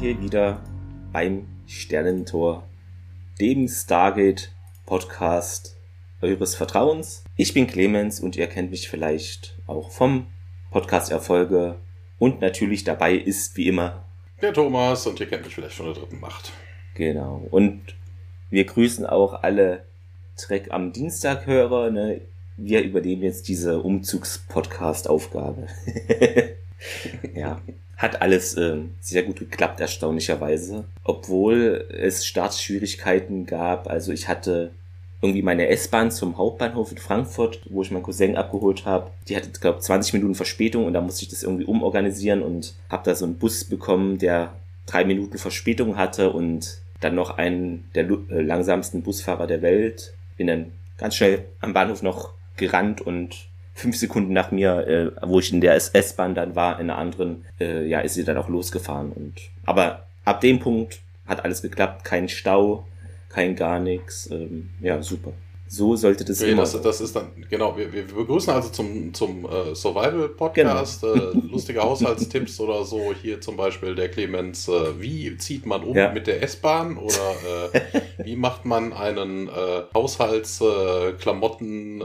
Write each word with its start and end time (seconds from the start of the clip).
hier 0.00 0.18
wieder 0.22 0.62
beim 1.12 1.46
Sternentor, 1.66 2.66
dem 3.38 3.68
Stargate 3.68 4.50
Podcast 4.86 5.76
eures 6.22 6.54
Vertrauens. 6.54 7.22
Ich 7.36 7.52
bin 7.52 7.66
Clemens 7.66 8.18
und 8.18 8.34
ihr 8.34 8.46
kennt 8.46 8.70
mich 8.70 8.88
vielleicht 8.88 9.58
auch 9.66 9.90
vom 9.90 10.28
Podcast 10.70 11.12
Erfolge 11.12 11.76
und 12.18 12.40
natürlich 12.40 12.82
dabei 12.82 13.14
ist 13.14 13.58
wie 13.58 13.66
immer 13.66 14.06
der 14.40 14.54
Thomas 14.54 15.06
und 15.06 15.20
ihr 15.20 15.28
kennt 15.28 15.44
mich 15.44 15.54
vielleicht 15.54 15.76
von 15.76 15.86
der 15.86 15.94
dritten 15.94 16.18
Macht. 16.18 16.50
Genau. 16.94 17.46
Und 17.50 17.82
wir 18.48 18.64
grüßen 18.64 19.04
auch 19.04 19.42
alle 19.42 19.84
Trek 20.36 20.68
am 20.70 20.94
Dienstag 20.94 21.44
Hörer. 21.44 21.90
Ne? 21.90 22.22
Wir 22.56 22.82
übernehmen 22.82 23.22
jetzt 23.22 23.48
diese 23.48 23.82
Umzugs-Podcast-Aufgabe. 23.82 25.66
ja. 27.34 27.60
Hat 28.00 28.22
alles 28.22 28.54
äh, 28.54 28.78
sehr 29.00 29.24
gut 29.24 29.40
geklappt, 29.40 29.78
erstaunlicherweise. 29.78 30.84
Obwohl 31.04 31.86
es 31.90 32.24
Startschwierigkeiten 32.24 33.44
gab. 33.44 33.88
Also 33.88 34.10
ich 34.10 34.26
hatte 34.26 34.70
irgendwie 35.20 35.42
meine 35.42 35.68
S-Bahn 35.68 36.10
zum 36.10 36.38
Hauptbahnhof 36.38 36.92
in 36.92 36.96
Frankfurt, 36.96 37.60
wo 37.68 37.82
ich 37.82 37.90
meinen 37.90 38.02
Cousin 38.02 38.36
abgeholt 38.36 38.86
habe. 38.86 39.10
Die 39.28 39.36
hatte, 39.36 39.50
glaube 39.50 39.80
20 39.80 40.14
Minuten 40.14 40.34
Verspätung 40.34 40.86
und 40.86 40.94
da 40.94 41.02
musste 41.02 41.24
ich 41.24 41.28
das 41.28 41.42
irgendwie 41.42 41.66
umorganisieren 41.66 42.40
und 42.40 42.74
habe 42.88 43.02
da 43.04 43.14
so 43.14 43.26
einen 43.26 43.36
Bus 43.36 43.64
bekommen, 43.64 44.16
der 44.16 44.54
drei 44.86 45.04
Minuten 45.04 45.36
Verspätung 45.36 45.98
hatte 45.98 46.32
und 46.32 46.78
dann 47.00 47.14
noch 47.14 47.36
einen 47.36 47.90
der 47.94 48.08
äh, 48.08 48.40
langsamsten 48.40 49.02
Busfahrer 49.02 49.46
der 49.46 49.60
Welt. 49.60 50.14
Bin 50.38 50.46
dann 50.46 50.72
ganz 50.96 51.16
schnell 51.16 51.44
am 51.60 51.74
Bahnhof 51.74 52.02
noch 52.02 52.32
gerannt 52.56 53.02
und 53.02 53.49
fünf 53.80 53.96
Sekunden 53.96 54.32
nach 54.32 54.50
mir, 54.50 54.86
äh, 54.86 55.10
wo 55.22 55.40
ich 55.40 55.52
in 55.52 55.60
der 55.60 55.74
S-Bahn 55.74 56.34
dann 56.34 56.54
war, 56.54 56.78
in 56.78 56.90
einer 56.90 56.98
anderen, 56.98 57.44
äh, 57.58 57.86
ja, 57.86 58.00
ist 58.00 58.14
sie 58.14 58.24
dann 58.24 58.36
auch 58.36 58.48
losgefahren. 58.48 59.12
Und 59.12 59.34
aber 59.64 60.06
ab 60.24 60.40
dem 60.40 60.60
Punkt 60.60 61.00
hat 61.26 61.44
alles 61.44 61.62
geklappt, 61.62 62.04
kein 62.04 62.28
Stau, 62.28 62.86
kein 63.28 63.56
gar 63.56 63.80
nichts. 63.80 64.30
Ähm, 64.30 64.70
ja, 64.80 65.02
super. 65.02 65.32
So 65.72 65.94
sollte 65.94 66.24
das 66.24 66.40
okay, 66.40 66.50
immer. 66.50 66.62
Das, 66.62 66.82
das 66.82 67.00
ist 67.00 67.14
dann, 67.14 67.28
genau, 67.48 67.76
wir, 67.76 67.92
wir 67.92 68.02
begrüßen 68.02 68.52
also 68.52 68.70
zum, 68.70 69.14
zum 69.14 69.44
äh, 69.44 69.72
Survival-Podcast 69.72 71.02
genau. 71.02 71.14
äh, 71.14 71.32
lustige 71.48 71.80
Haushaltstipps 71.80 72.58
oder 72.58 72.84
so. 72.84 73.14
Hier 73.22 73.40
zum 73.40 73.56
Beispiel 73.56 73.94
der 73.94 74.08
Clemens, 74.08 74.66
äh, 74.66 75.00
wie 75.00 75.36
zieht 75.36 75.66
man 75.66 75.84
um 75.84 75.96
ja. 75.96 76.10
mit 76.10 76.26
der 76.26 76.42
S-Bahn 76.42 76.96
oder 76.96 77.36
äh, 77.72 77.80
wie 78.24 78.34
macht 78.34 78.64
man 78.64 78.92
einen 78.92 79.46
äh, 79.46 79.82
Haushaltsklamotten, 79.94 82.00
äh, 82.00 82.04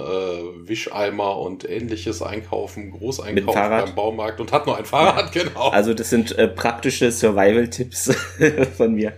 Wischeimer 0.67 1.39
und 1.39 1.67
ähnliches 1.67 2.21
einkaufen, 2.21 2.91
Großeinkaufen 2.91 3.69
beim 3.69 3.95
Baumarkt 3.95 4.39
und 4.39 4.51
hat 4.51 4.67
nur 4.67 4.77
ein 4.77 4.85
Fahrrad, 4.85 5.33
ja. 5.33 5.41
genau. 5.41 5.69
Also 5.69 5.95
das 5.95 6.11
sind 6.11 6.37
praktische 6.55 7.11
Survival-Tipps 7.11 8.15
von 8.77 8.93
mir. 8.93 9.13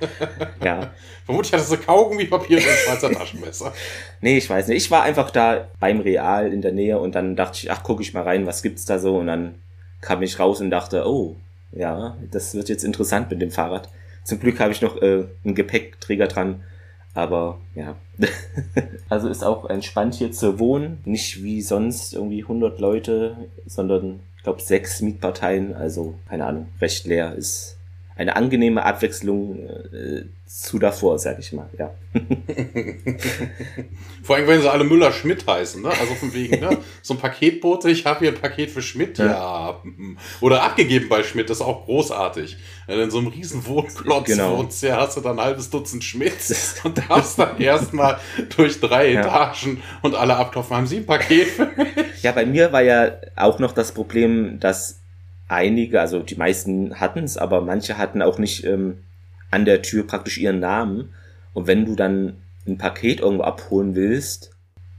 ja. 0.64 0.94
Vermutlich 1.28 1.52
hattest 1.52 1.74
du 1.74 1.78
Kaugummipapier 1.78 2.58
und 2.58 2.64
ein 2.64 2.78
Schweizer 2.86 3.12
Taschenmesser. 3.12 3.74
Nee, 4.22 4.38
ich 4.38 4.50
weiß 4.50 4.70
nicht. 4.70 4.78
Ich 4.78 4.92
war 4.92 5.04
einfach 5.04 5.30
da 5.30 5.68
beim 5.78 6.00
Real 6.00 6.54
in 6.54 6.62
der 6.62 6.72
Nähe 6.72 7.00
und 7.00 7.16
dann 7.16 7.36
dachte 7.36 7.60
ich, 7.62 7.70
ach, 7.70 7.84
gucke 7.84 8.02
ich 8.02 8.14
mal 8.14 8.24
rein, 8.24 8.48
was 8.48 8.64
gibt's 8.64 8.86
da 8.86 8.98
so? 8.98 9.18
Und 9.18 9.28
dann 9.28 9.56
kam 10.00 10.24
ich 10.24 10.40
raus 10.40 10.62
und 10.62 10.70
dachte, 10.70 11.06
oh, 11.06 11.36
ja, 11.74 12.16
das 12.32 12.56
wird 12.56 12.70
jetzt 12.70 12.86
interessant 12.86 13.30
mit 13.30 13.42
dem 13.42 13.52
Fahrrad. 13.52 13.90
Zum 14.24 14.40
Glück 14.40 14.62
habe 14.62 14.72
ich 14.72 14.82
noch 14.82 15.02
äh, 15.02 15.26
einen 15.44 15.54
Gepäckträger 15.54 16.28
dran. 16.28 16.64
Aber 17.14 17.60
ja. 17.76 17.98
also 19.10 19.28
ist 19.28 19.44
auch 19.44 19.70
entspannt 19.70 20.16
hier 20.16 20.32
zu 20.32 20.60
wohnen. 20.60 21.02
Nicht 21.04 21.44
wie 21.44 21.62
sonst 21.62 22.14
irgendwie 22.14 22.44
100 22.44 22.80
Leute, 22.80 23.36
sondern 23.66 24.22
ich 24.38 24.44
glaube 24.44 24.62
sechs 24.62 25.02
Mietparteien. 25.02 25.76
Also 25.76 26.16
keine 26.30 26.46
Ahnung, 26.46 26.70
recht 26.80 27.06
leer 27.06 27.36
ist 27.36 27.77
eine 28.18 28.36
angenehme 28.36 28.84
Abwechslung 28.84 29.68
äh, 29.68 30.26
zu 30.48 30.80
davor, 30.80 31.20
sag 31.20 31.38
ich 31.40 31.54
mal, 31.54 31.70
ja. 31.78 31.94
Vor 34.24 34.36
allem, 34.36 34.48
wenn 34.48 34.62
sie 34.62 34.72
alle 34.72 34.86
Müller-Schmidt 34.86 35.46
heißen, 35.46 35.82
ne? 35.82 35.90
Also 35.90 36.16
von 36.16 36.34
wegen, 36.34 36.60
ne? 36.60 36.78
So 37.02 37.14
ein 37.14 37.20
Paketbote, 37.20 37.92
ich 37.92 38.06
habe 38.06 38.20
hier 38.20 38.30
ein 38.30 38.42
Paket 38.42 38.72
für 38.72 38.82
Schmidt, 38.82 39.18
ja. 39.20 39.26
ja. 39.26 39.84
Oder 40.42 40.64
abgegeben 40.64 41.10
bei 41.10 41.22
Schmidt, 41.24 41.50
das 41.50 41.58
ist 41.58 41.64
auch 41.64 41.86
großartig. 41.86 42.58
Du 42.88 42.94
in 42.94 43.12
so 43.12 43.20
einem 43.20 43.28
riesen 43.28 43.66
Wohnklotz 43.68 44.26
genau. 44.26 44.58
wohnst, 44.58 44.82
ja, 44.82 44.98
hast 44.98 45.18
du 45.18 45.22
dann 45.22 45.38
ein 45.38 45.46
halbes 45.46 45.70
Dutzend 45.70 46.04
Schmidt 46.04 46.34
und 46.84 46.98
darfst 47.10 47.38
dann 47.38 47.58
erstmal 47.62 48.18
durch 48.56 48.80
drei 48.80 49.12
ja. 49.12 49.22
Etagen 49.22 49.84
und 50.02 50.16
alle 50.16 50.38
abklopfen. 50.38 50.76
Haben 50.76 50.88
sie 50.88 50.98
ein 50.98 51.06
Paket 51.06 51.48
für 51.48 51.68
mich? 51.68 52.24
Ja, 52.24 52.32
bei 52.32 52.46
mir 52.46 52.72
war 52.72 52.82
ja 52.82 53.12
auch 53.36 53.60
noch 53.60 53.74
das 53.74 53.92
Problem, 53.92 54.60
dass 54.60 55.02
einige, 55.48 56.02
also 56.02 56.20
die 56.20 56.36
meisten 56.36 57.00
hatten 57.00 57.24
es, 57.24 57.38
aber 57.38 57.62
manche 57.62 57.98
hatten 57.98 58.22
auch 58.22 58.38
nicht 58.38 58.64
ähm, 58.66 59.04
an 59.52 59.66
der 59.66 59.82
Tür 59.82 60.06
praktisch 60.06 60.38
ihren 60.38 60.60
Namen. 60.60 61.14
Und 61.54 61.68
wenn 61.68 61.86
du 61.86 61.96
dann 61.96 62.38
ein 62.68 62.78
Paket 62.78 63.22
irgendwo 63.22 63.44
abholen 63.44 63.96
willst, 63.96 64.52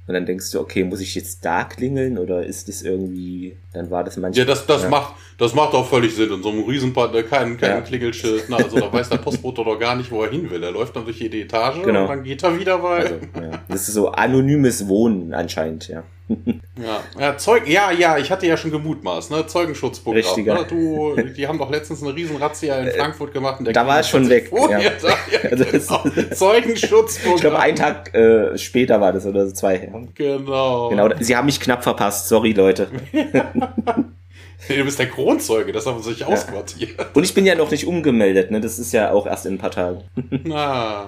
und 0.08 0.14
dann 0.14 0.24
denkst 0.24 0.50
du, 0.52 0.60
okay, 0.60 0.84
muss 0.84 1.00
ich 1.00 1.14
jetzt 1.14 1.44
da 1.44 1.64
klingeln 1.64 2.16
oder 2.16 2.42
ist 2.42 2.66
das 2.66 2.80
irgendwie, 2.80 3.58
dann 3.74 3.90
war 3.90 4.04
das 4.04 4.16
manchmal. 4.16 4.46
Ja, 4.46 4.50
das, 4.50 4.64
das 4.64 4.84
ja. 4.84 4.88
macht, 4.88 5.12
das 5.36 5.54
macht 5.54 5.74
auch 5.74 5.86
völlig 5.86 6.14
Sinn. 6.14 6.32
In 6.32 6.42
so 6.42 6.48
einem 6.48 6.64
Riesenpartner, 6.64 7.24
kein, 7.24 7.58
kein 7.58 7.70
ja. 7.70 7.80
Klingelschild, 7.82 8.46
na, 8.48 8.56
also 8.56 8.80
da 8.80 8.90
weiß 8.90 9.10
der 9.10 9.18
Postbote 9.18 9.62
doch 9.62 9.78
gar 9.78 9.96
nicht, 9.96 10.10
wo 10.10 10.22
er 10.22 10.30
hin 10.30 10.50
will. 10.50 10.62
Er 10.62 10.70
läuft 10.70 10.96
dann 10.96 11.04
durch 11.04 11.20
jede 11.20 11.38
Etage 11.38 11.82
genau. 11.82 12.02
und 12.02 12.08
dann 12.08 12.22
geht 12.24 12.42
er 12.42 12.58
wieder, 12.58 12.82
weil. 12.82 13.02
Also, 13.02 13.14
ja. 13.34 13.62
Das 13.68 13.86
ist 13.86 13.94
so 13.94 14.08
anonymes 14.08 14.88
Wohnen 14.88 15.34
anscheinend, 15.34 15.88
ja. 15.88 16.04
Ja, 16.28 17.02
ja, 17.18 17.38
Zeug, 17.38 17.66
ja, 17.66 17.90
ja, 17.90 18.18
ich 18.18 18.30
hatte 18.30 18.46
ja 18.46 18.56
schon 18.56 18.70
gemutmaßt, 18.70 19.30
ne? 19.30 19.46
Zeugenschutzprogramm. 19.46 20.22
Richtiger. 20.22 20.54
Ne? 20.54 20.66
Du, 20.68 21.16
die 21.16 21.46
haben 21.46 21.58
doch 21.58 21.70
letztens 21.70 22.02
eine 22.02 22.14
riesen 22.14 22.36
Razzia 22.36 22.78
in 22.78 22.88
äh, 22.88 22.90
Frankfurt 22.92 23.32
gemacht. 23.32 23.60
da 23.64 23.86
war 23.86 24.00
es 24.00 24.08
schon 24.08 24.28
weg. 24.28 24.52
Ja. 24.68 24.80
Ja, 24.80 24.90
genau. 25.50 26.34
Zeugenschutzprogramm. 26.34 27.34
Ich 27.36 27.40
glaube, 27.40 27.58
einen 27.58 27.76
Tag 27.76 28.14
äh, 28.14 28.58
später 28.58 29.00
war 29.00 29.12
das 29.12 29.24
oder 29.24 29.46
so 29.46 29.52
zwei. 29.52 29.90
Genau. 30.14 30.90
Genau, 30.90 31.08
sie 31.20 31.36
haben 31.36 31.46
mich 31.46 31.60
knapp 31.60 31.82
verpasst, 31.82 32.28
sorry 32.28 32.52
Leute. 32.52 32.88
Du 34.66 34.84
bist 34.84 34.98
der 34.98 35.08
Kronzeuge, 35.08 35.72
das 35.72 35.86
haben 35.86 36.02
sie 36.02 36.12
sich 36.12 36.24
ausquartiert. 36.26 36.90
Und 37.14 37.24
ich 37.24 37.32
bin 37.32 37.46
ja 37.46 37.54
noch 37.54 37.70
nicht 37.70 37.86
umgemeldet, 37.86 38.50
ne? 38.50 38.60
Das 38.60 38.78
ist 38.78 38.92
ja 38.92 39.12
auch 39.12 39.26
erst 39.26 39.46
in 39.46 39.54
ein 39.54 39.58
paar 39.58 39.70
Tagen. 39.70 40.02
Ah 40.52 41.06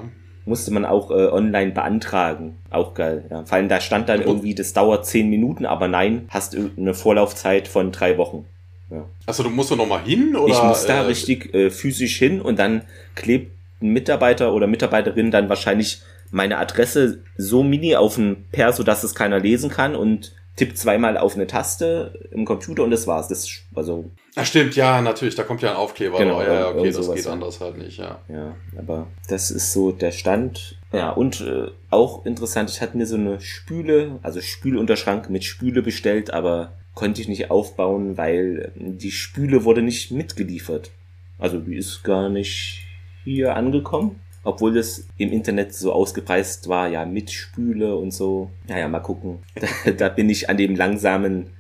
musste 0.51 0.71
man 0.73 0.85
auch 0.85 1.11
äh, 1.11 1.29
online 1.29 1.71
beantragen. 1.71 2.59
Auch 2.71 2.93
geil. 2.93 3.25
Ja. 3.31 3.45
Vor 3.45 3.57
allem 3.57 3.69
da 3.69 3.81
stand 3.81 4.09
dann 4.11 4.21
irgendwie, 4.21 4.55
das 4.55 4.75
dauert 4.75 5.07
zehn 5.07 5.31
Minuten, 5.31 5.65
aber 5.65 5.89
nein, 5.89 6.27
hast 6.29 6.55
eine 6.55 6.93
Vorlaufzeit 6.93 7.69
von 7.69 7.93
drei 7.93 8.19
Wochen. 8.19 8.45
Ja. 8.91 9.07
Also 9.25 9.45
du 9.45 9.51
musst 9.51 9.71
du 9.71 9.77
noch 9.77 9.87
mal 9.87 10.03
hin 10.03 10.37
oder? 10.37 10.53
Ich 10.53 10.63
muss 10.63 10.85
da 10.85 10.97
äh, 10.97 11.07
richtig 11.07 11.55
äh, 11.55 11.71
physisch 11.71 12.19
hin 12.19 12.43
und 12.43 12.59
dann 12.59 12.83
klebt 13.15 13.53
ein 13.81 13.93
Mitarbeiter 13.93 14.53
oder 14.53 14.67
Mitarbeiterin 14.67 15.31
dann 15.31 15.49
wahrscheinlich 15.49 16.03
meine 16.33 16.59
Adresse 16.59 17.23
so 17.37 17.63
mini 17.63 17.97
auf 17.97 18.19
ein 18.19 18.45
Perso, 18.53 18.83
dass 18.83 19.05
es 19.05 19.15
keiner 19.15 19.39
lesen 19.39 19.71
kann 19.71 19.97
und 19.97 20.33
tippt 20.61 20.77
zweimal 20.77 21.17
auf 21.17 21.37
eine 21.37 21.47
Taste 21.47 22.29
im 22.33 22.45
Computer 22.45 22.85
und 22.85 22.91
das 22.91 23.07
war's. 23.07 23.29
Das 23.29 23.49
also. 23.75 24.11
Ach 24.37 24.45
stimmt, 24.45 24.77
ja, 24.77 25.01
natürlich, 25.01 25.35
da 25.35 25.43
kommt 25.43 25.63
ja 25.63 25.71
ein 25.71 25.77
Aufkleber. 25.77 26.19
Genau, 26.19 26.43
ja, 26.43 26.69
okay, 26.69 26.91
das 26.93 27.11
geht 27.11 27.27
anders 27.27 27.63
halt 27.63 27.79
nicht, 27.79 27.99
ja. 27.99 28.21
Ja, 28.29 28.55
aber 28.77 29.07
das 29.29 29.51
ist 29.51 29.73
so 29.73 29.91
der 29.91 30.13
Stand. 30.13 30.77
Ja, 30.93 31.11
und 31.13 31.41
äh, 31.41 31.69
auch 31.89 32.27
interessant, 32.27 32.69
ich 32.69 32.83
hatte 32.83 32.99
mir 32.99 33.07
so 33.07 33.17
eine 33.17 33.41
Spüle, 33.41 34.19
also 34.23 34.43
Spülunterschrank 34.43 35.31
mit 35.31 35.45
Spüle 35.45 35.81
bestellt, 35.81 36.31
aber 36.31 36.73
konnte 36.93 37.23
ich 37.23 37.29
nicht 37.29 37.51
aufbauen, 37.51 38.19
weil 38.19 38.73
die 38.75 39.13
Spüle 39.13 39.65
wurde 39.65 39.81
nicht 39.81 40.11
mitgeliefert. 40.11 40.91
Also 41.39 41.59
die 41.59 41.77
ist 41.77 42.05
gar 42.05 42.29
nicht 42.29 42.85
hier 43.25 43.57
angekommen 43.57 44.21
obwohl 44.43 44.75
das 44.75 45.05
im 45.17 45.33
Internet 45.33 45.75
so 45.75 45.93
ausgepreist 45.93 46.69
war, 46.69 46.89
ja, 46.89 47.05
mit 47.05 47.31
Spüle 47.31 47.97
und 47.97 48.13
so. 48.13 48.51
Naja, 48.67 48.89
mal 48.89 49.01
gucken. 49.01 49.41
Da, 49.85 49.91
da 49.93 50.09
bin 50.09 50.31
ich 50.31 50.49
an 50.49 50.57
dem 50.57 50.77
langsamen 50.77 51.51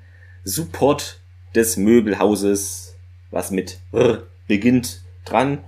Support 0.44 1.21
des 1.55 1.77
Möbelhauses, 1.77 2.97
was 3.31 3.50
mit 3.50 3.79
R 3.93 4.23
beginnt, 4.47 5.03
dran 5.25 5.59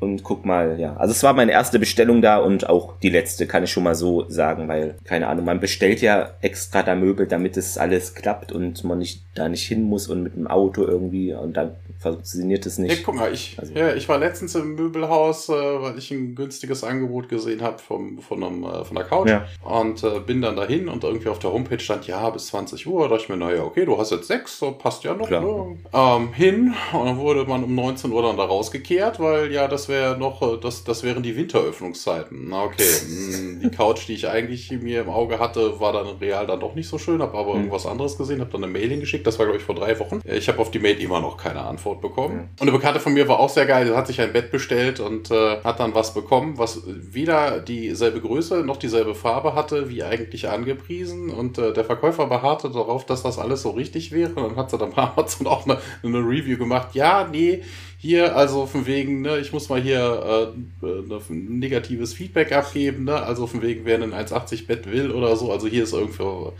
und 0.00 0.24
guck 0.24 0.44
mal, 0.44 0.80
ja. 0.80 0.96
Also 0.96 1.12
es 1.12 1.22
war 1.22 1.34
meine 1.34 1.52
erste 1.52 1.78
Bestellung 1.78 2.22
da 2.22 2.38
und 2.38 2.68
auch 2.68 2.98
die 3.00 3.10
letzte, 3.10 3.46
kann 3.46 3.64
ich 3.64 3.70
schon 3.70 3.84
mal 3.84 3.94
so 3.94 4.24
sagen, 4.28 4.66
weil, 4.66 4.96
keine 5.04 5.28
Ahnung, 5.28 5.44
man 5.44 5.60
bestellt 5.60 6.00
ja 6.00 6.30
extra 6.40 6.82
da 6.82 6.94
Möbel, 6.94 7.26
damit 7.26 7.56
es 7.56 7.78
alles 7.78 8.14
klappt 8.14 8.50
und 8.50 8.82
man 8.84 8.98
nicht 8.98 9.22
da 9.34 9.48
nicht 9.48 9.66
hin 9.66 9.82
muss 9.82 10.08
und 10.08 10.22
mit 10.22 10.34
dem 10.34 10.46
Auto 10.46 10.82
irgendwie 10.82 11.32
und 11.34 11.56
dann 11.56 11.76
funktioniert 12.00 12.64
es 12.64 12.78
nicht. 12.78 12.96
Ja, 12.96 13.02
guck 13.04 13.14
mal, 13.14 13.32
ich, 13.32 13.56
also, 13.58 13.72
ja, 13.74 13.94
ich 13.94 14.08
war 14.08 14.18
letztens 14.18 14.54
im 14.54 14.74
Möbelhaus, 14.74 15.48
äh, 15.50 15.52
weil 15.52 15.98
ich 15.98 16.10
ein 16.10 16.34
günstiges 16.34 16.82
Angebot 16.82 17.28
gesehen 17.28 17.60
habe 17.60 17.78
vom, 17.78 18.18
von, 18.20 18.42
einem, 18.42 18.64
äh, 18.64 18.84
von 18.84 18.96
der 18.96 19.04
Couch 19.04 19.28
ja. 19.28 19.46
und 19.62 20.02
äh, 20.02 20.20
bin 20.20 20.40
dann 20.40 20.56
dahin 20.56 20.88
und 20.88 21.04
irgendwie 21.04 21.28
auf 21.28 21.38
der 21.38 21.52
Homepage 21.52 21.78
stand, 21.78 22.06
ja, 22.06 22.30
bis 22.30 22.46
20 22.46 22.86
Uhr. 22.86 23.02
Da 23.02 23.08
dachte 23.08 23.24
ich 23.24 23.28
mir, 23.28 23.36
naja, 23.36 23.62
okay, 23.64 23.84
du 23.84 23.98
hast 23.98 24.12
jetzt 24.12 24.28
sechs, 24.28 24.58
so 24.58 24.72
passt 24.72 25.04
ja 25.04 25.14
noch. 25.14 25.28
Ne? 25.28 25.76
Ähm, 25.92 26.32
hin 26.32 26.74
und 26.94 27.06
dann 27.06 27.18
wurde 27.18 27.44
man 27.44 27.62
um 27.64 27.74
19 27.74 28.10
Uhr 28.10 28.22
dann 28.22 28.38
da 28.38 28.44
rausgekehrt, 28.44 29.20
weil 29.20 29.52
ja, 29.52 29.68
das 29.68 29.89
wäre 29.90 30.16
noch, 30.16 30.40
äh, 30.40 30.58
das, 30.58 30.84
das 30.84 31.02
wären 31.02 31.22
die 31.22 31.36
Winteröffnungszeiten. 31.36 32.48
Na 32.48 32.64
okay, 32.64 32.82
hm, 33.00 33.60
die 33.62 33.70
Couch, 33.70 34.08
die 34.08 34.14
ich 34.14 34.28
eigentlich 34.28 34.70
mir 34.70 35.02
im 35.02 35.10
Auge 35.10 35.38
hatte, 35.38 35.78
war 35.80 35.92
dann 35.92 36.06
real 36.18 36.46
dann 36.46 36.60
doch 36.60 36.74
nicht 36.74 36.88
so 36.88 36.96
schön, 36.96 37.20
habe 37.20 37.36
aber 37.36 37.50
mhm. 37.52 37.60
irgendwas 37.60 37.84
anderes 37.84 38.16
gesehen, 38.16 38.40
habe 38.40 38.50
dann 38.50 38.64
eine 38.64 38.72
Mail 38.72 38.88
hingeschickt, 38.88 39.26
das 39.26 39.38
war 39.38 39.46
glaube 39.46 39.58
ich 39.58 39.64
vor 39.64 39.74
drei 39.74 39.98
Wochen. 39.98 40.20
Ich 40.24 40.48
habe 40.48 40.58
auf 40.58 40.70
die 40.70 40.78
Mail 40.78 40.98
immer 41.00 41.20
noch 41.20 41.36
keine 41.36 41.60
Antwort 41.60 42.00
bekommen. 42.00 42.36
Mhm. 42.36 42.48
Und 42.60 42.62
eine 42.62 42.72
Bekannte 42.72 43.00
von 43.00 43.12
mir 43.12 43.28
war 43.28 43.40
auch 43.40 43.50
sehr 43.50 43.66
geil, 43.66 43.84
die 43.86 43.94
hat 43.94 44.06
sich 44.06 44.20
ein 44.20 44.32
Bett 44.32 44.50
bestellt 44.50 45.00
und 45.00 45.30
äh, 45.30 45.60
hat 45.62 45.80
dann 45.80 45.94
was 45.94 46.14
bekommen, 46.14 46.56
was 46.56 46.82
weder 46.86 47.60
dieselbe 47.60 48.20
Größe 48.20 48.62
noch 48.64 48.76
dieselbe 48.76 49.14
Farbe 49.14 49.54
hatte, 49.54 49.90
wie 49.90 50.02
eigentlich 50.02 50.48
angepriesen. 50.48 51.30
Und 51.30 51.58
äh, 51.58 51.72
der 51.72 51.84
Verkäufer 51.84 52.26
beharrte 52.26 52.70
darauf, 52.70 53.04
dass 53.06 53.22
das 53.22 53.38
alles 53.38 53.62
so 53.62 53.70
richtig 53.70 54.12
wäre. 54.12 54.34
Und 54.34 54.50
dann 54.50 54.56
hat 54.56 54.70
sie 54.70 54.78
dann 54.78 54.92
bei 54.92 55.02
Amazon 55.02 55.46
auch 55.46 55.66
eine, 55.66 55.78
eine 56.02 56.18
Review 56.18 56.58
gemacht. 56.58 56.94
Ja, 56.94 57.28
nee, 57.30 57.62
hier, 58.00 58.34
also 58.34 58.64
von 58.64 58.86
wegen, 58.86 59.20
ne, 59.20 59.38
ich 59.38 59.52
muss 59.52 59.68
mal 59.68 59.80
hier 59.80 60.52
äh, 60.82 60.86
äh 60.86 61.20
ein 61.28 61.58
negatives 61.58 62.14
Feedback 62.14 62.50
abgeben, 62.50 63.04
ne? 63.04 63.22
Also 63.22 63.46
von 63.46 63.60
wegen, 63.60 63.84
wer 63.84 64.02
ein 64.02 64.14
1,80 64.14 64.66
Bett 64.66 64.90
will 64.90 65.10
oder 65.10 65.36
so, 65.36 65.52
also 65.52 65.68
hier 65.68 65.84
ist 65.84 65.92
irgendwie 65.92 66.52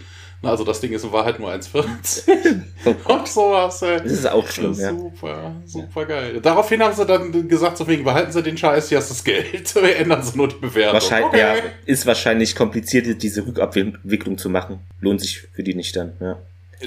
also 0.42 0.64
das 0.64 0.80
Ding 0.80 0.92
ist 0.92 1.04
in 1.04 1.12
Wahrheit 1.12 1.38
nur 1.38 1.50
1,40. 1.50 2.62
oh 2.86 2.94
und 3.12 3.28
sowas, 3.28 3.82
ey. 3.82 3.98
Das 3.98 4.12
ist 4.12 4.26
auch 4.26 4.46
schlimm, 4.48 4.72
ja. 4.74 4.90
Super, 4.90 5.54
super 5.66 6.06
geil. 6.06 6.40
Daraufhin 6.40 6.82
haben 6.82 6.94
sie 6.94 7.04
dann 7.04 7.46
gesagt, 7.46 7.76
so 7.76 7.86
wegen, 7.86 8.04
behalten 8.04 8.32
Sie 8.32 8.42
den 8.42 8.56
Scheiß, 8.56 8.88
hier 8.88 8.98
hast 8.98 9.10
das 9.10 9.22
Geld. 9.22 9.74
Wir 9.74 9.96
ändern 9.96 10.22
Sie 10.22 10.36
nur 10.36 10.48
die 10.48 10.56
Bewertung. 10.56 10.94
Wahrscheinlich, 10.94 11.28
okay. 11.28 11.38
ja, 11.38 11.54
ist 11.84 12.06
wahrscheinlich 12.06 12.56
kompliziert, 12.56 13.22
diese 13.22 13.46
Rückabwicklung 13.46 14.38
zu 14.38 14.48
machen. 14.48 14.80
Lohnt 15.00 15.20
sich 15.20 15.42
für 15.52 15.62
die 15.62 15.74
nicht 15.74 15.94
dann, 15.96 16.12
ja. 16.20 16.38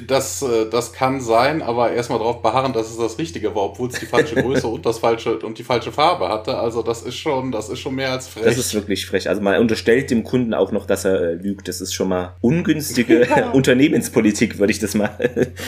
Das, 0.07 0.41
äh, 0.41 0.67
das 0.69 0.91
kann 0.91 1.21
sein, 1.21 1.61
aber 1.61 1.91
erstmal 1.91 2.17
darauf 2.17 2.41
beharren, 2.41 2.73
dass 2.73 2.89
es 2.89 2.97
das 2.97 3.19
Richtige 3.19 3.53
war, 3.53 3.63
obwohl 3.63 3.89
es 3.89 3.99
die 3.99 4.07
falsche 4.07 4.35
Größe 4.41 4.67
und 4.67 4.85
das 4.85 4.97
falsche 4.97 5.37
und 5.39 5.59
die 5.59 5.63
falsche 5.63 5.91
Farbe 5.91 6.29
hatte. 6.29 6.57
Also 6.57 6.81
das 6.81 7.03
ist 7.03 7.15
schon, 7.15 7.51
das 7.51 7.69
ist 7.69 7.79
schon 7.79 7.93
mehr 7.93 8.11
als 8.11 8.27
frech. 8.27 8.45
Das 8.45 8.57
ist 8.57 8.73
wirklich 8.73 9.05
frech. 9.05 9.29
Also 9.29 9.41
man 9.41 9.59
unterstellt 9.59 10.09
dem 10.09 10.23
Kunden 10.23 10.55
auch 10.55 10.71
noch, 10.71 10.87
dass 10.87 11.05
er 11.05 11.21
äh, 11.21 11.33
lügt. 11.33 11.67
Das 11.67 11.79
ist 11.79 11.93
schon 11.93 12.09
mal 12.09 12.35
ungünstige 12.41 13.27
ja. 13.27 13.49
Unternehmenspolitik, 13.53 14.57
würde 14.57 14.71
ich 14.71 14.79
das 14.79 14.95
mal 14.95 15.11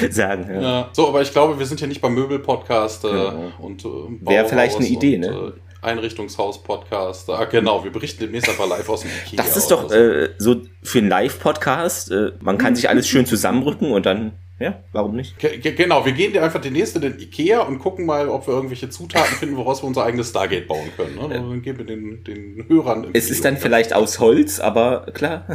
sagen. 0.09 0.49
Ja. 0.49 0.61
ja. 0.61 0.89
So, 0.93 1.07
aber 1.07 1.21
ich 1.21 1.31
glaube, 1.31 1.59
wir 1.59 1.65
sind 1.67 1.79
ja 1.81 1.87
nicht 1.87 2.01
beim 2.01 2.15
Möbel-Podcast 2.15 3.05
äh, 3.05 3.09
genau. 3.09 3.51
und 3.59 3.85
äh, 3.85 3.87
wäre 4.21 4.47
vielleicht 4.47 4.77
eine 4.77 4.87
Idee, 4.87 5.15
und, 5.15 5.21
ne? 5.21 5.53
Einrichtungshaus-Podcast. 5.85 7.29
Ah, 7.29 7.45
genau, 7.45 7.83
wir 7.83 7.91
berichten 7.91 8.19
demnächst 8.21 8.49
einfach 8.49 8.67
live 8.67 8.89
aus 8.89 9.01
dem 9.01 9.11
Ikea. 9.25 9.37
Das 9.37 9.55
ist 9.55 9.69
doch 9.69 9.89
so, 9.89 9.95
äh, 9.95 10.29
so 10.37 10.61
für 10.83 10.99
einen 10.99 11.09
Live-Podcast. 11.09 12.11
Äh, 12.11 12.31
man 12.41 12.57
kann 12.57 12.75
sich 12.75 12.89
alles 12.89 13.07
schön 13.07 13.25
zusammenrücken 13.25 13.91
und 13.91 14.05
dann, 14.05 14.33
ja, 14.59 14.83
warum 14.91 15.15
nicht? 15.15 15.37
Ge 15.39 15.59
genau, 15.59 16.05
wir 16.05 16.13
gehen 16.13 16.37
einfach 16.37 16.61
demnächst 16.61 16.95
in 16.95 17.01
den 17.01 17.19
Ikea 17.19 17.61
und 17.61 17.79
gucken 17.79 18.05
mal, 18.05 18.27
ob 18.29 18.47
wir 18.47 18.53
irgendwelche 18.53 18.89
Zutaten 18.89 19.35
finden, 19.35 19.57
woraus 19.57 19.83
wir 19.83 19.87
unser 19.87 20.03
eigenes 20.03 20.29
Stargate 20.29 20.67
bauen 20.67 20.89
können. 20.97 21.15
Ne? 21.15 21.29
Dann 21.29 21.61
geben 21.61 21.77
wir 21.79 21.85
den, 21.85 22.23
den 22.23 22.65
Hörern. 22.67 23.07
Es 23.13 23.29
ist 23.29 23.45
dann 23.45 23.57
vielleicht 23.57 23.93
aus 23.93 24.19
Holz, 24.19 24.59
aber 24.59 25.07
klar. 25.13 25.45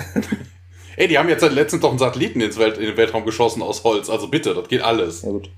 Ey, 0.97 1.09
die 1.09 1.19
haben 1.19 1.29
jetzt 1.29 1.43
letztens 1.51 1.83
doch 1.83 1.91
einen 1.91 1.99
Satelliten 1.99 2.41
ins 2.41 2.59
Welt, 2.59 2.77
in 2.77 2.85
den 2.85 2.97
Weltraum 2.97 3.25
geschossen 3.25 3.63
aus 3.63 3.85
Holz. 3.85 4.11
Also 4.11 4.29
bitte, 4.29 4.55
das 4.55 4.69
geht 4.69 4.83
alles. 4.83 5.23
Ja, 5.23 5.31
gut. 5.31 5.51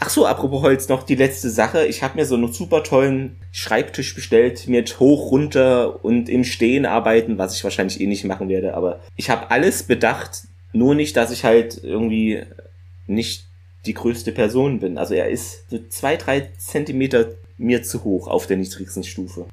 Ach 0.00 0.10
so, 0.10 0.26
apropos 0.26 0.62
Holz 0.62 0.88
noch 0.88 1.02
die 1.02 1.16
letzte 1.16 1.50
Sache. 1.50 1.86
Ich 1.86 2.04
habe 2.04 2.16
mir 2.16 2.24
so 2.24 2.36
einen 2.36 2.52
super 2.52 2.84
tollen 2.84 3.36
Schreibtisch 3.50 4.14
bestellt 4.14 4.68
mit 4.68 5.00
hoch, 5.00 5.32
runter 5.32 6.04
und 6.04 6.28
im 6.28 6.44
Stehen 6.44 6.86
arbeiten, 6.86 7.36
was 7.36 7.56
ich 7.56 7.64
wahrscheinlich 7.64 8.00
eh 8.00 8.06
nicht 8.06 8.24
machen 8.24 8.48
werde. 8.48 8.74
Aber 8.74 9.00
ich 9.16 9.28
habe 9.28 9.50
alles 9.50 9.82
bedacht, 9.82 10.42
nur 10.72 10.94
nicht, 10.94 11.16
dass 11.16 11.32
ich 11.32 11.44
halt 11.44 11.82
irgendwie 11.82 12.42
nicht 13.06 13.46
die 13.86 13.94
größte 13.94 14.30
Person 14.30 14.78
bin. 14.78 14.98
Also 14.98 15.14
er 15.14 15.30
ist 15.30 15.68
so 15.68 15.80
zwei, 15.88 16.16
drei 16.16 16.48
Zentimeter 16.58 17.26
mir 17.58 17.82
zu 17.82 18.04
hoch 18.04 18.28
auf 18.28 18.46
der 18.46 18.56
niedrigsten 18.56 19.02
Stufe. 19.02 19.46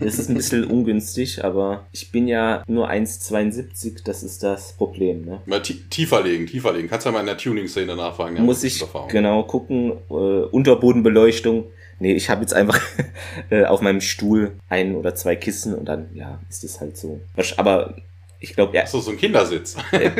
Das 0.00 0.18
ist 0.18 0.28
ein 0.28 0.34
bisschen 0.34 0.64
ungünstig, 0.64 1.44
aber 1.44 1.86
ich 1.92 2.10
bin 2.10 2.26
ja 2.26 2.64
nur 2.66 2.90
1,72, 2.90 4.02
das 4.04 4.22
ist 4.22 4.42
das 4.42 4.72
Problem. 4.72 5.24
Ne? 5.24 5.42
Mal 5.46 5.62
tiefer 5.62 6.22
legen, 6.22 6.46
tiefer 6.46 6.72
legen. 6.72 6.88
Kannst 6.88 7.06
ja 7.06 7.12
mal 7.12 7.20
in 7.20 7.26
der 7.26 7.36
Tuning-Szene 7.36 7.94
nachfragen. 7.94 8.36
Ja, 8.36 8.42
Muss 8.42 8.64
ich 8.64 8.82
genau 9.08 9.42
gucken. 9.44 9.92
Äh, 10.10 10.14
Unterbodenbeleuchtung. 10.14 11.66
Nee, 11.98 12.14
ich 12.14 12.30
habe 12.30 12.40
jetzt 12.40 12.54
einfach 12.54 12.80
äh, 13.50 13.64
auf 13.64 13.82
meinem 13.82 14.00
Stuhl 14.00 14.52
ein 14.70 14.96
oder 14.96 15.14
zwei 15.14 15.36
Kissen 15.36 15.74
und 15.74 15.84
dann, 15.84 16.08
ja, 16.14 16.40
ist 16.48 16.64
es 16.64 16.80
halt 16.80 16.96
so. 16.96 17.20
Aber 17.58 17.94
ich 18.42 18.54
glaube, 18.54 18.74
ja. 18.74 18.86
So, 18.86 19.00
so 19.00 19.10
ein 19.10 19.18
Kindersitz. 19.18 19.76
Äh, 19.92 20.10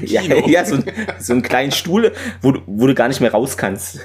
ja, 0.06 0.22
ja, 0.22 0.64
so, 0.64 0.78
so 1.18 1.32
einen 1.32 1.42
kleinen 1.42 1.72
Stuhl, 1.72 2.12
wo 2.40 2.52
du, 2.52 2.60
wo 2.66 2.86
du 2.86 2.94
gar 2.94 3.08
nicht 3.08 3.20
mehr 3.20 3.32
raus 3.32 3.56
kannst. 3.56 4.00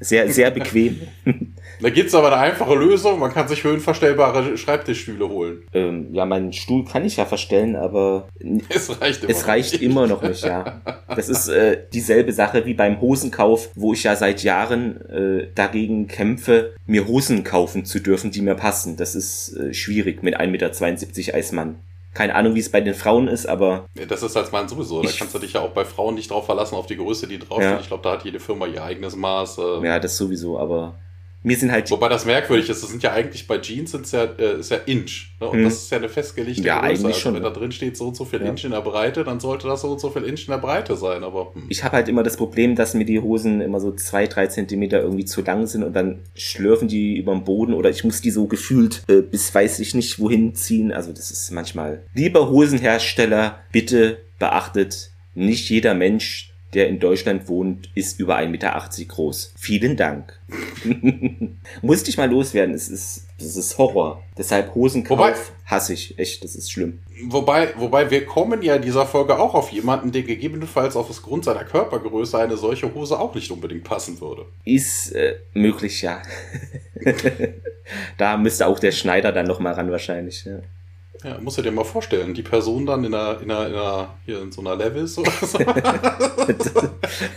Sehr, 0.00 0.32
sehr 0.32 0.50
bequem. 0.50 1.00
Da 1.80 1.90
gibt's 1.90 2.14
aber 2.14 2.32
eine 2.32 2.38
einfache 2.38 2.74
Lösung. 2.74 3.20
Man 3.20 3.32
kann 3.32 3.46
sich 3.46 3.62
höhenverstellbare 3.62 4.56
Schreibtischstühle 4.58 5.28
holen. 5.28 5.62
Ähm, 5.72 6.12
ja, 6.12 6.26
meinen 6.26 6.52
Stuhl 6.52 6.84
kann 6.84 7.04
ich 7.04 7.16
ja 7.16 7.24
verstellen, 7.24 7.76
aber 7.76 8.28
es 8.68 9.00
reicht 9.00 9.22
immer, 9.22 9.30
es 9.30 9.46
reicht 9.46 9.72
nicht. 9.74 9.82
immer 9.82 10.06
noch 10.06 10.22
nicht. 10.22 10.44
Ja, 10.44 10.80
das 11.14 11.28
ist 11.28 11.48
äh, 11.48 11.84
dieselbe 11.92 12.32
Sache 12.32 12.66
wie 12.66 12.74
beim 12.74 13.00
Hosenkauf, 13.00 13.70
wo 13.76 13.92
ich 13.92 14.02
ja 14.02 14.16
seit 14.16 14.42
Jahren 14.42 15.00
äh, 15.08 15.48
dagegen 15.54 16.08
kämpfe, 16.08 16.74
mir 16.86 17.06
Hosen 17.06 17.44
kaufen 17.44 17.84
zu 17.84 18.00
dürfen, 18.00 18.30
die 18.32 18.42
mir 18.42 18.56
passen. 18.56 18.96
Das 18.96 19.14
ist 19.14 19.56
äh, 19.56 19.72
schwierig 19.72 20.22
mit 20.22 20.38
1,72 20.38 20.46
Meter 20.48 21.34
Eismann. 21.36 21.76
Keine 22.14 22.34
Ahnung, 22.34 22.54
wie 22.54 22.60
es 22.60 22.70
bei 22.70 22.80
den 22.80 22.94
Frauen 22.94 23.28
ist, 23.28 23.46
aber. 23.46 23.86
Das 24.08 24.22
ist 24.22 24.36
als 24.36 24.50
Mann 24.50 24.68
sowieso. 24.68 25.02
Da 25.02 25.10
kannst 25.16 25.34
du 25.34 25.38
dich 25.38 25.52
ja 25.52 25.60
auch 25.60 25.70
bei 25.70 25.84
Frauen 25.84 26.14
nicht 26.14 26.30
drauf 26.30 26.46
verlassen, 26.46 26.74
auf 26.74 26.86
die 26.86 26.96
Größe, 26.96 27.28
die 27.28 27.38
draufsteht. 27.38 27.70
Ja. 27.72 27.80
Ich 27.80 27.88
glaube, 27.88 28.02
da 28.02 28.12
hat 28.12 28.24
jede 28.24 28.40
Firma 28.40 28.66
ihr 28.66 28.82
eigenes 28.82 29.14
Maß. 29.14 29.58
Äh. 29.58 29.86
Ja, 29.86 30.00
das 30.00 30.16
sowieso, 30.16 30.58
aber 30.58 30.94
mir 31.48 31.56
sind 31.56 31.72
halt. 31.72 31.90
Wobei 31.90 32.08
das 32.08 32.26
merkwürdig 32.26 32.68
ist, 32.68 32.82
das 32.82 32.90
sind 32.90 33.02
ja 33.02 33.12
eigentlich 33.12 33.46
bei 33.46 33.58
Jeans 33.58 33.90
sind's 33.90 34.12
ja, 34.12 34.24
äh, 34.24 34.60
ist 34.60 34.70
ja 34.70 34.76
Inch. 34.86 35.30
Ne? 35.40 35.48
Und 35.48 35.58
hm. 35.58 35.64
das 35.64 35.74
ist 35.74 35.90
ja 35.90 35.98
eine 35.98 36.08
festgelegte 36.08 36.62
ja, 36.62 36.74
Größe. 36.80 36.86
Eigentlich 36.86 37.06
also 37.06 37.18
schon. 37.18 37.34
Wenn 37.34 37.42
da 37.42 37.50
drin 37.50 37.72
steht 37.72 37.96
so 37.96 38.08
und 38.08 38.16
so 38.16 38.24
viel 38.24 38.40
ja. 38.40 38.48
Inch 38.48 38.64
in 38.64 38.70
der 38.70 38.82
Breite, 38.82 39.24
dann 39.24 39.40
sollte 39.40 39.66
das 39.66 39.80
so 39.80 39.90
und 39.90 40.00
so 40.00 40.10
viel 40.10 40.24
Inch 40.24 40.46
in 40.46 40.52
der 40.52 40.58
Breite 40.58 40.96
sein. 40.96 41.24
Aber 41.24 41.52
hm. 41.54 41.64
ich 41.68 41.82
habe 41.82 41.96
halt 41.96 42.08
immer 42.08 42.22
das 42.22 42.36
Problem, 42.36 42.76
dass 42.76 42.94
mir 42.94 43.06
die 43.06 43.20
Hosen 43.20 43.60
immer 43.60 43.80
so 43.80 43.92
zwei, 43.92 44.26
drei 44.26 44.46
Zentimeter 44.46 45.00
irgendwie 45.00 45.24
zu 45.24 45.42
lang 45.42 45.66
sind 45.66 45.82
und 45.82 45.94
dann 45.94 46.20
schlürfen 46.34 46.86
die 46.86 47.16
über 47.16 47.32
den 47.32 47.44
Boden 47.44 47.72
oder 47.72 47.88
ich 47.88 48.04
muss 48.04 48.20
die 48.20 48.30
so 48.30 48.46
gefühlt 48.46 49.02
äh, 49.08 49.22
bis 49.22 49.54
weiß 49.54 49.80
ich 49.80 49.94
nicht 49.94 50.18
wohin 50.18 50.54
ziehen. 50.54 50.92
Also 50.92 51.12
das 51.12 51.30
ist 51.30 51.50
manchmal. 51.50 52.02
Lieber 52.14 52.50
Hosenhersteller, 52.50 53.60
bitte 53.72 54.18
beachtet, 54.38 55.10
nicht 55.34 55.70
jeder 55.70 55.94
Mensch 55.94 56.52
der 56.74 56.88
in 56.88 56.98
Deutschland 56.98 57.48
wohnt, 57.48 57.88
ist 57.94 58.20
über 58.20 58.36
1,80 58.36 58.48
Meter 58.48 58.88
groß. 59.08 59.54
Vielen 59.58 59.96
Dank. 59.96 60.38
Musste 61.82 62.10
ich 62.10 62.18
mal 62.18 62.30
loswerden. 62.30 62.74
Es 62.74 62.88
ist, 62.88 63.26
das 63.38 63.56
ist 63.56 63.78
Horror. 63.78 64.22
Deshalb 64.36 64.74
Hosenkauf 64.74 65.18
wobei, 65.18 65.34
hasse 65.64 65.94
ich. 65.94 66.18
Echt, 66.18 66.44
das 66.44 66.54
ist 66.54 66.70
schlimm. 66.70 66.98
Wobei, 67.28 67.72
wobei 67.76 68.10
wir 68.10 68.26
kommen 68.26 68.62
ja 68.62 68.76
in 68.76 68.82
dieser 68.82 69.06
Folge 69.06 69.38
auch 69.38 69.54
auf 69.54 69.70
jemanden, 69.70 70.12
der 70.12 70.22
gegebenenfalls 70.22 70.94
aufgrund 70.94 71.44
seiner 71.44 71.64
Körpergröße 71.64 72.38
eine 72.38 72.56
solche 72.56 72.94
Hose 72.94 73.18
auch 73.18 73.34
nicht 73.34 73.50
unbedingt 73.50 73.84
passen 73.84 74.20
würde. 74.20 74.44
Ist 74.64 75.12
äh, 75.12 75.36
möglich, 75.54 76.02
ja. 76.02 76.22
da 78.18 78.36
müsste 78.36 78.66
auch 78.66 78.78
der 78.78 78.92
Schneider 78.92 79.32
dann 79.32 79.46
noch 79.46 79.58
mal 79.58 79.72
ran 79.72 79.90
wahrscheinlich. 79.90 80.44
Ja. 80.44 80.60
Ja, 81.24 81.38
musst 81.40 81.58
du 81.58 81.62
dir 81.62 81.72
mal 81.72 81.84
vorstellen, 81.84 82.32
die 82.32 82.42
Person 82.42 82.86
dann 82.86 83.04
in 83.04 83.12
einer, 83.12 83.40
in 83.40 83.50
einer, 83.50 83.66
in 83.66 83.74
einer 83.74 84.14
hier 84.24 84.40
in 84.40 84.52
so 84.52 84.60
einer 84.60 84.76
Levis 84.76 85.18
oder 85.18 85.32
so. 85.42 85.58
Mit 85.58 85.70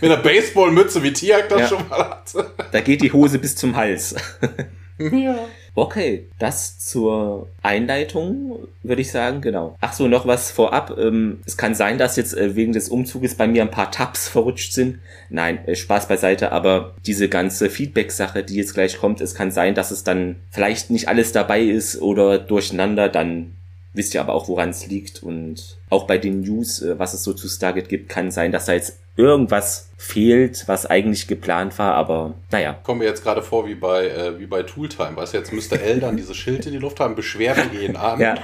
einer 0.02 0.18
Baseballmütze, 0.18 1.02
wie 1.02 1.12
Tiak 1.12 1.48
das 1.48 1.60
ja. 1.62 1.68
schon 1.68 1.88
mal 1.88 1.98
hatte. 1.98 2.50
Da 2.70 2.80
geht 2.80 3.02
die 3.02 3.12
Hose 3.12 3.38
bis 3.38 3.56
zum 3.56 3.74
Hals. 3.74 4.14
ja. 4.98 5.36
Okay, 5.74 6.28
das 6.38 6.78
zur 6.78 7.48
Einleitung, 7.62 8.68
würde 8.82 9.00
ich 9.00 9.10
sagen, 9.10 9.40
genau. 9.40 9.76
Ach 9.80 9.94
so, 9.94 10.06
noch 10.06 10.26
was 10.26 10.50
vorab. 10.50 10.96
Ähm, 10.98 11.40
es 11.46 11.56
kann 11.56 11.74
sein, 11.74 11.96
dass 11.96 12.16
jetzt 12.16 12.36
äh, 12.36 12.54
wegen 12.54 12.72
des 12.72 12.90
Umzuges 12.90 13.36
bei 13.36 13.48
mir 13.48 13.62
ein 13.62 13.70
paar 13.70 13.90
Tabs 13.90 14.28
verrutscht 14.28 14.74
sind. 14.74 14.98
Nein, 15.30 15.66
äh, 15.66 15.74
Spaß 15.74 16.08
beiseite, 16.08 16.52
aber 16.52 16.94
diese 17.06 17.30
ganze 17.30 17.70
Feedback-Sache, 17.70 18.44
die 18.44 18.56
jetzt 18.56 18.74
gleich 18.74 18.98
kommt, 18.98 19.22
es 19.22 19.34
kann 19.34 19.50
sein, 19.50 19.74
dass 19.74 19.90
es 19.90 20.04
dann 20.04 20.36
vielleicht 20.50 20.90
nicht 20.90 21.08
alles 21.08 21.32
dabei 21.32 21.62
ist 21.62 22.00
oder 22.02 22.38
durcheinander, 22.38 23.08
dann 23.08 23.54
wisst 23.94 24.14
ihr 24.14 24.20
aber 24.20 24.34
auch, 24.34 24.48
woran 24.48 24.70
es 24.70 24.86
liegt. 24.86 25.22
Und 25.22 25.78
auch 25.90 26.06
bei 26.06 26.18
den 26.18 26.40
News, 26.40 26.82
äh, 26.82 26.98
was 26.98 27.14
es 27.14 27.24
so 27.24 27.32
zu 27.32 27.48
Stargate 27.48 27.88
gibt, 27.88 28.08
kann 28.08 28.30
sein, 28.30 28.52
dass 28.52 28.66
da 28.66 28.72
jetzt 28.72 28.98
irgendwas 29.16 29.90
fehlt, 29.98 30.64
was 30.66 30.86
eigentlich 30.86 31.26
geplant 31.26 31.78
war, 31.78 31.94
aber 31.94 32.34
naja. 32.50 32.78
Kommen 32.82 33.02
wir 33.02 33.08
jetzt 33.08 33.22
gerade 33.22 33.42
vor 33.42 33.66
wie 33.66 33.74
bei, 33.74 34.08
äh, 34.08 34.38
wie 34.38 34.46
bei 34.46 34.62
Tooltime. 34.62 35.16
Weißt 35.16 35.34
du, 35.34 35.38
jetzt 35.38 35.52
müsste 35.52 35.80
L 35.80 36.00
dann 36.00 36.16
diese 36.16 36.34
Schild 36.34 36.66
in 36.66 36.72
die 36.72 36.78
Luft 36.78 37.00
haben, 37.00 37.14
Beschwerden 37.14 37.70
gehen 37.70 37.96
an. 37.96 38.20
ja. 38.20 38.36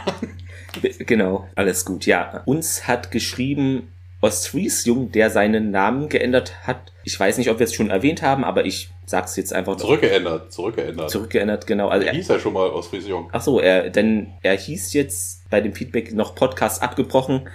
Genau, 0.98 1.48
alles 1.54 1.86
gut. 1.86 2.04
Ja, 2.04 2.42
uns 2.44 2.86
hat 2.86 3.10
geschrieben 3.10 3.88
Ostfriesjung, 4.20 5.12
der 5.12 5.30
seinen 5.30 5.70
Namen 5.70 6.08
geändert 6.08 6.66
hat. 6.66 6.92
Ich 7.04 7.18
weiß 7.18 7.38
nicht, 7.38 7.50
ob 7.50 7.58
wir 7.58 7.64
es 7.64 7.74
schon 7.74 7.90
erwähnt 7.90 8.22
haben, 8.22 8.44
aber 8.44 8.66
ich 8.66 8.90
sag's 9.06 9.36
jetzt 9.36 9.52
einfach. 9.52 9.76
Zurückgeändert, 9.76 10.52
zurückgeändert. 10.52 11.10
Zurückgeändert, 11.10 11.66
genau. 11.66 11.88
Also 11.88 12.06
er 12.06 12.12
hieß 12.12 12.28
ja 12.28 12.38
schon 12.38 12.52
mal 12.52 12.68
Ostfriesjung. 12.68 13.30
Ach 13.32 13.40
so, 13.40 13.60
er, 13.60 13.90
denn 13.90 14.32
er 14.42 14.56
hieß 14.56 14.92
jetzt 14.92 15.48
bei 15.50 15.60
dem 15.60 15.72
Feedback 15.72 16.12
noch 16.12 16.34
Podcast 16.34 16.82
abgebrochen. 16.82 17.48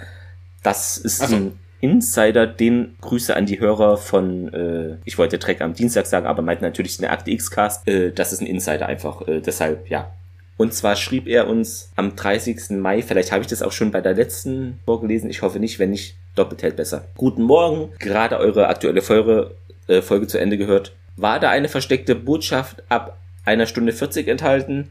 Das 0.63 0.97
ist 0.97 1.27
so. 1.27 1.35
ein 1.35 1.59
Insider, 1.81 2.47
den 2.47 2.95
Grüße 3.01 3.35
an 3.35 3.45
die 3.45 3.59
Hörer 3.59 3.97
von, 3.97 4.53
äh, 4.53 4.97
ich 5.03 5.17
wollte 5.17 5.37
Track 5.37 5.59
am 5.59 5.73
Dienstag 5.73 6.05
sagen, 6.05 6.25
aber 6.25 6.41
meint 6.41 6.61
natürlich 6.61 6.95
den 6.95 7.07
Akte 7.07 7.29
X-Cast. 7.31 7.85
Äh, 7.89 8.13
das 8.13 8.31
ist 8.31 8.39
ein 8.39 8.47
Insider 8.47 8.85
einfach. 8.85 9.27
Äh, 9.27 9.41
deshalb, 9.41 9.89
ja. 9.89 10.13
Und 10.55 10.73
zwar 10.73 10.95
schrieb 10.95 11.27
er 11.27 11.49
uns 11.49 11.91
am 11.97 12.15
30. 12.15 12.77
Mai, 12.77 13.01
vielleicht 13.01 13.33
habe 13.33 13.41
ich 13.41 13.47
das 13.47 13.61
auch 13.61 13.73
schon 13.73 13.91
bei 13.91 13.99
der 13.99 14.13
letzten 14.13 14.79
vorgelesen, 14.85 15.29
ich 15.29 15.41
hoffe 15.41 15.59
nicht, 15.59 15.77
wenn 15.79 15.89
nicht, 15.89 16.15
doppelt 16.35 16.63
hält 16.63 16.75
besser. 16.75 17.05
Guten 17.15 17.43
Morgen, 17.43 17.91
gerade 17.99 18.37
eure 18.37 18.67
aktuelle 18.67 19.01
Folge, 19.01 19.51
äh, 19.87 20.01
Folge 20.01 20.27
zu 20.27 20.39
Ende 20.39 20.57
gehört. 20.57 20.93
War 21.15 21.39
da 21.39 21.49
eine 21.49 21.69
versteckte 21.69 22.15
Botschaft 22.15 22.83
ab 22.89 23.17
einer 23.45 23.65
Stunde 23.65 23.93
40 23.93 24.27
enthalten? 24.27 24.89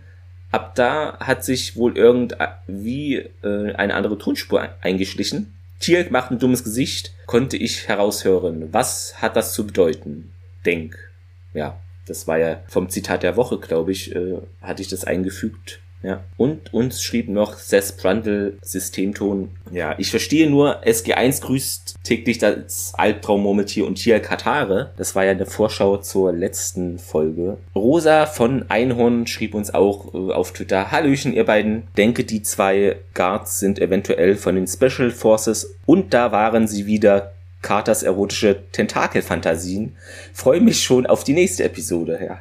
Ab 0.51 0.75
da 0.75 1.19
hat 1.19 1.45
sich 1.45 1.77
wohl 1.77 1.97
irgendwie 1.97 3.31
äh, 3.43 3.73
eine 3.75 3.95
andere 3.95 4.19
Tonspur 4.19 4.69
eingeschlichen. 4.83 5.55
Tierk 5.81 6.11
macht 6.11 6.31
ein 6.31 6.39
dummes 6.39 6.63
Gesicht, 6.63 7.13
konnte 7.27 7.57
ich 7.57 7.89
heraushören. 7.89 8.73
Was 8.73 9.21
hat 9.21 9.35
das 9.35 9.53
zu 9.53 9.67
bedeuten? 9.67 10.33
Denk. 10.65 10.97
Ja, 11.55 11.81
das 12.07 12.29
war 12.29 12.39
ja 12.39 12.61
vom 12.69 12.89
Zitat 12.89 13.23
der 13.23 13.37
Woche, 13.37 13.59
glaube 13.59 13.93
ich, 13.93 14.15
äh, 14.15 14.39
hatte 14.61 14.83
ich 14.83 14.89
das 14.89 15.05
eingefügt. 15.05 15.81
Ja. 16.03 16.23
Und 16.37 16.75
uns 16.75 17.03
schrieb 17.03 17.29
noch 17.29 17.55
Seth 17.59 17.97
Brundle 17.97 18.55
Systemton. 18.63 19.51
Ja, 19.71 19.95
ich 19.99 20.11
verstehe 20.11 20.51
nur, 20.51 20.85
SG1 20.85 21.43
grüßt 21.43 21.97
täglich 22.03 22.39
das 22.39 22.93
Albtraummurmeltier 22.97 23.87
und 23.87 23.97
Tia 23.97 24.19
Katare. 24.19 24.91
Das 24.97 25.15
war 25.15 25.25
ja 25.25 25.31
eine 25.31 25.47
Vorschau 25.47 25.99
zur 25.99 26.33
letzten 26.33 26.99
Folge. 26.99 27.59
Rosa 27.75 28.27
von 28.27 28.67
Einhorn 28.69 29.27
schrieb 29.27 29.55
uns 29.55 29.73
auch 29.73 30.13
äh, 30.15 30.33
auf 30.33 30.53
Twitter, 30.53 30.91
Hallöchen, 30.91 31.33
ihr 31.33 31.45
beiden. 31.45 31.85
Denke, 31.97 32.25
die 32.25 32.43
zwei 32.43 32.97
Guards 33.15 33.59
sind 33.59 33.79
eventuell 33.79 34.37
von 34.37 34.55
den 34.55 34.67
Special 34.67 35.11
Forces 35.11 35.77
und 35.87 36.15
da 36.15 36.33
waren 36.33 36.67
sie 36.67 36.87
wieder 36.87 37.33
Carters 37.63 38.03
erotische 38.03 38.65
Tentakelfantasien. 38.73 39.97
Freue 40.33 40.61
mich 40.61 40.83
schon 40.83 41.07
auf 41.07 41.25
die 41.25 41.33
nächste 41.33 41.65
Episode, 41.65 42.21
ja. 42.23 42.41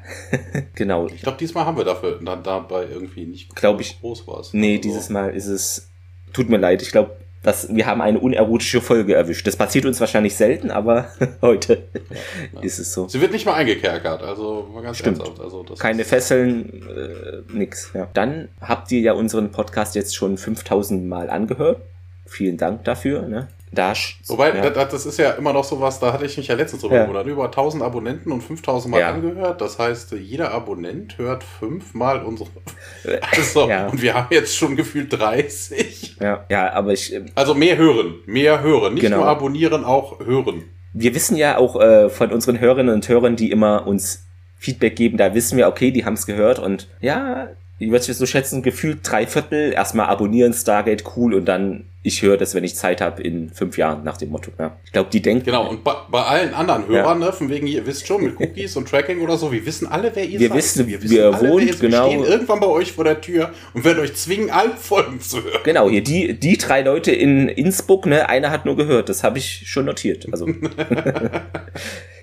genau. 0.75 1.07
Ich 1.07 1.21
glaube, 1.21 1.37
diesmal 1.37 1.65
haben 1.65 1.77
wir 1.77 1.85
dafür 1.85 2.19
dann 2.21 2.43
dabei 2.43 2.87
irgendwie 2.91 3.25
nicht 3.25 3.55
glaube 3.55 3.81
ich, 3.81 3.99
groß 4.01 4.27
was. 4.27 4.53
Nee, 4.53 4.77
also. 4.77 4.81
dieses 4.81 5.09
Mal 5.09 5.33
ist 5.35 5.45
es, 5.45 5.89
tut 6.33 6.49
mir 6.49 6.57
leid, 6.57 6.81
ich 6.81 6.91
glaube, 6.91 7.17
dass 7.43 7.73
wir 7.73 7.87
haben 7.87 8.01
eine 8.01 8.19
unerotische 8.19 8.81
Folge 8.81 9.15
erwischt. 9.15 9.47
Das 9.47 9.55
passiert 9.55 9.85
uns 9.85 9.99
wahrscheinlich 9.99 10.35
selten, 10.35 10.69
aber 10.69 11.09
heute 11.41 11.83
ja, 11.93 12.17
ja. 12.53 12.61
ist 12.61 12.79
es 12.79 12.93
so. 12.93 13.07
Sie 13.07 13.21
wird 13.21 13.31
nicht 13.31 13.45
mal 13.45 13.53
eingekerkert, 13.53 14.21
also 14.21 14.69
mal 14.73 14.83
ganz 14.83 14.97
Stimmt. 14.97 15.19
ernsthaft. 15.19 15.41
Also 15.41 15.63
Keine 15.77 16.03
Fesseln, 16.03 16.83
äh, 16.87 17.53
nix. 17.53 17.91
Ja. 17.93 18.09
Dann 18.13 18.49
habt 18.59 18.91
ihr 18.91 19.01
ja 19.01 19.13
unseren 19.13 19.51
Podcast 19.51 19.95
jetzt 19.95 20.15
schon 20.15 20.37
5000 20.37 21.07
Mal 21.07 21.29
angehört. 21.29 21.81
Vielen 22.25 22.57
Dank 22.57 22.83
dafür. 22.85 23.23
Ne? 23.27 23.47
Da, 23.73 23.93
Wobei, 24.27 24.53
ja. 24.53 24.69
das, 24.69 24.89
das, 24.89 25.05
ist 25.05 25.17
ja 25.17 25.31
immer 25.31 25.53
noch 25.53 25.63
sowas, 25.63 25.97
da 25.99 26.11
hatte 26.11 26.25
ich 26.25 26.35
mich 26.35 26.47
ja 26.47 26.55
letztens 26.55 26.81
drüber 26.81 26.95
ja. 26.95 27.01
gewundert. 27.03 27.25
Über 27.27 27.45
1000 27.45 27.81
Abonnenten 27.81 28.33
und 28.33 28.41
5000 28.41 28.91
Mal 28.91 28.99
ja. 28.99 29.11
angehört. 29.11 29.61
Das 29.61 29.79
heißt, 29.79 30.11
jeder 30.11 30.51
Abonnent 30.51 31.17
hört 31.17 31.43
fünfmal 31.43 32.23
unsere. 32.23 32.49
Also, 33.31 33.69
ja. 33.69 33.87
Und 33.87 34.01
wir 34.01 34.13
haben 34.13 34.27
jetzt 34.31 34.55
schon 34.55 34.75
gefühlt 34.75 35.13
30. 35.13 36.17
Ja, 36.19 36.45
ja 36.49 36.73
aber 36.73 36.91
ich. 36.91 37.13
Ähm, 37.13 37.27
also 37.33 37.53
mehr 37.53 37.77
hören, 37.77 38.15
mehr 38.25 38.61
hören. 38.61 38.95
Nicht 38.95 39.03
genau. 39.03 39.17
nur 39.17 39.27
abonnieren, 39.27 39.85
auch 39.85 40.19
hören. 40.19 40.65
Wir 40.93 41.15
wissen 41.15 41.37
ja 41.37 41.57
auch 41.57 41.79
äh, 41.79 42.09
von 42.09 42.31
unseren 42.31 42.59
Hörerinnen 42.59 42.93
und 42.93 43.07
Hörern, 43.07 43.37
die 43.37 43.51
immer 43.51 43.87
uns 43.87 44.25
Feedback 44.61 44.95
geben, 44.95 45.17
da 45.17 45.33
wissen 45.33 45.57
wir, 45.57 45.67
okay, 45.67 45.91
die 45.91 46.05
haben 46.05 46.13
es 46.13 46.27
gehört 46.27 46.59
und 46.59 46.87
ja, 46.99 47.49
ich 47.79 47.89
würde 47.89 48.13
so 48.13 48.25
schätzen, 48.27 48.61
gefühlt 48.61 48.99
drei 49.01 49.25
Viertel, 49.25 49.73
erstmal 49.73 50.05
abonnieren, 50.05 50.53
Stargate, 50.53 51.03
cool, 51.15 51.33
und 51.33 51.45
dann 51.45 51.85
ich 52.03 52.21
höre 52.21 52.37
das, 52.37 52.55
wenn 52.55 52.63
ich 52.63 52.75
Zeit 52.75 52.99
habe, 52.99 53.21
in 53.21 53.49
fünf 53.51 53.77
Jahren 53.77 54.03
nach 54.03 54.17
dem 54.17 54.29
Motto. 54.29 54.51
Ja. 54.57 54.77
Ich 54.83 54.91
glaube, 54.91 55.09
die 55.11 55.21
denken. 55.21 55.45
Genau, 55.45 55.69
und 55.69 55.83
bei, 55.83 55.93
bei 56.09 56.23
allen 56.23 56.53
anderen 56.53 56.87
Hörern, 56.87 57.21
ja. 57.21 57.27
ne, 57.27 57.33
von 57.33 57.49
wegen, 57.49 57.67
ihr 57.67 57.85
wisst 57.85 58.07
schon, 58.07 58.23
mit 58.23 58.39
Cookies 58.39 58.75
und 58.75 58.89
Tracking 58.89 59.21
oder 59.21 59.37
so, 59.37 59.51
wir 59.51 59.65
wissen 59.65 59.87
alle, 59.87 60.11
wer 60.15 60.25
ihr 60.25 60.39
wir 60.39 60.49
seid. 60.49 60.57
Wissen, 60.57 60.87
wir 60.87 61.01
wissen, 61.01 61.15
wir 61.15 61.25
alle, 61.33 61.49
wohnt, 61.49 61.81
wer 61.81 61.89
genau. 61.89 62.09
Wir 62.09 62.19
stehen 62.19 62.31
irgendwann 62.31 62.59
bei 62.59 62.67
euch 62.67 62.91
vor 62.93 63.03
der 63.03 63.21
Tür 63.21 63.51
und 63.73 63.85
werden 63.85 63.99
euch 63.99 64.15
zwingen, 64.15 64.49
alle 64.49 64.75
Folgen 64.75 65.21
zu 65.21 65.43
hören. 65.43 65.61
Genau, 65.63 65.89
hier 65.89 66.03
die, 66.03 66.39
die 66.39 66.57
drei 66.57 66.81
Leute 66.81 67.11
in 67.11 67.47
Innsbruck, 67.47 68.07
ne, 68.07 68.27
einer 68.27 68.49
hat 68.49 68.65
nur 68.65 68.75
gehört, 68.75 69.09
das 69.09 69.23
habe 69.23 69.37
ich 69.37 69.63
schon 69.67 69.85
notiert. 69.85 70.27
Also. 70.31 70.47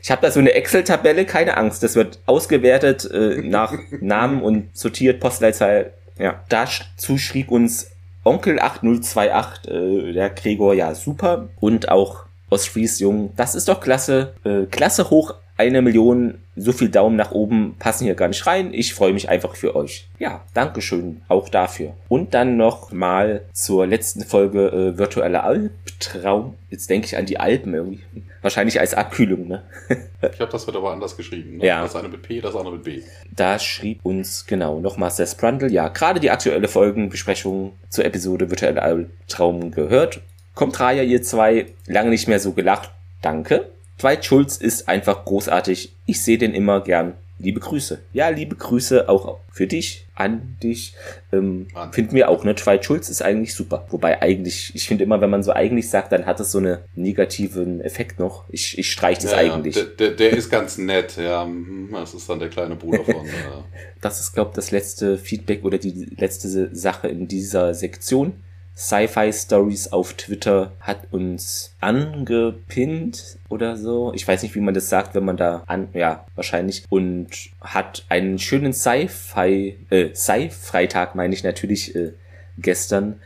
Ich 0.00 0.12
habe 0.12 0.22
da 0.22 0.30
so 0.30 0.40
eine 0.40 0.52
Excel-Tabelle, 0.52 1.26
keine 1.26 1.56
Angst. 1.56 1.82
Das 1.82 1.94
wird 1.94 2.20
ausgewertet 2.24 3.04
äh, 3.10 3.42
nach 3.42 3.74
Namen 4.00 4.42
und 4.42 4.74
sortiert, 4.74 5.20
Postleitzahl. 5.20 5.92
Ja, 6.18 6.42
dazu 6.48 7.18
schrieb 7.18 7.50
uns 7.50 7.90
Onkel 8.28 8.60
8028, 8.60 9.70
äh, 9.70 10.12
der 10.12 10.30
Gregor, 10.30 10.74
ja, 10.74 10.94
super. 10.94 11.48
Und 11.60 11.88
auch 11.90 12.24
Ostfries 12.50 12.98
Jung, 13.00 13.32
das 13.36 13.54
ist 13.54 13.68
doch 13.68 13.80
klasse. 13.80 14.34
Äh, 14.44 14.66
klasse 14.66 15.10
hoch 15.10 15.34
eine 15.58 15.82
Million, 15.82 16.38
so 16.56 16.72
viel 16.72 16.88
Daumen 16.88 17.16
nach 17.16 17.32
oben 17.32 17.74
passen 17.78 18.04
hier 18.04 18.14
gar 18.14 18.28
nicht 18.28 18.46
rein. 18.46 18.72
Ich 18.72 18.94
freue 18.94 19.12
mich 19.12 19.28
einfach 19.28 19.56
für 19.56 19.74
euch. 19.74 20.08
Ja, 20.18 20.44
Dankeschön 20.54 21.22
auch 21.28 21.48
dafür. 21.48 21.94
Und 22.08 22.32
dann 22.32 22.56
noch 22.56 22.92
mal 22.92 23.42
zur 23.52 23.86
letzten 23.86 24.24
Folge 24.24 24.68
äh, 24.68 24.98
Virtueller 24.98 25.42
Albtraum. 25.42 26.54
Jetzt 26.70 26.88
denke 26.88 27.06
ich 27.06 27.16
an 27.16 27.26
die 27.26 27.40
Alpen 27.40 27.74
irgendwie. 27.74 28.22
Wahrscheinlich 28.40 28.78
als 28.78 28.94
Abkühlung, 28.94 29.48
ne? 29.48 29.64
ich 30.32 30.40
habe 30.40 30.52
das 30.52 30.64
wird 30.66 30.76
aber 30.76 30.92
anders 30.92 31.16
geschrieben. 31.16 31.58
Ne? 31.58 31.66
Ja. 31.66 31.82
Das 31.82 31.96
eine 31.96 32.08
mit 32.08 32.22
P, 32.22 32.40
das 32.40 32.54
andere 32.54 32.76
mit 32.76 32.84
B. 32.84 33.02
Da 33.34 33.58
schrieb 33.58 33.98
uns 34.04 34.46
genau 34.46 34.78
nochmal 34.78 35.10
Seth 35.10 35.36
Brundle. 35.38 35.70
Ja, 35.70 35.88
gerade 35.88 36.20
die 36.20 36.30
aktuelle 36.30 36.68
Folgenbesprechung 36.68 37.72
zur 37.88 38.04
Episode 38.04 38.48
Virtueller 38.48 38.82
Albtraum 38.82 39.72
gehört. 39.72 40.20
Kommt 40.54 40.78
Raya, 40.78 41.02
ihr 41.02 41.22
zwei, 41.22 41.66
lange 41.86 42.10
nicht 42.10 42.28
mehr 42.28 42.38
so 42.38 42.52
gelacht. 42.52 42.92
Danke. 43.22 43.72
Dwight 44.00 44.24
Schulz 44.24 44.56
ist 44.56 44.88
einfach 44.88 45.24
großartig. 45.24 45.92
Ich 46.06 46.22
sehe 46.22 46.38
den 46.38 46.54
immer 46.54 46.82
gern. 46.82 47.14
Liebe 47.40 47.60
Grüße. 47.60 48.00
Ja, 48.12 48.30
liebe 48.30 48.56
Grüße 48.56 49.08
auch 49.08 49.38
für 49.52 49.68
dich, 49.68 50.06
an 50.16 50.56
dich. 50.60 50.94
Ähm, 51.32 51.68
finden 51.92 52.16
wir 52.16 52.28
auch, 52.28 52.42
ne? 52.42 52.54
Dwight 52.54 52.84
Schulz 52.84 53.08
ist 53.08 53.22
eigentlich 53.22 53.54
super. 53.54 53.86
Wobei 53.90 54.20
eigentlich, 54.20 54.72
ich 54.74 54.88
finde 54.88 55.04
immer, 55.04 55.20
wenn 55.20 55.30
man 55.30 55.44
so 55.44 55.52
eigentlich 55.52 55.88
sagt, 55.88 56.10
dann 56.10 56.26
hat 56.26 56.40
es 56.40 56.50
so 56.50 56.58
einen 56.58 56.78
negativen 56.96 57.80
Effekt 57.80 58.18
noch. 58.18 58.44
Ich, 58.50 58.76
ich 58.76 58.90
streiche 58.90 59.22
das 59.22 59.32
ja, 59.32 59.38
eigentlich. 59.38 59.76
Ja. 59.76 59.84
Der, 59.84 60.10
der, 60.10 60.30
ist 60.32 60.50
ganz 60.50 60.78
nett, 60.78 61.16
ja. 61.16 61.44
Mhm, 61.44 61.90
das 61.92 62.12
ist 62.12 62.28
dann 62.28 62.40
der 62.40 62.48
kleine 62.48 62.74
Bruder 62.74 63.04
von. 63.04 63.24
ja. 63.26 63.64
Das 64.00 64.20
ist, 64.20 64.32
glaube 64.32 64.50
ich, 64.50 64.54
das 64.54 64.70
letzte 64.70 65.18
Feedback 65.18 65.64
oder 65.64 65.78
die 65.78 66.06
letzte 66.16 66.72
Sache 66.74 67.08
in 67.08 67.26
dieser 67.26 67.74
Sektion. 67.74 68.34
Sci-Fi 68.78 69.32
Stories 69.32 69.92
auf 69.92 70.14
Twitter 70.14 70.70
hat 70.80 71.08
uns 71.10 71.74
angepinnt 71.80 73.38
oder 73.48 73.76
so. 73.76 74.12
Ich 74.14 74.26
weiß 74.26 74.44
nicht, 74.44 74.54
wie 74.54 74.60
man 74.60 74.72
das 74.72 74.88
sagt, 74.88 75.16
wenn 75.16 75.24
man 75.24 75.36
da 75.36 75.64
an, 75.66 75.88
ja, 75.94 76.24
wahrscheinlich. 76.36 76.84
Und 76.88 77.28
hat 77.60 78.04
einen 78.08 78.38
schönen 78.38 78.72
Sci-Fi, 78.72 79.76
äh, 79.90 80.14
Sci-Freitag 80.14 81.16
meine 81.16 81.34
ich 81.34 81.42
natürlich, 81.42 81.96
äh, 81.96 82.12
gestern 82.56 83.20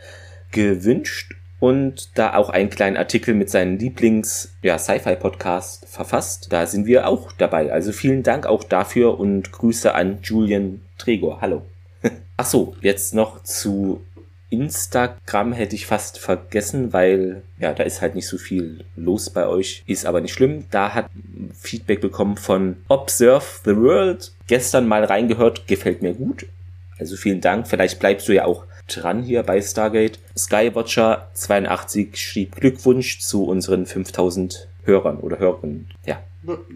gewünscht 0.52 1.34
und 1.60 2.16
da 2.18 2.34
auch 2.34 2.48
einen 2.48 2.70
kleinen 2.70 2.96
Artikel 2.96 3.34
mit 3.34 3.50
seinen 3.50 3.78
Lieblings 3.78 4.54
ja, 4.62 4.78
Sci-Fi 4.78 5.16
Podcast 5.16 5.84
verfasst. 5.86 6.48
Da 6.50 6.66
sind 6.66 6.86
wir 6.86 7.06
auch 7.06 7.30
dabei. 7.30 7.70
Also 7.70 7.92
vielen 7.92 8.22
Dank 8.22 8.46
auch 8.46 8.64
dafür 8.64 9.20
und 9.20 9.52
Grüße 9.52 9.94
an 9.94 10.20
Julian 10.22 10.80
Tregor. 10.96 11.42
Hallo. 11.42 11.62
Ach 12.38 12.46
so, 12.46 12.74
jetzt 12.80 13.14
noch 13.14 13.42
zu 13.42 14.00
Instagram 14.52 15.52
hätte 15.52 15.74
ich 15.74 15.86
fast 15.86 16.18
vergessen, 16.18 16.92
weil 16.92 17.42
ja, 17.58 17.72
da 17.72 17.82
ist 17.84 18.02
halt 18.02 18.14
nicht 18.14 18.28
so 18.28 18.36
viel 18.36 18.84
los 18.96 19.30
bei 19.30 19.46
euch. 19.46 19.82
Ist 19.86 20.04
aber 20.04 20.20
nicht 20.20 20.34
schlimm. 20.34 20.66
Da 20.70 20.92
hat 20.92 21.06
Feedback 21.58 22.00
bekommen 22.00 22.36
von 22.36 22.76
Observe 22.88 23.44
the 23.64 23.76
World. 23.76 24.32
Gestern 24.46 24.86
mal 24.86 25.04
reingehört, 25.04 25.66
gefällt 25.66 26.02
mir 26.02 26.12
gut. 26.12 26.46
Also 26.98 27.16
vielen 27.16 27.40
Dank. 27.40 27.66
Vielleicht 27.66 27.98
bleibst 27.98 28.28
du 28.28 28.34
ja 28.34 28.44
auch 28.44 28.64
dran 28.88 29.22
hier 29.22 29.42
bei 29.42 29.60
Stargate. 29.60 30.18
Skywatcher 30.36 31.28
82 31.32 32.16
schrieb 32.16 32.56
Glückwunsch 32.56 33.20
zu 33.20 33.44
unseren 33.44 33.86
5000 33.86 34.68
Hörern 34.84 35.18
oder 35.18 35.38
Hörerinnen. 35.38 35.88
Ja. 36.04 36.20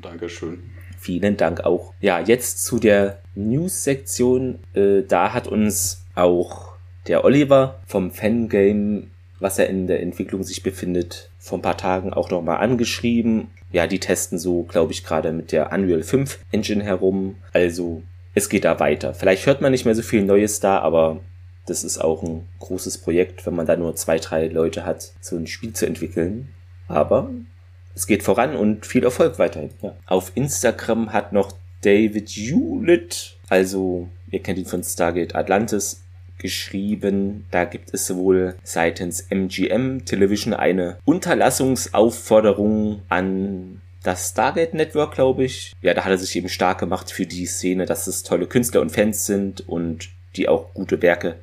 Dankeschön. 0.01 0.63
Vielen 0.99 1.37
Dank 1.37 1.61
auch. 1.61 1.93
Ja, 2.01 2.21
jetzt 2.21 2.65
zu 2.65 2.79
der 2.79 3.19
News-Sektion. 3.35 4.61
Äh, 4.75 5.03
da 5.03 5.33
hat 5.33 5.47
uns 5.47 6.05
auch 6.15 6.76
der 7.09 7.25
Oliver 7.25 7.81
vom 7.87 8.11
Fangame, 8.11 9.05
was 9.41 9.59
er 9.59 9.69
in 9.69 9.87
der 9.87 10.03
Entwicklung 10.03 10.43
sich 10.43 10.63
befindet, 10.63 11.31
vor 11.39 11.59
ein 11.59 11.63
paar 11.63 11.77
Tagen 11.77 12.13
auch 12.13 12.31
nochmal 12.31 12.59
angeschrieben. 12.59 13.51
Ja, 13.71 13.87
die 13.87 14.01
testen 14.01 14.39
so, 14.39 14.63
glaube 14.63 14.93
ich, 14.93 15.05
gerade 15.05 15.33
mit 15.33 15.53
der 15.53 15.73
Unreal 15.73 16.03
5 16.03 16.39
Engine 16.53 16.85
herum. 16.85 17.37
Also, 17.53 18.03
es 18.35 18.49
geht 18.49 18.65
da 18.65 18.81
weiter. 18.81 19.15
Vielleicht 19.15 19.47
hört 19.47 19.61
man 19.61 19.73
nicht 19.73 19.85
mehr 19.85 19.95
so 19.95 20.03
viel 20.03 20.23
Neues 20.23 20.61
da, 20.61 20.79
aber 20.79 21.21
das 21.67 21.85
ist 21.85 21.99
auch 21.99 22.23
ein 22.23 22.47
großes 22.61 22.99
Projekt, 22.99 23.45
wenn 23.47 23.55
man 23.55 23.67
da 23.67 23.77
nur 23.77 23.95
zwei, 23.97 24.19
drei 24.19 24.47
Leute 24.47 24.87
hat, 24.87 25.13
so 25.21 25.37
ein 25.37 25.47
Spiel 25.47 25.73
zu 25.73 25.87
entwickeln. 25.87 26.49
Aber 26.89 27.31
es 27.95 28.07
geht 28.07 28.23
voran 28.23 28.55
und 28.55 28.87
viel 28.87 29.05
Erfolg 29.05 29.39
weiterhin. 29.39 29.71
Ja. 29.83 29.97
Auf 30.07 30.33
Instagram 30.35 31.13
hat 31.13 31.33
noch 31.33 31.53
David 31.83 32.29
Hewlett, 32.31 33.37
also 33.49 34.09
ihr 34.31 34.43
kennt 34.43 34.59
ihn 34.59 34.67
von 34.67 34.83
Stargate 34.83 35.35
Atlantis, 35.35 36.03
geschrieben, 36.47 37.45
da 37.51 37.65
gibt 37.65 37.93
es 37.93 38.15
wohl 38.15 38.55
seitens 38.63 39.27
MGM 39.31 40.05
Television 40.05 40.55
eine 40.55 40.97
Unterlassungsaufforderung 41.05 43.03
an 43.09 43.81
das 44.05 44.29
Stargate 44.31 44.75
Network, 44.75 45.15
glaube 45.15 45.43
ich. 45.43 45.73
Ja, 45.83 45.93
da 45.93 46.05
hat 46.05 46.13
er 46.13 46.19
sich 46.19 46.37
eben 46.37 46.49
stark 46.49 46.79
gemacht 46.79 47.11
für 47.11 47.27
die 47.27 47.47
Szene, 47.47 47.85
dass 47.85 48.07
es 48.07 48.23
tolle 48.23 48.47
Künstler 48.47 48.81
und 48.81 48.93
Fans 48.93 49.27
sind 49.27 49.69
und 49.69 50.11
die 50.37 50.49
auch 50.49 50.73
gute 50.73 51.03
Werke 51.03 51.35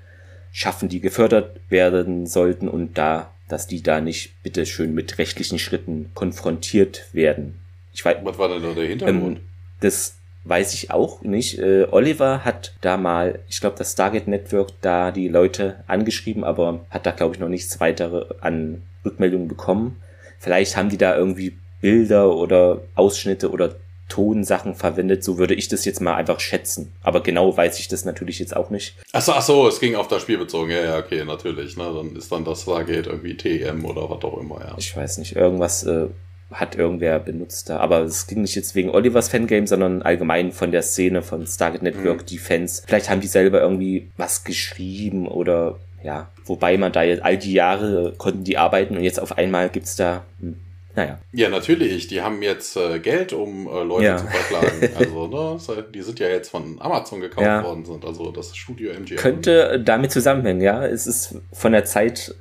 schaffen, 0.53 0.87
die 0.87 1.01
gefördert 1.01 1.59
werden 1.67 2.25
sollten 2.25 2.69
und 2.69 2.97
da, 2.97 3.33
dass 3.49 3.67
die 3.67 3.83
da 3.83 3.99
nicht 3.99 4.41
bitte 4.41 4.65
schön 4.65 4.93
mit 4.93 5.17
rechtlichen 5.17 5.59
Schritten 5.59 6.11
konfrontiert 6.13 7.09
werden. 7.11 7.59
Ich 7.91 8.05
weiß, 8.05 8.19
Was 8.23 8.37
war 8.37 8.47
denn 8.47 8.63
da 8.63 8.71
der 8.71 8.85
Hintergrund? 8.85 9.39
Ähm, 9.39 9.43
das 9.81 10.15
weiß 10.45 10.73
ich 10.73 10.91
auch 10.91 11.21
nicht. 11.21 11.59
Äh, 11.59 11.87
Oliver 11.91 12.43
hat 12.43 12.73
da 12.81 12.97
mal, 12.97 13.39
ich 13.47 13.61
glaube, 13.61 13.77
das 13.77 13.93
Stargate 13.93 14.27
Network 14.27 14.69
da 14.81 15.11
die 15.11 15.27
Leute 15.27 15.83
angeschrieben, 15.87 16.43
aber 16.43 16.81
hat 16.89 17.05
da, 17.05 17.11
glaube 17.11 17.35
ich, 17.35 17.39
noch 17.39 17.49
nichts 17.49 17.79
weitere 17.79 18.25
an 18.41 18.81
Rückmeldungen 19.05 19.47
bekommen. 19.47 20.01
Vielleicht 20.39 20.75
haben 20.75 20.89
die 20.89 20.97
da 20.97 21.15
irgendwie 21.15 21.57
Bilder 21.81 22.35
oder 22.35 22.81
Ausschnitte 22.95 23.51
oder 23.51 23.75
Tonsachen 24.09 24.75
verwendet, 24.75 25.23
so 25.23 25.37
würde 25.37 25.55
ich 25.55 25.69
das 25.69 25.85
jetzt 25.85 26.01
mal 26.01 26.15
einfach 26.15 26.39
schätzen. 26.39 26.93
Aber 27.01 27.23
genau 27.23 27.55
weiß 27.55 27.79
ich 27.79 27.87
das 27.87 28.05
natürlich 28.05 28.37
jetzt 28.39 28.55
auch 28.55 28.69
nicht. 28.69 28.95
Achso, 29.11 29.31
ach 29.31 29.41
so, 29.41 29.67
es 29.67 29.79
ging 29.79 29.95
auf 29.95 30.07
das 30.07 30.21
Spiel 30.21 30.37
bezogen. 30.37 30.69
Ja, 30.69 30.83
ja, 30.83 30.97
okay, 30.99 31.23
natürlich. 31.25 31.77
Ne? 31.77 31.85
Dann 31.85 32.15
ist 32.15 32.31
dann 32.31 32.45
das 32.45 32.61
Stargate 32.61 33.07
irgendwie 33.07 33.35
TM 33.35 33.83
oder 33.85 34.09
was 34.09 34.23
auch 34.23 34.37
immer, 34.37 34.59
ja. 34.59 34.75
Ich 34.77 34.95
weiß 34.95 35.17
nicht, 35.17 35.35
irgendwas 35.35 35.83
äh, 35.83 36.07
hat 36.53 36.75
irgendwer 36.75 37.19
benutzt 37.19 37.69
da. 37.69 37.77
Aber 37.77 38.01
es 38.01 38.27
ging 38.27 38.41
nicht 38.41 38.55
jetzt 38.55 38.75
wegen 38.75 38.89
Olivers 38.89 39.29
Fangame, 39.29 39.67
sondern 39.67 40.01
allgemein 40.01 40.51
von 40.51 40.71
der 40.71 40.81
Szene 40.81 41.21
von 41.21 41.45
Stargate 41.45 41.83
Network, 41.83 42.21
mhm. 42.21 42.25
die 42.25 42.37
Fans. 42.37 42.83
Vielleicht 42.85 43.09
haben 43.09 43.21
die 43.21 43.27
selber 43.27 43.61
irgendwie 43.61 44.09
was 44.17 44.43
geschrieben 44.43 45.27
oder 45.27 45.79
ja, 46.03 46.29
wobei 46.45 46.77
man 46.77 46.91
da 46.91 47.03
jetzt 47.03 47.23
all 47.23 47.37
die 47.37 47.53
Jahre 47.53 48.13
konnten 48.17 48.43
die 48.43 48.57
arbeiten 48.57 48.97
und 48.97 49.03
jetzt 49.03 49.19
auf 49.19 49.37
einmal 49.37 49.69
gibt's 49.69 49.95
da, 49.95 50.23
hm, 50.39 50.57
naja. 50.95 51.19
Ja, 51.31 51.49
natürlich. 51.49 52.07
Die 52.07 52.21
haben 52.21 52.41
jetzt 52.41 52.77
äh, 52.77 52.99
Geld, 52.99 53.33
um 53.33 53.67
äh, 53.67 53.83
Leute 53.83 54.05
ja. 54.05 54.17
zu 54.17 54.27
verklagen. 54.27 54.89
Also, 54.95 55.27
ne, 55.27 55.85
die 55.93 56.01
sind 56.01 56.19
ja 56.19 56.27
jetzt 56.27 56.49
von 56.49 56.79
Amazon 56.79 57.21
gekauft 57.21 57.45
ja. 57.45 57.63
worden, 57.63 57.85
sind 57.85 58.05
also 58.05 58.31
das 58.31 58.55
Studio 58.55 58.91
MGM. 58.93 59.15
Könnte 59.17 59.81
damit 59.83 60.11
zusammenhängen, 60.11 60.61
ja. 60.61 60.85
Es 60.85 61.07
ist 61.07 61.35
von 61.51 61.71
der 61.71 61.85
Zeit 61.85 62.35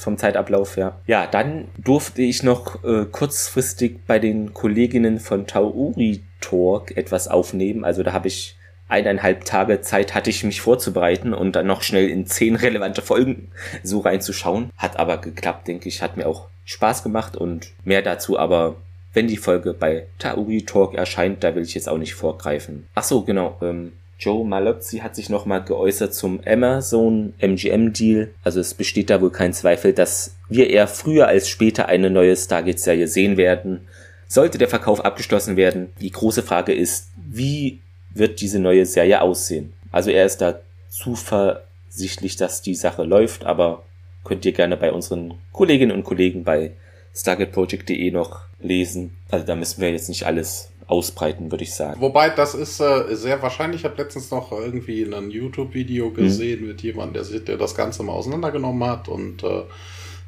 vom 0.00 0.18
Zeitablauf, 0.18 0.76
ja. 0.76 0.98
Ja, 1.06 1.26
dann 1.26 1.68
durfte 1.78 2.22
ich 2.22 2.42
noch 2.42 2.82
äh, 2.84 3.04
kurzfristig 3.04 4.00
bei 4.06 4.18
den 4.18 4.52
Kolleginnen 4.52 5.20
von 5.20 5.46
Tauri 5.46 6.22
Talk 6.40 6.96
etwas 6.96 7.28
aufnehmen. 7.28 7.84
Also 7.84 8.02
da 8.02 8.12
habe 8.12 8.28
ich 8.28 8.56
eineinhalb 8.88 9.44
Tage 9.44 9.80
Zeit 9.82 10.14
hatte 10.14 10.30
ich 10.30 10.44
mich 10.44 10.60
vorzubereiten 10.60 11.34
und 11.34 11.54
dann 11.54 11.66
noch 11.66 11.82
schnell 11.82 12.08
in 12.08 12.26
zehn 12.26 12.56
relevante 12.56 13.02
Folgen 13.02 13.50
so 13.82 14.00
reinzuschauen. 14.00 14.70
Hat 14.76 14.98
aber 14.98 15.18
geklappt, 15.18 15.68
denke 15.68 15.88
ich. 15.88 16.02
Hat 16.02 16.16
mir 16.16 16.26
auch 16.26 16.48
Spaß 16.68 17.02
gemacht 17.02 17.34
und 17.34 17.72
mehr 17.82 18.02
dazu 18.02 18.38
aber, 18.38 18.76
wenn 19.14 19.26
die 19.26 19.38
Folge 19.38 19.72
bei 19.72 20.06
Tauri 20.18 20.66
Talk 20.66 20.94
erscheint, 20.94 21.42
da 21.42 21.54
will 21.54 21.62
ich 21.62 21.74
jetzt 21.74 21.88
auch 21.88 21.96
nicht 21.96 22.14
vorgreifen. 22.14 22.86
Ach 22.94 23.02
so, 23.02 23.22
genau. 23.22 23.56
Ähm, 23.62 23.92
Joe 24.18 24.44
Malozzi 24.46 24.98
hat 24.98 25.16
sich 25.16 25.30
nochmal 25.30 25.64
geäußert 25.64 26.12
zum 26.12 26.40
Amazon 26.44 27.32
MGM 27.38 27.94
Deal. 27.94 28.28
Also 28.44 28.60
es 28.60 28.74
besteht 28.74 29.08
da 29.08 29.22
wohl 29.22 29.30
kein 29.30 29.54
Zweifel, 29.54 29.94
dass 29.94 30.34
wir 30.50 30.68
eher 30.68 30.88
früher 30.88 31.26
als 31.26 31.48
später 31.48 31.86
eine 31.86 32.10
neue 32.10 32.36
Stargate-Serie 32.36 33.08
sehen 33.08 33.38
werden. 33.38 33.88
Sollte 34.26 34.58
der 34.58 34.68
Verkauf 34.68 35.02
abgeschlossen 35.02 35.56
werden, 35.56 35.90
die 36.02 36.10
große 36.10 36.42
Frage 36.42 36.74
ist, 36.74 37.08
wie 37.16 37.80
wird 38.10 38.42
diese 38.42 38.58
neue 38.58 38.84
Serie 38.84 39.22
aussehen? 39.22 39.72
Also 39.90 40.10
er 40.10 40.26
ist 40.26 40.42
da 40.42 40.60
zuversichtlich, 40.90 42.36
dass 42.36 42.60
die 42.60 42.74
Sache 42.74 43.04
läuft, 43.04 43.46
aber 43.46 43.84
könnt 44.28 44.44
ihr 44.44 44.52
gerne 44.52 44.76
bei 44.76 44.92
unseren 44.92 45.34
Kolleginnen 45.52 45.92
und 45.92 46.04
Kollegen 46.04 46.44
bei 46.44 46.72
stargateproject.de 47.14 48.10
noch 48.10 48.40
lesen. 48.60 49.16
Also 49.30 49.46
da 49.46 49.56
müssen 49.56 49.80
wir 49.80 49.90
jetzt 49.90 50.08
nicht 50.08 50.26
alles 50.26 50.70
ausbreiten, 50.86 51.50
würde 51.50 51.64
ich 51.64 51.74
sagen. 51.74 52.00
Wobei, 52.00 52.30
das 52.30 52.54
ist 52.54 52.80
äh, 52.80 53.14
sehr 53.14 53.42
wahrscheinlich. 53.42 53.82
Ich 53.82 53.84
habe 53.84 54.00
letztens 54.02 54.30
noch 54.30 54.52
irgendwie 54.52 55.02
ein 55.02 55.30
YouTube-Video 55.30 56.10
gesehen 56.10 56.62
mhm. 56.62 56.68
mit 56.68 56.82
jemandem, 56.82 57.14
der 57.14 57.24
sich 57.24 57.44
der 57.44 57.56
das 57.56 57.74
Ganze 57.74 58.02
mal 58.02 58.12
auseinandergenommen 58.12 58.88
hat 58.88 59.08
und 59.08 59.42
äh, 59.42 59.62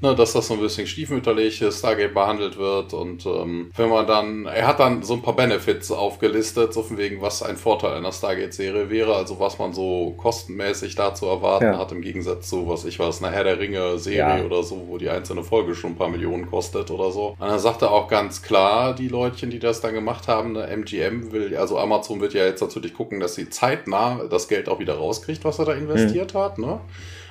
ne, 0.01 0.15
dass 0.15 0.33
das 0.33 0.49
so 0.49 0.55
ein 0.55 0.61
bisschen 0.61 0.87
stiefmütterlich 0.87 1.65
Stargate 1.71 2.15
behandelt 2.15 2.59
wird. 2.59 2.93
Und 2.95 3.27
ähm, 3.27 3.71
wenn 3.77 3.89
man 3.89 4.07
dann, 4.07 4.47
er 4.47 4.67
hat 4.67 4.81
dann 4.81 5.03
so 5.03 5.15
ein 5.15 5.23
paar 5.23 5.37
Benefits 5.37 5.91
aufgelistet, 5.91 6.73
so 6.73 6.83
von 6.83 6.99
wegen, 6.99 7.21
was 7.21 7.43
ein 7.43 7.57
Vorteil 7.57 7.95
einer 7.95 8.13
Stargate-Serie 8.13 8.91
wäre, 8.91 9.15
also 9.15 9.39
was 9.41 9.59
man 9.59 9.73
so 9.73 10.15
kostenmäßig 10.17 10.95
da 10.95 11.15
zu 11.15 11.27
erwarten 11.27 11.67
ja. 11.67 11.79
hat, 11.79 11.93
im 11.93 12.03
Gegensatz 12.03 12.49
zu, 12.49 12.69
was 12.69 12.85
ich 12.85 12.99
weiß, 12.99 13.23
eine 13.23 13.35
Herr 13.35 13.45
der 13.45 13.59
Ringe-Serie 13.59 14.39
ja. 14.39 14.45
oder 14.45 14.63
so, 14.63 14.87
wo 14.89 14.99
die 14.99 15.11
einzelne 15.11 15.43
Folge 15.43 15.75
schon 15.75 15.93
ein 15.93 15.97
paar 15.97 16.09
Millionen 16.09 16.51
kostet 16.51 16.91
oder 16.91 17.11
so. 17.11 17.37
Und 17.39 17.49
dann 17.49 17.59
sagt 17.59 17.83
er 17.83 17.91
auch 17.91 18.09
ganz 18.09 18.43
klar, 18.43 18.95
die 18.95 19.09
Leutchen, 19.09 19.51
die 19.51 19.59
das 19.59 19.81
dann 19.81 19.95
gemacht 19.95 20.29
haben, 20.29 20.57
eine 20.57 20.67
MGM 20.69 21.33
will, 21.33 21.57
also 21.57 21.79
Amazon 21.79 22.21
wird 22.21 22.35
ja 22.35 22.45
jetzt 22.45 22.61
natürlich 22.61 22.95
gucken, 22.95 23.21
dass 23.21 23.35
sie 23.35 23.51
zeitnah 23.51 24.25
das 24.31 24.49
Geld 24.49 24.69
auch 24.69 24.79
wieder 24.79 24.95
rauskriegt, 24.95 25.45
was 25.45 25.59
er 25.59 25.67
da 25.67 25.73
investiert 25.73 26.35
mhm. 26.35 26.39
hat, 26.39 26.59
ne? 26.59 26.81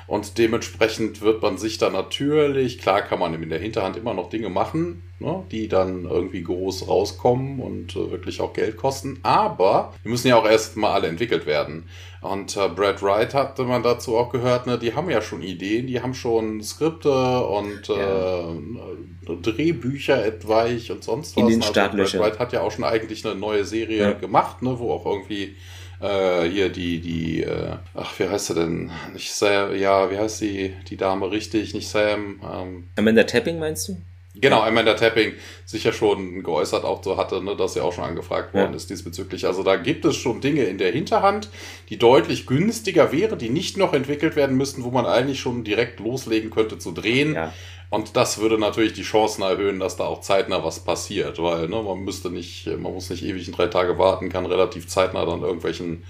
Und 0.09 0.39
dementsprechend 0.39 1.21
wird 1.21 1.43
man 1.43 1.59
sich 1.59 1.77
dann 1.77 1.93
natürlich, 1.93 2.79
klar 2.79 3.03
kann 3.03 3.19
man 3.19 3.35
in 3.35 3.47
der 3.47 3.59
Hinterhand 3.59 3.95
immer 3.95 4.15
noch 4.15 4.31
Dinge 4.31 4.49
machen, 4.49 5.03
ne, 5.19 5.43
die 5.51 5.67
dann 5.67 6.05
irgendwie 6.05 6.41
groß 6.41 6.87
rauskommen 6.87 7.59
und 7.59 7.95
äh, 7.95 8.09
wirklich 8.09 8.41
auch 8.41 8.53
Geld 8.53 8.75
kosten. 8.75 9.19
Aber 9.21 9.93
die 10.03 10.09
müssen 10.09 10.27
ja 10.27 10.35
auch 10.35 10.47
erst 10.49 10.77
mal 10.77 10.93
alle 10.93 11.09
entwickelt 11.09 11.45
werden. 11.45 11.87
Und 12.21 12.57
äh, 12.57 12.69
Brad 12.69 13.03
Wright 13.03 13.35
hatte 13.35 13.65
man 13.65 13.83
dazu 13.83 14.17
auch 14.17 14.31
gehört, 14.31 14.65
ne, 14.65 14.79
die 14.79 14.95
haben 14.95 15.11
ja 15.11 15.21
schon 15.21 15.43
Ideen, 15.43 15.85
die 15.85 16.01
haben 16.01 16.15
schon 16.15 16.63
Skripte 16.63 17.45
und 17.45 17.87
ja. 17.87 18.49
äh, 18.49 19.35
Drehbücher 19.43 20.25
etwaig 20.25 20.89
und 20.89 21.03
sonst 21.03 21.37
was. 21.37 21.43
In 21.43 21.49
den 21.49 21.61
also 21.61 21.71
Brad 21.71 22.17
Wright 22.17 22.39
hat 22.39 22.51
ja 22.51 22.61
auch 22.61 22.71
schon 22.71 22.83
eigentlich 22.83 23.23
eine 23.27 23.35
neue 23.35 23.63
Serie 23.63 24.01
ja. 24.01 24.13
gemacht, 24.13 24.63
ne, 24.63 24.79
wo 24.79 24.91
auch 24.91 25.05
irgendwie 25.05 25.55
äh, 26.01 26.43
hier 26.49 26.69
die, 26.69 26.99
die, 26.99 27.43
äh, 27.43 27.75
ach, 27.93 28.17
wie 28.19 28.27
heißt 28.27 28.47
sie 28.47 28.55
denn? 28.55 28.91
Nicht 29.13 29.31
Sam, 29.31 29.75
ja, 29.75 30.09
wie 30.11 30.17
heißt 30.17 30.41
die, 30.41 30.75
die 30.89 30.97
Dame 30.97 31.31
richtig? 31.31 31.73
Nicht 31.73 31.87
Sam. 31.87 32.39
Ähm, 32.43 32.89
Amanda 32.95 33.23
Tapping 33.23 33.59
meinst 33.59 33.89
du? 33.89 33.97
Genau, 34.35 34.61
Amanda 34.61 34.93
Tapping 34.93 35.33
sich 35.65 35.83
ja 35.83 35.91
schon 35.91 36.43
geäußert 36.43 36.85
auch 36.85 37.03
so 37.03 37.17
hatte, 37.17 37.43
ne, 37.43 37.55
dass 37.55 37.73
sie 37.73 37.81
auch 37.81 37.91
schon 37.91 38.03
angefragt 38.03 38.53
worden 38.53 38.71
ja. 38.71 38.75
ist 38.75 38.89
diesbezüglich. 38.89 39.45
Also 39.45 39.63
da 39.63 39.75
gibt 39.75 40.05
es 40.05 40.15
schon 40.15 40.39
Dinge 40.39 40.63
in 40.63 40.77
der 40.77 40.91
Hinterhand, 40.91 41.49
die 41.89 41.97
deutlich 41.97 42.45
günstiger 42.45 43.11
wären, 43.11 43.39
die 43.39 43.49
nicht 43.49 43.75
noch 43.77 43.93
entwickelt 43.93 44.35
werden 44.35 44.55
müssten, 44.55 44.83
wo 44.83 44.91
man 44.91 45.05
eigentlich 45.05 45.39
schon 45.39 45.63
direkt 45.63 45.99
loslegen 45.99 46.51
könnte 46.51 46.77
zu 46.77 46.91
drehen. 46.91 47.33
Ja. 47.33 47.53
Und 47.89 48.15
das 48.15 48.39
würde 48.39 48.59
natürlich 48.59 48.93
die 48.93 49.01
Chancen 49.01 49.41
erhöhen, 49.41 49.79
dass 49.79 49.97
da 49.97 50.05
auch 50.05 50.21
zeitnah 50.21 50.63
was 50.63 50.79
passiert, 50.79 51.41
weil 51.41 51.67
ne, 51.67 51.81
man 51.81 51.99
müsste 51.99 52.29
nicht, 52.29 52.67
man 52.67 52.93
muss 52.93 53.09
nicht 53.09 53.23
ewig 53.23 53.47
in 53.47 53.53
drei 53.53 53.67
Tage 53.67 53.97
warten, 53.97 54.29
kann 54.29 54.45
relativ 54.45 54.87
zeitnah 54.87 55.25
dann 55.25 55.41
irgendwelchen 55.41 56.03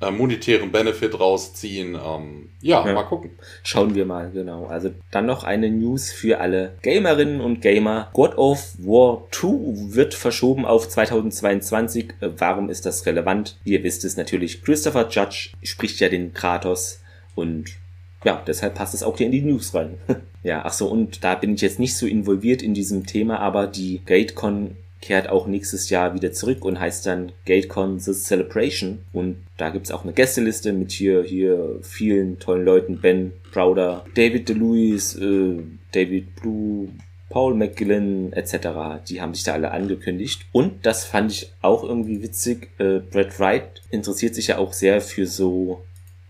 äh, 0.00 0.10
monetären 0.10 0.72
Benefit 0.72 1.18
rausziehen. 1.18 1.94
Ähm, 1.94 2.50
ja, 2.60 2.86
ja, 2.86 2.92
mal 2.92 3.04
gucken. 3.04 3.30
Schauen 3.62 3.94
wir 3.94 4.06
mal, 4.06 4.30
genau. 4.30 4.66
Also 4.66 4.90
dann 5.10 5.26
noch 5.26 5.44
eine 5.44 5.70
News 5.70 6.10
für 6.10 6.40
alle 6.40 6.74
Gamerinnen 6.82 7.40
und 7.40 7.60
Gamer. 7.60 8.08
God 8.12 8.36
of 8.36 8.74
War 8.78 9.26
2 9.30 9.94
wird 9.94 10.14
verschoben 10.14 10.64
auf 10.66 10.88
2022. 10.88 12.14
Äh, 12.20 12.30
warum 12.36 12.68
ist 12.68 12.86
das 12.86 13.06
relevant? 13.06 13.58
Ihr 13.64 13.82
wisst 13.84 14.04
es 14.04 14.16
natürlich. 14.16 14.62
Christopher 14.62 15.08
Judge 15.10 15.50
spricht 15.62 16.00
ja 16.00 16.08
den 16.08 16.32
Kratos 16.32 17.00
und 17.34 17.76
ja, 18.24 18.42
deshalb 18.46 18.74
passt 18.74 18.94
es 18.94 19.02
auch 19.02 19.16
hier 19.16 19.26
in 19.26 19.32
die 19.32 19.42
News 19.42 19.74
rein. 19.74 19.98
ja, 20.42 20.62
ach 20.64 20.72
so, 20.72 20.88
und 20.88 21.22
da 21.22 21.34
bin 21.34 21.54
ich 21.54 21.60
jetzt 21.60 21.78
nicht 21.78 21.96
so 21.96 22.06
involviert 22.06 22.62
in 22.62 22.74
diesem 22.74 23.06
Thema, 23.06 23.38
aber 23.38 23.66
die 23.66 24.00
GateCon 24.04 24.76
kehrt 25.00 25.28
auch 25.28 25.46
nächstes 25.46 25.90
Jahr 25.90 26.14
wieder 26.14 26.32
zurück 26.32 26.64
und 26.64 26.80
heißt 26.80 27.06
dann 27.06 27.32
GateCon 27.44 28.00
The 28.00 28.12
Celebration. 28.12 29.04
Und 29.12 29.36
da 29.56 29.70
gibt's 29.70 29.92
auch 29.92 30.02
eine 30.02 30.12
Gästeliste 30.12 30.72
mit 30.72 30.90
hier, 30.90 31.22
hier 31.22 31.78
vielen 31.82 32.38
tollen 32.38 32.64
Leuten. 32.64 33.00
Ben 33.00 33.32
Browder, 33.52 34.04
David 34.14 34.48
DeLuis, 34.48 35.14
äh, 35.16 35.58
David 35.92 36.34
Blue, 36.36 36.88
Paul 37.28 37.54
McGillen 37.54 38.32
etc. 38.32 39.04
Die 39.08 39.20
haben 39.20 39.34
sich 39.34 39.44
da 39.44 39.52
alle 39.52 39.70
angekündigt. 39.70 40.46
Und 40.52 40.86
das 40.86 41.04
fand 41.04 41.32
ich 41.32 41.52
auch 41.60 41.84
irgendwie 41.84 42.22
witzig. 42.22 42.70
Äh, 42.78 43.00
Brad 43.00 43.38
Wright 43.38 43.82
interessiert 43.90 44.34
sich 44.34 44.48
ja 44.48 44.58
auch 44.58 44.72
sehr 44.72 45.00
für 45.00 45.26
so 45.26 45.84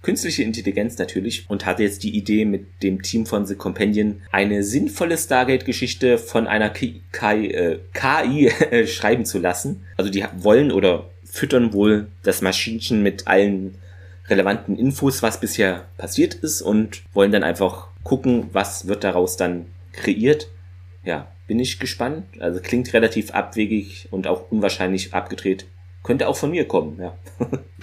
künstliche 0.06 0.44
Intelligenz 0.44 0.98
natürlich 0.98 1.50
und 1.50 1.66
hatte 1.66 1.82
jetzt 1.82 2.04
die 2.04 2.16
Idee 2.16 2.44
mit 2.44 2.80
dem 2.84 3.02
Team 3.02 3.26
von 3.26 3.44
The 3.44 3.56
Companion 3.56 4.22
eine 4.30 4.62
sinnvolle 4.62 5.18
Stargate-Geschichte 5.18 6.16
von 6.16 6.46
einer 6.46 6.70
KI, 6.70 7.02
äh, 7.20 7.80
KI 7.92 8.52
schreiben 8.86 9.24
zu 9.24 9.40
lassen. 9.40 9.84
Also 9.96 10.08
die 10.08 10.24
wollen 10.36 10.70
oder 10.70 11.10
füttern 11.24 11.72
wohl 11.72 12.06
das 12.22 12.40
Maschinchen 12.40 13.02
mit 13.02 13.26
allen 13.26 13.74
relevanten 14.28 14.78
Infos, 14.78 15.24
was 15.24 15.40
bisher 15.40 15.88
passiert 15.98 16.34
ist 16.34 16.62
und 16.62 17.02
wollen 17.12 17.32
dann 17.32 17.42
einfach 17.42 17.88
gucken, 18.04 18.50
was 18.52 18.86
wird 18.86 19.02
daraus 19.02 19.36
dann 19.36 19.66
kreiert. 19.90 20.46
Ja, 21.02 21.26
bin 21.48 21.58
ich 21.58 21.80
gespannt. 21.80 22.26
Also 22.38 22.60
klingt 22.60 22.92
relativ 22.92 23.32
abwegig 23.32 24.06
und 24.12 24.28
auch 24.28 24.52
unwahrscheinlich 24.52 25.14
abgedreht 25.14 25.66
könnte 26.06 26.28
auch 26.28 26.36
von 26.36 26.50
mir 26.50 26.66
kommen, 26.66 26.98
ja. 27.00 27.18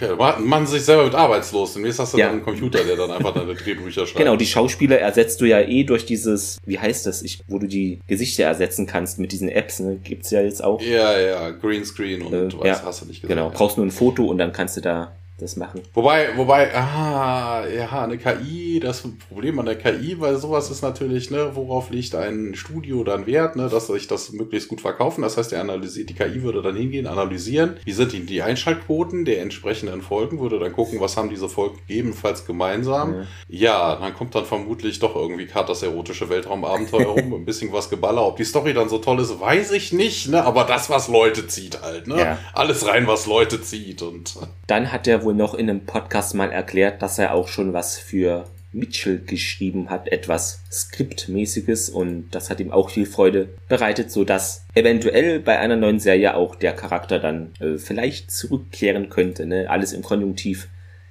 ja 0.00 0.38
machen 0.38 0.66
sich 0.66 0.82
selber 0.82 1.04
mit 1.04 1.14
arbeitslos. 1.14 1.74
Demnächst 1.74 2.00
hast 2.00 2.14
du 2.14 2.18
ja. 2.18 2.26
dann 2.26 2.36
einen 2.36 2.44
Computer, 2.44 2.82
der 2.82 2.96
dann 2.96 3.10
einfach 3.10 3.34
deine 3.34 3.54
Drehbücher 3.54 4.06
schreibt. 4.06 4.18
Genau, 4.18 4.36
die 4.36 4.46
Schauspieler 4.46 4.98
ersetzt 4.98 5.40
du 5.40 5.44
ja 5.44 5.60
eh 5.60 5.84
durch 5.84 6.06
dieses, 6.06 6.58
wie 6.64 6.78
heißt 6.78 7.06
das, 7.06 7.22
ich, 7.22 7.44
wo 7.46 7.58
du 7.58 7.66
die 7.66 8.00
Gesichter 8.06 8.44
ersetzen 8.44 8.86
kannst 8.86 9.18
mit 9.18 9.30
diesen 9.32 9.48
Apps, 9.48 9.80
ne? 9.80 10.00
Gibt's 10.02 10.30
ja 10.30 10.40
jetzt 10.40 10.64
auch. 10.64 10.80
Ja, 10.80 11.18
ja, 11.20 11.50
Greenscreen 11.50 12.22
und 12.22 12.32
äh, 12.32 12.58
was 12.58 12.66
ja, 12.66 12.82
hast 12.82 13.02
du 13.02 13.06
nicht 13.06 13.20
gesagt. 13.20 13.38
Genau, 13.38 13.50
brauchst 13.50 13.76
nur 13.76 13.86
ein 13.86 13.90
Foto 13.90 14.24
und 14.24 14.38
dann 14.38 14.52
kannst 14.52 14.78
du 14.78 14.80
da 14.80 15.12
das 15.38 15.56
machen. 15.56 15.82
Wobei, 15.94 16.36
wobei, 16.36 16.72
ah, 16.76 17.66
ja, 17.66 18.04
eine 18.04 18.18
KI, 18.18 18.78
das 18.78 19.02
Problem 19.28 19.58
an 19.58 19.66
der 19.66 19.76
KI, 19.76 20.20
weil 20.20 20.36
sowas 20.36 20.70
ist 20.70 20.82
natürlich, 20.82 21.30
ne, 21.32 21.50
worauf 21.54 21.90
liegt 21.90 22.14
ein 22.14 22.54
Studio 22.54 23.02
dann 23.02 23.26
Wert, 23.26 23.56
ne, 23.56 23.68
dass 23.68 23.88
sich 23.88 24.06
das 24.06 24.30
möglichst 24.30 24.68
gut 24.68 24.80
verkaufen. 24.80 25.22
Das 25.22 25.36
heißt, 25.36 25.50
der 25.50 25.60
analysiert, 25.60 26.08
die 26.08 26.14
KI 26.14 26.42
würde 26.44 26.62
dann 26.62 26.76
hingehen, 26.76 27.08
analysieren, 27.08 27.78
wie 27.84 27.92
sind 27.92 28.12
die, 28.12 28.24
die 28.24 28.42
Einschaltquoten 28.42 29.24
der 29.24 29.42
entsprechenden 29.42 30.02
Folgen, 30.02 30.38
würde 30.38 30.60
dann 30.60 30.72
gucken, 30.72 31.00
was 31.00 31.16
haben 31.16 31.30
diese 31.30 31.48
Folgen 31.48 31.78
gegebenenfalls 31.86 32.46
gemeinsam. 32.46 33.26
Ja. 33.48 33.94
ja, 33.94 33.96
dann 33.96 34.14
kommt 34.14 34.36
dann 34.36 34.44
vermutlich 34.44 35.00
doch 35.00 35.16
irgendwie 35.16 35.46
gerade 35.46 35.66
das 35.66 35.82
erotische 35.82 36.28
Weltraumabenteuer 36.28 37.08
rum, 37.08 37.34
ein 37.34 37.44
bisschen 37.44 37.72
was 37.72 37.90
Geballer. 37.90 38.24
Ob 38.24 38.36
die 38.36 38.44
Story 38.44 38.72
dann 38.72 38.88
so 38.88 38.98
toll 38.98 39.18
ist, 39.18 39.40
weiß 39.40 39.72
ich 39.72 39.92
nicht, 39.92 40.28
ne, 40.28 40.44
aber 40.44 40.62
das, 40.62 40.90
was 40.90 41.08
Leute 41.08 41.48
zieht 41.48 41.82
halt, 41.82 42.06
ne. 42.06 42.18
Ja. 42.18 42.38
Alles 42.52 42.86
rein, 42.86 43.08
was 43.08 43.26
Leute 43.26 43.60
zieht 43.60 44.00
und. 44.00 44.34
Dann 44.68 44.92
hat 44.92 45.06
der 45.06 45.23
wohl 45.24 45.34
noch 45.34 45.54
in 45.54 45.68
einem 45.68 45.84
Podcast 45.86 46.34
mal 46.34 46.52
erklärt, 46.52 47.02
dass 47.02 47.18
er 47.18 47.34
auch 47.34 47.48
schon 47.48 47.72
was 47.72 47.98
für 47.98 48.44
Mitchell 48.74 49.18
geschrieben 49.24 49.88
hat, 49.88 50.08
etwas 50.08 50.60
Skriptmäßiges 50.70 51.88
und 51.90 52.28
das 52.32 52.50
hat 52.50 52.60
ihm 52.60 52.72
auch 52.72 52.90
viel 52.90 53.06
Freude 53.06 53.48
bereitet, 53.68 54.10
so 54.10 54.24
dass 54.24 54.66
eventuell 54.74 55.40
bei 55.40 55.58
einer 55.58 55.76
neuen 55.76 56.00
Serie 56.00 56.34
auch 56.34 56.56
der 56.56 56.72
Charakter 56.72 57.18
dann 57.18 57.52
äh, 57.60 57.78
vielleicht 57.78 58.30
zurückkehren 58.30 59.08
könnte. 59.08 59.46
Ne? 59.46 59.70
Alles 59.70 59.92
im 59.92 60.02
Konjunktiv. 60.02 60.68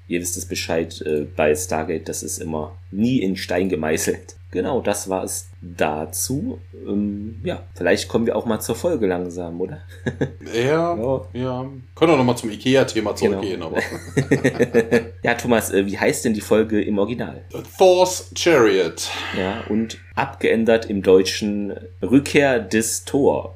Ihr 0.08 0.20
wisst 0.20 0.36
es 0.36 0.46
Bescheid 0.46 1.02
äh, 1.02 1.26
bei 1.36 1.56
Stargate, 1.56 2.08
das 2.08 2.24
ist 2.24 2.40
immer 2.40 2.78
nie 2.92 3.20
in 3.22 3.38
Stein 3.38 3.70
gemeißelt. 3.70 4.36
Genau, 4.54 4.82
das 4.82 5.10
war 5.10 5.24
es 5.24 5.50
dazu. 5.62 6.60
Ähm, 6.88 7.42
ja, 7.44 7.64
vielleicht 7.74 8.08
kommen 8.08 8.28
wir 8.28 8.36
auch 8.36 8.46
mal 8.46 8.60
zur 8.60 8.76
Folge 8.76 9.08
langsam, 9.08 9.60
oder? 9.60 9.82
ja, 10.54 10.96
ja. 10.96 11.22
ja. 11.34 11.66
Können 11.96 12.12
wir 12.12 12.18
nochmal 12.18 12.38
zum 12.38 12.52
IKEA-Thema 12.52 13.14
genau. 13.14 13.40
zurückgehen, 13.40 13.62
genau. 13.62 13.72
aber. 13.72 13.82
ja, 15.24 15.34
Thomas, 15.34 15.72
äh, 15.72 15.88
wie 15.88 15.98
heißt 15.98 16.26
denn 16.26 16.36
die 16.36 16.42
Folge 16.42 16.84
im 16.84 17.00
Original? 17.00 17.46
Thor's 17.80 18.30
Chariot. 18.36 19.10
Ja, 19.36 19.64
und 19.70 19.98
abgeändert 20.14 20.86
im 20.86 21.02
Deutschen 21.02 21.74
Rückkehr 22.04 22.60
des 22.60 23.06
Thor. 23.06 23.56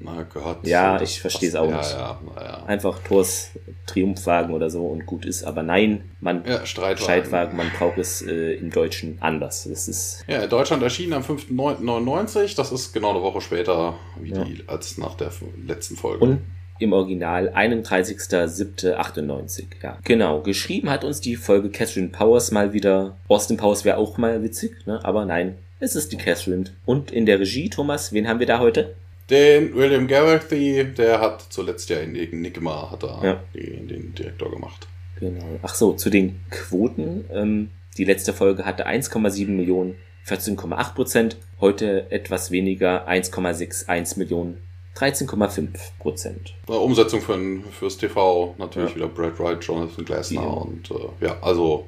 Na 0.00 0.22
Gott. 0.22 0.64
Ja, 0.64 1.00
ich 1.00 1.20
verstehe 1.20 1.48
es 1.48 1.56
auch 1.56 1.68
ja, 1.68 1.78
nicht. 1.78 1.92
Ja, 1.92 2.20
ja. 2.36 2.62
Einfach 2.66 3.00
Thors 3.00 3.50
Triumphwagen 3.86 4.54
oder 4.54 4.70
so 4.70 4.86
und 4.86 5.06
gut 5.06 5.24
ist. 5.24 5.42
Aber 5.42 5.64
nein, 5.64 6.12
man 6.20 6.44
ja, 6.44 6.64
Streitwagen. 6.64 7.02
Streitwagen, 7.02 7.56
man 7.56 7.68
braucht 7.76 7.98
es 7.98 8.22
äh, 8.22 8.54
im 8.54 8.70
Deutschen 8.70 9.18
anders. 9.20 9.68
Das 9.68 9.88
ist 9.88 10.24
ja, 10.28 10.44
in 10.44 10.50
Deutschland 10.50 10.84
erschienen 10.84 11.14
am 11.14 11.22
5.9.99. 11.22 12.54
Das 12.56 12.70
ist 12.70 12.92
genau 12.92 13.10
eine 13.10 13.22
Woche 13.22 13.40
später 13.40 13.94
wie 14.20 14.30
die, 14.30 14.62
als 14.68 14.98
nach 14.98 15.16
der 15.16 15.32
letzten 15.66 15.96
Folge. 15.96 16.24
Und 16.24 16.42
im 16.78 16.92
Original 16.92 17.48
31.07.98. 17.48 19.64
Ja, 19.82 19.98
genau. 20.04 20.42
Geschrieben 20.42 20.90
hat 20.90 21.02
uns 21.02 21.20
die 21.20 21.34
Folge 21.34 21.70
Catherine 21.70 22.10
Powers 22.10 22.52
mal 22.52 22.72
wieder. 22.72 23.16
Austin 23.26 23.56
Powers 23.56 23.84
wäre 23.84 23.96
auch 23.96 24.16
mal 24.16 24.44
witzig, 24.44 24.86
ne? 24.86 25.04
aber 25.04 25.24
nein, 25.24 25.58
es 25.80 25.96
ist 25.96 26.12
die 26.12 26.18
Catherine. 26.18 26.66
Und 26.84 27.10
in 27.10 27.26
der 27.26 27.40
Regie, 27.40 27.68
Thomas, 27.68 28.12
wen 28.12 28.28
haben 28.28 28.38
wir 28.38 28.46
da 28.46 28.60
heute? 28.60 28.94
Den 29.30 29.74
William 29.74 30.06
Garrethy, 30.06 30.84
der 30.94 31.20
hat 31.20 31.46
zuletzt 31.50 31.90
ja 31.90 31.98
in 31.98 32.16
Enigma 32.16 32.90
hat 32.90 33.02
er 33.02 33.20
ja. 33.22 33.44
den, 33.54 33.88
den 33.88 34.14
Direktor 34.14 34.50
gemacht. 34.50 34.88
Genau. 35.20 35.58
Ach 35.62 35.74
so, 35.74 35.92
zu 35.92 36.10
den 36.10 36.40
Quoten. 36.50 37.24
Ähm, 37.32 37.70
die 37.98 38.04
letzte 38.04 38.32
Folge 38.32 38.64
hatte 38.64 38.86
1,7 38.86 39.48
Millionen, 39.48 39.96
14,8 40.26 40.94
Prozent. 40.94 41.36
Heute 41.60 42.10
etwas 42.10 42.50
weniger, 42.50 43.08
1,61 43.08 44.18
Millionen, 44.18 44.58
13,5 44.96 45.68
Prozent. 45.98 46.54
Umsetzung 46.66 47.20
für, 47.20 47.38
fürs 47.72 47.98
TV 47.98 48.54
natürlich 48.58 48.90
ja. 48.90 48.96
wieder 48.96 49.08
Brad 49.08 49.38
Wright, 49.38 49.62
Jonathan 49.62 50.04
Glasner 50.04 50.42
ja. 50.42 50.46
und 50.46 50.90
äh, 50.90 51.26
ja, 51.26 51.36
also 51.42 51.86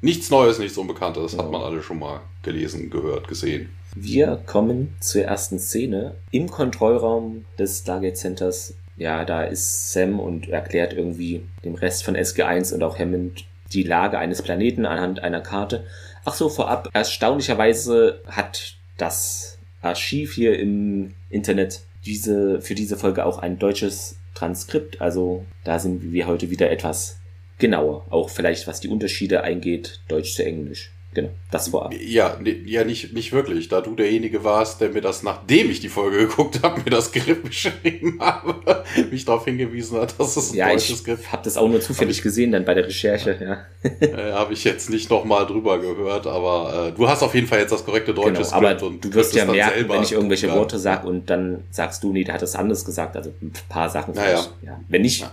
nichts 0.00 0.30
Neues, 0.30 0.58
nichts 0.58 0.76
Unbekanntes, 0.76 1.32
das 1.32 1.38
hat 1.40 1.50
man 1.50 1.62
alle 1.62 1.82
schon 1.82 2.00
mal 2.00 2.20
gelesen, 2.42 2.90
gehört, 2.90 3.28
gesehen. 3.28 3.70
Wir 3.94 4.42
kommen 4.46 4.96
zur 5.00 5.24
ersten 5.24 5.58
Szene 5.58 6.14
im 6.30 6.48
Kontrollraum 6.48 7.44
des 7.58 7.80
Stargate 7.80 8.16
Centers. 8.16 8.74
Ja, 8.96 9.24
da 9.26 9.44
ist 9.44 9.92
Sam 9.92 10.18
und 10.18 10.48
erklärt 10.48 10.94
irgendwie 10.94 11.42
dem 11.64 11.74
Rest 11.74 12.04
von 12.04 12.16
SG1 12.16 12.72
und 12.72 12.82
auch 12.82 12.98
Hammond 12.98 13.44
die 13.72 13.82
Lage 13.82 14.18
eines 14.18 14.40
Planeten 14.40 14.86
anhand 14.86 15.22
einer 15.22 15.40
Karte. 15.40 15.84
Ach 16.24 16.34
so, 16.34 16.48
vorab, 16.48 16.88
erstaunlicherweise 16.94 18.20
hat 18.26 18.76
das 18.96 19.58
Archiv 19.82 20.34
hier 20.34 20.58
im 20.58 21.14
Internet 21.28 21.80
diese, 22.06 22.62
für 22.62 22.74
diese 22.74 22.96
Folge 22.96 23.26
auch 23.26 23.38
ein 23.38 23.58
deutsches 23.58 24.16
Transkript. 24.34 25.02
Also 25.02 25.44
da 25.64 25.78
sind 25.78 26.12
wir 26.12 26.26
heute 26.26 26.50
wieder 26.50 26.70
etwas 26.70 27.18
genauer. 27.58 28.06
Auch 28.10 28.30
vielleicht 28.30 28.66
was 28.66 28.80
die 28.80 28.88
Unterschiede 28.88 29.42
eingeht, 29.42 30.00
Deutsch 30.08 30.34
zu 30.34 30.44
Englisch. 30.44 30.92
Genau, 31.14 31.28
das 31.50 31.68
vorab. 31.68 31.92
Ja, 32.00 32.38
ja 32.64 32.84
nicht, 32.84 33.12
nicht 33.12 33.32
wirklich, 33.32 33.68
da 33.68 33.82
du 33.82 33.94
derjenige 33.94 34.44
warst, 34.44 34.80
der 34.80 34.88
mir 34.88 35.02
das, 35.02 35.22
nachdem 35.22 35.70
ich 35.70 35.80
die 35.80 35.90
Folge 35.90 36.18
geguckt 36.26 36.62
habe, 36.62 36.80
mir 36.80 36.90
das 36.90 37.06
Skript 37.06 37.44
beschrieben 37.44 38.18
habe, 38.18 38.84
mich 39.10 39.26
darauf 39.26 39.44
hingewiesen 39.44 40.00
hat, 40.00 40.18
dass 40.18 40.36
es 40.38 40.52
ein 40.52 40.56
ja, 40.56 40.70
deutsches 40.70 41.00
Skript 41.00 41.20
ist. 41.20 41.26
Ich 41.26 41.32
habe 41.32 41.42
das 41.44 41.56
auch 41.58 41.68
nur 41.68 41.82
zufällig 41.82 42.18
ich, 42.18 42.22
gesehen 42.22 42.52
dann 42.52 42.64
bei 42.64 42.72
der 42.72 42.86
Recherche, 42.86 43.38
ja. 43.82 43.90
äh, 44.00 44.32
habe 44.32 44.54
ich 44.54 44.64
jetzt 44.64 44.88
nicht 44.88 45.10
nochmal 45.10 45.46
drüber 45.46 45.78
gehört, 45.80 46.26
aber 46.26 46.88
äh, 46.88 46.92
du 46.92 47.06
hast 47.06 47.22
auf 47.22 47.34
jeden 47.34 47.46
Fall 47.46 47.58
jetzt 47.58 47.72
das 47.72 47.84
korrekte 47.84 48.14
deutsche 48.14 48.32
genau, 48.32 48.44
Skript. 48.44 48.82
Aber 48.82 48.86
und 48.86 49.04
du 49.04 49.12
wirst 49.12 49.34
ja 49.34 49.44
merken, 49.44 49.90
wenn 49.90 50.02
ich 50.02 50.12
irgendwelche 50.12 50.46
gucken, 50.46 50.60
Worte 50.60 50.78
sage 50.78 51.06
und 51.06 51.28
dann 51.28 51.64
sagst 51.70 52.02
du, 52.02 52.12
nee, 52.12 52.24
der 52.24 52.34
hat 52.34 52.42
das 52.42 52.56
anders 52.56 52.86
gesagt, 52.86 53.16
also 53.16 53.34
ein 53.42 53.52
paar 53.68 53.90
Sachen 53.90 54.14
naja. 54.14 54.46
Ja. 54.62 54.80
Wenn 54.88 55.02
nicht, 55.02 55.20
ja. 55.20 55.30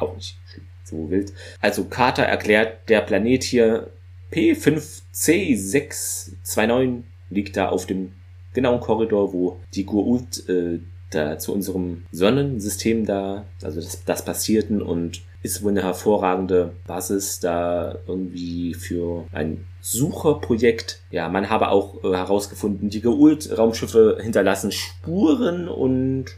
auch 0.00 0.14
nicht 0.14 0.36
so 0.84 1.10
wild. 1.10 1.32
Also 1.62 1.84
Carter 1.84 2.24
erklärt, 2.24 2.90
der 2.90 3.00
Planet 3.00 3.42
hier 3.42 3.88
P5C629 4.34 7.02
liegt 7.30 7.56
da 7.56 7.68
auf 7.68 7.86
dem 7.86 8.12
genauen 8.52 8.80
Korridor, 8.80 9.32
wo 9.32 9.60
die 9.74 9.86
Gurult 9.86 10.48
äh, 10.48 10.80
da 11.10 11.38
zu 11.38 11.52
unserem 11.52 12.06
Sonnensystem 12.10 13.06
da, 13.06 13.44
also 13.62 13.80
das, 13.80 14.04
das 14.04 14.24
passierten 14.24 14.82
und 14.82 15.22
ist 15.42 15.62
wohl 15.62 15.70
eine 15.72 15.82
hervorragende 15.82 16.72
Basis 16.86 17.38
da 17.38 17.98
irgendwie 18.06 18.72
für 18.74 19.26
ein 19.30 19.66
Sucherprojekt. 19.82 21.02
Ja, 21.10 21.28
man 21.28 21.50
habe 21.50 21.68
auch 21.68 22.02
äh, 22.02 22.16
herausgefunden, 22.16 22.88
die 22.88 23.02
Geult-Raumschiffe 23.02 24.16
hinterlassen 24.22 24.72
Spuren 24.72 25.68
und 25.68 26.30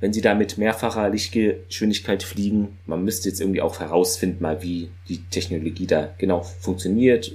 wenn 0.00 0.12
sie 0.12 0.20
da 0.20 0.34
mit 0.34 0.58
mehrfacher 0.58 1.08
Lichtgeschwindigkeit 1.08 2.22
fliegen. 2.22 2.78
Man 2.86 3.04
müsste 3.04 3.28
jetzt 3.28 3.40
irgendwie 3.40 3.62
auch 3.62 3.80
herausfinden, 3.80 4.42
mal 4.42 4.62
wie 4.62 4.90
die 5.08 5.22
Technologie 5.30 5.86
da 5.86 6.10
genau 6.18 6.42
funktioniert. 6.42 7.32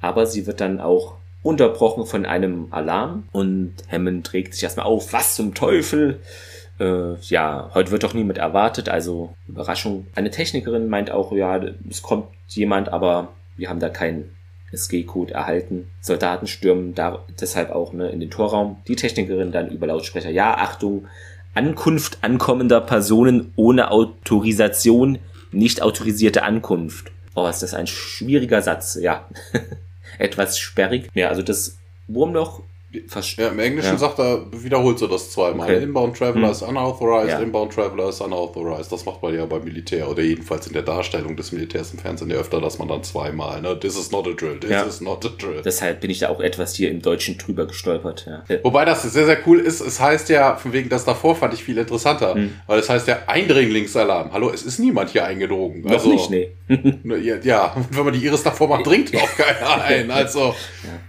Aber 0.00 0.26
sie 0.26 0.46
wird 0.46 0.60
dann 0.60 0.80
auch 0.80 1.14
unterbrochen 1.42 2.06
von 2.06 2.26
einem 2.26 2.68
Alarm 2.70 3.24
und 3.32 3.74
Hammond 3.90 4.26
trägt 4.26 4.54
sich 4.54 4.62
erstmal 4.62 4.86
auf, 4.86 5.12
was 5.12 5.34
zum 5.34 5.54
Teufel? 5.54 6.20
Äh, 6.80 7.14
ja, 7.20 7.70
heute 7.74 7.90
wird 7.90 8.02
doch 8.02 8.14
niemand 8.14 8.38
erwartet, 8.38 8.88
also 8.88 9.34
Überraschung. 9.46 10.06
Eine 10.14 10.30
Technikerin 10.30 10.88
meint 10.88 11.10
auch, 11.10 11.32
ja, 11.32 11.60
es 11.88 12.02
kommt 12.02 12.28
jemand, 12.48 12.88
aber 12.88 13.28
wir 13.56 13.68
haben 13.68 13.78
da 13.78 13.90
keinen 13.90 14.30
SG-Code 14.72 15.34
erhalten. 15.34 15.88
Soldaten 16.00 16.46
stürmen 16.46 16.94
da 16.94 17.24
deshalb 17.40 17.70
auch 17.70 17.92
ne, 17.92 18.08
in 18.08 18.20
den 18.20 18.30
Torraum. 18.30 18.78
Die 18.88 18.96
Technikerin 18.96 19.52
dann 19.52 19.70
über 19.70 19.86
Lautsprecher, 19.86 20.30
ja, 20.30 20.56
Achtung, 20.56 21.06
Ankunft 21.54 22.18
ankommender 22.22 22.80
Personen 22.80 23.52
ohne 23.56 23.90
Autorisation, 23.90 25.18
nicht 25.52 25.82
autorisierte 25.82 26.42
Ankunft. 26.42 27.12
Oh, 27.34 27.46
ist 27.46 27.62
das 27.62 27.74
ein 27.74 27.86
schwieriger 27.86 28.62
Satz, 28.62 28.96
ja. 29.00 29.28
Etwas 30.18 30.58
sperrig. 30.58 31.10
Ja, 31.14 31.28
also 31.28 31.42
das 31.42 31.78
Wurmloch 32.06 32.62
ja, 33.36 33.48
Im 33.48 33.58
Englischen 33.58 33.92
ja. 33.92 33.98
sagt 33.98 34.18
er, 34.18 34.46
wiederholt 34.52 34.98
so 34.98 35.06
das 35.06 35.30
zweimal. 35.30 35.68
Okay. 35.68 35.82
Inbound 35.82 36.16
Traveler 36.16 36.46
hm. 36.46 36.52
ist 36.52 36.62
unauthorized, 36.62 37.30
ja. 37.30 37.38
Inbound 37.40 37.72
Traveler 37.72 38.08
ist 38.08 38.20
unauthorized. 38.20 38.92
Das 38.92 39.04
macht 39.04 39.22
man 39.22 39.34
ja 39.34 39.46
beim 39.46 39.64
Militär 39.64 40.08
oder 40.08 40.22
jedenfalls 40.22 40.66
in 40.66 40.72
der 40.72 40.82
Darstellung 40.82 41.36
des 41.36 41.52
Militärs 41.52 41.92
im 41.92 41.98
Fernsehen 41.98 42.30
ja 42.30 42.36
öfter, 42.36 42.60
dass 42.60 42.78
man 42.78 42.88
dann 42.88 43.02
zweimal, 43.02 43.60
ne? 43.60 43.78
This 43.78 43.98
is 43.98 44.10
not 44.10 44.26
a 44.26 44.32
drill, 44.32 44.58
this 44.58 44.86
is 44.86 45.00
not 45.00 45.24
a 45.24 45.30
drill. 45.36 45.62
Deshalb 45.64 46.00
bin 46.00 46.10
ich 46.10 46.20
da 46.20 46.28
auch 46.28 46.40
etwas 46.40 46.74
hier 46.74 46.90
im 46.90 47.02
Deutschen 47.02 47.38
drüber 47.38 47.66
gestolpert. 47.66 48.26
Wobei 48.62 48.84
das 48.84 49.02
sehr, 49.02 49.26
sehr 49.26 49.38
cool 49.46 49.60
ist. 49.60 49.80
Es 49.80 50.00
heißt 50.00 50.28
ja, 50.28 50.56
von 50.56 50.72
wegen 50.72 50.88
das 50.88 51.04
davor 51.04 51.36
fand 51.36 51.54
ich 51.54 51.64
viel 51.64 51.78
interessanter, 51.78 52.34
hm. 52.34 52.52
weil 52.66 52.78
es 52.78 52.88
heißt 52.88 53.08
ja 53.08 53.18
Eindringlingsalarm. 53.26 54.32
Hallo, 54.32 54.50
es 54.50 54.62
ist 54.62 54.78
niemand 54.78 55.10
hier 55.10 55.24
eingedrungen. 55.24 55.82
Noch 55.82 55.92
also, 55.92 56.10
nicht, 56.10 56.30
nee. 56.30 56.50
Ne, 57.04 57.18
ja, 57.18 57.74
wenn 57.90 58.04
man 58.04 58.14
die 58.14 58.24
Iris 58.24 58.42
davor 58.42 58.68
macht, 58.68 58.86
dringt 58.86 59.14
auch 59.16 59.36
keiner 59.36 59.82
ein. 59.84 60.10
Also. 60.10 60.54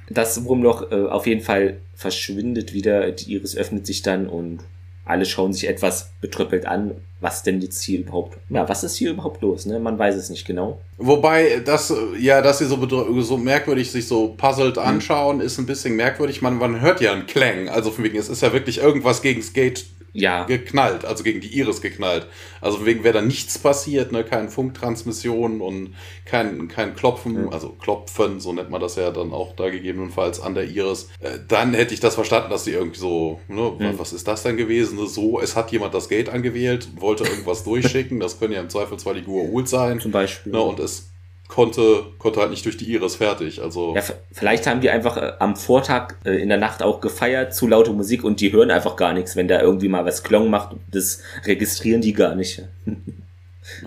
Das 0.10 0.44
Wurmloch 0.44 0.92
äh, 0.92 0.96
auf 0.96 1.26
jeden 1.28 1.42
Fall 1.42 1.75
verschwindet 1.96 2.74
wieder, 2.74 3.12
die 3.12 3.34
Iris 3.34 3.56
öffnet 3.56 3.86
sich 3.86 4.02
dann 4.02 4.28
und 4.28 4.60
alle 5.06 5.26
schauen 5.26 5.54
sich 5.54 5.68
etwas 5.68 6.10
betröppelt 6.20 6.66
an, 6.66 6.92
was 7.22 7.44
denn 7.44 7.62
jetzt 7.62 7.84
hier 7.84 8.00
überhaupt, 8.00 8.38
ja, 8.50 8.68
was 8.68 8.84
ist 8.84 8.96
hier 8.96 9.12
überhaupt 9.12 9.42
los, 9.42 9.66
ne? 9.68 9.80
Man 9.80 10.00
weiß 10.00 10.16
es 10.16 10.30
nicht 10.30 10.46
genau. 10.46 10.80
Wobei, 10.98 11.62
das, 11.64 11.94
ja, 12.20 12.42
dass 12.42 12.58
sie 12.58 12.66
so, 12.66 13.22
so 13.22 13.38
merkwürdig 13.38 13.92
sich 13.92 14.08
so 14.08 14.34
puzzelt 14.36 14.78
anschauen, 14.78 15.38
mhm. 15.38 15.44
ist 15.44 15.60
ein 15.60 15.68
bisschen 15.68 15.96
merkwürdig. 15.96 16.42
Man, 16.42 16.58
man 16.58 16.82
hört 16.82 17.02
ja 17.02 17.14
einen 17.14 17.28
Klang, 17.28 17.70
also 17.70 17.92
von 17.92 18.04
wegen, 18.04 18.18
es 18.18 18.30
ist 18.30 18.42
ja 18.42 18.52
wirklich 18.52 18.80
irgendwas 18.80 19.22
gegen 19.22 19.44
Skate 19.44 19.86
ja. 20.16 20.46
geknallt, 20.46 21.06
also 21.06 21.24
gegen 21.24 21.42
die 21.42 21.58
Iris 21.58 21.82
geknallt. 21.82 22.28
Also 22.62 22.86
wegen 22.86 23.04
wäre 23.04 23.16
da 23.16 23.22
nichts 23.22 23.60
passiert, 23.60 24.12
ne, 24.12 24.24
keine 24.24 24.50
Funktransmission 24.50 25.62
und 25.62 25.94
kein, 26.26 26.68
kein 26.68 26.96
Klopfen, 26.96 27.44
mhm. 27.44 27.50
also 27.50 27.70
Klopfen, 27.70 28.40
so 28.40 28.54
nennt 28.54 28.70
man 28.70 28.82
das 28.82 28.96
ja 28.96 29.12
dann 29.12 29.32
auch 29.32 29.56
da 29.56 29.70
gegebenenfalls 29.70 30.40
an 30.40 30.56
der 30.56 30.66
Iris. 30.66 31.10
Äh, 31.20 31.40
dann 31.48 31.74
hätte 31.74 31.94
ich 31.94 32.00
das 32.00 32.16
verstanden, 32.16 32.50
dass 32.50 32.64
sie 32.64 32.72
irgendwie 32.72 33.00
so, 33.00 33.40
ne, 33.48 33.74
mhm. 33.78 34.00
was 34.00 34.14
ist 34.14 34.28
das 34.28 34.44
denn 34.44 34.58
gewesen? 34.58 35.06
So, 35.08 35.40
es 35.40 35.56
hat 35.56 35.72
jemand 35.72 35.94
das 35.94 36.10
Gate 36.10 36.30
angewählt, 36.30 36.88
wollte 37.00 37.26
irgendwas 37.26 37.64
durchschicken, 37.64 38.20
das 38.20 38.40
können 38.40 38.54
ja 38.54 38.62
im 38.62 38.70
Zweifel 38.70 38.98
zwar 38.98 39.14
die 39.14 39.22
Gua'uld 39.22 39.68
sein. 39.68 40.00
Zum 40.00 40.12
Beispiel. 40.12 40.54
Ne, 40.54 40.62
und 40.62 40.80
es 40.80 41.12
konnte, 41.48 42.06
konnte 42.18 42.40
halt 42.40 42.52
nicht 42.52 42.66
durch 42.66 42.78
die 42.78 42.92
Iris 42.92 43.16
fertig. 43.16 43.62
Also 43.62 43.96
ja, 43.96 44.02
vielleicht 44.32 44.68
haben 44.68 44.82
die 44.82 44.90
einfach 44.90 45.18
äh, 45.18 45.34
am 45.40 45.56
Vortag 45.56 46.16
äh, 46.26 46.42
in 46.42 46.50
der 46.50 46.58
Nacht 46.58 46.82
auch 46.84 47.02
gefeiert, 47.02 47.54
zu 47.54 47.68
laute 47.68 47.92
Musik 47.92 48.24
und 48.24 48.42
die 48.42 48.52
hören 48.52 48.72
einfach 48.72 48.96
gar 48.96 49.14
nichts, 49.14 49.36
wenn 49.36 49.48
da 49.48 49.62
irgendwie 49.62 49.88
mal 49.88 50.06
was 50.06 50.24
Klong 50.24 50.50
macht. 50.50 50.76
Das 50.92 51.22
registrieren 51.46 52.02
die 52.02 52.14
gar 52.14 52.36
nicht. 52.36 52.64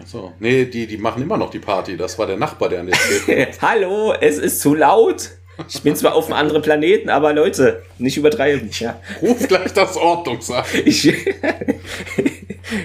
Achso. 0.00 0.32
Nee, 0.40 0.66
die, 0.66 0.86
die 0.86 0.98
machen 0.98 1.22
immer 1.22 1.36
noch 1.36 1.50
die 1.50 1.58
Party. 1.58 1.96
Das 1.96 2.18
war 2.18 2.26
der 2.26 2.36
Nachbar, 2.36 2.68
der 2.68 2.80
an 2.80 2.86
der 2.86 3.48
Hallo, 3.62 4.12
es 4.12 4.38
ist 4.38 4.60
zu 4.60 4.74
laut. 4.74 5.30
Ich 5.68 5.82
bin 5.82 5.96
zwar 5.96 6.14
auf 6.14 6.26
einem 6.26 6.34
anderen 6.34 6.62
Planeten, 6.62 7.08
aber 7.08 7.32
Leute, 7.32 7.82
nicht 7.98 8.16
übertreiben. 8.16 8.70
Ja. 8.78 9.00
Ruf 9.20 9.48
gleich 9.48 9.72
das 9.72 9.96
Ordnungsamt. 9.96 10.72
Ich, 10.84 11.02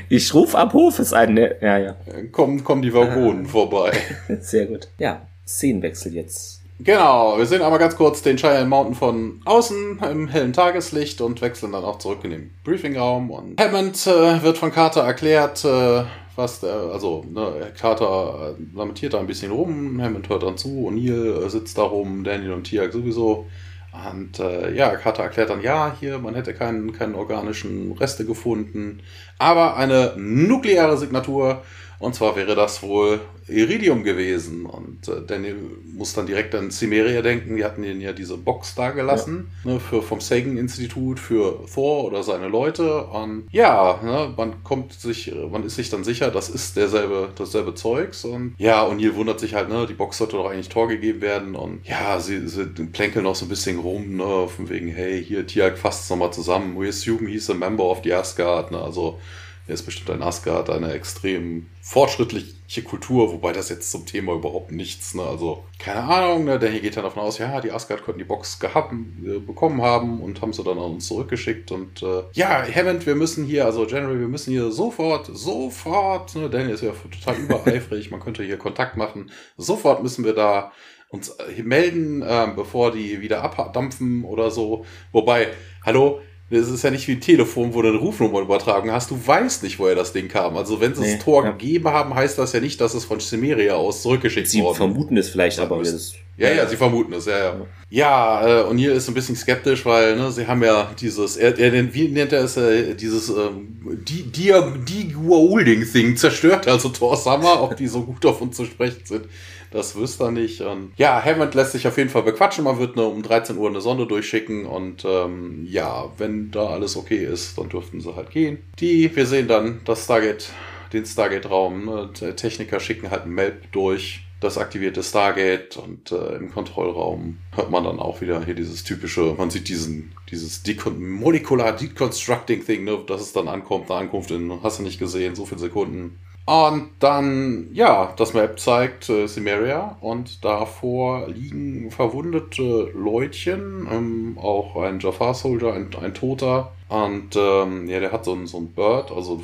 ich 0.09 0.33
rufe 0.33 0.57
ab 0.57 0.73
Hofes 0.73 1.13
an, 1.13 1.33
ne? 1.33 1.55
Ja, 1.61 1.77
ja. 1.77 1.95
Kommen, 2.31 2.63
kommen 2.63 2.81
die 2.81 2.93
Waggonen 2.93 3.45
ah. 3.45 3.49
vorbei. 3.49 3.91
Sehr 4.41 4.65
gut. 4.65 4.87
Ja, 4.97 5.27
Szenenwechsel 5.47 6.13
jetzt. 6.13 6.63
Genau, 6.79 7.37
wir 7.37 7.45
sehen 7.45 7.61
einmal 7.61 7.79
ganz 7.79 7.95
kurz 7.95 8.21
den 8.23 8.37
Cheyenne 8.37 8.67
Mountain 8.67 8.95
von 8.95 9.41
außen 9.45 9.99
im 10.11 10.27
hellen 10.27 10.53
Tageslicht 10.53 11.21
und 11.21 11.41
wechseln 11.41 11.71
dann 11.71 11.83
auch 11.83 11.99
zurück 11.99 12.19
in 12.23 12.31
den 12.31 12.51
Briefingraum. 12.63 13.29
Und 13.29 13.61
Hammond 13.61 14.05
äh, 14.07 14.41
wird 14.41 14.57
von 14.57 14.71
Carter 14.71 15.01
erklärt, 15.01 15.63
äh, 15.63 16.03
was 16.35 16.61
der, 16.61 16.73
also 16.91 17.23
ne, 17.31 17.71
Carter 17.79 18.55
äh, 18.57 18.77
lamentiert 18.77 19.13
da 19.13 19.19
ein 19.19 19.27
bisschen 19.27 19.51
rum, 19.51 20.01
Hammond 20.01 20.27
hört 20.29 20.43
dann 20.43 20.57
zu, 20.57 20.89
O'Neill 20.89 21.45
äh, 21.45 21.49
sitzt 21.49 21.77
da 21.77 21.83
rum, 21.83 22.23
Daniel 22.23 22.53
und 22.53 22.63
Tiag 22.63 22.91
sowieso. 22.91 23.45
Und 23.93 24.39
äh, 24.39 24.73
ja, 24.73 24.95
Carter 24.95 25.23
erklärt 25.23 25.51
dann, 25.51 25.61
ja, 25.61 25.95
hier, 25.99 26.17
man 26.17 26.33
hätte 26.33 26.55
keinen, 26.55 26.93
keinen 26.93 27.13
organischen 27.13 27.91
Reste 27.91 28.25
gefunden, 28.25 29.01
aber 29.37 29.77
eine 29.77 30.13
nukleare 30.17 30.97
Signatur 30.97 31.63
und 32.03 32.13
zwar 32.13 32.35
wäre 32.35 32.53
das 32.53 32.83
wohl 32.83 33.21
Iridium 33.47 34.03
gewesen. 34.03 34.65
Und 34.65 35.07
äh, 35.07 35.21
Daniel 35.25 35.55
muss 35.95 36.13
dann 36.13 36.25
direkt 36.25 36.53
an 36.53 36.69
Cimmeria 36.69 37.21
denken. 37.21 37.55
Die 37.55 37.63
hatten 37.63 37.81
ihnen 37.81 38.01
ja 38.01 38.11
diese 38.11 38.37
Box 38.37 38.75
da 38.75 38.91
gelassen, 38.91 39.49
ja. 39.63 39.71
ne, 39.71 39.79
für, 39.79 40.01
vom 40.01 40.19
Sagan-Institut 40.19 41.17
für 41.17 41.65
Thor 41.73 42.03
oder 42.03 42.21
seine 42.21 42.49
Leute. 42.49 43.05
Und 43.05 43.47
ja, 43.51 44.01
ne, 44.03 44.33
man 44.35 44.65
kommt 44.65 44.91
sich, 44.91 45.33
man 45.49 45.63
ist 45.63 45.75
sich 45.75 45.89
dann 45.89 46.03
sicher, 46.03 46.29
das 46.29 46.49
ist 46.49 46.75
derselbe, 46.75 47.29
dasselbe 47.37 47.73
Zeugs. 47.73 48.25
Und 48.25 48.55
ja, 48.57 48.83
und 48.83 48.97
Neil 48.97 49.15
wundert 49.15 49.39
sich 49.39 49.53
halt, 49.53 49.69
ne, 49.69 49.85
die 49.87 49.93
Box 49.93 50.17
sollte 50.17 50.35
doch 50.35 50.49
eigentlich 50.49 50.67
Tor 50.67 50.89
gegeben 50.89 51.21
werden. 51.21 51.55
Und 51.55 51.87
ja, 51.87 52.19
sie, 52.19 52.49
sie 52.49 52.65
plänkeln 52.65 53.23
noch 53.23 53.35
so 53.35 53.45
ein 53.45 53.49
bisschen 53.49 53.79
rum, 53.79 54.17
ne, 54.17 54.49
von 54.49 54.69
wegen, 54.69 54.89
hey, 54.89 55.23
hier, 55.23 55.47
Tiag 55.47 55.77
fasst 55.77 56.03
es 56.03 56.09
nochmal 56.09 56.33
zusammen. 56.33 56.77
We 56.77 56.89
assume 56.89 57.29
he's 57.29 57.49
a 57.49 57.53
member 57.53 57.85
of 57.85 58.01
the 58.03 58.13
Asgard, 58.13 58.71
ne, 58.71 58.79
also 58.79 59.19
er 59.65 59.75
ist 59.75 59.83
bestimmt 59.83 60.09
ein 60.09 60.21
Asgard, 60.21 60.69
eine 60.69 60.91
extrem 60.91 61.67
fortschrittliche 61.81 62.83
Kultur, 62.83 63.31
wobei 63.31 63.53
das 63.53 63.69
jetzt 63.69 63.91
zum 63.91 64.05
Thema 64.05 64.33
überhaupt 64.33 64.71
nichts, 64.71 65.13
ne? 65.13 65.23
Also, 65.23 65.63
keine 65.79 66.03
Ahnung, 66.03 66.43
ne? 66.43 66.59
Der 66.59 66.69
hier 66.69 66.81
geht 66.81 66.97
dann 66.97 67.05
davon 67.05 67.23
aus, 67.23 67.37
ja, 67.37 67.61
die 67.61 67.71
Asgard 67.71 68.03
konnten 68.03 68.19
die 68.19 68.25
Box 68.25 68.59
gehabt, 68.59 68.93
äh, 68.93 69.39
bekommen 69.39 69.81
haben 69.81 70.21
und 70.21 70.41
haben 70.41 70.51
sie 70.51 70.63
dann 70.63 70.77
an 70.77 70.91
uns 70.91 71.07
zurückgeschickt. 71.07 71.71
Und 71.71 72.03
äh, 72.03 72.23
ja, 72.33 72.65
Hammond, 72.67 73.05
wir 73.05 73.15
müssen 73.15 73.45
hier, 73.45 73.65
also 73.65 73.85
General, 73.85 74.19
wir 74.19 74.27
müssen 74.27 74.51
hier 74.51 74.69
sofort, 74.69 75.29
sofort, 75.31 76.35
ne? 76.35 76.49
Daniel 76.49 76.75
ist 76.75 76.83
ja 76.83 76.91
total 76.91 77.35
übereifrig, 77.37 78.11
man 78.11 78.19
könnte 78.19 78.43
hier 78.43 78.57
Kontakt 78.57 78.97
machen. 78.97 79.31
Sofort 79.55 80.03
müssen 80.03 80.25
wir 80.25 80.33
da 80.33 80.73
uns 81.07 81.29
äh, 81.29 81.63
melden, 81.63 82.21
äh, 82.21 82.47
bevor 82.53 82.91
die 82.91 83.21
wieder 83.21 83.43
abdampfen 83.43 84.25
oder 84.25 84.51
so. 84.51 84.85
Wobei, 85.13 85.49
hallo, 85.85 86.19
das 86.53 86.69
ist 86.69 86.83
ja 86.83 86.91
nicht 86.91 87.07
wie 87.07 87.13
ein 87.13 87.21
Telefon, 87.21 87.73
wo 87.73 87.81
du 87.81 87.89
eine 87.89 87.97
Rufnummer 87.97 88.41
übertragen 88.41 88.91
hast. 88.91 89.11
Du 89.11 89.19
weißt 89.25 89.63
nicht, 89.63 89.79
woher 89.79 89.95
das 89.95 90.13
Ding 90.13 90.27
kam. 90.27 90.55
Also 90.57 90.79
wenn 90.79 90.93
sie 90.93 91.01
nee, 91.01 91.15
das 91.15 91.23
Tor 91.23 91.43
ja. 91.43 91.51
gegeben 91.51 91.89
haben, 91.89 92.13
heißt 92.13 92.37
das 92.37 92.53
ja 92.53 92.59
nicht, 92.59 92.79
dass 92.79 92.93
es 92.93 93.05
von 93.05 93.19
Cimeria 93.19 93.75
aus 93.75 94.01
zurückgeschickt 94.01 94.47
sie 94.47 94.61
worden 94.61 94.73
Sie 94.73 94.77
vermuten 94.77 95.17
es 95.17 95.29
vielleicht, 95.29 95.59
aber 95.59 95.79
das 95.79 96.13
ja, 96.35 96.51
ja, 96.51 96.67
sie 96.67 96.77
vermuten 96.77 97.13
es, 97.13 97.25
ja, 97.25 97.37
ja. 97.37 97.55
Ja, 97.91 98.61
äh, 98.61 98.63
und 98.63 98.79
hier 98.79 98.93
ist 98.93 99.07
ein 99.07 99.13
bisschen 99.13 99.35
skeptisch, 99.35 99.85
weil 99.85 100.15
ne, 100.15 100.31
sie 100.31 100.47
haben 100.47 100.63
ja 100.63 100.89
dieses, 100.99 101.37
er, 101.37 101.57
er 101.59 101.93
wie 101.93 102.07
nennt 102.07 102.33
er 102.33 102.43
es, 102.43 102.57
äh, 102.57 102.95
dieses 102.95 103.29
ähm, 103.29 103.77
die, 104.07 104.23
die, 104.23 104.51
die 104.87 105.15
Holding 105.15 105.85
Thing 105.85 106.17
zerstört, 106.17 106.67
also 106.67 106.89
Thor 106.89 107.15
Summer, 107.17 107.61
ob 107.61 107.77
die 107.77 107.85
so 107.85 108.01
gut 108.01 108.25
auf 108.25 108.41
uns 108.41 108.57
zu 108.57 108.65
sprechen 108.65 109.01
sind. 109.03 109.25
Das 109.73 109.95
wüsste 109.95 110.25
er 110.25 110.31
nicht. 110.31 110.61
Und 110.61 110.93
ja, 110.97 111.19
Hammond 111.21 111.55
lässt 111.55 111.71
sich 111.71 111.87
auf 111.87 111.97
jeden 111.97 112.11
Fall 112.11 112.21
bequatschen. 112.21 112.63
Man 112.63 112.77
wird 112.77 112.95
ne, 112.95 113.03
um 113.03 113.23
13 113.23 113.57
Uhr 113.57 113.67
eine 113.67 113.81
Sonde 113.81 114.05
durchschicken. 114.05 114.67
Und 114.67 115.03
ähm, 115.03 115.65
ja, 115.67 116.11
wenn 116.19 116.51
da 116.51 116.67
alles 116.67 116.95
okay 116.95 117.25
ist, 117.25 117.57
dann 117.57 117.69
dürften 117.69 117.99
sie 117.99 118.15
halt 118.15 118.29
gehen. 118.29 118.59
Die, 118.79 119.13
wir 119.15 119.25
sehen 119.25 119.47
dann 119.47 119.81
das 119.83 120.03
Stargate, 120.03 120.51
den 120.93 121.05
Stargate-Raum. 121.05 121.85
Ne? 121.85 122.35
Techniker 122.35 122.79
schicken 122.79 123.09
halt 123.09 123.25
ein 123.25 123.31
Melb 123.31 123.71
durch 123.71 124.21
das 124.43 124.57
aktivierte 124.57 125.01
Stargate 125.01 125.77
und 125.77 126.11
äh, 126.11 126.35
im 126.35 126.51
Kontrollraum 126.51 127.37
hört 127.55 127.71
man 127.71 127.85
dann 127.85 127.99
auch 127.99 128.19
wieder 128.19 128.43
hier 128.43 128.55
dieses 128.55 128.83
typische, 128.83 129.35
man 129.37 129.49
sieht 129.49 129.69
diesen, 129.69 130.11
dieses 130.29 130.63
Decon 130.63 131.09
Molecular 131.09 131.71
Deconstructing 131.71 132.65
Thing, 132.65 132.83
ne, 132.83 132.99
dass 133.07 133.21
es 133.21 133.31
dann 133.31 133.47
ankommt, 133.47 133.89
eine 133.89 134.01
Ankunft 134.01 134.31
in, 134.31 134.61
hast 134.61 134.79
du 134.79 134.83
nicht 134.83 134.99
gesehen, 134.99 135.35
so 135.35 135.45
viele 135.45 135.61
Sekunden. 135.61 136.19
Und 136.45 136.89
dann, 136.99 137.69
ja, 137.73 138.13
das 138.17 138.33
Map 138.33 138.59
zeigt 138.59 139.09
äh, 139.09 139.27
Cimmeria 139.27 139.97
und 140.01 140.43
davor 140.43 141.29
liegen 141.29 141.89
verwundete 141.89 142.91
Leutchen, 142.93 143.87
ähm, 143.89 144.37
auch 144.41 144.75
ein 144.75 144.99
Jafar-Soldier, 144.99 145.73
ein, 145.73 145.89
ein 146.01 146.13
Toter. 146.13 146.73
Und 146.89 147.35
ähm, 147.37 147.87
ja, 147.87 148.01
der 148.01 148.11
hat 148.11 148.25
so 148.25 148.33
ein, 148.33 148.45
so 148.45 148.57
ein 148.57 148.73
Bird, 148.73 149.09
also 149.11 149.41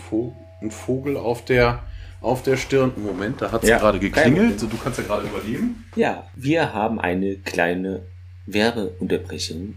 ein, 0.62 0.72
Vogel, 0.72 1.16
auf 1.16 1.46
der, 1.46 1.84
auf 2.20 2.44
der 2.44 2.58
Stirn. 2.58 2.92
Moment, 2.98 3.42
da 3.42 3.54
hat 3.54 3.64
es 3.64 3.70
ja, 3.70 3.78
gerade 3.78 4.00
geklingelt. 4.00 4.62
Du 4.62 4.78
kannst 4.84 5.00
ja 5.00 5.06
gerade 5.06 5.26
überleben. 5.26 5.86
Ja, 5.96 6.28
wir 6.36 6.74
haben 6.74 7.00
eine 7.00 7.36
kleine 7.38 8.02
Werbeunterbrechung. 8.46 9.76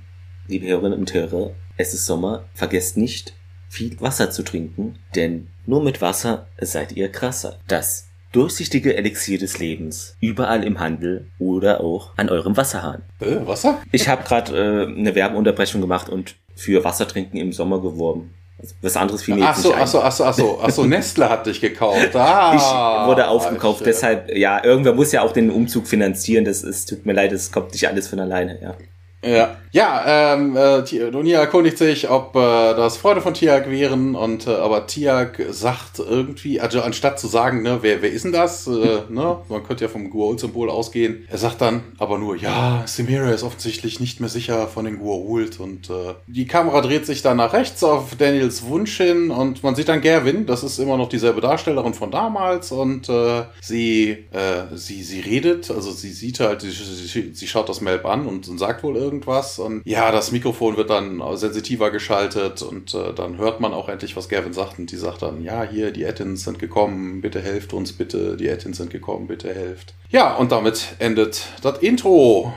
Liebe 0.49 0.67
Hörerinnen 0.67 0.99
und 0.99 1.15
Hörer, 1.15 1.53
es 1.77 1.95
ist 1.95 2.05
Sommer. 2.05 2.45
Vergesst 2.53 2.97
nicht, 2.97 3.33
viel 3.73 3.99
Wasser 4.03 4.31
zu 4.31 4.43
trinken, 4.43 4.97
denn 5.15 5.49
nur 5.65 5.83
mit 5.83 6.03
Wasser 6.03 6.47
seid 6.61 6.93
ihr 6.93 7.11
krasser. 7.11 7.59
Das 7.69 8.09
durchsichtige 8.31 8.95
Elixier 8.97 9.39
des 9.39 9.59
Lebens. 9.59 10.15
Überall 10.21 10.63
im 10.63 10.79
Handel 10.79 11.31
oder 11.39 11.81
auch 11.81 12.11
an 12.19 12.29
eurem 12.29 12.55
Wasserhahn. 12.57 13.01
Äh, 13.21 13.47
Wasser? 13.47 13.81
Ich 13.91 14.09
habe 14.09 14.25
gerade 14.25 14.53
äh, 14.55 14.87
eine 14.87 15.15
Werbeunterbrechung 15.15 15.81
gemacht 15.81 16.11
und 16.11 16.37
für 16.55 16.85
Wasser 16.85 17.09
trinken 17.09 17.39
im 17.39 17.53
Sommer 17.53 17.81
geworben. 17.81 18.35
Also, 18.59 18.75
was 18.83 18.97
anderes 18.97 19.23
fiel 19.23 19.37
mir 19.37 19.47
ach 19.47 19.57
jetzt 19.57 19.63
so, 19.63 19.71
nicht 19.71 19.79
ach 19.81 19.87
so, 19.87 20.03
ach 20.03 20.13
so, 20.13 20.25
ach 20.25 20.35
so, 20.35 20.61
ach 20.63 20.71
so, 20.71 20.85
Nestle 20.87 21.31
hat 21.31 21.47
dich 21.47 21.61
gekauft. 21.63 22.15
Ah, 22.15 22.53
ich 22.55 23.09
wurde 23.09 23.27
aufgekauft, 23.27 23.81
ich, 23.81 23.87
deshalb, 23.87 24.37
ja, 24.37 24.63
irgendwer 24.63 24.93
muss 24.93 25.13
ja 25.13 25.23
auch 25.23 25.33
den 25.33 25.51
Umzug 25.51 25.87
finanzieren. 25.87 26.45
Das 26.45 26.63
ist, 26.63 26.91
tut 26.91 27.07
mir 27.07 27.15
leid, 27.15 27.33
das 27.33 27.51
kommt 27.51 27.73
nicht 27.73 27.89
alles 27.89 28.09
von 28.09 28.21
alleine, 28.21 28.61
ja. 28.61 28.77
Ja, 29.25 29.57
ja 29.71 30.35
ähm, 30.35 30.57
äh, 30.57 31.11
Donia 31.11 31.41
erkundigt 31.41 31.79
sich, 31.79 32.11
ob 32.11 32.35
äh, 32.35 32.39
das 32.75 32.97
Freunde 32.97 33.23
von 33.23 33.35
Tiag 33.35 33.71
wären 33.71 34.17
und 34.17 34.49
äh, 34.49 34.51
aber 34.51 34.87
Tiag 34.87 35.41
sagt 35.51 36.01
irgendwie, 36.01 36.61
also 36.61 36.83
anstatt 36.83 37.21
zu 37.21 37.29
sagen, 37.29 37.63
ne, 37.63 37.79
wer, 37.83 38.03
wer 38.03 38.11
ist 38.11 38.25
denn 38.25 38.33
das? 38.33 38.67
Äh, 38.67 39.03
ne, 39.09 39.39
man 39.49 39.63
könnte 39.63 39.85
ja 39.85 39.89
vom 39.89 40.09
Gua'uld-Symbol 40.09 40.71
ausgehen. 40.71 41.27
Er 41.31 41.39
sagt 41.39 41.61
dann 41.61 41.83
aber 41.99 42.19
nur, 42.19 42.37
ja, 42.37 42.83
Simira 42.87 43.31
ist 43.31 43.45
offensichtlich 43.45 44.01
nicht 44.01 44.19
mehr 44.19 44.29
sicher 44.29 44.67
von 44.67 44.85
den 44.85 45.01
Gua'uld 45.01 45.61
und 45.61 45.89
äh, 45.89 46.15
die 46.27 46.47
Kamera 46.47 46.81
dreht 46.81 47.07
sich 47.07 47.23
dann 47.23 47.37
nach 47.37 47.53
rechts 47.53 47.85
auf 47.85 48.17
Daniels 48.17 48.67
Wunsch 48.67 48.97
hin 48.97 49.31
und 49.31 49.63
man 49.63 49.77
sieht 49.77 49.89
dann 49.89 50.01
Gerwin, 50.01 50.47
das 50.47 50.65
ist 50.65 50.79
immer 50.81 50.97
noch 50.97 51.09
dieselbe 51.09 51.41
Darstellerin 51.41 51.95
von 51.95 52.11
damals 52.11 52.73
und 52.73 53.09
äh, 53.09 53.45
sie, 53.61 54.11
äh, 54.33 54.75
sie, 54.75 55.05
sie 55.05 55.21
redet, 55.21 55.71
also 55.71 55.93
sie 55.93 56.11
sieht 56.11 56.41
halt, 56.41 56.63
sie, 56.63 56.71
sie, 56.71 57.31
sie 57.33 57.47
schaut 57.47 57.69
das 57.69 57.81
Melb 57.81 58.05
an 58.05 58.27
und, 58.27 58.49
und 58.49 58.59
sagt 58.59 58.83
wohl 58.83 58.97
irgendwie 58.97 59.12
irgendwas. 59.12 59.59
Und 59.59 59.83
ja, 59.85 60.11
das 60.11 60.33
Mikrofon 60.33 60.77
wird 60.77 60.90
dann 60.90 61.22
sensitiver 61.37 61.90
geschaltet 61.90 62.62
und 62.62 62.94
äh, 62.94 63.12
dann 63.14 63.38
hört 63.38 63.61
man 63.61 63.72
auch 63.72 63.88
endlich, 63.88 64.16
was 64.16 64.29
Gavin 64.29 64.53
sagt. 64.53 64.79
Und 64.79 64.90
die 64.90 64.96
sagt 64.96 65.22
dann, 65.22 65.42
ja, 65.42 65.62
hier, 65.62 65.90
die 65.90 66.05
Ettins 66.05 66.44
sind 66.44 66.59
gekommen, 66.59 67.20
bitte 67.20 67.40
helft 67.40 67.72
uns, 67.72 67.92
bitte, 67.92 68.37
die 68.37 68.48
Ettins 68.48 68.79
sind 68.79 68.90
gekommen, 68.90 69.27
bitte 69.27 69.55
helft. 69.55 69.94
Ja, 70.11 70.35
und 70.35 70.53
damit 70.53 70.96
endet 70.98 71.46
das 71.62 71.79
Intro. 71.79 72.53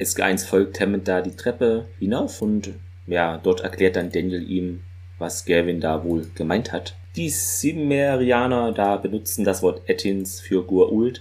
SG1 0.00 0.46
folgt 0.46 0.80
Hammond 0.80 1.06
da 1.06 1.20
die 1.20 1.36
Treppe 1.36 1.86
hinauf 1.98 2.42
und 2.42 2.74
ja, 3.06 3.38
dort 3.38 3.60
erklärt 3.60 3.96
dann 3.96 4.10
Daniel 4.10 4.48
ihm, 4.48 4.82
was 5.18 5.44
Gavin 5.44 5.80
da 5.80 6.04
wohl 6.04 6.30
gemeint 6.34 6.72
hat. 6.72 6.96
Die 7.16 7.28
Cimmerianer 7.30 8.72
da 8.72 8.96
benutzen 8.96 9.44
das 9.44 9.62
Wort 9.62 9.88
Ettins 9.88 10.40
für 10.40 10.62
Gua'uld. 10.62 11.20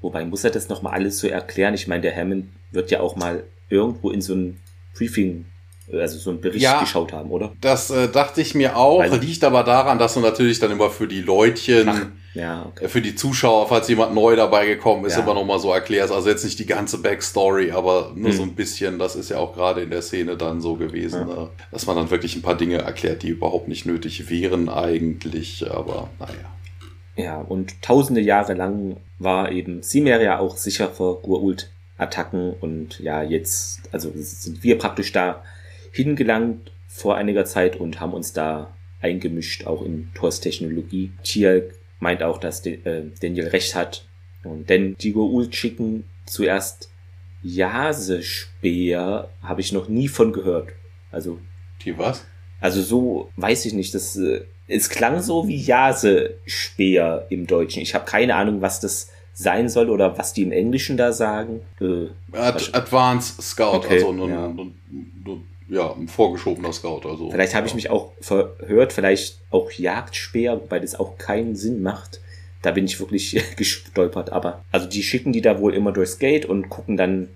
Wobei 0.00 0.24
muss 0.24 0.44
er 0.44 0.50
das 0.50 0.68
nochmal 0.68 0.94
alles 0.94 1.18
so 1.18 1.28
erklären? 1.28 1.74
Ich 1.74 1.88
meine, 1.88 2.02
der 2.02 2.16
Hammond 2.16 2.46
wird 2.70 2.90
ja 2.90 3.00
auch 3.00 3.16
mal 3.16 3.44
irgendwo 3.68 4.10
in 4.10 4.22
so 4.22 4.34
ein 4.34 4.60
Briefing 4.96 5.46
also 5.92 6.18
so 6.18 6.30
einen 6.30 6.40
Bericht 6.40 6.62
ja, 6.62 6.80
geschaut 6.80 7.12
haben, 7.12 7.30
oder? 7.30 7.52
Das 7.60 7.90
äh, 7.90 8.08
dachte 8.08 8.40
ich 8.40 8.54
mir 8.54 8.76
auch. 8.76 9.00
Also, 9.00 9.16
Liegt 9.16 9.44
aber 9.44 9.64
daran, 9.64 9.98
dass 9.98 10.14
du 10.14 10.20
natürlich 10.20 10.58
dann 10.58 10.70
immer 10.70 10.90
für 10.90 11.08
die 11.08 11.22
Leutchen, 11.22 11.88
Ach, 11.88 12.06
ja, 12.38 12.66
okay. 12.66 12.84
Äh, 12.84 12.88
für 12.88 13.02
die 13.02 13.16
Zuschauer, 13.16 13.68
falls 13.68 13.88
jemand 13.88 14.14
neu 14.14 14.36
dabei 14.36 14.66
gekommen 14.66 15.04
ist, 15.04 15.16
ja. 15.16 15.22
immer 15.22 15.34
noch 15.34 15.44
mal 15.44 15.58
so 15.58 15.72
erklärst. 15.72 16.12
Also 16.12 16.28
jetzt 16.28 16.44
nicht 16.44 16.58
die 16.58 16.66
ganze 16.66 16.98
Backstory, 16.98 17.72
aber 17.72 18.12
nur 18.14 18.30
hm. 18.30 18.36
so 18.36 18.42
ein 18.44 18.54
bisschen. 18.54 18.98
Das 18.98 19.16
ist 19.16 19.30
ja 19.30 19.38
auch 19.38 19.54
gerade 19.54 19.82
in 19.82 19.90
der 19.90 20.02
Szene 20.02 20.36
dann 20.36 20.60
so 20.60 20.76
gewesen, 20.76 21.28
ja. 21.28 21.34
ne? 21.34 21.48
dass 21.72 21.86
man 21.86 21.96
dann 21.96 22.10
wirklich 22.10 22.36
ein 22.36 22.42
paar 22.42 22.56
Dinge 22.56 22.78
erklärt, 22.78 23.22
die 23.22 23.28
überhaupt 23.28 23.66
nicht 23.66 23.86
nötig 23.86 24.30
wären 24.30 24.68
eigentlich. 24.68 25.68
Aber 25.68 26.10
naja. 26.20 26.34
Ja, 27.16 27.40
und 27.40 27.82
tausende 27.82 28.20
Jahre 28.20 28.54
lang 28.54 28.98
war 29.18 29.50
eben 29.50 29.82
Simeria 29.82 30.38
auch 30.38 30.56
sicher 30.56 30.88
vor 30.88 31.20
Gurult 31.20 31.70
Attacken 31.96 32.52
und 32.60 33.00
ja, 33.00 33.24
jetzt, 33.24 33.92
also 33.92 34.12
sind 34.14 34.62
wir 34.62 34.78
praktisch 34.78 35.10
da 35.10 35.42
hingelangt 35.90 36.70
vor 36.86 37.16
einiger 37.16 37.44
Zeit 37.44 37.74
und 37.74 37.98
haben 37.98 38.12
uns 38.12 38.32
da 38.32 38.72
eingemischt, 39.00 39.66
auch 39.66 39.84
in 39.84 40.10
Thors 40.14 40.40
Technologie. 40.40 41.10
Tier 41.24 41.70
meint 42.00 42.22
auch, 42.22 42.38
dass 42.38 42.64
äh, 42.64 43.02
Daniel 43.20 43.48
recht 43.48 43.74
hat. 43.74 44.04
Und 44.44 44.70
denn 44.70 44.96
die 45.00 45.14
Goa'uld 45.14 45.52
schicken 45.54 46.04
zuerst 46.24 46.90
Jase-Speer, 47.42 49.28
habe 49.42 49.60
ich 49.60 49.72
noch 49.72 49.88
nie 49.88 50.08
von 50.08 50.32
gehört. 50.32 50.70
Also. 51.10 51.38
Die 51.84 51.96
was? 51.96 52.24
Also 52.60 52.82
so, 52.82 53.30
weiß 53.36 53.66
ich 53.66 53.72
nicht, 53.72 53.94
das, 53.94 54.16
äh, 54.16 54.42
es 54.66 54.90
klang 54.90 55.22
so 55.22 55.46
wie 55.48 55.56
Jase-Speer 55.56 57.26
im 57.30 57.46
Deutschen. 57.46 57.82
Ich 57.82 57.94
habe 57.94 58.04
keine 58.04 58.34
Ahnung, 58.34 58.60
was 58.60 58.80
das 58.80 59.10
sein 59.32 59.68
soll 59.68 59.88
oder 59.88 60.18
was 60.18 60.32
die 60.32 60.42
im 60.42 60.50
Englischen 60.50 60.96
da 60.96 61.12
sagen. 61.12 61.60
Äh, 61.80 62.08
Ad 62.36 62.64
Advanced 62.72 63.40
Scout, 63.40 63.76
okay, 63.76 63.94
also 63.94 64.10
ein, 64.10 64.28
ja. 64.28 64.46
ein, 64.46 64.58
ein, 64.58 65.47
ja, 65.68 65.92
ein 65.92 66.08
vorgeschobener 66.08 66.72
Scout. 66.72 67.02
Also, 67.04 67.30
vielleicht 67.30 67.54
habe 67.54 67.66
ja. 67.66 67.70
ich 67.70 67.74
mich 67.74 67.90
auch 67.90 68.12
verhört, 68.20 68.92
vielleicht 68.92 69.40
auch 69.50 69.70
Jagdspeer, 69.70 70.60
wobei 70.62 70.80
das 70.80 70.94
auch 70.94 71.18
keinen 71.18 71.56
Sinn 71.56 71.82
macht. 71.82 72.20
Da 72.62 72.70
bin 72.70 72.86
ich 72.86 72.98
wirklich 72.98 73.40
gestolpert. 73.56 74.30
Aber 74.30 74.64
also 74.72 74.88
die 74.88 75.02
schicken 75.02 75.32
die 75.32 75.42
da 75.42 75.60
wohl 75.60 75.74
immer 75.74 75.92
durchs 75.92 76.18
Gate 76.18 76.46
und 76.46 76.68
gucken 76.70 76.96
dann, 76.96 77.28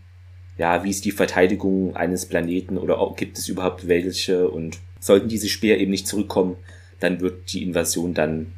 ja, 0.59 0.83
wie 0.85 0.91
ist 0.91 1.05
die 1.05 1.13
Verteidigung 1.13 1.95
eines 1.95 2.27
Planeten 2.27 2.79
oder 2.79 3.13
gibt 3.17 3.39
es 3.39 3.49
überhaupt 3.49 3.89
welche 3.89 4.49
und 4.49 4.79
sollten 5.01 5.29
diese 5.29 5.49
Speer 5.49 5.79
eben 5.79 5.91
nicht 5.91 6.07
zurückkommen, 6.07 6.57
dann 7.01 7.21
wird 7.21 7.53
die 7.53 7.63
Invasion 7.63 8.15
dann 8.15 8.53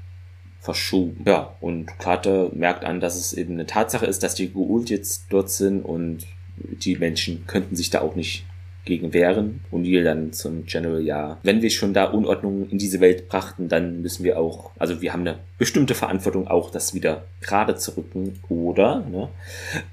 verschoben. 0.61 1.25
Ja, 1.27 1.57
und 1.61 1.99
Carter 1.99 2.51
merkt 2.55 2.85
an, 2.85 3.01
dass 3.01 3.17
es 3.17 3.33
eben 3.33 3.55
eine 3.55 3.67
Tatsache 3.67 4.07
ist, 4.07 4.23
dass 4.23 4.35
die 4.35 4.49
Goa'uld 4.49 4.89
jetzt 4.89 5.27
dort 5.31 5.51
sind 5.51 5.83
und 5.83 6.27
die 6.57 6.97
Menschen 6.97 7.47
könnten 7.47 7.77
sich 7.77 7.91
da 7.91 8.01
auch 8.01 8.15
nicht 8.15 8.45
gegen 8.85 9.13
wehren. 9.13 9.61
Und 9.71 9.83
Neil 9.83 10.05
dann 10.05 10.33
zum 10.33 10.67
General, 10.67 11.01
ja, 11.01 11.39
wenn 11.43 11.63
wir 11.63 11.71
schon 11.71 11.95
da 11.95 12.05
Unordnung 12.05 12.69
in 12.71 12.79
diese 12.79 13.01
Welt 13.01 13.29
brachten, 13.29 13.69
dann 13.69 14.03
müssen 14.03 14.25
wir 14.25 14.39
auch, 14.39 14.71
also 14.79 15.01
wir 15.01 15.13
haben 15.13 15.23
eine 15.23 15.39
bestimmte 15.59 15.95
Verantwortung 15.95 16.49
auch, 16.49 16.71
das 16.71 16.95
wieder 16.95 17.25
gerade 17.41 17.77
zu 17.77 17.97
rücken, 17.97 18.41
oder? 18.49 19.01
Ne? 19.11 19.29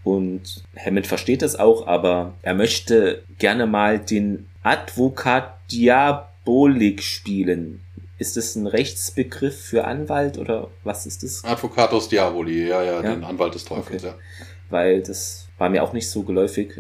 Und 0.04 0.64
Hammond 0.78 1.08
versteht 1.08 1.42
das 1.42 1.58
auch, 1.58 1.88
aber 1.88 2.34
er 2.42 2.54
möchte 2.54 3.24
gerne 3.38 3.66
mal 3.66 4.00
den 4.00 4.48
Advokat 4.64 5.54
Diabolik 5.72 7.02
spielen. 7.02 7.82
Ist 8.18 8.38
das 8.38 8.56
ein 8.56 8.68
Rechtsbegriff 8.68 9.60
für 9.60 9.86
Anwalt 9.86 10.38
oder 10.38 10.70
was 10.84 11.08
ist 11.08 11.24
das? 11.24 11.44
Advocatus 11.44 12.08
Diaboli, 12.10 12.68
ja, 12.68 12.84
ja, 12.84 13.02
ja? 13.02 13.16
den 13.16 13.24
Anwalt 13.24 13.56
des 13.56 13.66
Teufels, 13.66 14.04
okay. 14.04 14.14
ja. 14.14 14.46
Weil 14.70 15.02
das 15.02 15.48
war 15.58 15.70
mir 15.70 15.84
auch 15.84 15.94
nicht 15.94 16.10
so 16.10 16.24
geläufig 16.24 16.80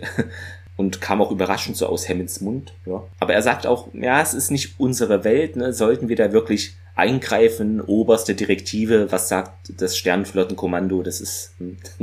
und 0.81 0.99
kam 0.99 1.21
auch 1.21 1.31
überraschend 1.31 1.77
so 1.77 1.85
aus 1.85 2.09
Hammonds 2.09 2.41
Mund. 2.41 2.73
Ja. 2.87 3.03
Aber 3.19 3.33
er 3.33 3.43
sagt 3.43 3.67
auch, 3.67 3.87
ja, 3.93 4.19
es 4.19 4.33
ist 4.33 4.49
nicht 4.49 4.79
unsere 4.79 5.23
Welt, 5.23 5.55
ne? 5.55 5.73
sollten 5.73 6.09
wir 6.09 6.15
da 6.15 6.33
wirklich 6.33 6.73
eingreifen, 6.95 7.81
oberste 7.81 8.33
Direktive, 8.33 9.11
was 9.11 9.29
sagt 9.29 9.79
das 9.79 9.95
Sternenflottenkommando, 9.95 11.03
das 11.03 11.21
ist. 11.21 11.53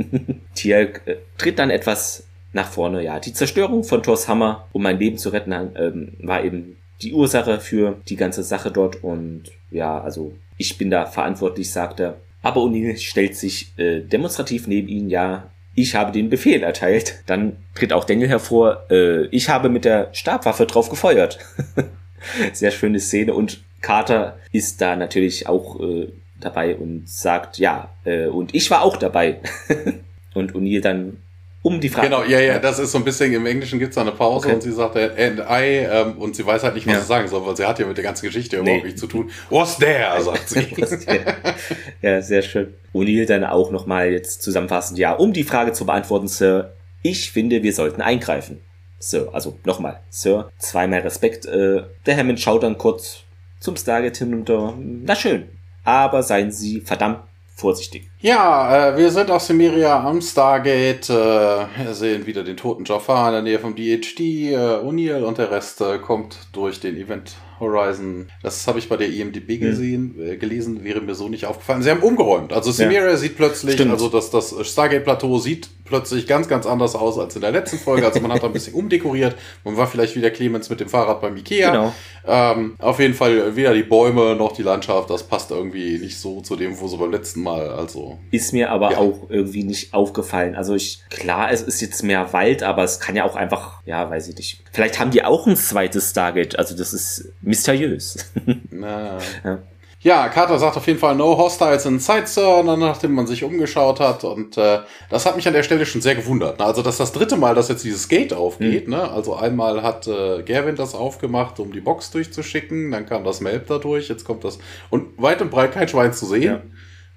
Tier 0.55 0.93
äh, 1.05 1.17
tritt 1.37 1.59
dann 1.59 1.69
etwas 1.69 2.23
nach 2.53 2.69
vorne, 2.69 3.03
ja. 3.03 3.19
Die 3.19 3.33
Zerstörung 3.33 3.83
von 3.83 4.01
Thors 4.01 4.27
Hammer, 4.29 4.67
um 4.71 4.81
mein 4.81 4.97
Leben 4.97 5.17
zu 5.17 5.29
retten, 5.29 5.53
ähm, 5.75 6.13
war 6.21 6.43
eben 6.43 6.77
die 7.01 7.13
Ursache 7.13 7.59
für 7.59 7.97
die 8.07 8.15
ganze 8.15 8.43
Sache 8.43 8.71
dort 8.71 9.03
und 9.03 9.43
ja, 9.71 10.01
also 10.01 10.33
ich 10.57 10.77
bin 10.77 10.89
da 10.89 11.05
verantwortlich, 11.05 11.71
sagt 11.71 11.99
er. 11.99 12.17
Aber 12.41 12.61
O'Neill 12.61 12.97
stellt 12.97 13.35
sich 13.35 13.77
äh, 13.77 13.99
demonstrativ 13.99 14.67
neben 14.67 14.87
ihn, 14.87 15.09
ja, 15.09 15.49
ich 15.79 15.95
habe 15.95 16.11
den 16.11 16.29
Befehl 16.29 16.61
erteilt. 16.61 17.23
Dann 17.25 17.55
tritt 17.73 17.93
auch 17.93 18.03
Daniel 18.03 18.27
hervor, 18.27 18.85
äh, 18.89 19.27
ich 19.27 19.47
habe 19.49 19.69
mit 19.69 19.85
der 19.85 20.09
Stabwaffe 20.11 20.65
drauf 20.65 20.89
gefeuert. 20.89 21.39
Sehr 22.53 22.71
schöne 22.71 22.99
Szene 22.99 23.33
und 23.33 23.63
Carter 23.81 24.37
ist 24.51 24.81
da 24.81 24.97
natürlich 24.97 25.47
auch 25.47 25.79
äh, 25.79 26.09
dabei 26.39 26.75
und 26.75 27.07
sagt, 27.07 27.59
ja, 27.59 27.89
äh, 28.03 28.27
und 28.27 28.53
ich 28.53 28.69
war 28.69 28.81
auch 28.81 28.97
dabei. 28.97 29.39
und 30.33 30.53
O'Neill 30.53 30.81
dann 30.81 31.17
um 31.61 31.79
die 31.79 31.89
Frage. 31.89 32.07
Genau, 32.07 32.23
ja, 32.23 32.39
ja, 32.39 32.59
das 32.59 32.79
ist 32.79 32.91
so 32.91 32.97
ein 32.97 33.03
bisschen, 33.03 33.33
im 33.33 33.45
Englischen 33.45 33.79
gibt 33.79 33.89
es 33.89 33.95
da 33.95 34.01
eine 34.01 34.11
Pause 34.11 34.47
okay. 34.47 34.55
und 34.55 34.61
sie 34.61 34.71
sagt, 34.71 34.95
and 34.95 35.39
I, 35.39 35.85
ähm, 35.89 36.17
und 36.17 36.35
sie 36.35 36.45
weiß 36.45 36.63
halt 36.63 36.75
nicht, 36.75 36.87
was 36.87 36.93
ja. 36.93 37.01
sie 37.01 37.07
sagen 37.07 37.27
soll, 37.27 37.45
weil 37.45 37.57
sie 37.57 37.65
hat 37.65 37.79
ja 37.79 37.85
mit 37.85 37.97
der 37.97 38.03
ganzen 38.03 38.25
Geschichte 38.25 38.57
nee. 38.57 38.61
überhaupt 38.61 38.85
nichts 38.85 39.01
zu 39.01 39.07
tun. 39.07 39.29
Was 39.49 39.77
there, 39.77 40.21
sagt 40.21 40.49
sie. 40.49 40.67
ja, 42.01 42.21
sehr 42.21 42.41
schön. 42.41 42.73
O'Neill 42.93 43.25
dann 43.25 43.43
auch 43.43 43.71
nochmal 43.71 44.11
jetzt 44.11 44.41
zusammenfassend, 44.41 44.97
ja, 44.99 45.13
um 45.13 45.33
die 45.33 45.43
Frage 45.43 45.73
zu 45.73 45.85
beantworten, 45.85 46.27
Sir, 46.27 46.73
ich 47.01 47.31
finde, 47.31 47.61
wir 47.63 47.73
sollten 47.73 48.01
eingreifen. 48.01 48.61
Sir, 48.99 49.29
also 49.33 49.57
nochmal, 49.65 50.01
Sir, 50.09 50.51
zweimal 50.57 51.01
Respekt. 51.01 51.45
Äh, 51.45 51.83
der 52.05 52.17
Hammond 52.17 52.39
schaut 52.39 52.63
dann 52.63 52.77
kurz 52.77 53.23
zum 53.59 53.75
Stargate 53.75 54.17
hinunter. 54.17 54.73
Na 54.77 55.15
schön, 55.15 55.49
aber 55.83 56.23
seien 56.23 56.51
Sie 56.51 56.81
verdammt 56.81 57.28
vorsichtig. 57.59 58.09
Ja, 58.19 58.89
äh, 58.89 58.97
wir 58.97 59.11
sind 59.11 59.29
auf 59.29 59.41
Semiria 59.41 60.03
am 60.03 60.21
Stargate. 60.21 61.09
Äh, 61.09 61.13
wir 61.13 61.93
sehen 61.93 62.25
wieder 62.25 62.43
den 62.43 62.57
toten 62.57 62.85
Jafar 62.85 63.27
in 63.27 63.33
der 63.33 63.41
Nähe 63.43 63.59
vom 63.59 63.75
DHD. 63.75 64.19
Äh, 64.19 64.55
O'Neill 64.55 65.23
und 65.23 65.37
der 65.37 65.51
Rest 65.51 65.81
äh, 65.81 65.99
kommt 65.99 66.37
durch 66.53 66.79
den 66.79 66.95
Event 66.95 67.35
Horizon. 67.59 68.27
Das 68.43 68.67
habe 68.67 68.79
ich 68.79 68.89
bei 68.89 68.97
der 68.97 69.09
IMDb 69.09 69.49
hm. 69.49 69.59
gesehen, 69.59 70.15
mhm. 70.15 70.31
äh, 70.31 70.37
gelesen, 70.37 70.83
wäre 70.83 71.01
mir 71.01 71.15
so 71.15 71.29
nicht 71.29 71.45
aufgefallen. 71.45 71.83
Sie 71.83 71.89
haben 71.89 72.01
umgeräumt. 72.01 72.53
Also 72.53 72.71
Semiria 72.71 73.09
ja. 73.09 73.17
sieht 73.17 73.35
plötzlich, 73.35 73.75
Stimmt. 73.75 73.91
also 73.91 74.09
das, 74.09 74.29
das 74.29 74.55
Stargate-Plateau 74.67 75.39
sieht 75.39 75.69
plötzlich 75.89 76.27
ganz, 76.27 76.47
ganz 76.47 76.65
anders 76.65 76.95
aus 76.95 77.17
als 77.17 77.35
in 77.35 77.41
der 77.41 77.51
letzten 77.51 77.77
Folge. 77.77 78.05
Also 78.05 78.21
man 78.21 78.31
hat 78.31 78.43
da 78.43 78.47
ein 78.47 78.53
bisschen 78.53 78.73
umdekoriert. 78.75 79.35
Man 79.63 79.75
war 79.75 79.87
vielleicht 79.87 80.15
wieder 80.15 80.29
Clemens 80.29 80.69
mit 80.69 80.79
dem 80.79 80.87
Fahrrad 80.87 81.19
beim 81.19 81.35
Ikea. 81.35 81.71
Genau. 81.71 81.93
Ähm, 82.25 82.75
auf 82.77 82.99
jeden 82.99 83.15
Fall 83.15 83.55
weder 83.55 83.73
die 83.73 83.83
Bäume 83.83 84.35
noch 84.35 84.51
die 84.53 84.61
Landschaft. 84.61 85.09
Das 85.09 85.23
passt 85.23 85.51
irgendwie 85.51 85.97
nicht 85.97 86.19
so 86.19 86.41
zu 86.41 86.55
dem, 86.55 86.79
wo 86.79 86.87
so 86.87 86.97
beim 86.97 87.11
letzten 87.11 87.41
Mal. 87.41 87.69
Also 87.69 88.19
ist 88.31 88.53
mir 88.53 88.69
aber 88.69 88.91
ja. 88.91 88.97
auch 88.99 89.29
irgendwie 89.29 89.63
nicht 89.63 89.93
aufgefallen. 89.93 90.55
Also 90.55 90.75
ich 90.75 91.01
klar, 91.09 91.51
es 91.51 91.61
ist 91.61 91.81
jetzt 91.81 92.03
mehr 92.03 92.31
Wald, 92.33 92.61
aber 92.63 92.83
es 92.83 92.99
kann 92.99 93.15
ja 93.15 93.25
auch 93.25 93.35
einfach, 93.35 93.81
ja, 93.85 94.09
weiß 94.09 94.29
ich 94.29 94.35
nicht. 94.35 94.63
Vielleicht 94.71 94.99
haben 94.99 95.11
die 95.11 95.23
auch 95.23 95.47
ein 95.47 95.55
zweites 95.55 96.11
Stargate. 96.11 96.57
Also 96.57 96.77
das 96.77 96.93
ist 96.93 97.33
mysteriös. 97.49 98.31
Na. 98.69 99.17
ja. 99.43 99.59
Ja, 100.01 100.29
Carter 100.29 100.57
sagt 100.59 100.77
auf 100.77 100.87
jeden 100.87 100.97
Fall 100.97 101.13
No 101.15 101.37
Hostiles 101.37 101.85
in 101.85 101.99
Sight, 101.99 102.29
Sir, 102.29 102.63
nachdem 102.63 103.11
man 103.11 103.27
sich 103.27 103.43
umgeschaut 103.43 103.99
hat. 103.99 104.23
Und 104.23 104.57
äh, 104.57 104.79
das 105.09 105.25
hat 105.25 105.35
mich 105.35 105.45
an 105.45 105.53
der 105.53 105.63
Stelle 105.63 105.85
schon 105.85 105.99
sehr 105.99 106.15
gewundert. 106.15 106.57
Ne? 106.57 106.65
Also, 106.65 106.81
das 106.81 106.93
ist 106.93 106.99
das 107.01 107.11
dritte 107.11 107.35
Mal, 107.35 107.53
dass 107.53 107.67
jetzt 107.67 107.83
dieses 107.83 108.07
Gate 108.07 108.31
aufgeht. 108.31 108.87
Mhm. 108.87 108.93
Ne? 108.93 109.11
Also 109.11 109.35
einmal 109.35 109.83
hat 109.83 110.07
äh, 110.07 110.41
Gavin 110.43 110.77
das 110.77 110.95
aufgemacht, 110.95 111.59
um 111.59 111.73
die 111.73 111.81
Box 111.81 112.11
durchzuschicken. 112.11 112.91
Dann 112.91 113.07
kam 113.07 113.25
das 113.25 113.41
Melb 113.41 113.67
da 113.67 113.77
durch. 113.77 114.07
Jetzt 114.07 114.23
kommt 114.23 114.45
das. 114.45 114.59
Und 114.89 115.21
weit 115.21 115.41
und 115.41 115.51
breit 115.51 115.73
kein 115.73 115.89
Schwein 115.89 116.13
zu 116.13 116.25
sehen. 116.25 116.43
Ja. 116.43 116.61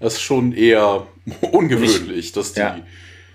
Das 0.00 0.14
ist 0.14 0.22
schon 0.22 0.52
eher 0.52 1.06
ungewöhnlich, 1.52 2.18
ich, 2.18 2.32
dass 2.32 2.54
die. 2.54 2.60
Ja. 2.60 2.78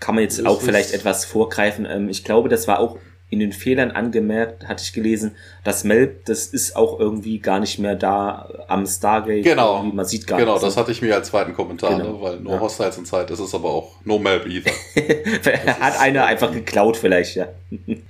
Kann 0.01 0.15
man 0.15 0.25
jetzt 0.25 0.45
auch 0.45 0.61
vielleicht 0.61 0.93
etwas 0.93 1.23
vorgreifen. 1.23 1.87
Ähm, 1.89 2.09
ich 2.09 2.25
glaube, 2.25 2.49
das 2.49 2.67
war 2.67 2.79
auch 2.79 2.97
in 3.29 3.39
den 3.39 3.51
Fehlern 3.51 3.91
angemerkt, 3.91 4.67
hatte 4.67 4.83
ich 4.83 4.93
gelesen, 4.93 5.35
das 5.63 5.83
Melb, 5.83 6.25
das 6.25 6.45
ist 6.47 6.75
auch 6.77 6.97
irgendwie 6.99 7.39
gar 7.39 7.59
nicht 7.59 7.77
mehr 7.77 7.95
da 7.95 8.65
am 8.67 8.85
Stargate. 8.85 9.43
Genau. 9.43 9.83
Man 9.83 10.05
sieht 10.05 10.25
gar 10.27 10.39
Genau, 10.39 10.53
nicht. 10.53 10.63
das 10.63 10.77
hatte 10.77 10.91
ich 10.93 11.01
mir 11.01 11.13
als 11.13 11.27
zweiten 11.27 11.53
Kommentar, 11.53 11.97
genau. 11.97 12.13
ne? 12.13 12.21
weil 12.21 12.39
No 12.39 12.51
ja. 12.51 12.59
Hostiles 12.61 12.97
in 12.97 13.05
Zeit 13.05 13.29
ist 13.29 13.39
es 13.39 13.53
aber 13.53 13.69
auch 13.69 13.95
No 14.05 14.17
Melb 14.17 14.45
either. 14.45 14.71
Hat 15.81 15.99
einer 15.99 16.25
einfach 16.25 16.53
geklaut 16.53 16.95
vielleicht, 16.95 17.35
ja. 17.35 17.47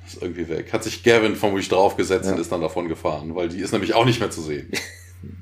ist 0.05 0.21
irgendwie 0.21 0.47
weg. 0.49 0.71
Hat 0.71 0.83
sich 0.83 1.03
Gavin 1.03 1.35
vermutlich 1.35 1.69
draufgesetzt 1.69 2.25
ja. 2.27 2.33
und 2.33 2.39
ist 2.39 2.51
dann 2.51 2.61
davon 2.61 2.87
gefahren, 2.87 3.35
weil 3.35 3.49
die 3.49 3.59
ist 3.61 3.71
nämlich 3.71 3.95
auch 3.95 4.05
nicht 4.05 4.19
mehr 4.19 4.29
zu 4.31 4.41
sehen. 4.41 4.71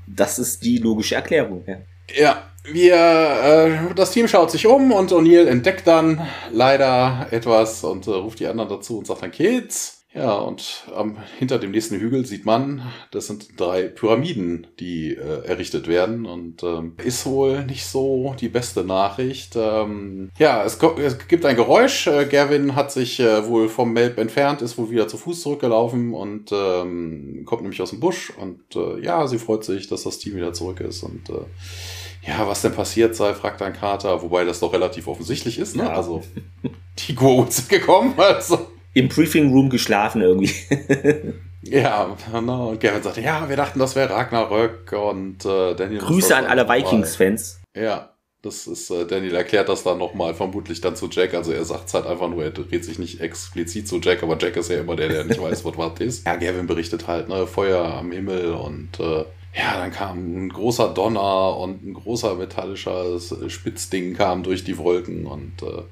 Das 0.07 0.39
ist 0.39 0.63
die 0.63 0.77
logische 0.77 1.15
Erklärung, 1.15 1.65
ja. 1.67 1.79
Ja, 2.13 2.43
wir, 2.63 2.95
äh, 2.95 3.93
das 3.95 4.11
Team 4.11 4.27
schaut 4.27 4.51
sich 4.51 4.67
um 4.67 4.91
und 4.91 5.11
O'Neill 5.11 5.47
entdeckt 5.47 5.87
dann 5.87 6.27
leider 6.51 7.27
etwas 7.31 7.83
und 7.83 8.07
äh, 8.07 8.11
ruft 8.11 8.39
die 8.39 8.47
anderen 8.47 8.69
dazu 8.69 8.97
und 8.97 9.07
sagt 9.07 9.21
dann 9.21 9.31
Kids. 9.31 9.94
Ja, 10.15 10.35
und 10.35 10.85
ähm, 10.97 11.17
hinter 11.37 11.59
dem 11.59 11.71
nächsten 11.71 11.99
Hügel 11.99 12.25
sieht 12.25 12.45
man, 12.45 12.89
das 13.11 13.27
sind 13.27 13.59
drei 13.59 13.83
Pyramiden, 13.83 14.65
die 14.79 15.13
äh, 15.13 15.45
errichtet 15.45 15.89
werden 15.89 16.25
und 16.25 16.63
ähm, 16.63 16.93
ist 17.03 17.25
wohl 17.25 17.65
nicht 17.65 17.85
so 17.85 18.33
die 18.39 18.47
beste 18.47 18.85
Nachricht. 18.85 19.57
Ähm, 19.57 20.31
ja, 20.37 20.63
es, 20.63 20.79
es, 20.99 21.27
gibt 21.27 21.43
ein 21.43 21.57
Geräusch. 21.57 22.07
Äh, 22.07 22.27
Gavin 22.27 22.75
hat 22.75 22.93
sich 22.93 23.19
äh, 23.19 23.45
wohl 23.45 23.67
vom 23.67 23.91
Melb 23.91 24.17
entfernt, 24.17 24.61
ist 24.61 24.77
wohl 24.77 24.89
wieder 24.89 25.09
zu 25.09 25.17
Fuß 25.17 25.41
zurückgelaufen 25.41 26.13
und 26.13 26.49
ähm, 26.53 27.43
kommt 27.45 27.63
nämlich 27.63 27.81
aus 27.81 27.89
dem 27.89 27.99
Busch 27.99 28.31
und 28.39 28.61
äh, 28.73 29.03
ja, 29.03 29.27
sie 29.27 29.37
freut 29.37 29.65
sich, 29.65 29.89
dass 29.89 30.03
das 30.03 30.17
Team 30.19 30.37
wieder 30.37 30.53
zurück 30.53 30.79
ist 30.79 31.03
und 31.03 31.29
äh, 31.29 31.43
ja, 32.25 32.47
was 32.47 32.61
denn 32.61 32.73
passiert 32.73 33.17
sei, 33.17 33.33
fragt 33.33 33.59
dann 33.59 33.73
Carter, 33.73 34.21
wobei 34.21 34.45
das 34.45 34.61
doch 34.61 34.71
relativ 34.71 35.07
offensichtlich 35.07 35.59
ist, 35.59 35.75
ne? 35.75 35.83
Ja. 35.83 35.93
Also, 35.93 36.23
die 36.99 37.15
Gurus 37.15 37.57
sind 37.57 37.69
gekommen, 37.69 38.13
also. 38.17 38.74
Im 38.95 39.09
Briefing 39.09 39.51
Room 39.51 39.69
geschlafen 39.69 40.21
irgendwie. 40.21 40.53
ja, 41.61 42.15
genau. 42.31 42.69
Und 42.69 42.79
Gavin 42.79 43.03
sagte, 43.03 43.19
ja, 43.19 43.47
wir 43.49 43.57
dachten, 43.57 43.77
das 43.77 43.95
wäre 43.95 44.09
Ragnarök 44.09 44.93
und 44.93 45.45
äh, 45.45 45.75
Daniel. 45.75 45.99
Grüße 45.99 46.35
an 46.35 46.45
alle 46.45 46.67
Vikings-Fans. 46.67 47.59
Ja, 47.75 48.15
das 48.41 48.67
ist, 48.67 48.89
äh, 48.91 49.05
Daniel 49.05 49.35
erklärt 49.35 49.67
das 49.67 49.83
dann 49.83 49.97
nochmal, 49.97 50.33
vermutlich 50.33 50.79
dann 50.79 50.95
zu 50.95 51.09
Jack. 51.11 51.33
Also 51.33 51.51
er 51.51 51.65
sagt 51.65 51.89
es 51.89 51.93
halt 51.93 52.05
einfach 52.05 52.29
nur, 52.29 52.41
er 52.41 52.51
dreht 52.51 52.85
sich 52.85 52.97
nicht 52.97 53.19
explizit 53.19 53.85
zu 53.85 53.99
Jack, 53.99 54.23
aber 54.23 54.37
Jack 54.39 54.55
ist 54.55 54.69
ja 54.69 54.79
immer 54.79 54.95
der, 54.95 55.09
der 55.09 55.25
nicht 55.25 55.41
weiß, 55.41 55.65
was 55.65 55.77
was 55.77 55.99
ist. 55.99 56.25
Ja, 56.25 56.37
Gavin 56.37 56.65
berichtet 56.65 57.05
halt, 57.05 57.27
ne, 57.27 57.47
Feuer 57.47 57.83
am 57.83 58.13
Himmel 58.13 58.53
und 58.53 58.97
äh, 59.01 59.25
ja, 59.57 59.77
dann 59.77 59.91
kam 59.91 60.45
ein 60.45 60.49
großer 60.49 60.93
Donner 60.93 61.57
und 61.57 61.85
ein 61.85 61.93
großer 61.95 62.35
metallischer 62.35 63.19
Spitzding 63.49 64.13
kam 64.13 64.43
durch 64.43 64.63
die 64.63 64.77
Wolken 64.77 65.25
und 65.25 65.63
äh, 65.63 65.83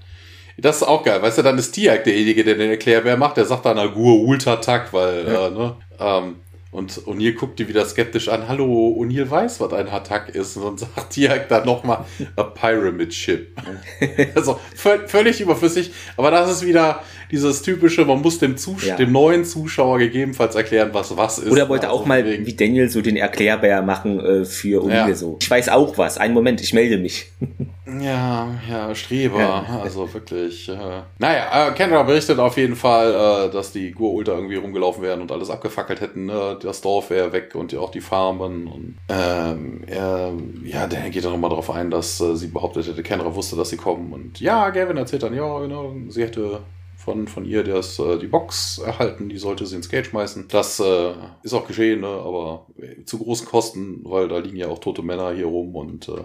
das 0.58 0.78
ist 0.78 0.84
auch 0.84 1.04
geil. 1.04 1.22
Weißt 1.22 1.38
du, 1.38 1.42
dann 1.42 1.58
ist 1.58 1.72
Tiak 1.72 2.04
derjenige, 2.04 2.44
der 2.44 2.56
den 2.56 2.70
Erklärbär 2.70 3.18
macht. 3.18 3.38
Der 3.38 3.46
sagt 3.46 3.66
dann 3.66 3.78
Agur 3.78 4.22
Ultratak, 4.22 4.94
weil, 4.94 5.28
ja. 5.28 5.48
äh, 5.48 5.52
ne, 5.52 5.76
ähm, 6.00 6.36
und 6.74 6.92
O'Neill 7.06 7.36
guckt 7.36 7.60
die 7.60 7.68
wieder 7.68 7.86
skeptisch 7.86 8.30
an. 8.30 8.48
Hallo, 8.48 8.98
O'Neill 9.00 9.30
weiß, 9.30 9.60
was 9.60 9.74
ein 9.74 9.92
Hatak 9.92 10.30
ist. 10.30 10.58
Und 10.58 10.64
dann 10.64 10.78
sagt 10.96 11.12
Tiak 11.12 11.48
dann 11.48 11.66
nochmal 11.66 12.06
a 12.36 12.44
Pyramid 12.44 13.14
Ship. 13.14 13.56
also 14.36 14.60
völlig 14.76 15.40
überflüssig. 15.40 15.92
Aber 16.18 16.32
das 16.32 16.50
ist 16.50 16.66
wieder, 16.66 17.04
dieses 17.34 17.64
typische, 17.64 18.06
man 18.06 18.22
muss 18.22 18.38
dem, 18.38 18.58
Zus 18.58 18.86
ja. 18.86 18.96
dem 18.96 19.12
neuen 19.12 19.44
Zuschauer 19.44 19.98
gegebenenfalls 19.98 20.54
erklären, 20.54 20.90
was 20.94 21.18
was 21.18 21.40
ist. 21.40 21.52
Oder 21.52 21.68
wollte 21.68 21.90
also 21.90 22.02
auch 22.02 22.06
mal 22.06 22.24
wie 22.24 22.54
Daniel 22.54 22.90
so 22.90 23.02
den 23.02 23.18
Erklärbär 23.18 23.82
machen 23.82 24.20
äh, 24.20 24.46
für 24.46 24.84
O'Neill 24.84 25.10
ja. 25.10 25.16
so. 25.16 25.40
Ich 25.42 25.50
weiß 25.50 25.70
auch 25.70 25.98
was. 25.98 26.20
Einen 26.20 26.36
Moment, 26.36 26.62
ich 26.62 26.76
melde 26.76 27.00
mich. 27.00 27.32
ja, 28.02 28.50
ja, 28.70 28.94
Streber. 28.94 29.40
Ja. 29.40 29.82
Also 29.82 30.14
wirklich. 30.14 30.70
Äh. 30.70 30.76
Naja, 31.18 31.70
äh, 31.70 31.72
Kendra 31.72 32.04
berichtet 32.04 32.38
auf 32.38 32.56
jeden 32.56 32.76
Fall, 32.76 33.48
äh, 33.48 33.52
dass 33.52 33.72
die 33.72 33.92
Gur-Ultra 33.94 34.34
irgendwie 34.34 34.58
rumgelaufen 34.58 35.02
wären 35.02 35.22
und 35.22 35.32
alles 35.32 35.50
abgefackelt 35.50 36.02
hätten. 36.02 36.28
Ne? 36.28 36.60
Das 36.62 36.82
Dorf 36.82 37.10
wäre 37.10 37.34
weg 37.34 37.56
und 37.56 37.76
auch 37.76 37.90
die 37.90 38.02
Farmen. 38.02 38.68
Und, 38.68 38.96
ähm, 39.10 39.82
er, 39.88 40.34
ja, 40.64 40.86
der 40.86 41.10
geht 41.10 41.26
dann 41.26 41.32
nochmal 41.32 41.50
darauf 41.50 41.72
ein, 41.72 41.90
dass 41.90 42.22
äh, 42.22 42.36
sie 42.36 42.50
behauptet 42.50 42.88
hätte, 42.88 43.02
Kendra 43.02 43.34
wusste, 43.34 43.56
dass 43.56 43.72
sie 43.72 43.78
kommen. 43.78 44.14
Und 44.14 44.40
ja, 44.40 44.70
Gavin 44.70 44.98
erzählt 44.98 45.24
dann, 45.24 45.34
ja, 45.34 45.60
genau, 45.60 45.96
sie 46.10 46.22
hätte 46.22 46.60
von, 47.04 47.28
von 47.28 47.46
ihr 47.46 47.64
das, 47.64 48.00
äh, 48.00 48.18
die 48.18 48.28
Box 48.28 48.78
erhalten, 48.78 49.30
die 49.30 49.38
sollte 49.38 49.66
sie 49.66 49.76
ins 49.76 49.90
Gate 49.90 50.08
schmeißen. 50.08 50.48
Das 50.50 50.80
äh, 50.80 51.14
ist 51.44 51.54
auch 51.54 51.68
geschehen, 51.68 52.02
ne? 52.02 52.08
aber 52.08 52.66
zu 53.06 53.20
großen 53.20 53.48
Kosten, 53.48 54.02
weil 54.04 54.28
da 54.28 54.38
liegen 54.38 54.58
ja 54.58 54.68
auch 54.68 54.80
tote 54.80 55.02
Männer 55.02 55.34
hier 55.34 55.48
rum 55.48 55.76
und 55.76 56.08
äh, 56.08 56.24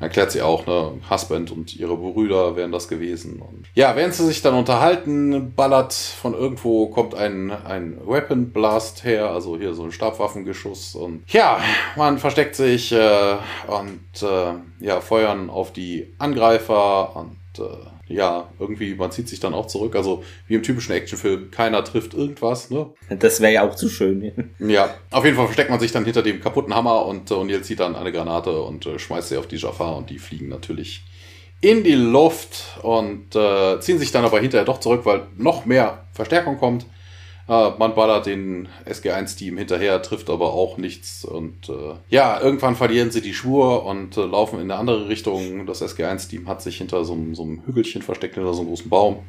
erklärt 0.00 0.32
sie 0.32 0.42
auch, 0.42 0.66
ne, 0.66 0.92
Husband 1.10 1.50
und 1.50 1.76
ihre 1.76 1.96
Brüder 1.96 2.56
wären 2.56 2.72
das 2.72 2.88
gewesen. 2.88 3.40
Und 3.40 3.66
ja, 3.74 3.96
während 3.96 4.14
sie 4.14 4.26
sich 4.26 4.42
dann 4.42 4.54
unterhalten, 4.54 5.54
ballert 5.54 5.92
von 5.92 6.34
irgendwo, 6.34 6.86
kommt 6.88 7.14
ein, 7.14 7.50
ein 7.50 8.00
Weapon 8.06 8.50
Blast 8.52 9.04
her, 9.04 9.30
also 9.30 9.58
hier 9.58 9.74
so 9.74 9.84
ein 9.84 9.92
Stabwaffengeschuss 9.92 10.94
und 10.94 11.22
ja, 11.28 11.60
man 11.96 12.18
versteckt 12.18 12.54
sich 12.54 12.92
äh, 12.92 13.36
und 13.66 14.22
äh, 14.22 14.84
ja, 14.84 15.00
feuern 15.00 15.50
auf 15.50 15.72
die 15.72 16.12
Angreifer 16.18 17.16
und 17.16 17.36
äh, 17.58 17.91
ja, 18.12 18.50
irgendwie, 18.58 18.94
man 18.94 19.10
zieht 19.10 19.28
sich 19.28 19.40
dann 19.40 19.54
auch 19.54 19.66
zurück. 19.66 19.96
Also 19.96 20.22
wie 20.46 20.54
im 20.54 20.62
typischen 20.62 20.92
Actionfilm, 20.92 21.50
keiner 21.50 21.82
trifft 21.84 22.14
irgendwas, 22.14 22.70
ne? 22.70 22.90
Das 23.08 23.40
wäre 23.40 23.52
ja 23.52 23.68
auch 23.68 23.74
zu 23.74 23.88
schön. 23.88 24.32
ja, 24.58 24.94
auf 25.10 25.24
jeden 25.24 25.36
Fall 25.36 25.46
versteckt 25.46 25.70
man 25.70 25.80
sich 25.80 25.92
dann 25.92 26.04
hinter 26.04 26.22
dem 26.22 26.40
kaputten 26.40 26.74
Hammer 26.74 27.06
und, 27.06 27.30
und 27.30 27.48
jetzt 27.48 27.66
zieht 27.66 27.80
dann 27.80 27.96
eine 27.96 28.12
Granate 28.12 28.62
und 28.62 28.86
äh, 28.86 28.98
schmeißt 28.98 29.30
sie 29.30 29.36
auf 29.36 29.46
die 29.46 29.56
Jafar 29.56 29.96
und 29.96 30.10
die 30.10 30.18
fliegen 30.18 30.48
natürlich 30.48 31.04
in 31.62 31.84
die 31.84 31.94
Luft 31.94 32.78
und 32.82 33.34
äh, 33.36 33.80
ziehen 33.80 33.98
sich 33.98 34.10
dann 34.10 34.24
aber 34.24 34.40
hinterher 34.40 34.64
doch 34.64 34.80
zurück, 34.80 35.02
weil 35.04 35.28
noch 35.36 35.64
mehr 35.64 36.04
Verstärkung 36.12 36.58
kommt. 36.58 36.86
Äh, 37.48 37.70
man 37.78 37.94
ballert 37.94 38.26
den 38.26 38.68
SG1-Team 38.86 39.58
hinterher, 39.58 40.00
trifft 40.02 40.30
aber 40.30 40.52
auch 40.52 40.76
nichts. 40.76 41.24
Und 41.24 41.68
äh, 41.68 41.94
ja, 42.08 42.40
irgendwann 42.40 42.76
verlieren 42.76 43.10
sie 43.10 43.20
die 43.20 43.34
Schwur 43.34 43.84
und 43.84 44.16
äh, 44.16 44.24
laufen 44.24 44.56
in 44.56 44.70
eine 44.70 44.76
andere 44.76 45.08
Richtung. 45.08 45.66
Das 45.66 45.82
SG1-Team 45.82 46.48
hat 46.48 46.62
sich 46.62 46.78
hinter 46.78 47.04
so, 47.04 47.18
so, 47.32 47.42
einem 47.42 47.64
Hügelchen 47.66 48.02
versteckt, 48.02 48.34
hinter 48.34 48.54
so 48.54 48.60
einem 48.60 48.68
großen 48.68 48.90
Baum. 48.90 49.24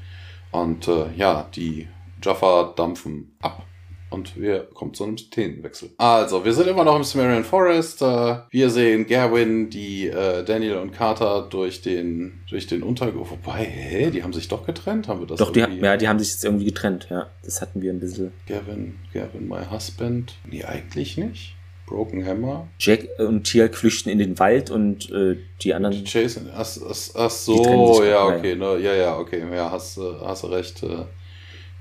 Und 0.51 0.88
äh, 0.88 1.05
ja, 1.16 1.49
die 1.55 1.88
Jaffa 2.22 2.74
dampfen 2.76 3.36
ab 3.41 3.66
und 4.14 4.39
wir 4.39 4.68
kommen 4.74 4.93
zu 4.93 5.03
einem 5.03 5.18
Szenenwechsel. 5.18 5.89
Also, 5.97 6.45
wir 6.45 6.53
sind 6.53 6.68
immer 6.68 6.84
noch 6.84 6.95
im 6.95 7.03
Sumerian 7.03 7.43
Forest. 7.43 8.01
Äh, 8.01 8.38
wir 8.49 8.70
sehen 8.70 9.07
Gerwin, 9.07 9.70
die 9.70 10.07
äh, 10.07 10.43
Daniel 10.43 10.78
und 10.78 10.91
Carter 10.91 11.47
durch 11.49 11.82
den 11.82 12.43
durch 12.49 12.68
den 12.68 12.84
Untergang. 12.84 13.30
Wobei, 13.30 13.66
hä, 13.66 14.11
die 14.11 14.24
haben 14.24 14.34
sich 14.34 14.47
doch 14.47 14.66
getrennt, 14.66 15.07
haben 15.07 15.20
wir 15.20 15.28
das? 15.28 15.39
Doch, 15.39 15.51
die, 15.51 15.59
ja, 15.59 15.97
die 15.97 16.07
haben 16.07 16.20
sich 16.20 16.30
jetzt 16.30 16.45
irgendwie 16.45 16.66
getrennt, 16.66 17.07
ja. 17.09 17.28
Das 17.43 17.61
hatten 17.61 17.82
wir 17.82 17.91
ein 17.91 17.99
bisschen. 17.99 18.32
Gavin, 18.47 18.99
Gavin, 19.14 19.47
my 19.47 19.66
husband. 19.70 20.36
Nee, 20.49 20.64
eigentlich 20.64 21.18
nicht. 21.18 21.55
Broken 21.86 22.26
Hammer. 22.26 22.68
Jack 22.80 23.07
und 23.20 23.43
Tiak 23.43 23.76
flüchten 23.76 24.09
in 24.09 24.18
den 24.18 24.39
Wald 24.39 24.72
und 24.72 25.11
äh, 25.11 25.38
die 25.61 25.74
anderen. 25.74 26.03
Jason, 26.05 26.49
ach, 26.55 26.66
ach, 26.89 26.95
ach 27.16 27.30
so, 27.30 28.03
ja, 28.03 28.26
okay, 28.26 28.55
ne, 28.55 28.78
ja, 28.80 28.93
ja, 28.93 29.18
okay, 29.18 29.43
ja, 29.53 29.70
hast, 29.70 29.99
hast 30.22 30.43
du 30.43 30.47
recht. 30.47 30.82
Äh, 30.84 31.05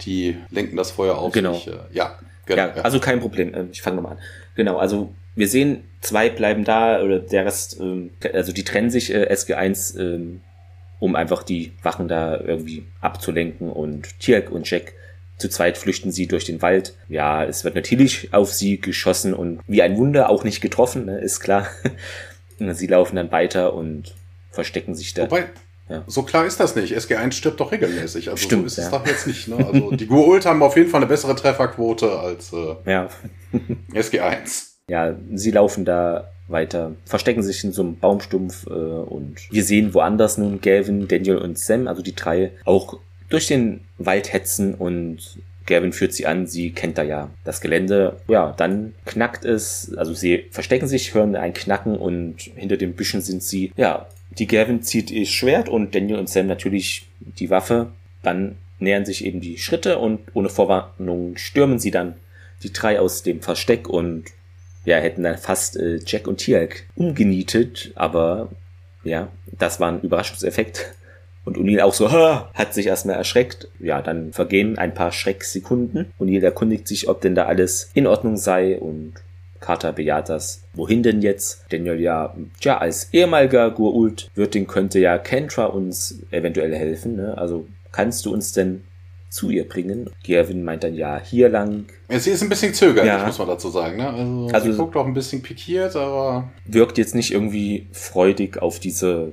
die 0.05 0.37
lenken 0.51 0.77
das 0.77 0.91
Feuer 0.91 1.17
auf 1.19 1.33
genau. 1.33 1.55
sich. 1.55 1.69
Äh, 1.69 1.79
ja, 1.93 2.19
genau. 2.47 2.63
Ja, 2.63 2.83
also 2.83 3.01
kein 3.01 3.21
Problem. 3.21 3.55
Ähm, 3.55 3.69
ich 3.73 3.83
fange 3.83 3.97
nochmal 3.97 4.13
an. 4.13 4.19
Genau, 4.55 4.77
also 4.77 5.15
wir 5.35 5.49
sehen, 5.49 5.85
zwei 6.01 6.29
bleiben 6.29 6.65
da, 6.65 7.03
oder 7.03 7.19
der 7.19 7.47
Rest, 7.47 7.79
ähm, 7.81 8.11
also 8.33 8.53
die 8.53 8.65
trennen 8.65 8.91
sich, 8.91 9.13
äh, 9.13 9.33
SG1, 9.33 9.99
ähm, 9.99 10.43
um 10.99 11.17
einfach 11.17 11.43
die 11.43 11.73
Wachen 11.83 12.07
da 12.07 12.39
irgendwie 12.39 12.85
abzulenken 13.01 13.71
und 13.71 14.21
Tirk 14.21 14.53
und 14.53 14.71
Jack 14.71 14.93
zu 15.43 15.49
zweit 15.49 15.77
flüchten 15.77 16.13
sie 16.13 16.29
durch 16.29 16.45
den 16.45 16.63
Wald. 16.63 16.95
Ja, 17.09 17.45
es 17.45 17.65
wird 17.65 17.75
natürlich 17.75 18.33
auf 18.33 18.53
sie 18.53 18.81
geschossen 18.81 19.35
und 19.35 19.61
wie 19.67 19.83
ein 19.83 19.97
Wunder 19.97 20.31
auch 20.31 20.45
nicht 20.45 20.61
getroffen, 20.61 21.07
ne, 21.07 21.19
ist 21.19 21.41
klar. 21.41 21.67
sie 22.59 22.87
laufen 22.87 23.17
dann 23.17 23.33
weiter 23.33 23.75
und 23.75 24.15
verstecken 24.53 24.95
sich 24.95 25.15
da. 25.15 25.25
Wobei, 25.25 25.47
ja. 25.93 26.05
So 26.07 26.23
klar 26.23 26.47
ist 26.47 26.59
das 26.59 26.75
nicht. 26.75 26.97
SG1 26.97 27.33
stirbt 27.33 27.61
doch 27.61 27.71
regelmäßig. 27.71 28.31
Also 28.31 28.43
Stimmt, 28.43 28.63
so 28.63 28.67
ist 28.67 28.79
es 28.79 28.91
doch 28.91 29.07
jetzt 29.07 29.27
nicht. 29.27 29.49
Ne? 29.49 29.57
Also 29.57 29.91
die 29.93 30.07
Guult 30.07 30.47
haben 30.47 30.63
auf 30.63 30.77
jeden 30.77 30.89
Fall 30.89 31.01
eine 31.01 31.09
bessere 31.09 31.37
Trefferquote 31.37 32.19
als 32.19 32.53
äh, 32.53 32.91
ja. 32.91 33.09
SG1. 33.93 34.73
Ja, 34.89 35.15
sie 35.35 35.51
laufen 35.51 35.85
da 35.85 36.29
weiter, 36.49 36.93
verstecken 37.05 37.43
sich 37.43 37.63
in 37.65 37.73
so 37.73 37.83
einem 37.83 37.99
Baumstumpf 37.99 38.67
äh, 38.67 38.71
und 38.71 39.37
wir 39.51 39.65
sehen 39.65 39.95
woanders 39.95 40.39
nun 40.39 40.61
Gavin, 40.61 41.09
Daniel 41.09 41.39
und 41.39 41.59
Sam, 41.59 41.89
also 41.89 42.03
die 42.03 42.15
drei, 42.15 42.53
auch 42.65 42.99
durch 43.29 43.47
den 43.47 43.81
Wald 43.99 44.33
hetzen 44.33 44.75
und 44.75 45.39
Gavin 45.67 45.93
führt 45.93 46.13
sie 46.13 46.27
an, 46.27 46.47
sie 46.47 46.73
kennt 46.73 46.99
da 46.99 47.03
ja 47.03 47.31
das 47.45 47.61
Gelände. 47.61 48.17
Ja, 48.29 48.53
dann 48.57 48.95
knackt 49.07 49.45
es, 49.45 49.95
also 49.97 50.13
sie 50.13 50.47
verstecken 50.51 50.89
sich, 50.89 51.15
hören 51.15 51.37
ein 51.37 51.55
Knacken 51.55 51.97
und 51.97 52.41
hinter 52.41 52.77
den 52.77 52.95
Büschen 52.95 53.21
sind 53.21 53.43
sie, 53.43 53.73
ja, 53.77 54.07
die 54.39 54.47
Gavin 54.47 54.83
zieht 54.83 55.11
ihr 55.11 55.27
Schwert 55.27 55.69
und 55.69 55.95
Daniel 55.95 56.19
und 56.19 56.29
Sam 56.29 56.47
natürlich 56.47 57.07
die 57.19 57.51
Waffe. 57.51 57.93
Dann 58.23 58.57
nähern 58.79 59.05
sich 59.05 59.25
eben 59.25 59.41
die 59.41 59.59
Schritte 59.59 59.99
und 59.99 60.21
ohne 60.35 60.49
Vorwarnung 60.49 61.37
stürmen 61.37 61.79
sie 61.79 61.91
dann 61.91 62.17
die 62.63 62.73
drei 62.73 63.01
aus 63.01 63.23
dem 63.23 63.41
Versteck 63.41 63.89
und 63.89 64.25
ja, 64.85 64.97
hätten 64.97 65.23
dann 65.23 65.39
fast 65.39 65.77
äh, 65.77 66.01
Jack 66.05 66.27
und 66.27 66.39
Tialk 66.39 66.85
umgenietet, 66.97 67.93
aber 67.95 68.51
ja, 69.05 69.29
das 69.47 69.81
war 69.81 69.91
ein 69.91 70.01
Überraschungseffekt. 70.01 70.95
Und 71.45 71.57
O'Neill 71.57 71.81
auch 71.81 71.95
so, 71.95 72.13
ha, 72.13 72.51
hat 72.55 72.73
sich 72.73 72.87
erstmal 72.87 73.17
erschreckt. 73.17 73.67
Ja, 73.81 74.01
dann 74.01 74.33
vergehen 74.33 74.79
ein 74.79 74.95
paar 74.95 75.11
Schrecksekunden. 75.11 76.13
O'Neill 76.21 76.45
erkundigt 76.45 76.87
sich, 76.87 77.09
ob 77.09 77.21
denn 77.21 77.35
da 77.35 77.47
alles 77.47 77.91
in 77.95 78.07
Ordnung 78.07 78.37
sei 78.37 78.79
und 78.79 79.15
Carter 79.63 79.93
bejaht 79.93 80.29
das. 80.29 80.65
Wohin 80.75 81.03
denn 81.03 81.23
jetzt? 81.23 81.65
Daniel 81.71 81.99
ja, 81.99 82.35
tja, 82.61 82.79
als 82.79 83.09
ehemaliger 83.13 83.71
Gurult 83.71 84.31
Wirtin 84.35 84.67
könnte 84.67 84.99
ja 84.99 85.17
Kentra 85.17 85.67
uns 85.67 86.23
eventuell 86.31 86.75
helfen. 86.75 87.17
Ne? 87.17 87.39
Also 87.39 87.67
kannst 87.93 88.27
du 88.27 88.33
uns 88.33 88.53
denn 88.53 88.83
zu 89.31 89.49
ihr 89.49 89.67
bringen. 89.67 90.11
Gerwin 90.23 90.63
meint 90.63 90.85
dann 90.85 90.95
ja 90.95 91.19
hier 91.19 91.49
lang. 91.49 91.87
Ja, 92.11 92.19
sie 92.19 92.33
ist 92.33 92.43
ein 92.43 92.51
bisschen 92.51 92.75
zögerlich, 92.75 93.11
ja. 93.11 93.25
muss 93.25 93.39
man 93.39 93.49
dazu 93.49 93.71
sagen. 93.71 93.97
Ne? 93.97 94.11
Also, 94.11 94.49
also 94.53 94.73
sie 94.73 94.77
guckt 94.77 94.95
auch 94.95 95.07
ein 95.07 95.15
bisschen 95.15 95.43
pikiert, 95.43 95.97
aber. 95.97 96.51
Wirkt 96.67 96.99
jetzt 96.99 97.15
nicht 97.15 97.33
irgendwie 97.33 97.87
freudig 97.93 98.61
auf 98.61 98.79
diese 98.79 99.33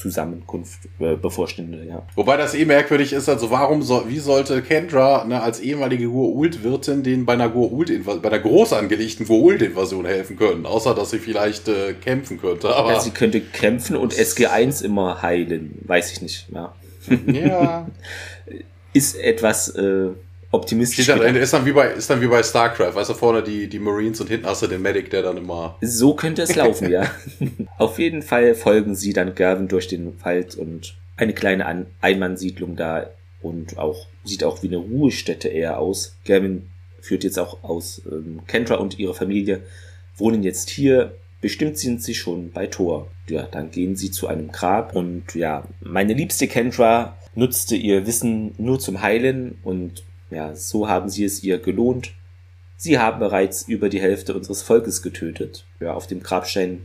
Zusammenkunft 0.00 0.80
äh, 0.98 1.14
bevorstehende, 1.14 1.84
ja. 1.84 2.02
Wobei 2.14 2.38
das 2.38 2.54
eh 2.54 2.64
merkwürdig 2.64 3.12
ist, 3.12 3.28
also 3.28 3.50
warum 3.50 3.82
so, 3.82 4.04
wie 4.08 4.18
sollte 4.18 4.62
Kendra 4.62 5.24
ne, 5.24 5.42
als 5.42 5.60
ehemalige 5.60 6.06
Goa'uld-Wirtin 6.06 7.02
denen 7.02 7.26
bei 7.26 7.34
einer 7.34 7.50
bei 7.50 8.28
einer 8.28 8.38
groß 8.38 8.72
angelegten 8.72 9.26
Goa'uld-Invasion 9.26 10.06
helfen 10.06 10.36
können, 10.36 10.64
außer 10.64 10.94
dass 10.94 11.10
sie 11.10 11.18
vielleicht 11.18 11.68
äh, 11.68 11.92
kämpfen 11.92 12.40
könnte. 12.40 12.74
Aber 12.74 12.92
ja, 12.92 13.00
sie 13.00 13.10
könnte 13.10 13.40
kämpfen 13.40 13.96
und 13.96 14.14
SG1 14.14 14.82
immer 14.82 15.20
heilen, 15.20 15.78
weiß 15.82 16.12
ich 16.12 16.22
nicht, 16.22 16.48
ja. 16.50 16.74
Ja. 17.26 17.86
ist 18.92 19.16
etwas 19.16 19.68
äh, 19.68 20.08
optimistisch. 20.50 21.06
Dann, 21.06 21.36
ist, 21.36 21.52
dann 21.52 21.66
wie 21.66 21.72
bei, 21.72 21.88
ist 21.88 22.10
dann 22.10 22.20
wie 22.20 22.26
bei 22.26 22.42
StarCraft, 22.42 22.94
weißt 22.94 23.10
du, 23.10 23.14
vorne 23.14 23.42
die, 23.42 23.68
die 23.68 23.78
Marines 23.78 24.20
und 24.20 24.28
hinten 24.28 24.46
hast 24.46 24.62
du 24.62 24.66
den 24.66 24.82
Medic, 24.82 25.10
der 25.10 25.22
dann 25.22 25.36
immer. 25.36 25.76
So 25.80 26.14
könnte 26.14 26.42
es 26.42 26.54
laufen, 26.54 26.90
ja. 26.90 27.10
Auf 27.78 27.98
jeden 27.98 28.22
Fall 28.22 28.54
folgen 28.54 28.94
sie 28.94 29.12
dann 29.12 29.34
Gervin 29.34 29.68
durch 29.68 29.88
den 29.88 30.22
Wald 30.24 30.54
und 30.56 30.96
eine 31.16 31.34
kleine 31.34 31.66
An 31.66 31.86
Einmannsiedlung 32.00 32.76
da 32.76 33.10
und 33.42 33.78
auch 33.78 34.06
sieht 34.24 34.44
auch 34.44 34.62
wie 34.62 34.68
eine 34.68 34.78
Ruhestätte 34.78 35.48
eher 35.48 35.78
aus. 35.78 36.16
Gervin 36.24 36.70
führt 37.00 37.24
jetzt 37.24 37.38
auch 37.38 37.62
aus. 37.62 38.02
Ähm, 38.10 38.40
Kendra 38.46 38.76
und 38.76 38.98
ihre 38.98 39.14
Familie 39.14 39.62
wohnen 40.16 40.42
jetzt 40.42 40.70
hier. 40.70 41.14
Bestimmt 41.40 41.78
sind 41.78 42.02
sie 42.02 42.14
schon 42.14 42.50
bei 42.52 42.66
Thor. 42.66 43.08
Ja, 43.28 43.48
dann 43.50 43.70
gehen 43.70 43.96
sie 43.96 44.10
zu 44.10 44.26
einem 44.26 44.52
Grab 44.52 44.94
und 44.94 45.34
ja, 45.34 45.64
meine 45.80 46.12
liebste 46.12 46.48
Kendra 46.48 47.16
nutzte 47.34 47.76
ihr 47.76 48.06
Wissen 48.06 48.54
nur 48.58 48.78
zum 48.78 49.00
Heilen 49.00 49.58
und 49.62 50.02
ja, 50.30 50.54
so 50.54 50.88
haben 50.88 51.08
sie 51.08 51.24
es 51.24 51.42
ihr 51.42 51.58
gelohnt. 51.58 52.12
Sie 52.76 52.98
haben 52.98 53.18
bereits 53.18 53.68
über 53.68 53.88
die 53.88 54.00
Hälfte 54.00 54.34
unseres 54.34 54.62
Volkes 54.62 55.02
getötet. 55.02 55.66
Ja, 55.80 55.94
auf 55.94 56.06
dem 56.06 56.22
Grabstein 56.22 56.82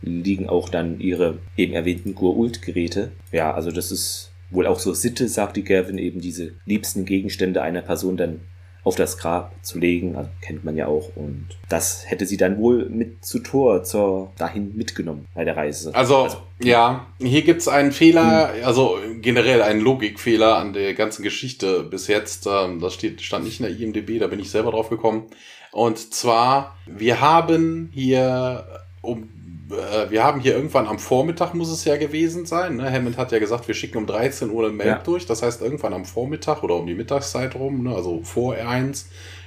liegen 0.00 0.48
auch 0.48 0.68
dann 0.68 1.00
ihre 1.00 1.38
eben 1.56 1.74
erwähnten 1.74 2.14
Gur-Ult-Geräte. 2.14 3.12
Ja, 3.32 3.52
also 3.52 3.70
das 3.70 3.92
ist 3.92 4.32
wohl 4.50 4.66
auch 4.66 4.78
so 4.78 4.94
Sitte, 4.94 5.28
sagt 5.28 5.56
die 5.56 5.64
Gavin, 5.64 5.98
eben 5.98 6.20
diese 6.20 6.52
liebsten 6.64 7.04
Gegenstände 7.04 7.62
einer 7.62 7.82
Person 7.82 8.16
dann 8.16 8.40
auf 8.86 8.94
das 8.94 9.18
Grab 9.18 9.52
zu 9.62 9.80
legen, 9.80 10.14
also 10.14 10.30
kennt 10.40 10.64
man 10.64 10.76
ja 10.76 10.86
auch. 10.86 11.10
Und 11.16 11.48
das 11.68 12.08
hätte 12.08 12.24
sie 12.24 12.36
dann 12.36 12.56
wohl 12.56 12.88
mit 12.88 13.24
zu 13.24 13.40
Tor 13.40 13.82
zur, 13.82 14.30
dahin 14.38 14.76
mitgenommen 14.76 15.26
bei 15.34 15.44
der 15.44 15.56
Reise. 15.56 15.92
Also, 15.92 16.18
also 16.18 16.36
ja, 16.62 17.04
hier 17.18 17.42
gibt's 17.42 17.66
einen 17.66 17.90
Fehler, 17.90 18.54
hm. 18.54 18.64
also 18.64 18.96
generell 19.20 19.62
einen 19.62 19.80
Logikfehler 19.80 20.58
an 20.58 20.72
der 20.72 20.94
ganzen 20.94 21.24
Geschichte 21.24 21.82
bis 21.82 22.06
jetzt. 22.06 22.46
Ähm, 22.46 22.78
das 22.78 22.94
steht, 22.94 23.22
stand 23.22 23.44
nicht 23.44 23.58
in 23.58 23.66
der 23.66 23.76
IMDB, 23.76 24.20
da 24.20 24.28
bin 24.28 24.38
ich 24.38 24.52
selber 24.52 24.70
drauf 24.70 24.88
gekommen. 24.88 25.24
Und 25.72 26.14
zwar, 26.14 26.76
wir 26.86 27.20
haben 27.20 27.90
hier 27.92 28.66
um 29.02 29.28
äh, 29.70 30.10
wir 30.10 30.22
haben 30.22 30.40
hier 30.40 30.54
irgendwann 30.54 30.86
am 30.86 30.98
Vormittag 30.98 31.54
muss 31.54 31.70
es 31.70 31.84
ja 31.84 31.96
gewesen 31.96 32.46
sein. 32.46 32.76
Ne? 32.76 32.90
Hammond 32.90 33.16
hat 33.16 33.32
ja 33.32 33.38
gesagt, 33.38 33.68
wir 33.68 33.74
schicken 33.74 33.98
um 33.98 34.06
13 34.06 34.50
Uhr 34.50 34.68
ein 34.68 34.76
Mail 34.76 34.86
ja. 34.86 34.98
durch. 34.98 35.26
Das 35.26 35.42
heißt, 35.42 35.62
irgendwann 35.62 35.94
am 35.94 36.04
Vormittag 36.04 36.62
oder 36.62 36.76
um 36.76 36.86
die 36.86 36.94
Mittagszeit 36.94 37.54
rum, 37.54 37.84
ne? 37.84 37.94
also 37.94 38.22
vor 38.22 38.54
R1, 38.54 39.06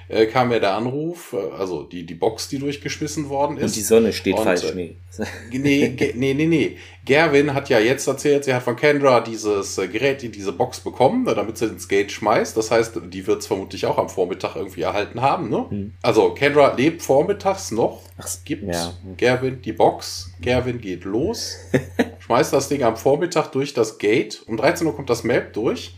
äh, 0.10 0.26
kam 0.26 0.52
ja 0.52 0.60
der 0.60 0.74
Anruf, 0.74 1.34
äh, 1.34 1.56
also 1.56 1.84
die, 1.84 2.04
die 2.04 2.16
Box, 2.16 2.50
die 2.50 2.58
durchgeschmissen 2.58 3.30
worden 3.30 3.58
ist. 3.58 3.64
Und 3.64 3.76
die 3.76 3.82
Sonne 3.82 4.12
steht 4.12 4.36
und, 4.36 4.44
falsch, 4.44 4.74
nee. 4.74 4.96
nee, 5.52 6.14
nee, 6.16 6.34
nee, 6.34 6.46
nee. 6.48 6.78
Gerwin 7.06 7.54
hat 7.54 7.70
ja 7.70 7.80
jetzt 7.80 8.08
erzählt, 8.08 8.44
sie 8.44 8.54
hat 8.54 8.64
von 8.64 8.76
Kendra 8.76 9.22
dieses 9.22 9.78
äh, 9.78 9.88
Gerät, 9.88 10.24
die 10.24 10.30
diese 10.30 10.52
Box 10.52 10.80
bekommen, 10.80 11.24
ne, 11.24 11.36
damit 11.36 11.60
sie 11.60 11.66
ins 11.66 11.88
Gate 11.88 12.12
schmeißt. 12.12 12.58
Das 12.58 12.72
heißt, 12.72 13.00
die 13.08 13.28
wird 13.28 13.42
es 13.42 13.48
vermutlich 13.48 13.86
auch 13.86 14.00
am 14.00 14.10
Vormittag 14.10 14.56
irgendwie 14.56 14.82
erhalten 14.82 15.22
haben. 15.22 15.50
Ne? 15.50 15.66
Hm. 15.70 15.94
Also 16.02 16.32
Kendra 16.32 16.74
lebt 16.74 17.04
vormittags 17.04 17.70
noch, 17.72 18.02
Ach, 18.18 18.28
gibt 18.46 18.64
ja. 18.64 18.94
Gerwin 19.16 19.62
die 19.62 19.74
Box, 19.74 20.32
Gerwin 20.42 20.82
geht 20.82 21.04
los, 21.04 21.56
schmeißt 22.20 22.52
das 22.52 22.68
Ding 22.68 22.82
am 22.82 22.98
Vormittag 22.98 23.52
durch 23.52 23.76
das 23.76 24.00
Gate. 24.00 24.42
Um 24.48 24.58
13 24.58 24.88
Uhr 24.88 24.96
kommt 24.96 25.10
das 25.12 25.24
Map 25.24 25.54
durch 25.54 25.94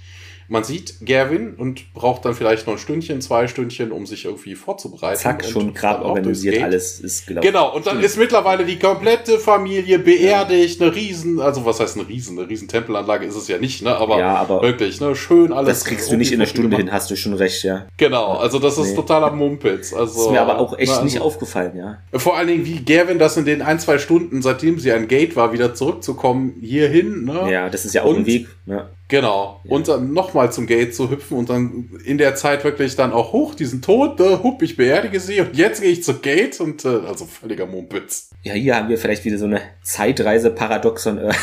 man 0.52 0.66
sieht 0.66 0.96
Gerwin 1.00 1.54
und 1.56 1.94
braucht 1.94 2.26
dann 2.26 2.34
vielleicht 2.34 2.68
noch 2.68 2.74
ein 2.74 2.78
Stündchen, 2.78 3.22
zwei 3.22 3.48
Stündchen, 3.48 3.94
um 3.94 4.06
sich 4.06 4.26
irgendwie 4.26 4.56
vorzubereiten. 4.56 5.18
Zack, 5.18 5.46
schon 5.46 5.74
gerade 5.74 6.04
organisiert, 6.04 6.62
alles 6.62 7.00
ist 7.00 7.26
gelaufen. 7.26 7.48
Genau, 7.48 7.74
und 7.74 7.86
dann 7.86 7.94
Stimmt. 7.94 8.06
ist 8.06 8.18
mittlerweile 8.18 8.66
die 8.66 8.78
komplette 8.78 9.40
Familie 9.40 9.98
beerdigt, 9.98 10.82
eine 10.82 10.94
riesen, 10.94 11.40
also 11.40 11.66
was 11.66 11.80
heißt 11.80 11.98
eine 11.98 12.06
riesen, 12.10 12.38
eine 12.38 12.50
riesen 12.50 12.68
Tempelanlage 12.68 13.26
ist 13.26 13.36
es 13.36 13.48
ja 13.48 13.60
nicht, 13.60 13.82
ne, 13.82 13.96
aber, 13.96 14.20
ja, 14.20 14.36
aber 14.36 14.62
wirklich, 14.62 15.00
ne, 15.00 15.16
schön 15.16 15.54
alles. 15.54 15.70
Das 15.70 15.86
kriegst 15.86 16.12
du 16.12 16.18
nicht 16.18 16.34
in 16.34 16.42
einer 16.42 16.48
Stunde 16.48 16.76
hin, 16.76 16.92
hast 16.92 17.10
du 17.10 17.16
schon 17.16 17.34
recht, 17.34 17.64
ja. 17.64 17.88
Genau, 17.96 18.34
also 18.34 18.60
das 18.60 18.78
ist 18.78 18.90
nee. 18.90 18.96
totaler 18.96 19.32
Mumpitz. 19.32 19.94
Also, 19.94 20.26
ist 20.26 20.32
mir 20.32 20.42
aber 20.42 20.60
auch 20.60 20.78
echt 20.78 20.90
na, 20.90 20.96
also, 20.96 21.06
nicht 21.06 21.22
aufgefallen, 21.22 21.78
ja. 21.78 22.00
Vor 22.20 22.36
allen 22.36 22.50
Dingen, 22.50 22.66
wie 22.66 22.84
Gerwin 22.84 23.20
das 23.20 23.38
in 23.38 23.46
den 23.46 23.62
ein, 23.62 23.80
zwei 23.80 24.00
Stunden, 24.00 24.42
seitdem 24.42 24.80
sie 24.80 24.92
ein 24.92 25.08
Gate 25.08 25.38
war, 25.38 25.54
wieder 25.54 25.74
zurückzukommen, 25.74 26.56
hierhin, 26.60 27.24
ne. 27.24 27.50
Ja, 27.50 27.70
das 27.70 27.86
ist 27.86 27.94
ja 27.94 28.04
auch 28.04 28.10
und, 28.10 28.18
ein 28.18 28.26
Weg, 28.26 28.50
ja. 28.66 28.90
Genau. 29.12 29.60
Ja. 29.66 29.72
Und 29.72 29.90
dann 29.90 30.14
nochmal 30.14 30.54
zum 30.54 30.68
Gate 30.68 30.96
zu 30.96 31.12
hüpfen 31.12 31.38
und 31.38 31.50
dann 31.50 31.90
in 32.06 32.18
der 32.18 32.36
Zeit 32.36 32.64
wirklich 32.64 32.96
dann 32.96 33.12
auch 33.12 33.34
hoch, 33.34 33.54
diesen 33.54 33.82
Tod, 33.82 34.22
äh, 34.22 34.38
hup, 34.42 34.62
ich 34.62 34.78
beerdige 34.78 35.20
sie 35.20 35.42
und 35.42 35.58
jetzt 35.58 35.82
gehe 35.82 35.92
ich 35.92 36.02
zum 36.02 36.22
Gate 36.22 36.62
und 36.62 36.86
äh, 36.86 37.02
also 37.06 37.26
völliger 37.26 37.66
Mumpitz. 37.66 38.30
Ja, 38.44 38.54
hier 38.54 38.78
haben 38.78 38.88
wir 38.88 38.98
vielleicht 38.98 39.26
wieder 39.26 39.38
so 39.38 39.46
eine 39.46 39.60
Zeitreise-Paradoxon. 39.84 41.18
Äh. 41.18 41.34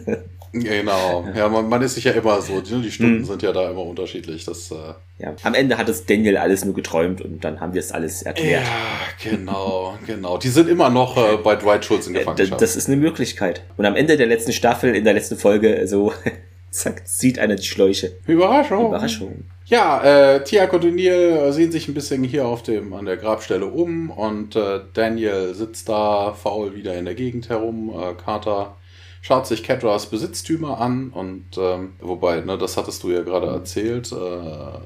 genau. 0.52 1.24
Ja, 1.36 1.48
man, 1.48 1.68
man 1.68 1.82
ist 1.82 1.94
sich 1.94 2.02
ja 2.02 2.10
immer 2.12 2.42
so, 2.42 2.60
die, 2.60 2.82
die 2.82 2.90
Stunden 2.90 3.18
hm. 3.18 3.24
sind 3.26 3.42
ja 3.44 3.52
da 3.52 3.70
immer 3.70 3.84
unterschiedlich. 3.84 4.44
Das, 4.44 4.72
äh 4.72 4.74
ja, 5.20 5.36
am 5.44 5.54
Ende 5.54 5.78
hat 5.78 5.88
es 5.88 6.04
Daniel 6.04 6.36
alles 6.36 6.64
nur 6.64 6.74
geträumt 6.74 7.20
und 7.20 7.44
dann 7.44 7.60
haben 7.60 7.74
wir 7.74 7.80
es 7.80 7.92
alles 7.92 8.22
erklärt. 8.22 8.64
Ja, 8.64 9.30
genau, 9.30 9.96
genau. 10.06 10.36
Die 10.36 10.48
sind 10.48 10.68
immer 10.68 10.90
noch 10.90 11.16
äh, 11.16 11.36
bei 11.36 11.54
Dwight 11.54 11.84
Schultz 11.84 12.08
in 12.08 12.16
äh, 12.16 12.18
Gefangenschaft. 12.18 12.60
Das 12.60 12.74
ist 12.74 12.88
eine 12.88 12.96
Möglichkeit. 12.96 13.62
Und 13.76 13.86
am 13.86 13.94
Ende 13.94 14.16
der 14.16 14.26
letzten 14.26 14.52
Staffel, 14.52 14.96
in 14.96 15.04
der 15.04 15.14
letzten 15.14 15.36
Folge, 15.36 15.86
so 15.86 16.12
Zack, 16.70 17.02
sieht 17.04 17.38
einer 17.38 17.56
die 17.56 17.66
Schläuche. 17.66 18.12
Überraschung. 18.26 18.88
Überraschung. 18.88 19.44
Ja, 19.66 20.02
äh, 20.34 20.44
Tiak 20.44 20.72
und 20.72 20.84
O'Neill 20.84 21.52
sehen 21.52 21.70
sich 21.72 21.88
ein 21.88 21.94
bisschen 21.94 22.24
hier 22.24 22.46
auf 22.46 22.62
dem, 22.62 22.94
an 22.94 23.04
der 23.04 23.18
Grabstelle 23.18 23.66
um 23.66 24.10
und 24.10 24.56
äh, 24.56 24.80
Daniel 24.94 25.54
sitzt 25.54 25.88
da 25.90 26.32
faul 26.32 26.74
wieder 26.74 26.94
in 26.94 27.04
der 27.04 27.14
Gegend 27.14 27.50
herum. 27.50 27.90
Äh, 27.90 28.14
Carter 28.14 28.76
schaut 29.20 29.46
sich 29.46 29.62
Kedras 29.62 30.06
Besitztümer 30.06 30.80
an 30.80 31.10
und 31.10 31.58
ähm, 31.58 31.94
wobei, 32.00 32.40
ne, 32.40 32.56
das 32.56 32.78
hattest 32.78 33.02
du 33.02 33.10
ja 33.10 33.22
gerade 33.22 33.48
erzählt, 33.48 34.10
äh, 34.10 34.14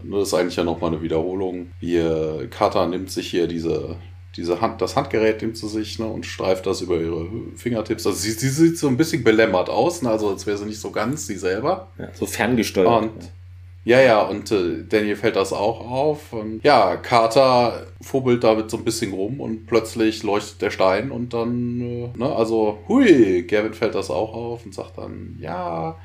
nur 0.03 0.19
das 0.19 0.29
ist 0.29 0.35
eigentlich 0.35 0.57
ja 0.57 0.65
nochmal 0.65 0.91
eine 0.91 1.03
Wiederholung. 1.03 1.71
Wie 1.79 1.99
äh, 1.99 2.49
Carter 2.49 2.87
nimmt 2.89 3.11
sich 3.11 3.31
hier 3.31 3.47
diese 3.47 3.97
diese 4.37 4.61
Hand, 4.61 4.81
das 4.81 4.97
Handgerät 4.97 5.43
nimmt 5.43 5.57
sie 5.57 5.69
sich 5.69 5.99
ne, 5.99 6.07
und 6.07 6.25
streift 6.25 6.67
das 6.67 6.81
über 6.81 6.99
ihre 6.99 7.27
Fingertips. 7.57 8.07
Also 8.07 8.19
sie, 8.19 8.31
sie 8.31 8.49
sieht 8.49 8.79
so 8.79 8.89
ein 8.89 8.97
bisschen 8.97 9.23
belämmert 9.25 9.69
aus, 9.69 10.03
ne, 10.03 10.11
also 10.11 10.31
als 10.31 10.47
wäre 10.47 10.57
sie 10.57 10.67
nicht 10.67 10.81
so 10.81 10.91
ganz 10.91 11.27
sie 11.27 11.37
selber. 11.37 11.89
Ja, 11.99 12.09
so 12.15 12.27
ferngesteuert. 12.27 13.03
Und, 13.03 13.33
ja, 13.85 14.01
ja, 14.01 14.23
und 14.23 14.51
äh, 14.53 14.85
Daniel 14.89 15.17
fällt 15.17 15.37
das 15.37 15.53
auch 15.53 15.81
auf. 15.81 16.33
Und 16.33 16.63
ja, 16.63 16.97
Carter 16.97 17.87
fubbelt 18.01 18.45
damit 18.45 18.71
so 18.71 18.77
ein 18.77 18.85
bisschen 18.85 19.13
rum 19.13 19.41
und 19.41 19.67
plötzlich 19.67 20.23
leuchtet 20.23 20.63
der 20.63 20.71
Stein 20.71 21.11
und 21.11 21.35
dann, 21.35 21.81
äh, 21.81 22.11
ne, 22.17 22.35
also, 22.35 22.79
hui, 22.89 23.43
Gavin 23.43 23.75
fällt 23.75 23.95
das 23.95 24.11
auch 24.11 24.33
auf 24.35 24.65
und 24.65 24.75
sagt 24.75 24.99
dann, 24.99 25.37
ja, 25.41 25.97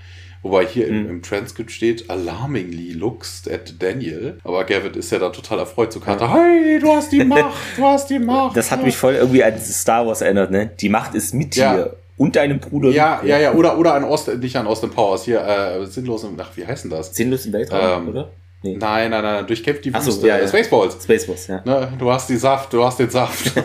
Wobei 0.42 0.66
hier 0.66 0.88
mhm. 0.88 0.94
im, 0.94 1.10
im, 1.10 1.22
Transkript 1.22 1.72
steht, 1.72 2.10
alarmingly 2.10 2.94
looks 2.94 3.44
at 3.52 3.82
Daniel. 3.82 4.40
Aber 4.44 4.64
Gavin 4.64 4.94
ist 4.94 5.12
ja 5.12 5.20
da 5.20 5.30
total 5.30 5.60
erfreut 5.60 5.92
zu 5.92 6.00
Carter. 6.00 6.26
Ja. 6.26 6.36
Hey, 6.36 6.80
du 6.80 6.94
hast 6.94 7.12
die 7.12 7.24
Macht, 7.24 7.58
du 7.76 7.84
hast 7.84 8.10
die 8.10 8.20
Macht. 8.20 8.56
Das 8.56 8.72
hat 8.72 8.84
mich 8.84 8.96
voll 8.98 9.16
irgendwie 9.16 9.44
an 9.44 9.58
Star 9.60 10.06
Wars 10.06 10.22
erinnert, 10.22 10.52
ne? 10.52 10.72
Die 10.80 10.90
Macht 10.90 11.16
ist 11.16 11.34
mit 11.34 11.56
ja. 11.56 11.76
dir. 11.76 11.96
Und 12.18 12.36
deinem 12.36 12.60
Bruder. 12.60 12.90
Ja, 12.90 13.22
ja, 13.24 13.38
ja, 13.38 13.54
oder, 13.54 13.78
oder 13.78 13.94
an 13.94 14.04
Austin, 14.04 14.40
nicht 14.40 14.56
an 14.56 14.66
Austin 14.66 14.90
Powers, 14.90 15.26
hier, 15.26 15.40
äh, 15.40 15.86
sinnlos 15.86 16.24
im, 16.24 16.36
ach, 16.40 16.50
wie 16.56 16.66
heißt 16.66 16.86
denn 16.86 16.92
das? 16.92 17.16
Sinnlos 17.16 17.46
im 17.46 17.54
Weltraum, 17.54 18.04
ähm, 18.04 18.10
oder? 18.10 18.32
Nee. 18.64 18.76
Nein, 18.76 19.12
nein, 19.12 19.22
nein, 19.24 19.46
durchkämpft 19.46 19.86
die 19.86 19.94
Wüste. 19.94 20.12
So, 20.12 20.26
ja, 20.26 20.40
ja. 20.40 20.48
Spaceballs. 20.48 20.98
Spaceballs, 21.04 21.46
ja. 21.48 21.62
Ne, 21.64 21.94
du 22.00 22.12
hast 22.12 22.28
die 22.30 22.38
Saft, 22.38 22.74
du 22.74 22.84
hast 22.84 23.00
den 23.00 23.10
Saft. 23.10 23.52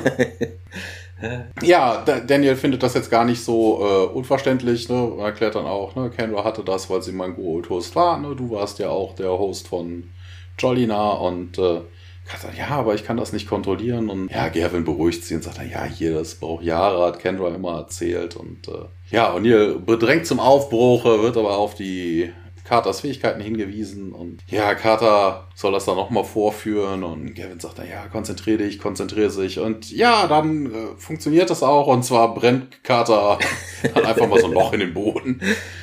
Ja, 1.63 2.05
Daniel 2.27 2.57
findet 2.57 2.83
das 2.83 2.95
jetzt 2.95 3.11
gar 3.11 3.25
nicht 3.25 3.43
so 3.43 3.81
äh, 3.81 4.17
unverständlich. 4.17 4.89
Ne? 4.89 5.13
Er 5.19 5.27
erklärt 5.27 5.55
dann 5.55 5.67
auch, 5.67 5.95
ne? 5.95 6.11
Kendra 6.11 6.45
hatte 6.45 6.63
das, 6.65 6.91
weil 6.91 7.03
sie 7.03 7.13
mein 7.13 7.35
Gold-Host 7.35 7.95
war. 7.95 8.19
Ne? 8.19 8.35
Du 8.35 8.51
warst 8.51 8.79
ja 8.79 8.91
auch 8.91 9.15
der 9.15 9.31
Host 9.31 9.69
von 9.69 10.05
Jolina 10.59 11.11
und 11.13 11.59
äh, 11.59 11.81
sagt, 12.41 12.57
ja, 12.57 12.69
aber 12.69 12.95
ich 12.95 13.05
kann 13.05 13.17
das 13.17 13.33
nicht 13.33 13.49
kontrollieren. 13.49 14.09
Und 14.09 14.31
ja, 14.31 14.49
Gavin 14.49 14.85
beruhigt 14.85 15.25
sie 15.25 15.35
und 15.35 15.45
sagt, 15.45 15.59
ja, 15.71 15.85
hier, 15.85 16.15
das 16.15 16.37
braucht 16.37 16.65
Jahre, 16.65 17.07
hat 17.07 17.19
Kendra 17.19 17.49
immer 17.49 17.79
erzählt. 17.79 18.37
Und 18.37 18.69
äh, 18.69 18.87
ja, 19.11 19.35
O'Neill 19.35 19.79
bedrängt 19.79 20.27
zum 20.27 20.41
Aufbruch, 20.41 21.05
wird 21.05 21.37
aber 21.37 21.57
auf 21.59 21.75
die 21.75 22.33
Carters 22.73 23.01
Fähigkeiten 23.01 23.43
hingewiesen 23.43 24.15
und 24.15 24.41
ja, 24.47 24.75
Carter 24.75 25.47
soll 25.55 25.73
das 25.73 25.85
dann 25.85 25.97
nochmal 25.97 26.25
vorführen 26.25 27.05
und 27.05 27.35
Gavin 27.35 27.61
sagt 27.61 27.79
dann, 27.79 27.87
ja, 27.87 28.09
konzentriere 28.09 28.57
dich, 28.65 28.79
konzentriere 28.79 29.29
sich 29.29 29.59
und 29.59 29.91
ja, 29.91 30.27
dann 30.27 30.73
äh, 30.73 30.97
funktioniert 30.97 31.51
das 31.51 31.63
auch 31.63 31.87
und 31.87 32.03
zwar 32.03 32.35
brennt 32.35 32.83
Carter 32.83 33.39
dann 33.95 34.07
einfach 34.07 34.27
mal 34.27 34.41
so 34.41 34.47
ein 34.47 34.55
Loch 34.55 34.73
in 34.73 34.81
den 34.81 34.95
Boden. 34.95 35.43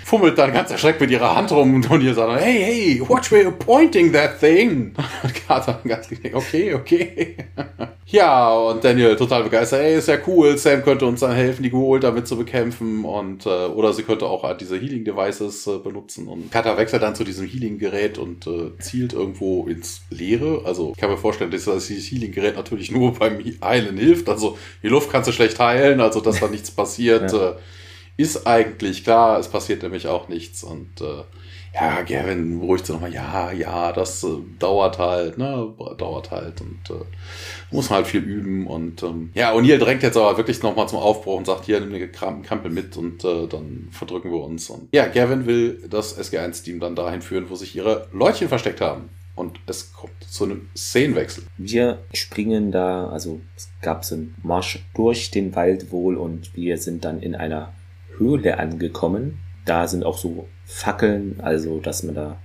Fummelt 0.09 0.39
dann 0.39 0.51
ganz 0.51 0.71
erschreckt 0.71 0.99
mit 0.99 1.11
ihrer 1.11 1.35
Hand 1.35 1.51
rum 1.51 1.85
und 1.87 2.01
ihr 2.01 2.15
sagt, 2.15 2.41
hey, 2.41 2.63
hey, 2.63 3.03
watch 3.07 3.31
where 3.31 3.47
you're 3.47 3.51
pointing 3.51 4.11
that 4.11 4.39
thing. 4.39 4.91
Und 5.23 5.47
Carter 5.47 5.79
ganz 5.87 6.07
okay, 6.33 6.73
okay. 6.73 7.37
ja, 8.07 8.51
und 8.51 8.83
Daniel 8.83 9.15
total 9.15 9.43
begeistert, 9.43 9.81
ey, 9.81 9.97
ist 9.97 10.07
ja 10.07 10.17
cool, 10.25 10.57
Sam 10.57 10.83
könnte 10.83 11.05
uns 11.05 11.19
dann 11.19 11.33
helfen, 11.33 11.61
die 11.61 11.69
Ghoul 11.69 11.99
damit 11.99 12.27
zu 12.27 12.37
bekämpfen 12.37 13.05
und, 13.05 13.45
äh, 13.45 13.49
oder 13.49 13.93
sie 13.93 14.01
könnte 14.03 14.25
auch 14.25 14.57
diese 14.57 14.79
Healing 14.79 15.03
Devices 15.03 15.67
äh, 15.67 15.77
benutzen 15.77 16.27
und 16.27 16.51
Carter 16.51 16.77
wechselt 16.77 17.03
dann 17.03 17.13
zu 17.13 17.23
diesem 17.23 17.45
Healing 17.45 17.77
Gerät 17.77 18.17
und 18.17 18.47
äh, 18.47 18.71
zielt 18.79 19.13
irgendwo 19.13 19.67
ins 19.67 20.01
Leere. 20.09 20.63
Also, 20.65 20.93
ich 20.95 20.99
kann 20.99 21.11
mir 21.11 21.17
vorstellen, 21.17 21.51
dass 21.51 21.65
dieses 21.65 22.11
Healing 22.11 22.31
Gerät 22.31 22.55
natürlich 22.55 22.91
nur 22.91 23.13
beim 23.13 23.39
Heilen 23.63 23.97
hilft. 23.97 24.27
Also, 24.29 24.57
die 24.81 24.87
Luft 24.87 25.11
kannst 25.11 25.27
du 25.27 25.33
schlecht 25.33 25.59
heilen, 25.59 26.01
also, 26.01 26.19
dass 26.19 26.39
da 26.39 26.47
nichts 26.47 26.71
passiert. 26.71 27.31
ja. 27.31 27.57
Ist 28.19 28.45
eigentlich 28.45 29.05
klar, 29.05 29.39
es 29.39 29.47
passiert 29.47 29.81
nämlich 29.81 30.07
auch 30.07 30.27
nichts. 30.27 30.61
Und 30.61 30.99
äh, 30.99 31.23
ja, 31.73 32.01
Gavin 32.01 32.59
beruhigt 32.59 32.85
sie 32.85 32.91
nochmal, 32.91 33.13
ja, 33.13 33.49
ja, 33.53 33.93
das 33.93 34.25
äh, 34.25 34.39
dauert 34.59 34.99
halt, 34.99 35.37
ne, 35.37 35.73
dauert 35.97 36.29
halt 36.29 36.59
und 36.59 36.81
äh, 36.89 37.05
muss 37.71 37.89
man 37.89 37.99
halt 37.99 38.07
viel 38.07 38.21
üben. 38.21 38.67
Und 38.67 39.03
ähm, 39.03 39.31
ja, 39.35 39.53
O'Neill 39.53 39.77
drängt 39.77 40.03
jetzt 40.03 40.17
aber 40.17 40.35
wirklich 40.35 40.61
nochmal 40.61 40.89
zum 40.89 40.99
Aufbruch 40.99 41.37
und 41.37 41.45
sagt, 41.45 41.63
hier, 41.63 41.79
nimm 41.79 41.93
eine 41.93 42.09
Kampel 42.09 42.69
mit 42.69 42.97
und 42.97 43.23
äh, 43.23 43.47
dann 43.47 43.87
verdrücken 43.91 44.33
wir 44.33 44.41
uns. 44.41 44.69
Und 44.69 44.89
ja, 44.91 45.07
Gavin 45.07 45.45
will 45.45 45.81
das 45.89 46.19
SG1-Team 46.19 46.81
dann 46.81 46.97
dahin 46.97 47.21
führen, 47.21 47.49
wo 47.49 47.55
sich 47.55 47.73
ihre 47.73 48.09
Leutchen 48.11 48.49
versteckt 48.49 48.81
haben. 48.81 49.11
Und 49.33 49.61
es 49.65 49.93
kommt 49.93 50.21
zu 50.29 50.43
einem 50.43 50.67
Szenenwechsel. 50.75 51.45
Wir 51.57 51.99
springen 52.13 52.73
da, 52.73 53.07
also 53.07 53.39
es 53.55 53.69
gab 53.81 54.03
so 54.03 54.15
einen 54.15 54.35
Marsch 54.43 54.79
durch 54.93 55.31
den 55.31 55.55
Wald 55.55 55.93
wohl 55.93 56.17
und 56.17 56.53
wir 56.53 56.77
sind 56.77 57.05
dann 57.05 57.21
in 57.21 57.33
einer 57.33 57.71
Höhle 58.19 58.59
angekommen. 58.59 59.39
Da 59.65 59.87
sind 59.87 60.03
auch 60.03 60.17
so 60.17 60.47
Fackeln, 60.65 61.39
also 61.41 61.79
dass 61.79 62.03
man 62.03 62.15
da, 62.15 62.39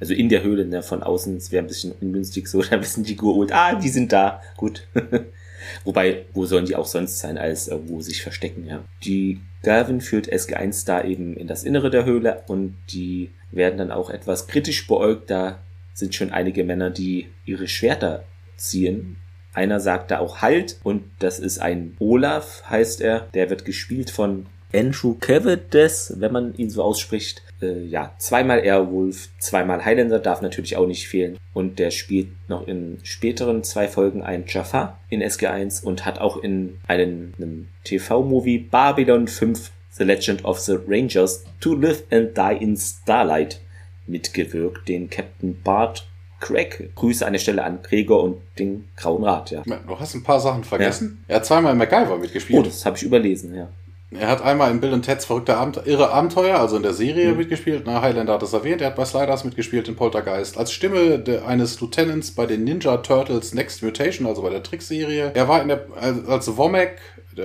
also 0.00 0.14
in 0.14 0.28
der 0.28 0.42
Höhle, 0.42 0.66
ne, 0.66 0.82
von 0.82 1.02
außen, 1.02 1.36
es 1.36 1.50
wäre 1.52 1.64
ein 1.64 1.68
bisschen 1.68 1.92
ungünstig 2.00 2.48
so, 2.48 2.62
da 2.70 2.80
wissen 2.80 3.04
die 3.04 3.16
geholt, 3.16 3.52
ah, 3.52 3.74
die 3.74 3.88
sind 3.88 4.12
da, 4.12 4.42
gut. 4.56 4.86
Wobei, 5.84 6.24
wo 6.32 6.46
sollen 6.46 6.66
die 6.66 6.76
auch 6.76 6.86
sonst 6.86 7.18
sein, 7.18 7.38
als 7.38 7.68
irgendwo 7.68 8.00
sich 8.00 8.22
verstecken, 8.22 8.66
ja. 8.66 8.84
Die 9.04 9.40
Galvin 9.62 10.00
führt 10.00 10.32
SG1 10.32 10.86
da 10.86 11.04
eben 11.04 11.36
in 11.36 11.46
das 11.46 11.64
Innere 11.64 11.90
der 11.90 12.04
Höhle 12.04 12.42
und 12.48 12.76
die 12.90 13.30
werden 13.50 13.78
dann 13.78 13.90
auch 13.90 14.10
etwas 14.10 14.46
kritisch 14.46 14.86
beäugt. 14.86 15.30
Da 15.30 15.58
sind 15.92 16.14
schon 16.14 16.30
einige 16.30 16.64
Männer, 16.64 16.90
die 16.90 17.28
ihre 17.44 17.68
Schwerter 17.68 18.24
ziehen. 18.56 19.16
Einer 19.52 19.80
sagt 19.80 20.10
da 20.10 20.20
auch 20.20 20.42
Halt 20.42 20.78
und 20.82 21.02
das 21.18 21.38
ist 21.38 21.58
ein 21.58 21.96
Olaf, 21.98 22.62
heißt 22.68 23.00
er. 23.00 23.28
Der 23.34 23.50
wird 23.50 23.64
gespielt 23.64 24.10
von 24.10 24.46
Andrew 24.72 25.14
Cavides, 25.14 26.14
wenn 26.18 26.32
man 26.32 26.54
ihn 26.54 26.70
so 26.70 26.82
ausspricht. 26.82 27.42
Äh, 27.60 27.84
ja, 27.84 28.14
zweimal 28.18 28.60
Airwolf, 28.60 29.28
zweimal 29.38 29.84
Highlander 29.84 30.18
darf 30.18 30.42
natürlich 30.42 30.76
auch 30.76 30.86
nicht 30.86 31.08
fehlen. 31.08 31.36
Und 31.52 31.78
der 31.78 31.90
spielt 31.90 32.28
noch 32.48 32.66
in 32.68 32.98
späteren 33.02 33.64
zwei 33.64 33.88
Folgen 33.88 34.22
ein 34.22 34.44
Jafar 34.46 34.98
in 35.08 35.22
SG1 35.22 35.82
und 35.82 36.06
hat 36.06 36.20
auch 36.20 36.36
in 36.36 36.78
einem, 36.86 37.32
einem 37.38 37.68
TV-Movie 37.84 38.58
Babylon 38.58 39.28
5 39.28 39.70
The 39.92 40.04
Legend 40.04 40.44
of 40.44 40.60
the 40.60 40.78
Rangers 40.86 41.44
To 41.60 41.74
Live 41.74 42.04
and 42.10 42.36
Die 42.36 42.56
in 42.62 42.76
Starlight 42.76 43.60
mitgewirkt, 44.06 44.88
den 44.88 45.10
Captain 45.10 45.60
Bart 45.62 46.06
Craig. 46.40 46.90
Grüße 46.94 47.26
an 47.26 47.34
der 47.34 47.40
Stelle 47.40 47.64
an 47.64 47.80
Gregor 47.82 48.22
und 48.22 48.40
den 48.58 48.88
Grauen 48.96 49.24
Rat, 49.24 49.50
ja. 49.50 49.62
Du 49.62 49.98
hast 49.98 50.14
ein 50.14 50.22
paar 50.22 50.40
Sachen 50.40 50.64
vergessen. 50.64 51.22
Ja. 51.28 51.34
Er 51.34 51.36
hat 51.36 51.46
zweimal 51.46 51.74
MacGyver 51.74 52.16
mitgespielt. 52.16 52.58
Oh, 52.58 52.62
das 52.62 52.84
habe 52.86 52.96
ich 52.96 53.02
überlesen, 53.02 53.54
ja. 53.54 53.68
Er 54.12 54.26
hat 54.26 54.42
einmal 54.42 54.72
in 54.72 54.80
Bill 54.80 54.92
und 54.92 55.02
Ted's 55.02 55.24
verrückte 55.24 55.56
Abend 55.56 55.82
irre 55.84 56.10
Abenteuer, 56.10 56.58
also 56.58 56.76
in 56.76 56.82
der 56.82 56.94
Serie 56.94 57.30
mhm. 57.30 57.38
mitgespielt. 57.38 57.84
Na, 57.86 58.02
Highlander 58.02 58.34
hat 58.34 58.42
es 58.42 58.52
erwähnt. 58.52 58.80
Er 58.80 58.88
hat 58.88 58.96
bei 58.96 59.04
Sliders 59.04 59.44
mitgespielt 59.44 59.86
in 59.86 59.94
Poltergeist. 59.94 60.58
Als 60.58 60.72
Stimme 60.72 61.22
eines 61.46 61.80
Lieutenants 61.80 62.32
bei 62.32 62.46
den 62.46 62.64
Ninja 62.64 62.96
Turtles 62.98 63.54
Next 63.54 63.82
Mutation, 63.84 64.26
also 64.26 64.42
bei 64.42 64.50
der 64.50 64.64
Trickserie. 64.64 65.30
Er 65.34 65.48
war 65.48 65.62
in 65.62 65.68
der, 65.68 65.86
als 66.26 66.56
Womack 66.56 66.98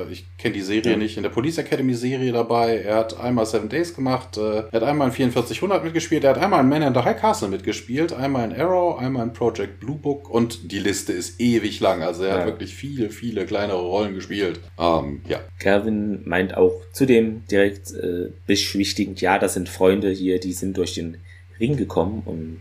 ich 0.09 0.25
kenne 0.37 0.53
die 0.53 0.61
Serie 0.61 0.91
ja. 0.91 0.97
nicht, 0.97 1.17
in 1.17 1.23
der 1.23 1.29
Police 1.29 1.57
Academy 1.57 1.93
Serie 1.93 2.31
dabei. 2.31 2.77
Er 2.79 2.95
hat 2.95 3.19
einmal 3.19 3.45
Seven 3.45 3.69
Days 3.69 3.95
gemacht, 3.95 4.37
äh, 4.37 4.63
er 4.71 4.71
hat 4.71 4.83
einmal 4.83 5.07
in 5.07 5.13
4400 5.13 5.83
mitgespielt, 5.83 6.23
er 6.23 6.31
hat 6.31 6.37
einmal 6.37 6.61
in 6.61 6.69
Man 6.69 6.81
in 6.81 6.93
the 6.93 7.01
High 7.01 7.19
Castle 7.19 7.47
mitgespielt, 7.47 8.13
einmal 8.13 8.51
in 8.51 8.59
Arrow, 8.59 8.97
einmal 8.99 9.25
in 9.25 9.33
Project 9.33 9.79
Blue 9.79 9.97
Book 9.97 10.29
und 10.29 10.71
die 10.71 10.79
Liste 10.79 11.13
ist 11.13 11.39
ewig 11.39 11.79
lang. 11.79 12.03
Also 12.03 12.23
er 12.23 12.29
ja. 12.29 12.37
hat 12.39 12.45
wirklich 12.45 12.75
viele, 12.75 13.09
viele 13.09 13.45
kleinere 13.45 13.81
Rollen 13.81 14.13
gespielt. 14.13 14.59
Ähm, 14.77 15.21
ja. 15.27 15.39
Calvin 15.59 16.21
meint 16.25 16.55
auch 16.55 16.81
zudem 16.91 17.45
direkt 17.49 17.91
äh, 17.91 18.29
beschwichtigend, 18.45 19.21
ja, 19.21 19.39
das 19.39 19.53
sind 19.53 19.69
Freunde 19.69 20.11
hier, 20.11 20.39
die 20.39 20.53
sind 20.53 20.77
durch 20.77 20.93
den 20.93 21.17
Ring 21.59 21.77
gekommen 21.77 22.23
und 22.25 22.59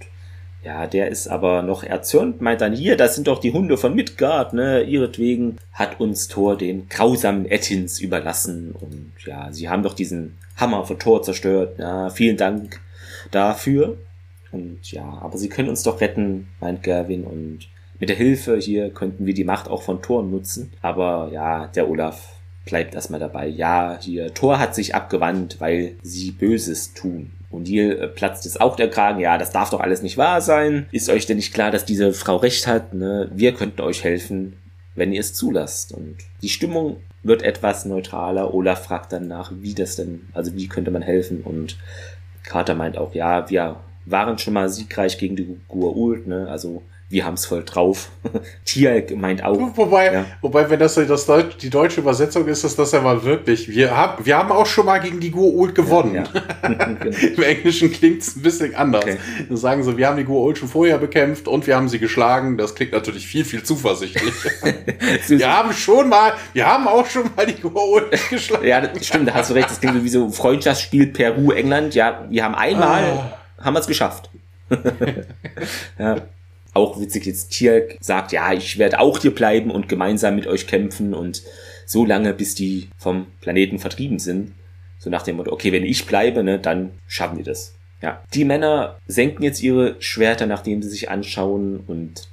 ja, 0.65 0.87
der 0.87 1.09
ist 1.09 1.29
aber 1.29 1.62
noch 1.62 1.83
erzürnt, 1.85 2.41
meint 2.41 2.61
dann, 2.61 2.73
hier, 2.73 2.97
das 2.97 3.15
sind 3.15 3.27
doch 3.27 3.39
die 3.39 3.53
Hunde 3.53 3.77
von 3.77 3.95
Midgard, 3.95 4.55
ne? 4.55 4.83
Ihretwegen 4.83 5.59
hat 5.73 6.01
uns 6.01 6.29
Thor 6.29 6.57
den 6.57 6.89
grausamen 6.89 7.47
Ettins 7.47 8.01
überlassen 8.01 8.75
und 8.79 9.12
ja, 9.27 9.53
sie 9.53 9.69
haben 9.69 9.83
doch 9.83 9.95
diesen 9.95 10.39
Hammer 10.57 10.85
von 10.85 10.99
Thor 10.99 11.23
zerstört. 11.23 11.79
Ja, 11.79 12.11
vielen 12.11 12.37
Dank 12.37 12.81
dafür. 13.31 13.97
Und 14.53 14.91
ja, 14.93 15.05
aber 15.21 15.37
sie 15.37 15.49
können 15.49 15.69
uns 15.69 15.83
doch 15.83 16.01
retten, 16.01 16.49
meint 16.61 16.83
Gerwin 16.83 17.25
und 17.25 17.61
mit 17.99 18.09
der 18.09 18.17
Hilfe 18.17 18.57
hier 18.57 18.91
könnten 18.91 19.27
wir 19.27 19.35
die 19.35 19.45
Macht 19.45 19.69
auch 19.69 19.83
von 19.83 20.01
Thor 20.01 20.23
nutzen. 20.23 20.73
Aber 20.81 21.31
ja, 21.33 21.67
der 21.69 21.89
Olaf 21.89 22.35
bleibt 22.65 22.95
erstmal 22.95 23.21
dabei. 23.21 23.49
Ja, 23.49 23.99
hier, 24.01 24.33
Thor 24.33 24.59
hat 24.59 24.75
sich 24.75 24.95
abgewandt, 24.95 25.57
weil 25.61 25.97
sie 26.03 26.31
Böses 26.31 26.95
tun. 26.95 27.33
Und 27.55 27.67
hier 27.67 28.01
äh, 28.01 28.09
platzt 28.09 28.47
es 28.47 28.61
auch 28.61 28.77
der 28.77 28.91
Kragen. 28.91 29.21
Ja, 29.21 29.39
das 29.39 29.53
darf 29.53 29.71
doch 29.71 29.81
alles 29.81 30.03
nicht 30.03 30.17
wahr 30.17 30.41
sein. 30.41 30.87
Ist 30.93 31.09
euch 31.09 31.27
denn 31.27 31.37
nicht 31.37 31.55
klar, 31.55 31.71
dass 31.71 31.85
diese 31.85 32.13
Frau 32.13 32.37
recht 32.37 32.67
hat? 32.67 32.95
Ne? 32.95 33.31
Wir 33.33 33.55
könnten 33.55 33.81
euch 33.81 34.05
helfen, 34.05 34.55
wenn 34.95 35.13
ihr 35.13 35.21
es 35.21 35.35
zulasst. 35.35 35.93
Und 35.93 36.17
die 36.43 36.49
Stimmung 36.49 36.97
wird 37.23 37.43
etwas 37.43 37.85
neutraler. 37.85 38.53
Olaf 38.53 38.85
fragt 38.85 39.13
dann 39.13 39.29
nach, 39.29 39.53
wie 39.61 39.75
das 39.75 39.97
denn, 39.97 40.29
also 40.33 40.55
wie 40.57 40.69
könnte 40.69 40.91
man 40.91 41.03
helfen? 41.03 41.43
Und 41.43 41.79
Carter 42.43 42.75
meint 42.75 42.99
auch, 42.99 43.15
ja, 43.15 43.49
wir 43.49 43.77
waren 44.05 44.39
schon 44.39 44.55
mal 44.55 44.69
siegreich 44.69 45.17
gegen 45.19 45.37
die 45.37 45.59
Gua'uld, 45.69 46.27
ne? 46.27 46.49
Also 46.49 46.83
wir 47.11 47.27
haben 47.27 47.35
es 47.35 47.47
voll 47.47 47.65
drauf. 47.65 48.09
Tier 48.65 49.05
meint 49.15 49.45
auch. 49.45 49.77
Wobei, 49.77 50.13
ja. 50.13 50.25
wobei 50.41 50.71
wenn 50.71 50.81
das, 50.81 50.95
das 50.95 51.27
Deutsch, 51.27 51.59
die 51.59 51.69
deutsche 51.69 52.01
Übersetzung 52.01 52.49
ist, 52.49 52.65
ist 52.65 52.79
das 52.79 52.93
ja 52.93 53.03
mal 53.03 53.23
wirklich. 53.25 53.69
Wir 53.69 53.95
haben, 53.95 54.25
wir 54.25 54.39
haben 54.39 54.51
auch 54.51 54.67
schon 54.67 54.87
mal 54.87 54.99
gegen 54.99 55.21
die 55.21 55.31
Gua'uld 55.31 55.75
gewonnen. 55.75 56.15
Ja, 56.15 56.25
ja. 56.25 56.85
genau. 56.95 57.17
Im 57.37 57.43
Englischen 57.43 57.93
klingt 57.93 58.23
es 58.23 58.37
ein 58.37 58.43
bisschen 58.43 58.75
anders. 58.75 59.05
Okay. 59.05 59.19
Dann 59.49 59.57
sagen 59.57 59.83
sie, 59.83 59.97
wir 59.97 60.09
haben 60.09 60.17
die 60.17 60.25
Gua'uld 60.25 60.57
schon 60.57 60.69
vorher 60.69 60.97
bekämpft 60.97 61.47
und 61.47 61.67
wir 61.67 61.77
haben 61.77 61.89
sie 61.89 61.99
geschlagen. 61.99 62.57
Das 62.57 62.75
klingt 62.75 62.93
natürlich 62.93 63.27
viel, 63.27 63.45
viel 63.45 63.63
zuversichtlich. 63.63 64.35
wir 65.29 65.57
haben 65.57 65.73
schon 65.75 66.09
mal, 66.09 66.33
wir 66.55 66.67
haben 66.67 66.89
auch 66.89 67.07
schon 67.07 67.31
mal 67.37 67.45
die 67.45 67.63
Gua'uld 67.63 68.31
geschlagen. 68.31 68.67
Ja, 68.67 68.81
das 68.81 69.07
stimmt, 69.07 69.29
da 69.29 69.35
hast 69.35 69.51
du 69.51 69.55
recht. 69.55 69.71
Das 69.71 69.81
klingt 69.81 70.03
wie 70.03 70.09
so 70.09 70.31
Freundschaftsspiel 70.31 71.09
Peru, 71.09 71.53
England. 71.53 71.95
Ja, 71.95 72.27
wir 72.31 72.45
haben 72.45 72.55
einmal, 72.55 73.05
ah. 73.05 73.63
haben 73.63 73.75
wir 73.75 73.81
es 73.81 73.87
geschafft. 73.87 74.31
ja 75.99 76.17
auch 76.75 77.01
witzig 77.01 77.27
jetzt 77.27 77.51
Tierk 77.51 77.97
sagt, 78.01 78.33
ja, 78.33 78.53
ich 78.53 78.79
werde 78.79 79.01
auch 79.01 79.18
hier 79.18 79.35
bleiben 79.35 79.70
und 79.70 79.89
gemeinsam 79.89 80.35
mit 80.37 80.47
euch 80.47 80.66
kämpfen 80.66 81.14
und 81.14 81.43
so 81.87 82.05
lange, 82.05 82.33
bis 82.33 82.55
die 82.55 82.89
vom 82.97 83.27
Planeten 83.41 83.79
vertrieben 83.79 84.18
sind. 84.18 84.53
So 84.99 85.11
nach 85.11 85.22
dem 85.22 85.37
Motto, 85.37 85.53
okay, 85.53 85.72
wenn 85.72 85.85
ich 85.85 86.07
bleibe, 86.07 86.43
ne, 86.43 86.59
dann 86.59 86.93
schaffen 87.07 87.37
wir 87.37 87.45
das. 87.45 87.75
Ja. 88.01 88.22
Die 88.35 88.45
Männer 88.45 88.99
senken 89.07 89.43
jetzt 89.43 89.62
ihre 89.62 89.97
Schwerter, 89.99 90.47
nachdem 90.47 90.83
sie 90.83 90.89
sich 90.89 91.11
anschauen 91.11 91.81
und 91.87 92.29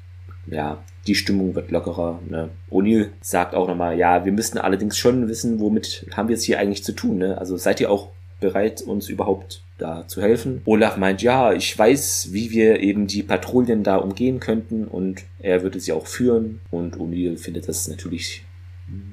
ja, 0.47 0.83
die 1.07 1.15
Stimmung 1.15 1.55
wird 1.55 1.71
lockerer. 1.71 2.19
Ne? 2.27 2.49
O'Neill 2.69 3.09
sagt 3.21 3.55
auch 3.55 3.67
nochmal, 3.67 3.97
ja, 3.97 4.25
wir 4.25 4.31
müssen 4.31 4.57
allerdings 4.57 4.97
schon 4.97 5.27
wissen, 5.27 5.59
womit 5.59 6.05
haben 6.15 6.27
wir 6.27 6.35
es 6.35 6.43
hier 6.43 6.59
eigentlich 6.59 6.83
zu 6.83 6.91
tun. 6.93 7.17
Ne? 7.17 7.37
Also 7.37 7.57
seid 7.57 7.79
ihr 7.79 7.89
auch 7.89 8.09
bereit, 8.41 8.81
uns 8.81 9.07
überhaupt 9.07 9.63
da 9.77 10.05
zu 10.07 10.21
helfen. 10.21 10.61
Olaf 10.65 10.97
meint, 10.97 11.21
ja, 11.21 11.53
ich 11.53 11.77
weiß, 11.77 12.29
wie 12.31 12.51
wir 12.51 12.81
eben 12.81 13.07
die 13.07 13.23
Patrouillen 13.23 13.83
da 13.83 13.95
umgehen 13.95 14.41
könnten 14.41 14.85
und 14.85 15.23
er 15.39 15.63
würde 15.63 15.79
sie 15.79 15.93
auch 15.93 16.07
führen 16.07 16.59
und 16.69 16.97
O'Neill 16.97 17.37
findet 17.37 17.69
das 17.69 17.87
natürlich 17.87 18.43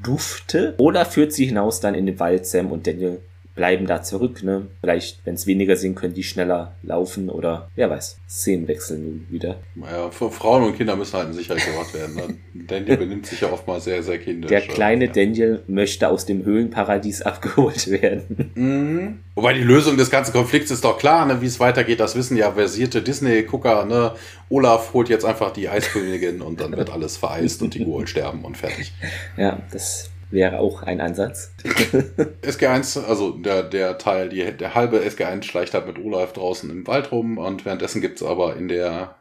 dufte. 0.03 0.74
Olaf 0.79 1.12
führt 1.12 1.33
sie 1.33 1.47
hinaus 1.47 1.81
dann 1.81 1.95
in 1.95 2.07
den 2.07 2.18
Wald, 2.18 2.47
Sam 2.47 2.72
und 2.72 2.87
Daniel 2.87 3.20
bleiben 3.59 3.87
da 3.87 4.03
zurück. 4.03 4.45
Ne? 4.45 4.69
Vielleicht, 4.81 5.27
wenn 5.27 5.35
es 5.35 5.49
weniger 5.49 5.75
sind, 5.75 5.97
können 5.97 6.15
die 6.15 6.23
schneller 6.23 6.77
laufen 6.85 7.29
oder 7.29 7.69
wer 7.75 7.91
weiß, 7.91 8.19
Szenenwechsel 8.29 8.99
nun 8.99 9.27
wieder. 9.31 9.57
Naja, 9.75 10.11
für 10.13 10.31
Frauen 10.31 10.63
und 10.63 10.77
Kinder 10.77 10.95
müssen 10.95 11.15
halt 11.15 11.27
in 11.27 11.35
Sicherheit 11.35 11.67
gebracht 11.67 11.93
werden. 11.93 12.15
Ne? 12.15 12.37
Daniel 12.55 12.97
benimmt 12.99 13.27
sich 13.27 13.41
ja 13.41 13.51
oft 13.51 13.67
mal 13.67 13.81
sehr, 13.81 14.03
sehr 14.05 14.19
kindisch. 14.19 14.49
Der 14.49 14.61
kleine 14.61 15.07
ja. 15.07 15.13
Daniel 15.13 15.63
möchte 15.67 16.09
aus 16.09 16.25
dem 16.25 16.45
Höhlenparadies 16.45 17.23
abgeholt 17.29 17.91
werden. 17.91 18.53
Mhm. 18.55 19.19
Wobei 19.35 19.55
die 19.55 19.65
Lösung 19.65 19.97
des 19.97 20.09
ganzen 20.09 20.33
Konflikts 20.33 20.71
ist 20.71 20.85
doch 20.85 20.97
klar, 20.97 21.27
ne? 21.27 21.41
wie 21.43 21.47
es 21.47 21.59
weitergeht, 21.59 21.99
das 21.99 22.15
wissen 22.15 22.37
ja 22.37 22.53
versierte 22.53 23.03
Disney-Gucker. 23.03 23.87
Ne? 23.87 24.13
Olaf 24.51 24.95
holt 24.95 25.09
jetzt 25.09 25.25
einfach 25.25 25.53
die 25.53 25.69
Eiskönigin 25.69 26.43
und 26.43 26.61
dann 26.61 26.77
wird 26.77 26.91
alles 26.93 27.17
vereist 27.17 27.61
und 27.61 27.75
die 27.75 27.85
Gold 27.85 28.09
sterben 28.09 28.45
und 28.45 28.57
fertig. 28.57 28.93
Ja, 29.37 29.59
das 29.73 30.11
wäre 30.31 30.59
auch 30.59 30.83
ein 30.83 31.01
Ansatz. 31.01 31.53
SG1, 32.43 33.05
also 33.05 33.33
der, 33.33 33.62
der 33.62 33.99
Teil, 33.99 34.29
die, 34.29 34.53
der 34.53 34.74
halbe 34.74 34.99
SG1 34.99 35.45
schleicht 35.45 35.74
halt 35.74 35.87
mit 35.87 35.99
Olaf 35.99 36.33
draußen 36.33 36.68
im 36.70 36.87
Wald 36.87 37.12
rum 37.12 37.39
und 37.39 37.64
währenddessen 37.64 38.01
gibt's 38.01 38.22
aber 38.22 38.57
in 38.57 38.68
der 38.68 39.14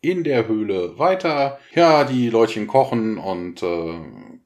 in 0.00 0.22
der 0.22 0.46
Höhle 0.46 0.98
weiter. 0.98 1.58
Ja, 1.74 2.04
die 2.04 2.28
Leutchen 2.28 2.66
kochen 2.66 3.16
und 3.16 3.62
äh, 3.62 3.94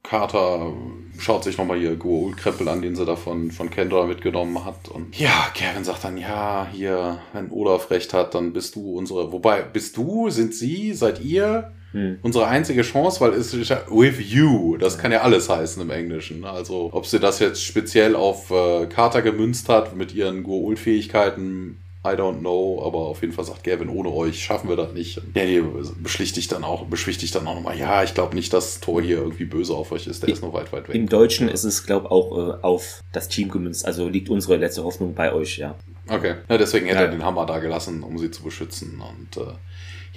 Carter 0.05 0.73
schaut 1.19 1.43
sich 1.43 1.59
nochmal 1.59 1.79
hier 1.79 1.97
Goa'uld-Krempel 1.97 2.69
an, 2.69 2.81
den 2.81 2.95
sie 2.95 3.05
da 3.05 3.17
von, 3.17 3.51
von 3.51 3.69
Kendra 3.69 4.07
mitgenommen 4.07 4.65
hat. 4.65 4.89
Und 4.89 5.19
ja, 5.19 5.51
Kevin 5.55 5.83
sagt 5.83 6.05
dann, 6.05 6.17
ja, 6.17 6.69
hier, 6.73 7.19
wenn 7.33 7.51
Olaf 7.51 7.91
recht 7.91 8.15
hat, 8.15 8.35
dann 8.35 8.53
bist 8.53 8.77
du 8.77 8.97
unsere, 8.97 9.33
wobei, 9.33 9.63
bist 9.63 9.97
du, 9.97 10.31
sind 10.31 10.55
sie, 10.55 10.95
seid 10.95 11.21
ihr 11.21 11.73
hm. 11.93 12.19
unsere 12.23 12.47
einzige 12.47 12.83
Chance, 12.83 13.21
weil 13.21 13.33
es 13.33 13.55
ist 13.55 13.69
ja 13.69 13.83
with 13.89 14.21
you, 14.21 14.77
das 14.77 14.99
kann 14.99 15.13
ja 15.13 15.23
alles 15.23 15.49
heißen 15.49 15.81
im 15.83 15.91
Englischen. 15.91 16.45
Also, 16.45 16.91
ob 16.93 17.07
sie 17.07 17.19
das 17.19 17.39
jetzt 17.39 17.63
speziell 17.63 18.15
auf 18.15 18.51
äh, 18.51 18.87
Carter 18.87 19.23
gemünzt 19.23 19.69
hat, 19.69 19.97
mit 19.97 20.15
ihren 20.15 20.45
Goa'uld-Fähigkeiten, 20.45 21.79
I 22.05 22.11
don't 22.11 22.39
know, 22.41 22.83
aber 22.85 22.99
auf 22.99 23.23
jeden 23.23 23.33
Fall 23.33 23.45
sagt 23.45 23.65
Gavin, 23.65 23.89
ohne 23.89 24.11
euch 24.13 24.43
schaffen 24.43 24.69
wir 24.69 24.77
das 24.77 24.93
nicht. 24.93 25.21
Danny 25.35 25.63
beschwichtigt 26.01 26.53
dann 26.53 26.63
auch, 26.63 26.87
beschwichtigt 26.87 27.35
dann 27.35 27.47
auch 27.47 27.57
nochmal, 27.57 27.77
ja, 27.77 28.05
ich 28.05 28.15
glaube 28.15 28.37
nicht, 28.37 28.53
dass 28.53 28.81
Thor 28.81 29.03
hier 29.03 29.19
irgendwie 29.19 29.45
böse 29.45 29.75
auf 29.75 29.91
euch 29.91 30.07
ist, 30.07 30.23
der 30.23 30.31
ist 30.31 30.43
nur 30.43 30.53
weit, 30.53 30.73
weit 30.73 30.89
weg. 30.89 30.95
Im 30.95 31.09
Deutschen 31.09 31.49
ist 31.49 31.65
es, 31.65 31.85
glaube 31.85 32.07
ich, 32.07 32.11
auch 32.13 32.39
äh, 32.39 32.63
auf 32.63 33.03
das 33.13 33.29
Team 33.29 33.51
gemünzt, 33.51 33.85
also 33.85 34.09
liegt 34.09 34.31
unsere 34.31 34.57
letzte 34.57 34.85
Hoffnung 34.85 35.15
bei 35.15 35.33
euch, 35.33 35.59
ja. 35.59 35.75
Okay, 36.09 36.37
ja, 36.49 36.57
deswegen 36.57 36.87
hätte 36.87 37.01
ja. 37.01 37.05
er 37.07 37.11
den 37.11 37.25
Hammer 37.25 37.47
da 37.47 37.59
gelassen, 37.59 38.03
um 38.03 38.17
sie 38.17 38.31
zu 38.31 38.43
beschützen 38.43 39.03
und 39.03 39.43
äh, 39.43 39.51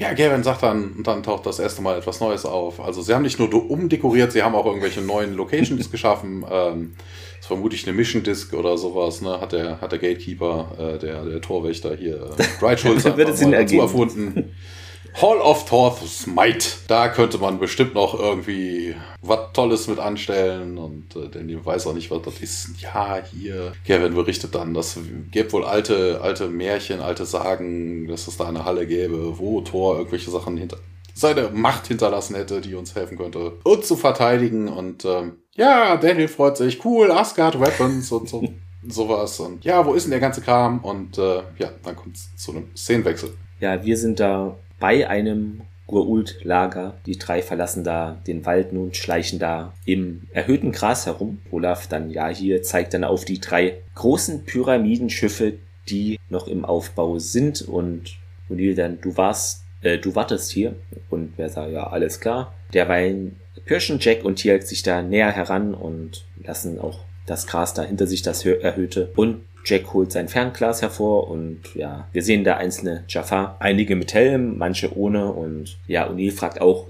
ja, 0.01 0.13
Gavin 0.13 0.41
sagt 0.41 0.63
dann, 0.63 0.93
und 0.97 1.05
dann 1.05 1.21
taucht 1.21 1.45
das 1.45 1.59
erste 1.59 1.83
Mal 1.83 1.99
etwas 1.99 2.19
Neues 2.21 2.43
auf. 2.43 2.79
Also 2.79 3.03
sie 3.03 3.13
haben 3.13 3.21
nicht 3.21 3.37
nur 3.37 3.53
umdekoriert, 3.69 4.31
sie 4.31 4.41
haben 4.41 4.55
auch 4.55 4.65
irgendwelche 4.65 4.99
neuen 4.99 5.35
Locations 5.35 5.91
geschaffen. 5.91 6.43
Ähm, 6.49 6.93
das 6.95 7.41
ist 7.41 7.47
vermutlich 7.47 7.87
eine 7.87 7.95
Mission 7.95 8.23
Disc 8.23 8.51
oder 8.55 8.79
sowas, 8.79 9.21
ne? 9.21 9.39
Hat 9.39 9.51
der, 9.51 9.79
hat 9.79 9.91
der 9.91 9.99
Gatekeeper, 9.99 10.71
äh, 10.79 10.97
der, 10.97 11.23
der 11.23 11.39
Torwächter 11.39 11.95
hier, 11.95 12.15
äh, 12.15 12.43
Bright 12.59 12.79
Schulz, 12.79 13.03
dazu 13.51 13.79
erfunden. 13.79 14.55
Hall 15.19 15.37
of 15.37 15.65
Thor's 15.65 16.27
Might. 16.27 16.77
Da 16.87 17.09
könnte 17.09 17.37
man 17.37 17.59
bestimmt 17.59 17.95
noch 17.95 18.17
irgendwie 18.17 18.95
was 19.21 19.53
Tolles 19.53 19.87
mit 19.87 19.99
anstellen 19.99 20.77
und 20.77 21.15
äh, 21.15 21.29
denn 21.29 21.65
weiß 21.65 21.87
auch 21.87 21.93
nicht, 21.93 22.11
was 22.11 22.21
das 22.21 22.39
ist. 22.39 22.69
Ja, 22.79 23.19
hier. 23.31 23.73
Kevin 23.85 24.13
berichtet 24.13 24.55
dann, 24.55 24.73
dass 24.73 24.97
es 24.97 25.03
gäbe 25.31 25.51
wohl 25.53 25.65
alte, 25.65 26.19
alte 26.21 26.47
Märchen, 26.47 27.01
alte 27.01 27.25
Sagen, 27.25 28.07
dass 28.07 28.27
es 28.27 28.37
da 28.37 28.47
eine 28.47 28.65
Halle 28.65 28.87
gäbe, 28.87 29.37
wo 29.37 29.61
Thor 29.61 29.97
irgendwelche 29.97 30.31
Sachen 30.31 30.57
hinter 30.57 30.77
seine 31.13 31.49
Macht 31.49 31.87
hinterlassen 31.87 32.35
hätte, 32.35 32.61
die 32.61 32.73
uns 32.73 32.95
helfen 32.95 33.17
könnte, 33.17 33.53
uns 33.63 33.87
zu 33.87 33.95
verteidigen. 33.95 34.69
Und 34.69 35.05
ähm, 35.05 35.33
ja, 35.55 35.97
Daniel 35.97 36.27
freut 36.29 36.57
sich, 36.57 36.83
cool, 36.85 37.11
Asgard 37.11 37.59
Weapons 37.59 38.11
und 38.11 38.29
so. 38.29 38.43
sowas 38.87 39.39
und 39.39 39.63
ja, 39.63 39.85
wo 39.85 39.93
ist 39.93 40.03
denn 40.03 40.11
der 40.11 40.19
ganze 40.19 40.41
Kram? 40.41 40.79
Und 40.79 41.17
äh, 41.17 41.43
ja, 41.57 41.69
dann 41.83 41.95
kommt 41.95 42.15
es 42.15 42.35
zu 42.35 42.51
einem 42.51 42.75
Szenenwechsel. 42.75 43.31
Ja, 43.59 43.83
wir 43.83 43.97
sind 43.97 44.19
da 44.19 44.55
bei 44.81 45.07
einem 45.07 45.61
Gurult-Lager. 45.87 46.97
Die 47.05 47.17
drei 47.17 47.41
verlassen 47.41 47.85
da 47.85 48.19
den 48.27 48.45
Wald 48.45 48.73
nun, 48.73 48.93
schleichen 48.93 49.39
da 49.39 49.73
im 49.85 50.27
erhöhten 50.33 50.73
Gras 50.73 51.05
herum. 51.05 51.39
Olaf 51.51 51.87
dann, 51.87 52.09
ja, 52.09 52.27
hier 52.27 52.63
zeigt 52.63 52.93
dann 52.93 53.05
auf 53.05 53.23
die 53.23 53.39
drei 53.39 53.77
großen 53.95 54.43
Pyramidenschiffe, 54.43 55.53
die 55.87 56.19
noch 56.29 56.47
im 56.47 56.65
Aufbau 56.65 57.19
sind 57.19 57.61
und 57.61 58.17
O'Neill 58.49 58.75
dann, 58.75 58.99
du 58.99 59.15
warst, 59.15 59.63
äh, 59.81 59.97
du 59.97 60.15
wartest 60.15 60.51
hier. 60.51 60.75
Und 61.09 61.33
wer 61.37 61.49
sagt, 61.49 61.71
ja, 61.71 61.87
alles 61.87 62.19
klar. 62.19 62.53
Derweil 62.73 63.31
pirschen 63.65 63.99
Jack 63.99 64.25
und 64.25 64.37
Tialk 64.37 64.63
sich 64.63 64.83
da 64.83 65.01
näher 65.01 65.31
heran 65.31 65.73
und 65.73 66.25
lassen 66.43 66.79
auch 66.79 66.99
das 67.25 67.47
Gras 67.47 67.73
da 67.73 67.83
hinter 67.83 68.07
sich, 68.07 68.21
das 68.21 68.45
erhöhte. 68.45 69.11
Und 69.15 69.41
Jack 69.65 69.93
holt 69.93 70.11
sein 70.11 70.27
Fernglas 70.27 70.81
hervor 70.81 71.29
und 71.29 71.75
ja, 71.75 72.07
wir 72.11 72.23
sehen 72.23 72.43
da 72.43 72.57
einzelne 72.57 73.03
Jafar, 73.07 73.57
einige 73.59 73.95
mit 73.95 74.13
Helm, 74.13 74.57
manche 74.57 74.95
ohne 74.97 75.31
und 75.31 75.77
ja, 75.87 76.09
O'Neill 76.09 76.31
fragt 76.31 76.61
auch, 76.61 76.87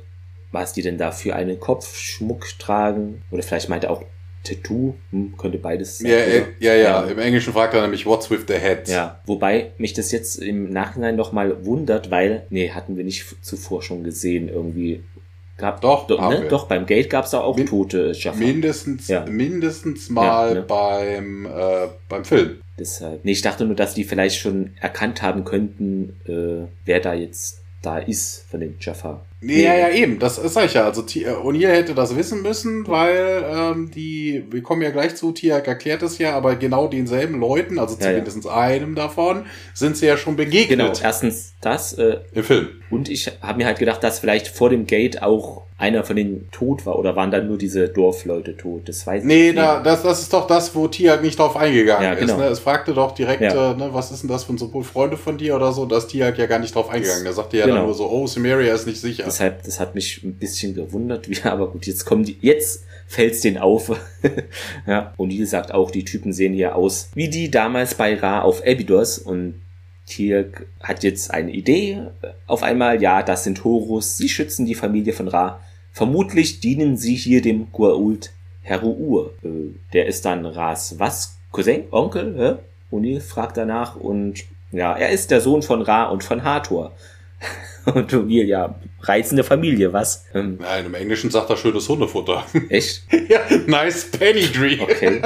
was 0.51 0.73
die 0.73 0.81
denn 0.81 0.97
da 0.97 1.11
für 1.11 1.35
einen 1.35 1.59
Kopfschmuck 1.59 2.47
tragen 2.59 3.23
oder 3.31 3.43
vielleicht 3.43 3.69
meint 3.69 3.85
er 3.85 3.91
auch 3.91 4.03
Tattoo, 4.43 4.95
hm, 5.11 5.37
könnte 5.37 5.59
beides 5.59 5.99
sein. 5.99 6.11
Ja, 6.11 6.17
äh, 6.17 6.43
ja, 6.59 6.73
ja, 6.73 6.81
ja, 6.81 7.03
im 7.03 7.19
Englischen 7.19 7.53
fragt 7.53 7.75
er 7.75 7.81
nämlich 7.83 8.05
What's 8.07 8.31
with 8.31 8.45
the 8.47 8.55
head. 8.55 8.87
Ja, 8.87 9.21
wobei 9.25 9.71
mich 9.77 9.93
das 9.93 10.11
jetzt 10.11 10.37
im 10.37 10.71
Nachhinein 10.71 11.15
nochmal 11.15 11.63
wundert, 11.63 12.09
weil, 12.09 12.45
nee, 12.49 12.71
hatten 12.71 12.97
wir 12.97 13.03
nicht 13.03 13.35
zuvor 13.41 13.83
schon 13.83 14.03
gesehen, 14.03 14.49
irgendwie 14.49 15.03
Gab, 15.61 15.79
doch, 15.81 16.07
doch, 16.07 16.29
ne? 16.29 16.47
doch, 16.49 16.65
beim 16.65 16.87
Gate 16.87 17.09
gab 17.09 17.25
es 17.25 17.31
da 17.31 17.41
auch 17.41 17.55
Min 17.55 17.67
tote 17.67 18.15
Schaffer. 18.15 18.39
Mindestens, 18.39 19.07
ja. 19.07 19.25
mindestens 19.25 20.09
mal 20.09 20.49
ja, 20.49 20.53
ne? 20.55 20.61
beim, 20.63 21.45
äh, 21.45 21.87
beim 22.09 22.25
Film. 22.25 22.59
Deshalb. 22.79 23.23
Nee, 23.23 23.33
ich 23.33 23.43
dachte 23.43 23.65
nur, 23.65 23.75
dass 23.75 23.93
die 23.93 24.03
vielleicht 24.03 24.39
schon 24.39 24.71
erkannt 24.81 25.21
haben 25.21 25.43
könnten, 25.43 26.19
äh, 26.25 26.67
wer 26.85 26.99
da 26.99 27.13
jetzt 27.13 27.61
da 27.83 27.99
ist 27.99 28.45
von 28.49 28.59
den 28.59 28.75
Jaffa. 28.79 29.23
Nee, 29.43 29.63
ja, 29.63 29.75
ja, 29.75 29.89
eben, 29.89 30.19
das 30.19 30.35
sag 30.35 30.65
ich 30.65 30.75
ja. 30.75 30.85
Also 30.85 31.01
äh, 31.01 31.25
O'Neill 31.29 31.69
hätte 31.69 31.95
das 31.95 32.15
wissen 32.15 32.43
müssen, 32.43 32.87
weil 32.87 33.43
ähm, 33.51 33.89
die, 33.89 34.45
wir 34.51 34.61
kommen 34.61 34.83
ja 34.83 34.91
gleich 34.91 35.15
zu, 35.15 35.31
Tiak 35.31 35.67
erklärt 35.67 36.03
es 36.03 36.19
ja, 36.19 36.35
aber 36.35 36.55
genau 36.55 36.87
denselben 36.87 37.39
Leuten, 37.39 37.79
also 37.79 37.95
ja, 37.95 38.01
zumindest 38.01 38.45
ja. 38.45 38.55
einem 38.55 38.93
davon, 38.93 39.45
sind 39.73 39.97
sie 39.97 40.05
ja 40.05 40.15
schon 40.15 40.35
begegnet. 40.35 40.77
Genau, 40.77 40.93
erstens 41.01 41.53
das. 41.59 41.93
Äh, 41.93 42.19
Im 42.33 42.43
Film. 42.43 42.69
Und 42.91 43.09
ich 43.09 43.31
habe 43.41 43.57
mir 43.57 43.65
halt 43.65 43.79
gedacht, 43.79 44.03
dass 44.03 44.19
vielleicht 44.19 44.47
vor 44.47 44.69
dem 44.69 44.85
Gate 44.85 45.23
auch 45.23 45.63
einer 45.81 46.03
von 46.03 46.15
denen 46.15 46.47
tot 46.51 46.85
war 46.85 46.99
oder 46.99 47.15
waren 47.15 47.31
dann 47.31 47.47
nur 47.47 47.57
diese 47.57 47.89
Dorfleute 47.89 48.55
tot? 48.55 48.87
Das 48.87 49.07
weiß 49.07 49.23
nee, 49.23 49.49
ich 49.49 49.55
nicht. 49.55 49.63
Nee, 49.63 49.83
das, 49.83 50.03
das 50.03 50.21
ist 50.21 50.31
doch 50.31 50.45
das, 50.45 50.75
wo 50.75 50.87
Tiag 50.87 51.23
nicht 51.23 51.39
drauf 51.39 51.57
eingegangen 51.57 52.03
ja, 52.03 52.13
genau. 52.13 52.33
ist. 52.33 52.39
Ne? 52.39 52.45
Es 52.45 52.59
fragte 52.59 52.93
doch 52.93 53.13
direkt, 53.13 53.41
ja. 53.41 53.71
äh, 53.71 53.75
ne, 53.75 53.89
was 53.91 54.11
ist 54.11 54.21
denn 54.21 54.29
das 54.29 54.43
für 54.43 54.53
ein 54.53 54.59
Symbol? 54.59 54.83
Freunde 54.83 55.17
von 55.17 55.39
dir 55.39 55.55
oder 55.55 55.71
so? 55.71 55.85
Da 55.87 55.97
ist 55.97 56.07
Tiag 56.07 56.37
ja 56.37 56.45
gar 56.45 56.59
nicht 56.59 56.75
drauf 56.75 56.89
eingegangen. 56.89 57.23
Der 57.23 57.33
sagte 57.33 57.57
ja 57.57 57.65
genau. 57.65 57.77
dann 57.77 57.85
nur 57.85 57.95
so, 57.95 58.07
oh, 58.07 58.27
Samaria 58.27 58.73
ist 58.75 58.85
nicht 58.85 59.01
sicher. 59.01 59.25
Deshalb, 59.31 59.63
das 59.63 59.79
hat 59.79 59.95
mich 59.95 60.23
ein 60.23 60.33
bisschen 60.33 60.73
gewundert. 60.75 61.29
Wie, 61.29 61.41
aber 61.43 61.71
gut, 61.71 61.87
jetzt 61.87 62.05
kommen 62.05 62.25
die, 62.25 62.37
jetzt 62.41 62.83
fällt's 63.07 63.41
den 63.41 63.57
auf. 63.57 63.97
ja. 64.87 65.13
Und 65.15 65.29
die 65.29 65.45
sagt 65.45 65.73
auch, 65.73 65.89
die 65.89 66.03
Typen 66.03 66.33
sehen 66.33 66.53
hier 66.53 66.75
aus 66.75 67.09
wie 67.15 67.29
die 67.29 67.49
damals 67.49 67.95
bei 67.95 68.15
Ra 68.15 68.41
auf 68.41 68.61
Abydos 68.65 69.17
und 69.17 69.61
Tirk 70.05 70.65
hat 70.81 71.03
jetzt 71.03 71.31
eine 71.31 71.51
Idee. 71.51 72.07
Auf 72.45 72.63
einmal, 72.63 73.01
ja, 73.01 73.23
das 73.23 73.45
sind 73.45 73.63
Horus. 73.63 74.17
Sie 74.17 74.27
schützen 74.27 74.65
die 74.65 74.75
Familie 74.75 75.13
von 75.13 75.29
Ra. 75.29 75.61
Vermutlich 75.93 76.59
dienen 76.59 76.97
sie 76.97 77.15
hier 77.15 77.41
dem 77.41 77.67
Gua'uld 77.71 78.31
Heru'ur. 78.65 79.31
Äh, 79.43 79.73
der 79.93 80.07
ist 80.07 80.25
dann 80.25 80.45
Ras 80.45 80.99
was? 80.99 81.37
Cousin? 81.51 81.83
Onkel? 81.91 82.35
Hä? 82.37 82.95
O'Neill 82.95 83.21
fragt 83.21 83.55
danach 83.55 83.95
und 83.95 84.43
ja, 84.71 84.93
er 84.93 85.09
ist 85.09 85.31
der 85.31 85.41
Sohn 85.41 85.61
von 85.61 85.81
Ra 85.81 86.05
und 86.05 86.23
von 86.23 86.43
Hathor. 86.43 86.93
Und 87.85 88.13
O'Neill, 88.13 88.45
ja, 88.45 88.75
reizende 89.01 89.43
Familie, 89.43 89.91
was? 89.93 90.25
Ähm, 90.33 90.57
Nein, 90.59 90.85
im 90.85 90.93
Englischen 90.93 91.31
sagt 91.31 91.49
er 91.49 91.57
schönes 91.57 91.87
Hundefutter. 91.89 92.45
Echt? 92.69 93.03
ja, 93.29 93.39
nice 93.67 94.11
Pedigree. 94.11 94.79
Okay. 94.79 95.21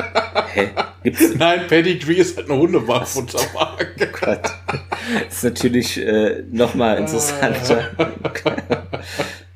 Hä? 0.53 0.69
Gibt's? 1.03 1.35
Nein, 1.37 1.67
Pedigree 1.67 2.15
ist 2.15 2.37
halt 2.37 2.49
eine 2.49 2.59
Hundefuttermarke. 2.59 3.87
Oh 3.99 4.25
Gott. 4.25 4.39
Das 5.25 5.37
ist 5.37 5.43
natürlich 5.43 5.97
äh, 5.97 6.43
nochmal 6.51 6.97
interessanter. 6.97 7.91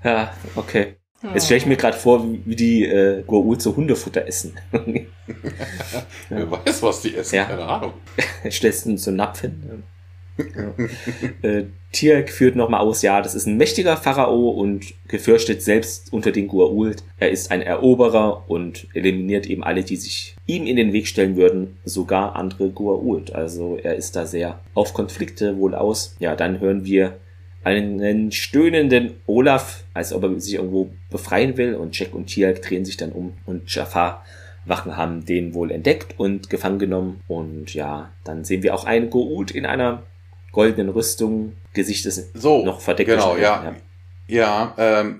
ja, 0.03 0.33
okay. 0.55 0.95
Jetzt 1.33 1.45
stelle 1.45 1.57
ich 1.57 1.65
mir 1.65 1.75
gerade 1.75 1.97
vor, 1.97 2.25
wie 2.45 2.55
die 2.55 2.85
äh, 2.85 3.23
Goa'uld 3.27 3.59
so 3.61 3.75
Hundefutter 3.75 4.25
essen. 4.25 4.57
ja. 4.71 6.03
Wer 6.29 6.49
weiß, 6.51 6.81
was 6.81 7.01
die 7.01 7.15
essen, 7.15 7.35
ja. 7.35 7.45
keine 7.45 7.65
Ahnung. 7.65 7.93
Stellst 8.49 8.85
du 8.85 8.97
so 8.97 9.09
einen 9.09 9.17
Napf 9.17 9.41
hin? 9.41 9.83
Ja. 10.39 10.73
äh, 11.49 11.65
Tierk 11.91 12.29
führt 12.29 12.55
nochmal 12.55 12.81
aus, 12.81 13.01
ja, 13.01 13.21
das 13.21 13.33
ist 13.33 13.47
ein 13.47 13.57
mächtiger 13.57 13.97
Pharao 13.97 14.49
und 14.49 14.93
gefürchtet 15.07 15.63
selbst 15.63 16.13
unter 16.13 16.31
den 16.31 16.47
Goa'uld. 16.47 17.01
Er 17.17 17.31
ist 17.31 17.51
ein 17.51 17.61
Eroberer 17.61 18.47
und 18.47 18.87
eliminiert 18.93 19.47
eben 19.47 19.63
alle, 19.63 19.83
die 19.83 19.95
sich 19.95 20.35
ihm 20.45 20.67
in 20.67 20.75
den 20.75 20.93
Weg 20.93 21.07
stellen 21.07 21.35
würden, 21.35 21.77
sogar 21.85 22.35
andere 22.35 22.67
Goa'uld. 22.67 23.31
Also 23.31 23.79
er 23.81 23.95
ist 23.95 24.15
da 24.15 24.27
sehr 24.27 24.59
auf 24.75 24.93
Konflikte 24.93 25.57
wohl 25.57 25.73
aus. 25.73 26.15
Ja, 26.19 26.35
dann 26.35 26.59
hören 26.59 26.85
wir 26.85 27.17
einen 27.63 28.31
stöhnenden 28.31 29.15
Olaf, 29.25 29.83
als 29.93 30.13
ob 30.13 30.23
er 30.23 30.39
sich 30.39 30.55
irgendwo 30.55 30.91
befreien 31.09 31.57
will 31.57 31.75
und 31.75 31.97
Jack 31.97 32.13
und 32.13 32.27
Tiak 32.27 32.61
drehen 32.61 32.85
sich 32.85 32.97
dann 32.97 33.11
um 33.11 33.33
und 33.45 33.73
Jafar 33.73 34.23
Wachen 34.65 34.95
haben 34.95 35.25
den 35.25 35.53
wohl 35.53 35.71
entdeckt 35.71 36.19
und 36.19 36.49
gefangen 36.49 36.79
genommen 36.79 37.21
und 37.27 37.73
ja, 37.73 38.11
dann 38.23 38.43
sehen 38.43 38.63
wir 38.63 38.75
auch 38.75 38.85
einen 38.85 39.09
Go'uld 39.09 39.51
in 39.51 39.65
einer 39.65 40.03
goldenen 40.51 40.89
Rüstung, 40.89 41.53
Gesicht 41.73 42.05
ist 42.05 42.31
so, 42.33 42.65
noch 42.65 42.81
verdeckt. 42.81 43.09
Genau, 43.09 43.35
ja. 43.35 43.63
ja. 43.63 43.75
Ja, 44.29 44.75
ähm, 44.77 45.19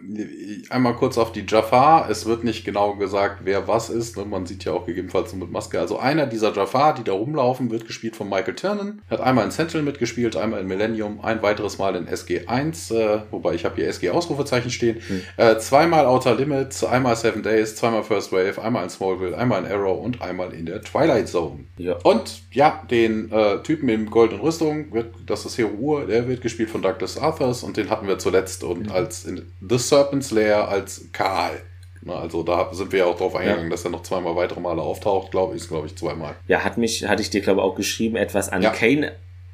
einmal 0.69 0.93
kurz 0.93 1.17
auf 1.17 1.31
die 1.31 1.43
Jafar. 1.47 2.11
Es 2.11 2.27
wird 2.27 2.43
nicht 2.43 2.63
genau 2.63 2.93
gesagt, 2.93 3.39
wer 3.43 3.67
was 3.67 3.89
ist. 3.89 4.17
Ne? 4.17 4.25
Man 4.25 4.45
sieht 4.45 4.65
ja 4.65 4.73
auch 4.73 4.85
gegebenenfalls 4.85 5.33
nur 5.33 5.47
mit 5.47 5.51
Maske. 5.51 5.79
Also 5.79 5.97
einer 5.97 6.27
dieser 6.27 6.53
Jafar, 6.53 6.93
die 6.93 7.03
da 7.03 7.13
rumlaufen, 7.13 7.71
wird 7.71 7.87
gespielt 7.87 8.15
von 8.15 8.29
Michael 8.29 8.53
Turnen. 8.53 9.01
Hat 9.09 9.19
einmal 9.19 9.45
in 9.45 9.51
Sentinel 9.51 9.83
mitgespielt, 9.83 10.37
einmal 10.37 10.61
in 10.61 10.67
Millennium, 10.67 11.21
ein 11.21 11.41
weiteres 11.41 11.79
Mal 11.79 11.95
in 11.95 12.07
SG1, 12.07 12.93
äh, 12.93 13.21
wobei 13.31 13.55
ich 13.55 13.65
habe 13.65 13.77
hier 13.77 13.87
SG 13.87 14.11
Ausrufezeichen 14.11 14.69
stehen. 14.69 14.97
Hm. 15.07 15.21
Äh, 15.37 15.57
zweimal 15.57 16.05
Outer 16.05 16.35
Limits, 16.35 16.83
einmal 16.83 17.15
Seven 17.15 17.41
Days, 17.41 17.75
zweimal 17.75 18.03
First 18.03 18.31
Wave, 18.31 18.61
einmal 18.61 18.83
in 18.83 18.91
Smallville, 18.91 19.35
einmal 19.35 19.65
in 19.65 19.71
Arrow 19.71 20.03
und 20.03 20.21
einmal 20.21 20.53
in 20.53 20.67
der 20.67 20.83
Twilight 20.83 21.29
Zone. 21.29 21.61
Ja. 21.77 21.95
Und 22.03 22.43
ja, 22.51 22.83
den 22.91 23.31
äh, 23.31 23.63
Typen 23.63 23.89
in 23.89 24.11
goldenen 24.11 24.43
Rüstung, 24.43 24.93
wird, 24.93 25.15
das 25.25 25.47
ist 25.47 25.57
Hero 25.57 25.71
Ur, 25.79 26.05
der 26.05 26.27
wird 26.27 26.41
gespielt 26.41 26.69
von 26.69 26.83
Douglas 26.83 27.17
Arthurs 27.17 27.63
und 27.63 27.75
den 27.75 27.89
hatten 27.89 28.07
wir 28.07 28.19
zuletzt 28.19 28.63
und 28.63 28.87
mhm 28.87 28.98
als 28.99 29.25
in 29.25 29.41
The 29.67 29.77
Serpent's 29.77 30.31
Lair 30.31 30.67
als 30.67 31.05
Karl. 31.11 31.61
Also 32.07 32.43
da 32.43 32.73
sind 32.73 32.91
wir 32.91 32.99
ja 32.99 33.05
auch 33.05 33.17
drauf 33.17 33.35
eingegangen, 33.35 33.65
ja. 33.65 33.69
dass 33.69 33.83
er 33.83 33.91
noch 33.91 34.03
zweimal 34.03 34.35
weitere 34.35 34.61
Male 34.61 34.81
auftaucht, 34.81 35.31
glaube 35.31 35.55
ich, 35.55 35.63
ist 35.63 35.67
glaube 35.67 35.87
ich 35.87 35.95
zweimal. 35.95 36.35
Ja, 36.47 36.63
hat 36.63 36.77
mich, 36.77 37.07
hatte 37.07 37.21
ich 37.21 37.29
dir 37.29 37.41
glaube 37.41 37.59
ich 37.59 37.65
auch 37.65 37.75
geschrieben, 37.75 38.15
etwas 38.15 38.49
an 38.49 38.61
ja. 38.61 38.71
Kane 38.71 39.11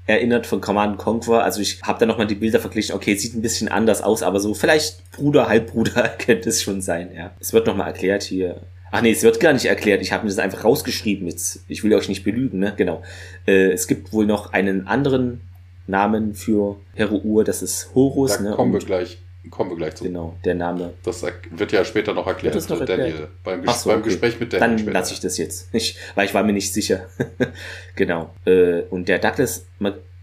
erinnert 0.07 0.45
von 0.45 0.61
Command 0.61 0.97
Conquer. 0.97 1.43
Also 1.43 1.61
ich 1.61 1.81
habe 1.81 1.99
da 1.99 2.05
nochmal 2.05 2.27
die 2.27 2.35
Bilder 2.35 2.59
verglichen. 2.59 2.95
Okay, 2.95 3.15
sieht 3.15 3.33
ein 3.33 3.41
bisschen 3.41 3.67
anders 3.67 4.01
aus, 4.03 4.21
aber 4.21 4.39
so 4.39 4.53
vielleicht 4.53 5.11
Bruder, 5.11 5.47
Halbbruder 5.47 6.09
könnte 6.19 6.49
es 6.49 6.61
schon 6.61 6.81
sein, 6.81 7.11
ja. 7.15 7.31
Es 7.39 7.53
wird 7.53 7.67
nochmal 7.67 7.87
erklärt 7.87 8.23
hier. 8.23 8.61
Ach 8.91 9.01
nee, 9.01 9.11
es 9.11 9.23
wird 9.23 9.39
gar 9.39 9.51
nicht 9.51 9.65
erklärt. 9.65 10.01
Ich 10.01 10.11
habe 10.11 10.23
mir 10.23 10.29
das 10.29 10.39
einfach 10.39 10.63
rausgeschrieben. 10.63 11.27
Jetzt, 11.27 11.65
ich 11.67 11.83
will 11.83 11.93
euch 11.93 12.07
nicht 12.07 12.23
belügen, 12.23 12.59
ne? 12.59 12.73
Genau. 12.77 13.01
Äh, 13.45 13.71
es 13.71 13.87
gibt 13.87 14.13
wohl 14.13 14.25
noch 14.25 14.53
einen 14.53 14.87
anderen 14.87 15.41
Namen 15.87 16.33
für 16.33 16.77
Hero 16.93 17.19
Ur, 17.23 17.43
das 17.43 17.61
ist 17.61 17.89
Horus. 17.93 18.37
Da 18.37 18.43
ne? 18.43 18.51
kommen 18.51 18.73
wir 18.73 18.79
gleich. 18.79 19.17
Kommen 19.49 19.71
wir 19.71 19.77
gleich 19.77 19.95
zu. 19.95 20.03
Genau, 20.03 20.35
der 20.43 20.55
Name. 20.55 20.93
Das 21.03 21.23
wird 21.51 21.71
ja 21.71 21.85
später 21.85 22.13
noch 22.13 22.27
erklärt. 22.27 22.55
Wird 22.55 22.69
noch 22.69 22.79
erklärt? 22.79 22.99
Daniel. 22.99 23.27
Beim, 23.43 23.63
Ges 23.63 23.83
so, 23.83 23.89
beim 23.89 23.99
okay. 23.99 24.09
Gespräch 24.09 24.39
mit 24.39 24.53
Daniel. 24.53 24.85
Dann 24.85 24.93
lasse 24.93 25.13
ich 25.13 25.19
das 25.19 25.37
jetzt 25.37 25.73
nicht, 25.73 25.97
weil 26.15 26.25
ich 26.25 26.33
war 26.33 26.43
mir 26.43 26.53
nicht 26.53 26.73
sicher. 26.73 27.05
genau. 27.95 28.33
Äh, 28.45 28.81
und 28.89 29.07
der 29.07 29.19
Douglas, 29.19 29.65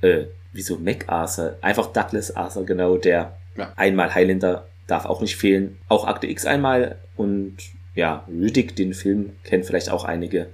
äh, 0.01 0.25
wieso 0.53 0.79
MacArthur? 0.79 1.57
Einfach 1.61 1.87
Douglas 1.87 2.35
Arthur, 2.35 2.66
genau, 2.66 2.97
der 2.97 3.37
ja. 3.57 3.73
einmal 3.77 4.14
Highlander 4.14 4.66
darf 4.87 5.05
auch 5.05 5.20
nicht 5.20 5.37
fehlen. 5.37 5.79
Auch 5.89 6.07
Akte 6.07 6.27
X 6.27 6.47
einmal 6.47 6.97
und 7.16 7.57
ja, 7.95 8.25
Riddick, 8.29 8.75
den 8.77 8.95
Film, 8.95 9.33
kennen 9.45 9.64
vielleicht 9.64 9.91
auch 9.91 10.05
einige. 10.05 10.49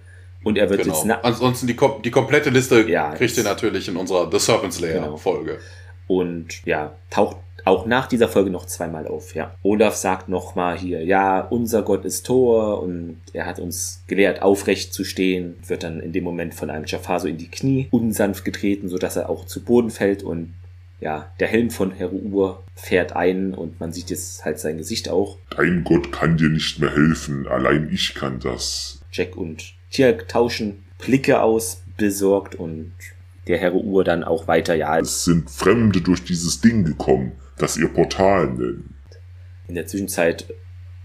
Und 0.45 0.59
er 0.59 0.71
wird 0.71 0.83
genau. 0.83 1.05
jetzt. 1.05 1.25
Ansonsten 1.25 1.67
die, 1.67 1.77
die 2.05 2.11
komplette 2.11 2.51
Liste 2.51 2.89
ja, 2.89 3.15
kriegt 3.15 3.37
ihr 3.37 3.45
natürlich 3.45 3.89
in 3.89 3.97
unserer 3.97 4.31
The 4.31 4.39
Serpent's 4.39 4.81
Lair 4.81 5.01
genau. 5.01 5.17
Folge. 5.17 5.59
Und 6.07 6.65
ja, 6.65 6.97
taucht 7.11 7.37
auch 7.69 7.87
nach 7.87 8.07
dieser 8.07 8.29
Folge 8.29 8.51
noch 8.51 8.67
zweimal 8.67 9.07
auf, 9.07 9.35
ja. 9.35 9.55
Olaf 9.63 9.95
sagt 9.95 10.29
nochmal 10.29 10.79
hier, 10.79 11.05
ja, 11.05 11.41
unser 11.41 11.83
Gott 11.83 12.05
ist 12.05 12.27
Thor 12.27 12.83
und 12.83 13.21
er 13.33 13.47
hat 13.47 13.59
uns 13.59 14.03
gelehrt, 14.07 14.43
aufrecht 14.43 14.93
zu 14.93 15.05
stehen, 15.05 15.57
wird 15.67 15.83
dann 15.83 16.01
in 16.01 16.13
dem 16.13 16.25
Moment 16.25 16.55
von 16.55 16.71
einem 16.71 16.87
Jafar 16.87 17.21
so 17.21 17.29
in 17.29 17.39
die 17.39 17.51
Knie 17.51 17.89
unsanft 17.91 18.45
getreten, 18.45 18.89
sodass 18.89 19.17
er 19.17 19.29
auch 19.29 19.47
zu 19.47 19.63
Boden 19.63 19.91
fällt 19.91 20.23
und 20.23 20.55
ja, 21.01 21.31
der 21.39 21.47
Helm 21.47 21.71
von 21.71 21.93
Heruur 21.93 22.65
fährt 22.75 23.15
ein 23.15 23.55
und 23.55 23.79
man 23.79 23.93
sieht 23.93 24.11
jetzt 24.11 24.45
halt 24.45 24.59
sein 24.59 24.79
Gesicht 24.79 25.09
auch. 25.09 25.39
Dein 25.51 25.85
Gott 25.85 26.11
kann 26.11 26.37
dir 26.37 26.49
nicht 26.49 26.81
mehr 26.81 26.91
helfen, 26.91 27.47
allein 27.47 27.89
ich 27.93 28.15
kann 28.15 28.41
das. 28.41 29.01
Jack 29.13 29.37
und 29.37 29.75
Tirk 29.91 30.29
tauschen 30.29 30.85
Blicke 30.99 31.41
aus, 31.41 31.83
besorgt 31.97 32.57
und 32.57 32.93
der 33.47 33.59
Herr 33.59 33.75
Uhr 33.75 34.05
dann 34.05 34.25
auch 34.25 34.49
weiter, 34.49 34.75
ja. 34.75 34.99
Es 34.99 35.25
sind 35.25 35.51
Fremde 35.51 36.01
durch 36.01 36.25
dieses 36.25 36.61
Ding 36.61 36.85
gekommen 36.85 37.33
das 37.59 37.77
ihr 37.77 37.89
Portal 37.89 38.49
nennt. 38.49 38.85
In 39.69 39.75
der 39.75 39.87
Zwischenzeit 39.87 40.47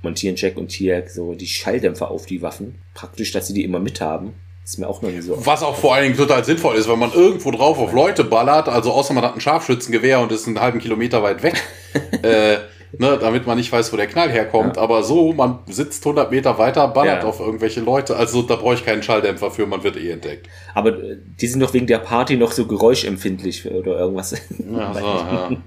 montieren 0.01 0.36
Jack 0.36 0.58
und 0.58 0.68
Tiak 0.68 1.10
so 1.10 1.34
die 1.34 1.47
Schalldämpfer 1.47 2.12
auf 2.12 2.26
die 2.26 2.41
Waffen. 2.41 2.82
Praktisch, 2.93 3.32
dass 3.32 3.47
sie 3.47 3.54
die 3.54 3.64
immer 3.64 3.80
mithaben. 3.80 4.34
Ist 4.64 4.80
mir 4.80 4.88
auch 4.88 5.01
noch 5.01 5.10
nie 5.10 5.22
so. 5.22 5.45
Was 5.45 5.62
auch 5.62 5.76
vor 5.76 5.93
allen 5.93 6.04
Dingen 6.06 6.18
total 6.18 6.45
sinnvoll 6.45 6.78
ist, 6.78 6.88
wenn 6.88 6.99
man 6.99 7.12
irgendwo 7.12 7.51
drauf 7.51 7.78
auf 7.80 7.91
Leute 7.91 8.24
ballert, 8.24 8.70
also 8.70 8.93
außer 8.93 9.14
man 9.14 9.24
hat 9.26 9.34
ein 9.34 9.41
Scharfschützengewehr 9.41 10.22
und 10.22 10.32
ist 10.32 10.47
einen 10.47 10.62
halben 10.62 10.80
Kilometer 10.80 11.22
weit 11.22 11.43
weg, 11.43 11.62
äh, 12.24 12.60
ne, 12.97 13.18
damit 13.20 13.45
man 13.45 13.58
nicht 13.58 13.72
weiß, 13.72 13.91
wo 13.91 13.97
der 13.97 14.08
Knall 14.08 14.30
herkommt. 14.30 14.78
Ja. 14.78 14.82
Aber 14.82 15.04
so, 15.04 15.34
man 15.34 15.60
sitzt 15.68 16.06
100 16.06 16.32
Meter 16.32 16.58
weiter, 16.58 16.88
ballert 16.88 17.24
ja. 17.24 17.30
auf 17.30 17.41
irgendwelche 17.41 17.82
Leute. 17.82 18.16
Also 18.16 18.41
da 18.41 18.56
brauche 18.56 18.76
ich 18.76 18.86
keinen 18.86 19.04
Schalldämpfer 19.04 19.51
für, 19.51 19.66
man 19.66 19.84
wird 19.84 19.97
eh 19.97 20.12
entdeckt. 20.12 20.47
Aber 20.74 20.97
äh, 20.97 21.18
die 21.41 21.47
sind 21.47 21.60
doch 21.60 21.74
wegen 21.74 21.88
der 21.88 21.99
Party 21.99 22.38
noch 22.38 22.54
so 22.54 22.66
geräuschempfindlich 22.66 23.70
oder 23.70 23.99
irgendwas. 23.99 24.32
Ja, 24.32 24.93
so, 24.93 24.99
ja. 24.99 25.51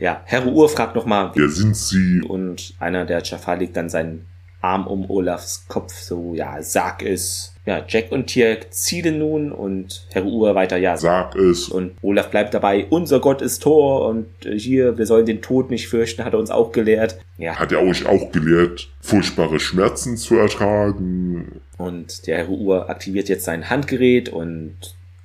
Ja, 0.00 0.22
Herr 0.24 0.46
Uhr 0.46 0.68
fragt 0.68 0.96
nochmal, 0.96 1.30
wer 1.34 1.48
sind 1.50 1.76
Sie? 1.76 2.22
Und 2.22 2.74
einer 2.80 3.04
der 3.04 3.22
Jafar 3.22 3.56
legt 3.56 3.76
dann 3.76 3.90
seinen 3.90 4.26
Arm 4.62 4.86
um 4.86 5.08
Olafs 5.08 5.66
Kopf, 5.68 5.92
so, 5.92 6.34
ja, 6.34 6.62
sag 6.62 7.02
es. 7.02 7.54
Ja, 7.66 7.84
Jack 7.86 8.10
und 8.10 8.26
Tirk 8.26 8.72
zielen 8.72 9.18
nun 9.18 9.52
und 9.52 10.06
Herr 10.10 10.24
Uhr 10.24 10.54
weiter, 10.54 10.76
ja, 10.78 10.96
sag 10.96 11.36
es. 11.36 11.68
Und 11.68 11.92
Olaf 12.02 12.30
bleibt 12.30 12.54
dabei, 12.54 12.86
unser 12.88 13.20
Gott 13.20 13.42
ist 13.42 13.62
Tor 13.62 14.08
und 14.08 14.26
äh, 14.44 14.58
hier, 14.58 14.98
wir 14.98 15.06
sollen 15.06 15.26
den 15.26 15.42
Tod 15.42 15.70
nicht 15.70 15.88
fürchten, 15.88 16.24
hat 16.24 16.32
er 16.32 16.38
uns 16.38 16.50
auch 16.50 16.72
gelehrt. 16.72 17.18
Ja. 17.36 17.56
Hat 17.56 17.72
er 17.72 17.82
euch 17.82 18.06
auch 18.06 18.32
gelehrt, 18.32 18.88
furchtbare 19.00 19.60
Schmerzen 19.60 20.16
zu 20.16 20.36
ertragen. 20.36 21.60
Und 21.76 22.26
der 22.26 22.38
Herr 22.38 22.48
Uhr 22.48 22.88
aktiviert 22.90 23.28
jetzt 23.28 23.44
sein 23.44 23.68
Handgerät 23.68 24.30
und 24.30 24.76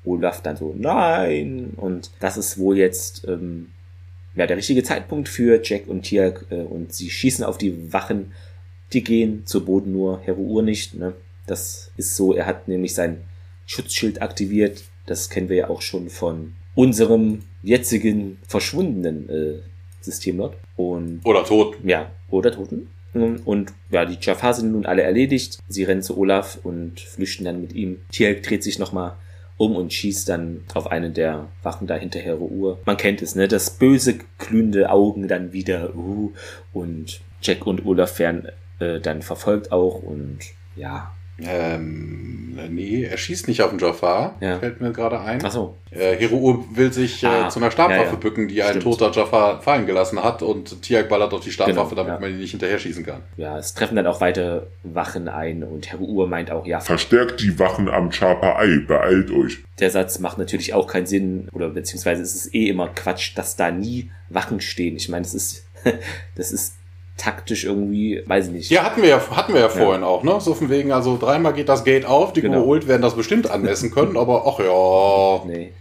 Olaf 0.04 0.42
dann 0.42 0.58
so, 0.58 0.74
nein. 0.78 1.74
Und 1.78 2.12
das 2.20 2.38
ist 2.38 2.58
wohl 2.58 2.78
jetzt 2.78 3.26
ähm, 3.28 3.70
ja, 4.36 4.48
der 4.48 4.58
richtige 4.58 4.84
Zeitpunkt 4.84 5.30
für 5.30 5.62
Jack 5.64 5.88
und 5.88 6.04
Tiak 6.04 6.46
äh, 6.50 6.56
und 6.56 6.94
sie 6.94 7.10
schießen 7.10 7.44
auf 7.46 7.58
die 7.58 7.94
Wachen. 7.94 8.34
Die 8.94 9.04
gehen 9.04 9.46
zu 9.46 9.66
Boden 9.66 9.94
nur, 9.94 10.22
Heruur 10.22 10.62
nicht. 10.62 10.94
Ne? 10.96 11.14
Das 11.48 11.92
ist 11.98 12.16
so, 12.16 12.34
er 12.34 12.46
hat 12.46 12.68
nämlich 12.68 12.94
sein 12.94 13.22
Schutzschild 13.66 14.22
aktiviert. 14.22 14.84
Das 15.06 15.30
kennen 15.30 15.50
wir 15.50 15.56
ja 15.56 15.70
auch 15.70 15.82
schon 15.82 16.10
von 16.10 16.54
unserem 16.76 17.44
jetzigen 17.64 18.38
verschwundenen 18.48 19.30
äh, 19.30 19.60
System 20.02 20.38
dort. 20.38 20.58
Und, 20.76 21.22
oder 21.24 21.44
Toten. 21.44 21.88
Ja, 21.88 22.12
oder 22.30 22.52
Toten. 22.52 22.88
Und 23.16 23.72
ja, 23.92 24.04
die 24.04 24.18
Jafar 24.20 24.54
sind 24.54 24.74
nun 24.74 24.86
alle 24.86 25.04
erledigt. 25.04 25.60
Sie 25.70 25.84
rennen 25.84 26.02
zu 26.02 26.18
Olaf 26.18 26.60
und 26.64 27.00
flüchten 27.00 27.46
dann 27.46 27.62
mit 27.62 27.72
ihm. 27.74 28.02
Tielk 28.12 28.44
dreht 28.44 28.62
sich 28.62 28.78
nochmal 28.78 29.16
um 29.58 29.76
und 29.76 29.94
schießt 29.94 30.28
dann 30.30 30.64
auf 30.74 30.92
einen 30.92 31.14
der 31.14 31.48
Wachen 31.64 31.88
da 31.88 31.96
hinterher 31.96 32.40
Uhr. 32.40 32.80
Man 32.86 32.98
kennt 32.98 33.22
es, 33.22 33.36
ne? 33.36 33.48
Das 33.48 33.70
böse, 33.72 34.20
glühende 34.38 34.90
Augen 34.90 35.28
dann 35.28 35.54
wieder, 35.54 35.96
uh, 35.96 36.34
und 36.74 37.22
Jack 37.42 37.66
und 37.66 37.86
Olaf 37.86 38.20
werden 38.20 38.50
äh, 38.80 39.00
dann 39.00 39.22
verfolgt 39.22 39.72
auch 39.72 40.02
und 40.02 40.40
ja, 40.76 41.12
ähm, 41.38 42.58
nee, 42.70 43.04
er 43.04 43.18
schießt 43.18 43.48
nicht 43.48 43.62
auf 43.62 43.70
den 43.70 43.80
Jafar, 43.80 44.36
ja. 44.40 44.60
fällt 44.60 44.80
mir 44.80 44.92
gerade 44.92 45.20
ein. 45.20 45.40
Ach 45.44 45.52
so. 45.52 45.76
Äh, 45.92 46.16
Hero 46.16 46.66
will 46.74 46.94
sich 46.94 47.24
äh, 47.24 47.28
ah, 47.28 47.50
zu 47.50 47.60
einer 47.60 47.72
Stabwaffe 47.72 48.04
ja, 48.04 48.12
ja. 48.12 48.16
bücken, 48.16 48.48
die 48.48 48.56
Stimmt. 48.56 48.70
ein 48.70 48.80
toter 48.80 49.12
Jafar 49.12 49.62
fallen 49.62 49.86
gelassen 49.86 50.24
hat 50.24 50.42
und 50.42 50.82
Tiag 50.82 51.10
ballert 51.10 51.34
auf 51.34 51.42
die 51.42 51.52
Stabwaffe, 51.52 51.96
genau, 51.96 52.04
damit 52.04 52.22
man 52.22 52.32
ihn 52.32 52.40
nicht 52.40 52.52
hinterher 52.52 52.80
schießen 52.80 53.06
kann. 53.06 53.22
Ja, 53.36 53.58
es 53.58 53.74
treffen 53.74 53.96
dann 53.96 54.08
auch 54.08 54.22
weitere 54.22 54.62
Wachen 54.84 55.28
ein 55.28 55.64
und 55.64 55.92
Hero 55.92 56.26
meint 56.26 56.52
auch, 56.52 56.66
ja. 56.66 56.80
Verstärkt 56.80 57.42
die 57.42 57.60
Wachen 57.60 57.90
am 57.90 58.12
Chapa 58.12 58.58
Ei, 58.58 58.80
beeilt 58.88 59.32
euch. 59.32 59.60
Der 59.80 59.92
Satz 59.92 60.20
macht 60.20 60.38
natürlich 60.38 60.74
auch 60.74 60.88
keinen 60.88 61.06
Sinn, 61.06 61.50
oder 61.52 61.70
beziehungsweise 61.70 62.22
es 62.22 62.34
ist 62.36 62.56
eh 62.56 62.70
immer 62.70 62.88
Quatsch, 62.88 63.38
dass 63.38 63.58
da 63.58 63.72
nie 63.72 64.10
Wachen 64.30 64.62
stehen. 64.62 64.96
Ich 64.96 65.10
meine, 65.10 65.24
das 65.24 65.34
ist, 65.34 65.66
das 66.36 66.52
ist 66.52 66.76
taktisch 67.18 67.64
irgendwie, 67.64 68.22
weiß 68.26 68.48
ich 68.48 68.52
nicht. 68.52 68.70
Ja, 68.70 68.84
hatten 68.84 69.02
wir 69.02 69.10
ja, 69.10 69.30
hatten 69.30 69.54
wir 69.54 69.62
ja 69.62 69.70
vorhin 69.70 70.02
ja. 70.02 70.08
auch, 70.08 70.24
ne? 70.24 70.40
So 70.40 70.54
von 70.54 70.70
wegen, 70.70 70.92
also 70.92 71.18
dreimal 71.18 71.54
geht 71.54 71.70
das 71.70 71.84
Gate 71.84 72.06
auf, 72.06 72.34
die 72.34 72.42
genau. 72.42 72.62
geholt 72.62 72.88
werden 72.88 73.02
das 73.02 73.16
bestimmt 73.16 73.50
anmessen 73.50 73.92
können, 73.92 74.18
aber 74.18 74.46
ach 74.46 74.60
ja. 74.60 75.46
Nee. 75.48 75.72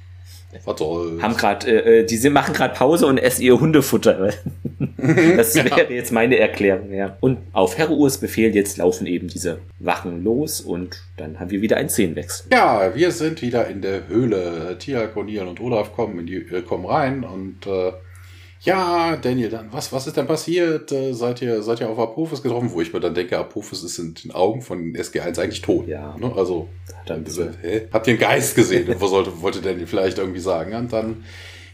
Was 0.65 0.79
soll's. 0.79 1.21
Haben 1.21 1.37
gerade, 1.37 1.67
äh, 1.67 2.01
äh, 2.01 2.05
die 2.05 2.17
sind, 2.17 2.33
machen 2.33 2.55
gerade 2.55 2.75
Pause 2.75 3.07
und 3.07 3.19
essen 3.19 3.43
ihr 3.43 3.59
Hundefutter. 3.59 4.31
das 5.37 5.55
wäre 5.55 5.69
ja. 5.69 5.91
jetzt 5.91 6.13
meine 6.13 6.39
Erklärung, 6.39 6.93
ja. 6.93 7.17
Und 7.21 7.39
auf 7.53 7.77
Heruus 7.77 8.19
Befehl 8.19 8.55
jetzt 8.55 8.77
laufen 8.77 9.07
eben 9.07 9.29
diese 9.29 9.59
Wachen 9.79 10.23
los 10.23 10.61
und 10.61 11.03
dann 11.17 11.41
haben 11.41 11.51
wir 11.51 11.61
wieder 11.61 11.77
einen 11.77 11.89
Szenenwechsel. 11.89 12.47
Ja, 12.53 12.95
wir 12.95 13.11
sind 13.11 13.43
wieder 13.43 13.67
in 13.67 13.83
der 13.83 14.07
Höhle. 14.09 14.77
Tia, 14.79 15.07
Cornel 15.09 15.49
und 15.49 15.61
Olaf 15.61 15.93
kommen, 15.93 16.21
in 16.21 16.27
die, 16.27 16.37
äh, 16.37 16.63
kommen 16.63 16.87
rein 16.87 17.25
und 17.25 17.67
äh, 17.67 17.93
ja, 18.65 19.17
Daniel, 19.17 19.51
dann, 19.51 19.71
was, 19.73 19.93
was 19.93 20.07
ist 20.07 20.17
denn 20.17 20.27
passiert? 20.27 20.91
Äh, 20.91 21.13
seid 21.13 21.43
ihr, 21.43 21.63
seid 21.63 21.81
ihr 21.81 21.89
auf 21.89 21.99
Apophis 21.99 22.43
getroffen? 22.43 22.73
Wo 22.73 22.81
ich 22.81 22.95
mir 22.95 23.01
dann 23.01 23.15
denke, 23.15 23.37
Apophis 23.37 23.83
ist 23.83 23.99
in 23.99 24.15
den 24.15 24.33
Augen 24.33 24.63
von 24.63 24.95
SG1 24.95 25.39
eigentlich 25.39 25.61
tot. 25.61 25.87
Ja. 25.87 26.17
Ne? 26.17 26.33
Also, 26.35 26.69
dann 27.07 27.25
diese, 27.25 27.55
hä? 27.61 27.89
habt 27.93 28.07
ihr 28.07 28.13
einen 28.13 28.21
Geist 28.21 28.55
gesehen? 28.55 28.95
Wo 28.99 29.07
sollte, 29.07 29.43
wollte 29.43 29.61
Daniel 29.61 29.87
vielleicht 29.87 30.17
irgendwie 30.17 30.41
sagen? 30.41 30.75
Und 30.75 30.93
dann, 30.95 31.25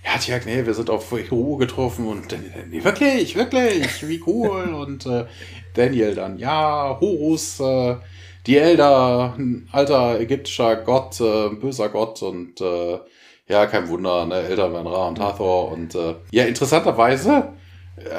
ja, 0.04 0.18
tja, 0.18 0.40
nee, 0.44 0.66
wir 0.66 0.74
sind 0.74 0.90
auf 0.90 1.12
Hero 1.12 1.56
getroffen 1.56 2.08
und 2.08 2.32
Daniel, 2.32 2.66
nee, 2.68 2.82
wirklich, 2.82 3.36
wirklich, 3.36 4.08
wie 4.08 4.20
cool. 4.26 4.74
und 4.74 5.06
äh, 5.06 5.26
Daniel 5.74 6.16
dann, 6.16 6.38
ja, 6.38 6.98
Horus, 7.00 7.60
äh, 7.60 7.96
die 8.46 8.56
Elder, 8.56 9.36
ein 9.38 9.68
alter 9.70 10.18
ägyptischer 10.18 10.74
Gott, 10.76 11.20
äh, 11.20 11.50
böser 11.50 11.88
Gott 11.88 12.20
und 12.22 12.60
äh, 12.60 12.98
ja, 13.50 13.66
kein 13.66 13.88
Wunder, 13.88 14.26
ne? 14.26 14.36
Eltern 14.36 14.72
werden 14.72 14.86
Ra 14.86 15.08
und 15.08 15.20
Hathor 15.20 15.72
und 15.72 15.94
äh, 15.94 16.14
ja, 16.30 16.44
interessanterweise 16.44 17.52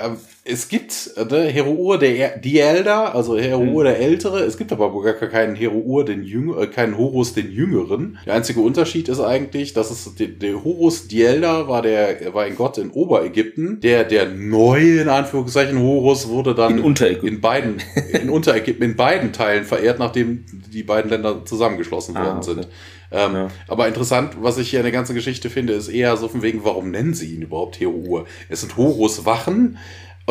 Ähm, 0.04 0.18
es 0.44 0.70
gibt 0.70 1.12
ne, 1.30 1.44
Hero 1.48 1.98
der 1.98 2.38
die 2.38 2.60
Elder, 2.60 3.14
also 3.16 3.38
Hero 3.38 3.64
mhm. 3.64 3.84
der 3.84 4.00
Ältere. 4.00 4.40
Es 4.40 4.58
gibt 4.58 4.72
aber 4.72 4.92
gar 5.02 5.14
keinen 5.14 5.56
Hero 5.56 6.04
den 6.04 6.24
Jüngeren, 6.24 6.64
äh, 6.64 6.68
keinen 6.68 6.98
Horus 6.98 7.34
den 7.34 7.52
Jüngeren. 7.52 8.18
Der 8.26 8.36
einzige 8.36 8.60
Unterschied 8.60 9.08
ist 9.08 9.20
eigentlich, 9.20 9.74
dass 9.74 9.92
es 9.92 10.16
der, 10.16 10.28
der 10.28 10.64
Horus 10.64 11.08
die 11.08 11.24
Elder 11.24 11.68
war 11.68 11.82
der 11.82 12.34
war 12.34 12.44
ein 12.44 12.56
Gott 12.56 12.78
in 12.78 12.92
Oberägypten. 12.92 13.80
Der 13.82 14.04
der 14.04 14.30
neue 14.30 15.02
in 15.02 15.10
Anführungszeichen 15.10 15.80
Horus 15.80 16.28
wurde 16.28 16.56
dann 16.56 16.84
in, 16.84 16.96
in 17.24 17.42
beiden 17.42 17.82
in 18.12 18.30
Unterägypten 18.30 18.84
in 18.84 18.96
beiden 18.96 19.34
Teilen 19.34 19.64
verehrt, 19.64 20.00
nachdem 20.00 20.46
die 20.74 20.84
beiden 20.84 21.12
Länder 21.12 21.46
zusammengeschlossen 21.46 22.18
ah, 22.18 22.26
worden 22.26 22.40
okay. 22.40 22.68
Ähm, 23.12 23.36
ja. 23.36 23.48
Aber 23.68 23.88
interessant, 23.88 24.38
was 24.40 24.58
ich 24.58 24.70
hier 24.70 24.80
in 24.80 24.86
der 24.86 24.92
ganzen 24.92 25.16
Geschichte 25.16 25.50
finde, 25.50 25.74
ist 25.74 25.90
eher 25.90 26.16
so 26.18 26.28
von 26.30 26.42
wegen, 26.42 26.64
warum 26.64 26.92
nennen 26.92 27.14
sie 27.14 27.36
ihn 27.36 27.42
überhaupt 27.42 27.80
Hero? 27.80 28.26
Es 28.50 28.62
sind 28.62 28.78
Horus 28.78 29.26
Wachen. 29.26 29.78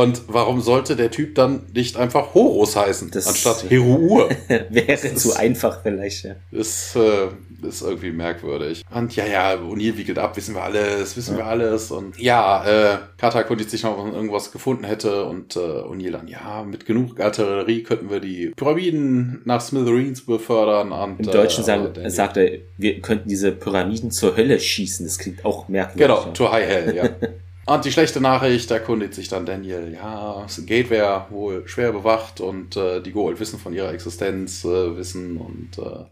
Und 0.01 0.23
warum 0.29 0.63
sollte 0.63 0.97
der 0.97 1.11
Typ 1.11 1.35
dann 1.35 1.63
nicht 1.75 1.97
einfach 1.97 2.33
Horus 2.33 2.75
heißen, 2.75 3.11
das 3.11 3.27
anstatt 3.27 3.67
Heruur? 3.69 4.31
wäre 4.71 5.15
zu 5.15 5.37
einfach 5.37 5.83
vielleicht, 5.83 6.25
ja. 6.25 6.37
Ist, 6.51 6.97
äh, 6.97 7.29
ist 7.67 7.83
irgendwie 7.83 8.11
merkwürdig. 8.11 8.83
Und 8.95 9.15
ja, 9.15 9.27
ja, 9.27 9.55
O'Neill 9.57 9.99
wiegelt 9.99 10.19
ab, 10.19 10.37
wissen 10.39 10.55
wir 10.55 10.63
alles, 10.63 11.17
wissen 11.19 11.33
ja. 11.37 11.45
wir 11.45 11.47
alles. 11.47 11.91
Und 11.91 12.19
ja, 12.19 12.65
äh, 12.65 12.99
Kata 13.19 13.43
konnte 13.43 13.65
sich 13.65 13.83
noch 13.83 13.99
irgendwas 13.99 14.53
gefunden 14.53 14.85
hätte 14.85 15.27
und 15.27 15.57
äh, 15.57 15.59
O'Neill 15.59 16.13
dann, 16.13 16.29
ja, 16.29 16.63
mit 16.63 16.87
genug 16.87 17.21
Artillerie 17.21 17.83
könnten 17.83 18.09
wir 18.09 18.21
die 18.21 18.53
Pyramiden 18.57 19.43
nach 19.45 19.61
Smithereens 19.61 20.25
befördern. 20.25 20.93
Und, 20.93 21.21
Im 21.21 21.27
Deutschen 21.27 21.63
äh, 21.65 21.67
sagen, 21.67 22.11
sagt 22.11 22.39
er, 22.39 22.59
wir 22.79 23.01
könnten 23.01 23.29
diese 23.29 23.53
Pyramiden 23.53 24.11
zur 24.11 24.35
Hölle 24.37 24.59
schießen. 24.59 25.05
Das 25.05 25.19
klingt 25.19 25.45
auch 25.45 25.69
merkwürdig. 25.69 26.07
Genau, 26.07 26.33
to 26.33 26.51
high 26.51 26.67
hell, 26.67 26.97
ja. 26.97 27.11
Und 27.71 27.85
die 27.85 27.93
schlechte 27.93 28.21
Nachricht, 28.21 28.69
erkundigt 28.73 29.15
sich 29.15 29.29
dann 29.29 29.47
Daniel, 29.47 29.95
ja, 29.95 30.45
Gate 30.67 30.91
wäre 30.91 31.27
wohl 31.31 31.69
schwer 31.69 31.93
bewacht 31.93 32.41
und 32.41 32.77
äh, 32.77 33.01
die 33.01 33.13
Gold 33.13 33.39
wissen 33.39 33.61
von 33.61 33.73
ihrer 33.73 33.93
Existenz, 33.93 34.65
äh, 34.65 34.97
wissen 34.97 35.37
und 35.37 35.79
äh, 35.79 36.05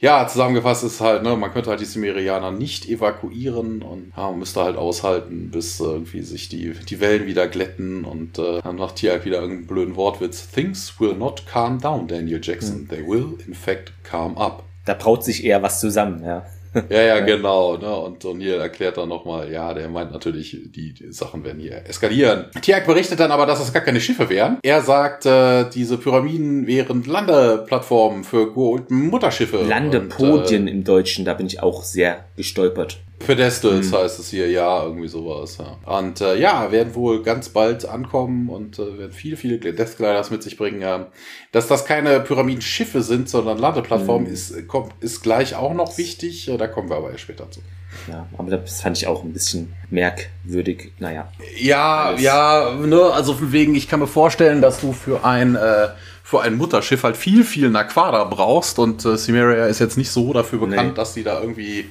ja, 0.00 0.28
zusammengefasst 0.28 0.84
ist 0.84 1.00
halt, 1.00 1.22
ne, 1.22 1.34
man 1.34 1.50
könnte 1.50 1.70
halt 1.70 1.80
die 1.80 1.86
Sumerianer 1.86 2.50
nicht 2.50 2.86
evakuieren 2.90 3.80
und 3.80 4.12
ja, 4.14 4.28
man 4.28 4.40
müsste 4.40 4.64
halt 4.64 4.76
aushalten, 4.76 5.50
bis 5.50 5.80
irgendwie 5.80 6.20
sich 6.20 6.50
die, 6.50 6.74
die 6.74 7.00
Wellen 7.00 7.26
wieder 7.26 7.48
glätten 7.48 8.04
und 8.04 8.38
äh, 8.38 8.60
dann 8.60 8.76
macht 8.76 8.98
hier 8.98 9.12
halt 9.12 9.24
wieder 9.24 9.40
irgendeinen 9.40 9.68
blöden 9.68 9.96
Wortwitz. 9.96 10.50
Things 10.50 11.00
will 11.00 11.14
not 11.14 11.46
calm 11.46 11.80
down, 11.80 12.06
Daniel 12.06 12.40
Jackson. 12.42 12.82
Mhm. 12.82 12.88
They 12.88 13.06
will, 13.06 13.38
in 13.46 13.54
fact, 13.54 13.94
calm 14.02 14.36
up. 14.36 14.64
Da 14.84 14.92
braut 14.92 15.24
sich 15.24 15.42
eher 15.42 15.62
was 15.62 15.80
zusammen, 15.80 16.22
ja. 16.22 16.44
Ja, 16.88 17.02
ja, 17.02 17.20
genau. 17.20 17.76
Ne? 17.76 17.94
Und 17.94 18.24
O'Neill 18.24 18.58
erklärt 18.58 18.96
dann 18.96 19.08
nochmal, 19.08 19.50
ja, 19.50 19.74
der 19.74 19.88
meint 19.88 20.12
natürlich, 20.12 20.56
die, 20.66 20.94
die 20.94 21.12
Sachen 21.12 21.44
werden 21.44 21.60
hier 21.60 21.82
eskalieren. 21.86 22.46
Tiag 22.60 22.86
berichtet 22.86 23.20
dann 23.20 23.30
aber, 23.30 23.46
dass 23.46 23.60
es 23.60 23.72
gar 23.72 23.82
keine 23.82 24.00
Schiffe 24.00 24.28
wären. 24.28 24.58
Er 24.62 24.80
sagt, 24.80 25.26
äh, 25.26 25.68
diese 25.70 25.98
Pyramiden 25.98 26.66
wären 26.66 27.04
Landeplattformen 27.04 28.24
für 28.24 28.52
Mutterschiffe. 28.88 29.62
Landepodien 29.62 30.62
und, 30.62 30.68
äh, 30.68 30.70
im 30.70 30.84
Deutschen, 30.84 31.24
da 31.24 31.34
bin 31.34 31.46
ich 31.46 31.62
auch 31.62 31.82
sehr 31.82 32.24
gestolpert. 32.36 32.98
Pedestals 33.26 33.92
hm. 33.92 33.98
heißt 33.98 34.18
es 34.18 34.30
hier, 34.30 34.50
ja, 34.50 34.82
irgendwie 34.84 35.08
sowas. 35.08 35.58
Ja. 35.58 35.98
Und 35.98 36.20
äh, 36.20 36.36
ja, 36.36 36.70
werden 36.72 36.94
wohl 36.94 37.22
ganz 37.22 37.48
bald 37.48 37.84
ankommen 37.86 38.48
und 38.48 38.78
äh, 38.78 38.98
werden 38.98 39.12
viele, 39.12 39.36
viele 39.36 39.58
Death 39.58 39.96
Gliders 39.96 40.30
mit 40.30 40.42
sich 40.42 40.56
bringen. 40.56 40.80
Ja. 40.80 41.08
Dass 41.52 41.66
das 41.66 41.84
keine 41.84 42.20
Pyramidenschiffe 42.20 43.02
sind, 43.02 43.28
sondern 43.28 43.58
Landeplattformen, 43.58 44.26
hm. 44.26 44.34
ist, 44.34 44.68
kommt, 44.68 44.92
ist 45.00 45.22
gleich 45.22 45.54
auch 45.54 45.74
noch 45.74 45.98
wichtig. 45.98 46.50
Da 46.58 46.66
kommen 46.66 46.88
wir 46.88 46.96
aber 46.96 47.10
erst 47.10 47.22
später 47.22 47.50
zu. 47.50 47.60
Ja, 48.08 48.26
aber 48.38 48.56
das 48.56 48.80
fand 48.80 48.96
ich 48.96 49.06
auch 49.06 49.22
ein 49.22 49.32
bisschen 49.32 49.74
merkwürdig. 49.90 50.92
Naja. 50.98 51.30
Ja, 51.56 52.04
alles. 52.04 52.22
ja, 52.22 52.74
ne, 52.80 53.02
also 53.12 53.34
von 53.34 53.52
wegen, 53.52 53.74
ich 53.74 53.88
kann 53.88 54.00
mir 54.00 54.06
vorstellen, 54.06 54.62
dass 54.62 54.80
du 54.80 54.92
für 54.92 55.24
ein 55.24 55.56
äh, 55.56 55.88
für 56.22 56.40
ein 56.40 56.56
Mutterschiff 56.56 57.02
halt 57.02 57.16
viel, 57.16 57.44
viel 57.44 57.68
Naquada 57.68 58.24
brauchst 58.24 58.78
und 58.78 59.04
äh, 59.04 59.18
Cimeria 59.18 59.66
ist 59.66 59.80
jetzt 59.80 59.98
nicht 59.98 60.10
so 60.10 60.32
dafür 60.32 60.60
bekannt, 60.60 60.90
nee. 60.90 60.94
dass 60.94 61.12
die 61.12 61.24
da 61.24 61.40
irgendwie 61.40 61.90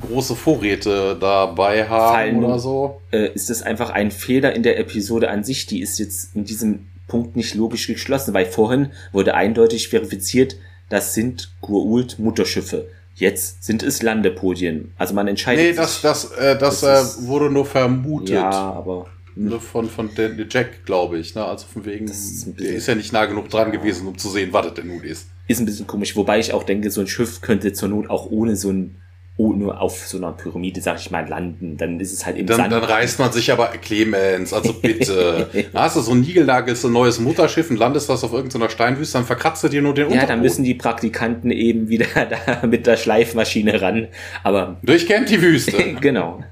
große 0.00 0.34
Vorräte 0.34 1.16
dabei 1.20 1.88
haben 1.88 2.14
Fallen, 2.14 2.44
oder 2.44 2.58
so. 2.58 3.00
Äh, 3.10 3.32
ist 3.34 3.50
das 3.50 3.62
einfach 3.62 3.90
ein 3.90 4.10
Fehler 4.10 4.54
in 4.54 4.62
der 4.62 4.78
Episode 4.78 5.30
an 5.30 5.44
sich? 5.44 5.66
Die 5.66 5.80
ist 5.80 5.98
jetzt 5.98 6.34
in 6.34 6.44
diesem 6.44 6.86
Punkt 7.08 7.36
nicht 7.36 7.54
logisch 7.54 7.86
geschlossen, 7.86 8.34
weil 8.34 8.46
vorhin 8.46 8.92
wurde 9.12 9.34
eindeutig 9.34 9.88
verifiziert, 9.88 10.56
das 10.88 11.14
sind 11.14 11.52
Gurult 11.60 12.18
Mutterschiffe. 12.18 12.88
Jetzt 13.14 13.64
sind 13.64 13.82
es 13.82 14.02
Landepodien. 14.02 14.92
Also 14.96 15.14
man 15.14 15.28
entscheidet. 15.28 15.64
Nee, 15.64 15.72
das, 15.74 16.00
das, 16.00 16.32
äh, 16.32 16.58
das, 16.58 16.80
das 16.80 17.18
äh, 17.18 17.26
wurde 17.26 17.50
nur 17.50 17.66
vermutet. 17.66 18.30
Ja, 18.30 18.50
aber. 18.50 19.06
Hm. 19.34 19.60
Von, 19.60 19.88
von 19.88 20.10
Jack, 20.50 20.84
glaube 20.84 21.18
ich. 21.18 21.34
Ne? 21.34 21.44
Also 21.44 21.66
von 21.66 21.84
wegen, 21.86 22.06
ist 22.06 22.46
der 22.58 22.74
ist 22.74 22.86
ja 22.86 22.94
nicht 22.94 23.12
nah 23.12 23.24
genug 23.24 23.48
dran 23.48 23.72
gewesen, 23.72 24.06
um 24.06 24.18
zu 24.18 24.28
sehen, 24.28 24.52
was 24.52 24.66
das 24.66 24.74
denn 24.74 24.88
nun 24.88 25.02
ist. 25.02 25.28
Ist 25.48 25.60
ein 25.60 25.66
bisschen 25.66 25.86
komisch, 25.86 26.16
wobei 26.16 26.38
ich 26.38 26.52
auch 26.52 26.64
denke, 26.64 26.90
so 26.90 27.00
ein 27.00 27.06
Schiff 27.06 27.40
könnte 27.40 27.72
zur 27.72 27.88
Not 27.88 28.10
auch 28.10 28.30
ohne 28.30 28.56
so 28.56 28.70
ein 28.70 28.96
nur 29.38 29.80
auf 29.80 30.06
so 30.06 30.18
einer 30.18 30.32
Pyramide, 30.32 30.80
sag 30.80 30.98
ich 31.00 31.10
mal, 31.10 31.26
landen, 31.26 31.76
dann 31.76 31.98
ist 31.98 32.12
es 32.12 32.26
halt 32.26 32.36
im 32.36 32.46
dann, 32.46 32.58
Sand. 32.58 32.72
Dann 32.72 32.84
reißt 32.84 33.18
man 33.18 33.32
sich 33.32 33.50
aber 33.50 33.68
Clemens, 33.68 34.52
also 34.52 34.74
bitte. 34.74 35.48
da 35.72 35.82
hast 35.82 35.96
du 35.96 36.00
so 36.00 36.12
ein 36.12 36.20
Nigelnagel, 36.20 36.76
so 36.76 36.88
ein 36.88 36.92
neues 36.92 37.18
Mutterschiff 37.18 37.70
und 37.70 37.76
landest 37.76 38.08
das 38.08 38.22
auf 38.24 38.32
irgendeiner 38.32 38.68
Steinwüste, 38.68 39.18
dann 39.18 39.26
verkratzt 39.26 39.64
du 39.64 39.68
dir 39.68 39.82
nur 39.82 39.94
den 39.94 40.04
Untergrund. 40.04 40.28
Ja, 40.28 40.34
dann 40.34 40.42
müssen 40.42 40.64
die 40.64 40.74
Praktikanten 40.74 41.50
eben 41.50 41.88
wieder 41.88 42.06
da 42.14 42.66
mit 42.66 42.86
der 42.86 42.96
Schleifmaschine 42.96 43.80
ran, 43.80 44.08
aber... 44.42 44.78
Durchkämmt 44.82 45.30
die 45.30 45.40
Wüste. 45.40 45.94
genau. 46.00 46.44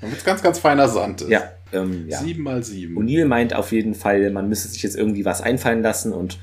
Damit 0.00 0.18
es 0.18 0.24
ganz, 0.24 0.42
ganz 0.42 0.58
feiner 0.58 0.88
Sand 0.88 1.22
ist. 1.22 1.30
Ja. 1.30 1.50
Ähm, 1.72 2.06
ja. 2.08 2.18
Sieben 2.18 2.42
mal 2.44 2.62
sieben. 2.62 2.96
O'Neill 2.96 3.24
meint 3.24 3.54
auf 3.54 3.72
jeden 3.72 3.94
Fall, 3.94 4.30
man 4.30 4.48
müsste 4.48 4.68
sich 4.68 4.82
jetzt 4.82 4.96
irgendwie 4.96 5.24
was 5.24 5.40
einfallen 5.40 5.82
lassen 5.82 6.12
und 6.12 6.38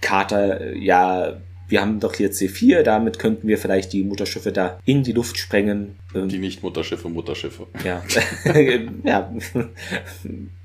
Carter, 0.00 0.60
äh, 0.60 0.78
ja, 0.78 1.40
wir 1.72 1.80
haben 1.80 2.00
doch 2.00 2.14
hier 2.14 2.30
C4, 2.30 2.82
damit 2.82 3.18
könnten 3.18 3.48
wir 3.48 3.56
vielleicht 3.56 3.94
die 3.94 4.04
Mutterschiffe 4.04 4.52
da 4.52 4.78
in 4.84 5.02
die 5.02 5.12
Luft 5.12 5.38
sprengen. 5.38 5.96
Ähm, 6.14 6.28
die 6.28 6.38
nicht 6.38 6.62
Mutterschiffe, 6.62 7.08
Mutterschiffe. 7.08 7.66
Ja. 7.82 8.02
ja. 9.04 9.32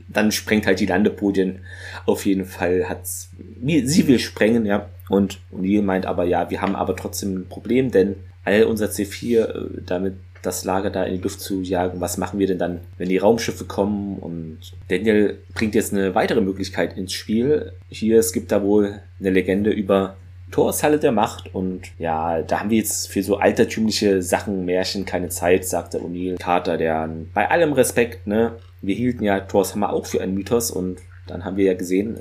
Dann 0.10 0.32
sprengt 0.34 0.68
halt 0.68 0.82
die 0.82 0.86
Landepodien. 0.86 1.60
Auf 2.06 2.26
jeden 2.26 2.44
Fall 2.44 2.90
hat's, 2.90 3.30
sie 3.64 4.08
will 4.08 4.20
sprengen, 4.20 4.66
ja. 4.66 4.90
Und 5.08 5.40
O'Neill 5.54 5.82
meint 5.82 6.06
aber, 6.06 6.26
ja, 6.26 6.50
wir 6.50 6.62
haben 6.62 6.76
aber 6.76 6.98
trotzdem 6.98 7.36
ein 7.36 7.48
Problem, 7.48 7.90
denn 7.90 8.16
all 8.44 8.64
unser 8.64 8.88
C4, 8.88 9.40
äh, 9.40 9.82
damit 9.86 10.16
das 10.42 10.66
Lager 10.66 10.90
da 10.90 11.06
in 11.06 11.16
die 11.16 11.24
Luft 11.24 11.40
zu 11.40 11.62
jagen. 11.62 12.02
Was 12.02 12.18
machen 12.18 12.38
wir 12.38 12.48
denn 12.48 12.60
dann, 12.60 12.82
wenn 12.98 13.08
die 13.08 13.18
Raumschiffe 13.18 13.64
kommen? 13.64 14.18
Und 14.18 14.60
Daniel 14.90 15.38
bringt 15.54 15.74
jetzt 15.74 15.94
eine 15.94 16.16
weitere 16.16 16.42
Möglichkeit 16.42 16.98
ins 16.98 17.14
Spiel. 17.14 17.72
Hier, 17.90 18.20
es 18.20 18.34
gibt 18.34 18.52
da 18.52 18.62
wohl 18.62 19.00
eine 19.20 19.30
Legende 19.30 19.72
über 19.72 20.18
Torshalle 20.52 21.00
der 21.00 21.12
Macht 21.12 21.54
und 21.54 21.82
ja, 22.00 22.42
da 22.42 22.62
haben 22.62 22.70
wir 22.70 22.78
jetzt 22.78 23.10
für 23.10 23.22
so 23.22 23.38
altertümliche 23.38 24.22
Sachen, 24.22 24.66
Märchen 24.66 25.06
keine 25.06 25.30
Zeit, 25.30 25.66
sagte 25.66 26.00
O'Neill 26.00 26.38
Carter, 26.38 26.78
der 26.78 27.10
bei 27.34 27.50
allem 27.50 27.74
Respekt, 27.74 28.28
ne, 28.28 28.54
wir 28.82 28.96
hielten 28.96 29.24
ja 29.24 29.42
Thors 29.42 29.74
Hammer 29.74 29.92
auch 29.92 30.06
für 30.06 30.22
einen 30.22 30.34
Mythos 30.34 30.72
und 30.72 31.00
dann 31.28 31.44
haben 31.44 31.58
wir 31.58 31.66
ja 31.66 31.74
gesehen, 31.74 32.18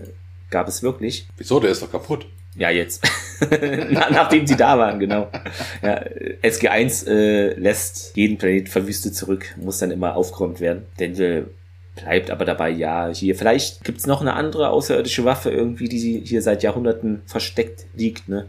gab 0.50 0.68
es 0.68 0.82
wirklich. 0.82 1.28
Wieso, 1.36 1.60
der 1.60 1.70
ist 1.70 1.82
doch 1.82 1.90
kaputt. 1.90 2.26
Ja, 2.56 2.70
jetzt. 2.70 3.06
Nachdem 3.90 4.46
sie 4.46 4.56
da 4.56 4.78
waren, 4.78 4.98
genau. 4.98 5.28
Ja, 5.82 6.00
SG1 6.42 7.06
äh, 7.06 7.54
lässt 7.54 8.16
jeden 8.16 8.38
Planet 8.38 8.68
verwüstet 8.70 9.14
zurück, 9.14 9.54
muss 9.56 9.78
dann 9.78 9.90
immer 9.90 10.16
aufgeräumt 10.16 10.60
werden. 10.60 10.86
Denn 10.98 11.18
wir 11.18 11.50
bleibt 11.96 12.30
aber 12.30 12.44
dabei, 12.44 12.70
ja, 12.70 13.08
hier, 13.08 13.34
vielleicht 13.34 13.84
gibt's 13.84 14.06
noch 14.06 14.20
eine 14.20 14.34
andere 14.34 14.70
außerirdische 14.70 15.24
Waffe 15.24 15.50
irgendwie, 15.50 15.88
die 15.88 16.22
hier 16.24 16.42
seit 16.42 16.62
Jahrhunderten 16.62 17.22
versteckt 17.26 17.86
liegt, 17.94 18.28
ne? 18.28 18.46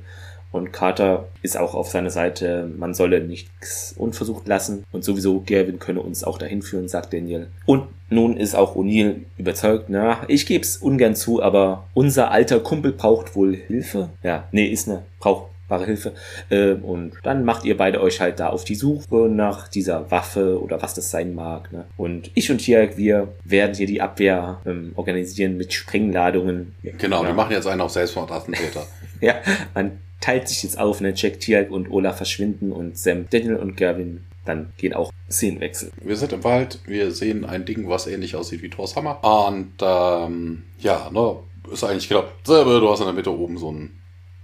Und 0.51 0.71
Carter 0.71 1.27
ist 1.41 1.57
auch 1.57 1.75
auf 1.75 1.89
seiner 1.89 2.09
Seite, 2.09 2.71
man 2.77 2.93
solle 2.93 3.21
nichts 3.21 3.93
unversucht 3.97 4.47
lassen. 4.47 4.85
Und 4.93 5.03
sowieso, 5.03 5.41
Gerwin 5.41 5.77
könne 5.77 6.01
uns 6.01 6.23
auch 6.23 6.37
dahin 6.37 6.61
führen, 6.61 6.87
sagt 6.87 7.11
Daniel. 7.11 7.47
Und 7.65 7.83
nun 8.09 8.37
ist 8.37 8.55
auch 8.55 8.75
O'Neill 8.75 9.23
überzeugt, 9.37 9.89
na, 9.89 10.21
ich 10.29 10.45
geb's 10.45 10.77
ungern 10.77 11.15
zu, 11.15 11.43
aber 11.43 11.85
unser 11.93 12.31
alter 12.31 12.61
Kumpel 12.61 12.93
braucht 12.93 13.35
wohl 13.35 13.55
Hilfe. 13.55 14.09
Ja, 14.23 14.47
nee, 14.53 14.67
ist 14.67 14.87
ne, 14.87 15.03
braucht 15.19 15.47
wahre 15.67 15.85
Hilfe. 15.85 16.13
Äh, 16.49 16.73
und 16.73 17.13
dann 17.23 17.45
macht 17.45 17.65
ihr 17.65 17.77
beide 17.77 18.01
euch 18.01 18.21
halt 18.21 18.39
da 18.39 18.49
auf 18.49 18.63
die 18.63 18.75
Suche 18.75 19.29
nach 19.29 19.67
dieser 19.67 20.09
Waffe 20.11 20.61
oder 20.61 20.81
was 20.81 20.93
das 20.93 21.11
sein 21.11 21.35
mag. 21.35 21.71
Ne? 21.71 21.85
Und 21.97 22.31
ich 22.33 22.51
und 22.51 22.59
Tierk, 22.59 22.97
wir 22.97 23.29
werden 23.43 23.75
hier 23.75 23.87
die 23.87 24.01
Abwehr 24.01 24.61
ähm, 24.65 24.93
organisieren 24.95 25.57
mit 25.57 25.73
Sprengladungen. 25.73 26.75
Genau, 26.83 27.21
ja. 27.23 27.29
wir 27.29 27.33
machen 27.33 27.51
jetzt 27.51 27.67
einen 27.67 27.81
auf 27.81 27.91
Selbstmordattentäter. 27.91 28.85
ja, 29.21 29.35
man 29.73 29.99
teilt 30.21 30.47
sich 30.47 30.63
jetzt 30.63 30.79
auf, 30.79 31.01
ne? 31.01 31.13
Jack, 31.15 31.39
Tierk 31.39 31.71
und 31.71 31.91
Ola 31.91 32.13
verschwinden 32.13 32.71
und 32.71 32.97
Sam, 32.97 33.27
Daniel 33.29 33.57
und 33.57 33.77
Gavin 33.77 34.25
dann 34.47 34.71
gehen 34.77 34.93
auch 34.93 35.11
Szenenwechsel. 35.29 35.91
Wir 36.01 36.15
sind 36.15 36.31
im 36.31 36.43
Wald, 36.43 36.79
wir 36.85 37.11
sehen 37.11 37.43
ein 37.45 37.65
Ding, 37.65 37.89
was 37.89 38.07
ähnlich 38.07 38.35
aussieht 38.35 38.61
wie 38.61 38.69
Thors 38.69 38.95
Hammer. 38.95 39.19
Und 39.21 39.73
ähm, 39.81 40.63
ja, 40.79 41.09
ne, 41.11 41.35
ist 41.71 41.83
eigentlich 41.83 42.07
genau 42.07 42.23
selbe. 42.43 42.79
Du 42.79 42.89
hast 42.89 42.99
in 42.99 43.05
der 43.05 43.13
Mitte 43.13 43.37
oben 43.37 43.57
so 43.57 43.71
ein 43.71 43.91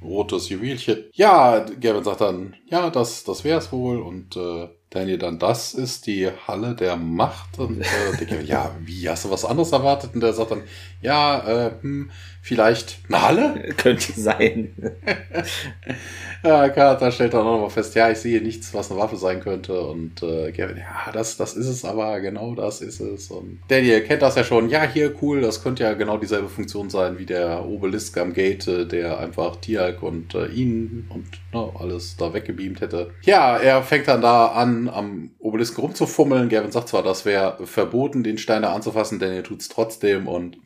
rotes 0.04 0.50
Juwelchen. 0.50 1.06
Ja, 1.14 1.60
Gavin 1.60 2.04
sagt 2.04 2.22
dann, 2.22 2.56
ja, 2.68 2.90
das, 2.90 3.24
das 3.24 3.44
wär's 3.44 3.72
wohl. 3.72 4.00
Und 4.00 4.36
äh, 4.36 4.70
Daniel 4.90 5.18
dann, 5.18 5.40
das 5.40 5.74
ist 5.74 6.06
die 6.08 6.30
Halle 6.48 6.76
der 6.76 6.96
Macht. 6.98 7.60
Und 7.60 7.82
äh, 7.82 8.18
denke, 8.20 8.44
ja, 8.44 8.76
wie, 8.80 9.10
hast 9.10 9.26
du 9.26 9.32
was 9.32 9.46
anderes 9.46 9.72
erwartet? 9.72 10.14
Und 10.14 10.22
der 10.22 10.34
sagt 10.34 10.52
dann, 10.52 10.64
ja, 11.02 11.40
äh, 11.40 11.72
hm, 11.82 12.12
vielleicht 12.44 13.00
eine 13.08 13.22
Halle? 13.22 13.74
Könnte 13.78 14.12
sein. 14.12 14.76
ja, 16.44 16.68
Carter 16.68 17.10
stellt 17.10 17.34
dann 17.34 17.48
auch 17.48 17.54
nochmal 17.54 17.70
fest, 17.70 17.96
ja, 17.96 18.12
ich 18.12 18.18
sehe 18.18 18.42
nichts, 18.42 18.74
was 18.74 18.92
eine 18.92 19.00
Waffe 19.00 19.16
sein 19.16 19.40
könnte. 19.40 19.80
Und 19.80 20.22
äh, 20.22 20.52
Gavin, 20.52 20.76
ja, 20.78 21.12
das, 21.14 21.38
das 21.38 21.54
ist 21.56 21.68
es 21.68 21.86
aber, 21.86 22.20
genau 22.20 22.54
das 22.54 22.82
ist 22.82 23.00
es. 23.00 23.32
Und 23.32 23.62
Daniel 23.70 24.02
kennt 24.02 24.22
das 24.22 24.36
ja 24.36 24.44
schon, 24.44 24.70
ja, 24.70 24.84
hier, 24.84 25.16
cool, 25.22 25.40
das 25.40 25.64
könnte 25.64 25.84
ja 25.84 25.94
genau 25.94 26.18
dieselbe 26.18 26.50
Funktion 26.50 26.90
sein 26.90 27.18
wie 27.18 27.26
der 27.26 27.66
Obelisk 27.66 28.18
am 28.18 28.34
Gate, 28.34 28.92
der 28.92 29.20
einfach 29.20 29.56
Tialk 29.56 30.04
und 30.04 30.36
äh, 30.36 30.48
ihn 30.48 31.06
und 31.08 31.28
ne, 31.54 31.72
alles 31.80 32.18
da 32.18 32.34
weggebeamt 32.34 32.82
hätte. 32.82 33.12
Ja, 33.22 33.56
er 33.56 33.84
fängt 33.84 34.10
dann 34.10 34.22
da 34.22 34.48
an, 34.48 34.90
am 34.90 35.32
Obelisk 35.40 35.80
rumzufummeln. 35.80 36.50
Gavin 36.50 36.74
sagt 36.74 36.90
zwar, 36.90 37.04
das 37.04 37.24
wäre 37.24 37.66
verboten, 37.66 38.22
den 38.22 38.38
Stein 38.38 38.64
da 38.64 38.74
anzufassen, 38.74 39.20
denn 39.20 39.32
er 39.32 39.44
tut's 39.44 39.70
trotzdem 39.70 40.28
und 40.28 40.58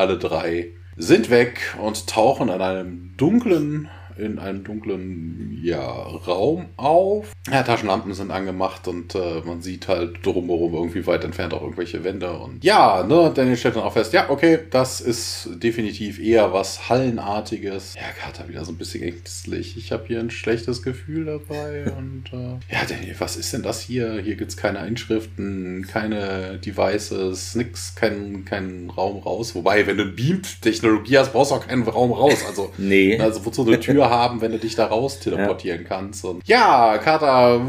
alle 0.00 0.16
drei 0.16 0.72
sind 0.96 1.28
weg 1.28 1.76
und 1.78 2.06
tauchen 2.06 2.48
an 2.48 2.62
einem 2.62 3.14
dunklen 3.18 3.90
in 4.20 4.38
einem 4.38 4.64
dunklen 4.64 5.58
ja, 5.62 5.80
Raum 5.80 6.66
auf. 6.76 7.32
Ja, 7.50 7.62
Taschenlampen 7.62 8.12
sind 8.14 8.30
angemacht 8.30 8.86
und 8.88 9.14
äh, 9.14 9.40
man 9.44 9.62
sieht 9.62 9.88
halt 9.88 10.24
drumherum 10.24 10.74
irgendwie 10.74 11.06
weit 11.06 11.24
entfernt 11.24 11.54
auch 11.54 11.62
irgendwelche 11.62 12.04
Wände. 12.04 12.30
Und 12.30 12.62
ja, 12.64 13.02
ne, 13.02 13.32
Daniel 13.34 13.56
stellt 13.56 13.76
dann 13.76 13.82
auch 13.82 13.92
fest, 13.92 14.12
ja, 14.12 14.30
okay, 14.30 14.58
das 14.70 15.00
ist 15.00 15.48
definitiv 15.62 16.20
eher 16.20 16.52
was 16.52 16.88
Hallenartiges. 16.88 17.94
Ja, 17.94 18.02
Carter 18.20 18.48
wieder 18.48 18.64
so 18.64 18.72
ein 18.72 18.76
bisschen 18.76 19.02
ängstlich. 19.02 19.76
Ich 19.76 19.92
habe 19.92 20.04
hier 20.06 20.20
ein 20.20 20.30
schlechtes 20.30 20.82
Gefühl 20.82 21.24
dabei. 21.24 21.92
und 21.98 22.24
äh, 22.32 22.72
ja, 22.72 22.84
Daniel, 22.88 23.16
was 23.18 23.36
ist 23.36 23.52
denn 23.52 23.62
das 23.62 23.80
hier? 23.80 24.20
Hier 24.20 24.36
gibt 24.36 24.50
es 24.50 24.56
keine 24.56 24.80
Einschriften, 24.80 25.86
keine 25.90 26.58
Devices, 26.58 27.54
nix, 27.54 27.94
kein, 27.94 28.44
kein 28.44 28.90
Raum 28.90 29.18
raus. 29.18 29.54
Wobei, 29.54 29.86
wenn 29.86 29.96
du 29.96 30.06
Beamt-Technologie 30.06 31.18
hast, 31.18 31.32
brauchst 31.32 31.50
du 31.50 31.56
auch 31.56 31.66
keinen 31.66 31.82
Raum 31.82 32.12
raus. 32.12 32.44
Also, 32.46 32.72
nee. 32.78 33.18
also 33.18 33.44
wozu 33.44 33.66
eine 33.66 33.80
Tür 33.80 34.09
haben, 34.10 34.40
wenn 34.40 34.52
du 34.52 34.58
dich 34.58 34.74
da 34.74 34.86
raus 34.86 35.20
teleportieren 35.20 35.82
ja. 35.82 35.88
kannst. 35.88 36.24
Und 36.24 36.46
ja, 36.46 36.98
Carter 36.98 37.60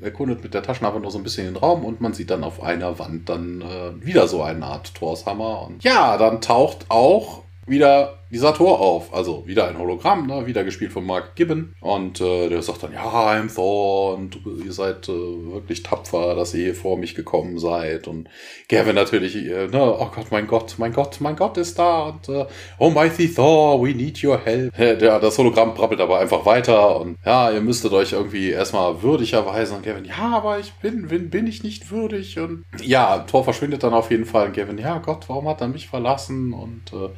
erkundet 0.00 0.42
mit 0.42 0.54
der 0.54 0.62
Taschenlampe 0.62 1.00
noch 1.00 1.10
so 1.10 1.18
ein 1.18 1.24
bisschen 1.24 1.46
den 1.46 1.56
Raum 1.56 1.84
und 1.84 2.00
man 2.00 2.14
sieht 2.14 2.30
dann 2.30 2.44
auf 2.44 2.62
einer 2.62 2.98
Wand 2.98 3.28
dann 3.28 3.62
äh, 3.62 4.04
wieder 4.04 4.28
so 4.28 4.42
eine 4.42 4.64
Art 4.64 4.94
Torshammer. 4.94 5.66
Und 5.66 5.82
ja, 5.82 6.16
dann 6.16 6.40
taucht 6.40 6.86
auch 6.88 7.42
wieder 7.66 8.17
dieser 8.30 8.54
Tor 8.54 8.80
auf. 8.80 9.14
Also 9.14 9.46
wieder 9.46 9.68
ein 9.68 9.78
Hologramm, 9.78 10.26
ne? 10.26 10.46
wieder 10.46 10.64
gespielt 10.64 10.92
von 10.92 11.04
Mark 11.06 11.34
Gibbon. 11.36 11.74
Und 11.80 12.20
äh, 12.20 12.48
der 12.48 12.62
sagt 12.62 12.82
dann, 12.82 12.92
ja, 12.92 13.04
I'm 13.04 13.54
Thor 13.54 14.14
und 14.14 14.38
ihr 14.64 14.72
seid 14.72 15.08
äh, 15.08 15.12
wirklich 15.12 15.82
tapfer, 15.82 16.34
dass 16.34 16.54
ihr 16.54 16.64
hier 16.64 16.74
vor 16.74 16.98
mich 16.98 17.14
gekommen 17.14 17.58
seid. 17.58 18.08
Und 18.08 18.28
Gavin 18.68 18.94
natürlich, 18.94 19.36
äh, 19.36 19.66
ne, 19.68 19.96
oh 19.98 20.10
Gott, 20.14 20.30
mein 20.30 20.46
Gott, 20.46 20.74
mein 20.78 20.92
Gott, 20.92 21.16
mein 21.20 21.36
Gott 21.36 21.56
ist 21.56 21.78
da. 21.78 22.08
Und 22.08 22.28
äh, 22.28 22.46
oh 22.78 22.90
mighty 22.90 23.32
Thor, 23.32 23.82
we 23.82 23.94
need 23.94 24.22
your 24.22 24.38
help. 24.44 24.76
Der, 24.76 25.20
das 25.20 25.38
Hologramm 25.38 25.74
brabbelt 25.74 26.00
aber 26.00 26.18
einfach 26.18 26.44
weiter. 26.44 27.00
Und 27.00 27.16
ja, 27.24 27.50
ihr 27.50 27.60
müsstet 27.60 27.92
euch 27.92 28.12
irgendwie 28.12 28.50
erstmal 28.50 29.02
würdig 29.02 29.32
erweisen. 29.32 29.76
Und 29.76 29.84
Gavin, 29.84 30.04
ja, 30.04 30.36
aber 30.36 30.58
ich 30.58 30.72
bin, 30.74 31.08
bin, 31.08 31.30
bin 31.30 31.46
ich 31.46 31.62
nicht 31.62 31.90
würdig. 31.90 32.38
Und 32.38 32.64
ja, 32.82 33.18
Thor 33.20 33.44
verschwindet 33.44 33.82
dann 33.82 33.94
auf 33.94 34.10
jeden 34.10 34.24
Fall. 34.24 34.48
Und 34.48 34.54
Gavin, 34.54 34.78
ja 34.78 34.98
Gott, 34.98 35.28
warum 35.28 35.48
hat 35.48 35.60
er 35.60 35.68
mich 35.68 35.88
verlassen? 35.88 36.52
Und 36.52 36.92
äh, 36.92 37.10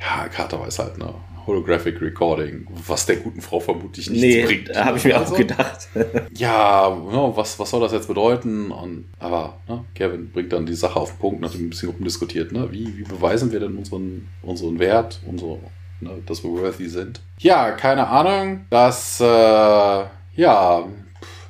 ja, 0.00 0.28
Carter 0.28 0.60
weiß 0.60 0.78
halt, 0.78 0.98
ne? 0.98 1.14
Holographic 1.46 2.00
Recording, 2.00 2.66
was 2.86 3.06
der 3.06 3.16
guten 3.16 3.40
Frau 3.40 3.60
vermutlich 3.60 4.10
nichts 4.10 4.26
nee, 4.26 4.44
bringt. 4.44 4.68
Da 4.70 4.86
habe 4.86 4.98
ich 4.98 5.04
mir 5.04 5.16
also, 5.16 5.32
auch 5.32 5.38
gedacht. 5.38 5.88
ja, 6.34 6.90
ne, 6.90 7.32
was, 7.34 7.58
was 7.58 7.70
soll 7.70 7.80
das 7.80 7.92
jetzt 7.92 8.08
bedeuten? 8.08 8.72
Und, 8.72 9.06
aber 9.20 9.58
ne, 9.68 9.84
Kevin 9.94 10.30
bringt 10.32 10.52
dann 10.52 10.66
die 10.66 10.74
Sache 10.74 10.98
auf 10.98 11.12
den 11.12 11.18
Punkt, 11.18 11.40
nachdem 11.40 11.66
ein 11.66 11.70
bisschen 11.70 11.90
rumdiskutiert. 11.90 12.50
Ne? 12.50 12.68
Wie, 12.72 12.98
wie 12.98 13.04
beweisen 13.04 13.52
wir 13.52 13.60
denn 13.60 13.76
unseren, 13.76 14.28
unseren 14.42 14.78
Wert, 14.80 15.20
unsere, 15.24 15.60
ne, 16.00 16.10
dass 16.26 16.42
wir 16.42 16.50
worthy 16.50 16.88
sind? 16.88 17.20
Ja, 17.38 17.70
keine 17.72 18.08
Ahnung. 18.08 18.66
Das, 18.70 19.20
äh, 19.20 19.24
ja, 20.34 20.84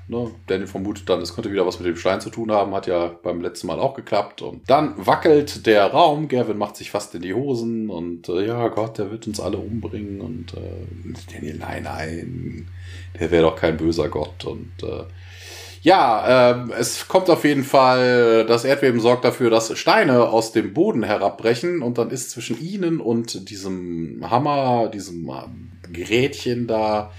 Ne? 0.09 0.31
Daniel 0.47 0.69
vermutet 0.69 1.09
dann, 1.09 1.21
es 1.21 1.35
könnte 1.35 1.51
wieder 1.51 1.67
was 1.67 1.81
mit 1.81 1.89
dem 1.89 1.97
Stein 1.97 2.21
zu 2.21 2.31
tun 2.31 2.53
haben, 2.53 2.75
hat 2.75 2.87
ja 2.87 3.09
beim 3.23 3.41
letzten 3.41 3.67
Mal 3.67 3.81
auch 3.81 3.95
geklappt. 3.95 4.41
Und 4.41 4.69
dann 4.71 4.95
wackelt 5.05 5.67
der 5.67 5.87
Raum, 5.87 6.29
Gavin 6.29 6.59
macht 6.59 6.77
sich 6.77 6.91
fast 6.91 7.15
in 7.17 7.23
die 7.23 7.35
Hosen 7.35 7.91
und 7.91 8.29
äh, 8.29 8.47
ja 8.47 8.69
Gott, 8.69 8.99
der 8.99 9.11
wird 9.11 9.27
uns 9.27 9.41
alle 9.41 9.59
umbringen. 9.59 10.21
Und 10.21 10.55
äh, 10.55 11.33
Daniel, 11.33 11.57
nein, 11.59 11.83
nein, 11.83 12.69
der 13.19 13.31
wäre 13.33 13.43
doch 13.43 13.57
kein 13.57 13.77
böser 13.77 14.09
Gott. 14.09 14.45
Und 14.45 14.71
äh, 14.83 15.05
ja, 15.83 16.51
äh, 16.51 16.73
es 16.79 17.09
kommt 17.09 17.29
auf 17.29 17.45
jeden 17.45 17.65
Fall, 17.65 18.45
das 18.47 18.65
Erdbeben 18.65 19.01
sorgt 19.01 19.25
dafür, 19.25 19.51
dass 19.51 19.77
Steine 19.77 20.29
aus 20.29 20.53
dem 20.53 20.73
Boden 20.73 21.03
herabbrechen 21.03 21.83
und 21.83 21.99
dann 21.99 22.11
ist 22.11 22.31
zwischen 22.31 22.61
ihnen 22.61 23.01
und 23.01 23.51
diesem 23.51 24.29
Hammer, 24.29 24.89
diesem 24.89 25.31
Gerätchen 25.93 26.67
da, 26.67 27.13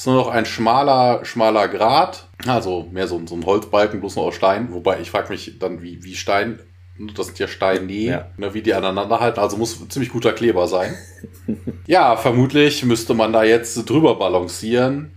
ist 0.00 0.06
nur 0.06 0.16
noch 0.16 0.28
ein 0.28 0.46
schmaler, 0.46 1.26
schmaler 1.26 1.68
Grat. 1.68 2.26
Also 2.46 2.88
mehr 2.90 3.06
so, 3.06 3.20
so 3.26 3.34
ein 3.34 3.44
Holzbalken, 3.44 4.00
bloß 4.00 4.16
nur 4.16 4.24
aus 4.24 4.34
Stein. 4.34 4.72
Wobei 4.72 4.98
ich 5.00 5.10
frage 5.10 5.28
mich 5.28 5.58
dann, 5.58 5.82
wie, 5.82 6.02
wie 6.02 6.14
Stein, 6.14 6.58
das 7.14 7.26
sind 7.26 7.38
ja 7.38 7.46
Steine, 7.46 7.92
ja. 7.92 8.30
Ne, 8.38 8.54
wie 8.54 8.62
die 8.62 8.72
aneinander 8.72 9.20
halten. 9.20 9.40
Also 9.40 9.58
muss 9.58 9.86
ziemlich 9.90 10.10
guter 10.10 10.32
Kleber 10.32 10.66
sein. 10.68 10.96
ja, 11.86 12.16
vermutlich 12.16 12.82
müsste 12.82 13.12
man 13.12 13.34
da 13.34 13.44
jetzt 13.44 13.74
drüber 13.90 14.14
balancieren. 14.14 15.12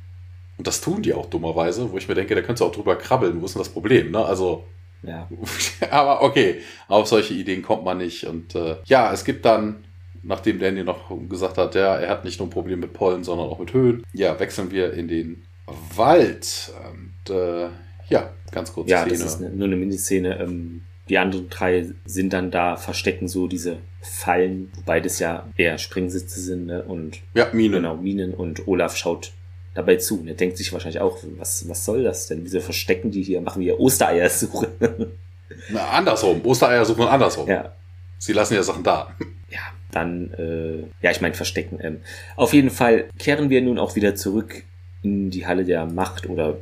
Und 0.58 0.68
das 0.68 0.82
tun 0.82 1.02
die 1.02 1.14
auch 1.14 1.28
dummerweise, 1.28 1.90
wo 1.90 1.98
ich 1.98 2.10
mir 2.10 2.16
denke, 2.16 2.36
da 2.36 2.42
könntest 2.42 2.60
du 2.60 2.66
auch 2.66 2.76
drüber 2.76 2.98
krabbeln. 2.98 3.42
Wo 3.42 3.46
ist 3.46 3.56
denn 3.56 3.62
das 3.62 3.70
Problem? 3.70 4.12
Ne? 4.12 4.26
Also, 4.26 4.66
ja. 5.02 5.30
aber 5.92 6.24
okay, 6.24 6.60
auf 6.90 7.08
solche 7.08 7.34
Ideen 7.34 7.62
kommt 7.62 7.86
man 7.86 8.00
nicht. 8.00 8.26
Und 8.26 8.54
äh, 8.56 8.76
ja, 8.84 9.14
es 9.14 9.24
gibt 9.24 9.46
dann 9.46 9.86
nachdem 10.24 10.60
Danny 10.60 10.84
noch 10.84 11.12
gesagt 11.30 11.58
hat, 11.58 11.76
ja, 11.76 11.98
er 11.98 12.10
hat 12.10 12.26
nicht 12.26 12.40
nur 12.40 12.48
ein 12.48 12.52
Problem 12.52 12.80
mit 12.80 12.94
Pollen, 12.94 13.24
sondern 13.24 13.48
auch 13.48 13.60
mit 13.60 13.74
Höhen, 13.74 14.04
ja, 14.14 14.40
wechseln 14.40 14.72
wir 14.72 14.94
in 14.94 15.08
den 15.08 15.44
Wald. 15.96 16.74
Und 16.92 17.34
äh, 17.34 17.70
ja, 18.10 18.30
ganz 18.52 18.74
kurz. 18.74 18.90
Ja, 18.90 19.02
Szene. 19.02 19.18
das 19.18 19.26
ist 19.26 19.42
eine, 19.42 19.50
nur 19.52 19.68
eine 19.68 19.76
Miniszene. 19.76 20.40
Ähm, 20.40 20.82
die 21.10 21.18
anderen 21.18 21.50
drei 21.50 21.90
sind 22.06 22.32
dann 22.32 22.50
da, 22.50 22.78
verstecken 22.78 23.28
so 23.28 23.48
diese 23.48 23.78
Fallen, 24.02 24.72
wobei 24.76 25.00
das 25.00 25.20
ja 25.20 25.48
eher 25.58 25.78
Springsitze 25.78 26.40
sind. 26.40 26.68
Ne? 26.68 26.84
Und 26.84 27.20
ja, 27.34 27.50
Minen. 27.52 27.82
Genau, 27.82 27.98
Minen. 27.98 28.34
Und 28.34 28.68
Olaf 28.68 28.96
schaut 28.96 29.34
dabei 29.74 29.98
zu. 29.98 30.22
Und 30.22 30.28
er 30.28 30.36
denkt 30.36 30.58
sich 30.58 30.72
wahrscheinlich 30.72 31.02
auch, 31.02 31.18
was, 31.38 31.68
was 31.68 31.84
soll 31.84 32.04
das 32.04 32.28
denn? 32.28 32.44
Wieso 32.44 32.62
verstecken 32.62 33.12
die 33.12 33.24
hier? 33.24 33.42
Machen 33.42 33.62
wir 33.62 33.80
Ostereiersuche? 33.80 34.70
Na, 35.70 35.90
andersrum. 35.90 36.42
Ostereier 36.46 36.86
suchen 36.86 37.08
andersrum. 37.08 37.48
Ja. 37.48 37.74
Sie 38.24 38.32
lassen 38.32 38.54
ja 38.54 38.64
Sachen 38.64 38.84
da. 38.84 39.14
Ja, 39.50 39.60
dann, 39.92 40.32
äh, 40.36 40.78
ja, 41.02 41.12
ich 41.12 41.20
meine 41.20 41.34
verstecken. 41.34 41.80
Ähm, 41.82 42.00
auf 42.38 42.54
jeden 42.54 42.70
Fall 42.70 43.10
kehren 43.20 43.50
wir 43.50 43.62
nun 43.62 43.78
auch 43.78 43.98
wieder 43.98 44.16
zurück 44.16 44.64
in 45.02 45.30
die 45.30 45.46
Halle 45.46 45.66
der 45.66 45.86
Macht 45.86 46.30
oder 46.30 46.56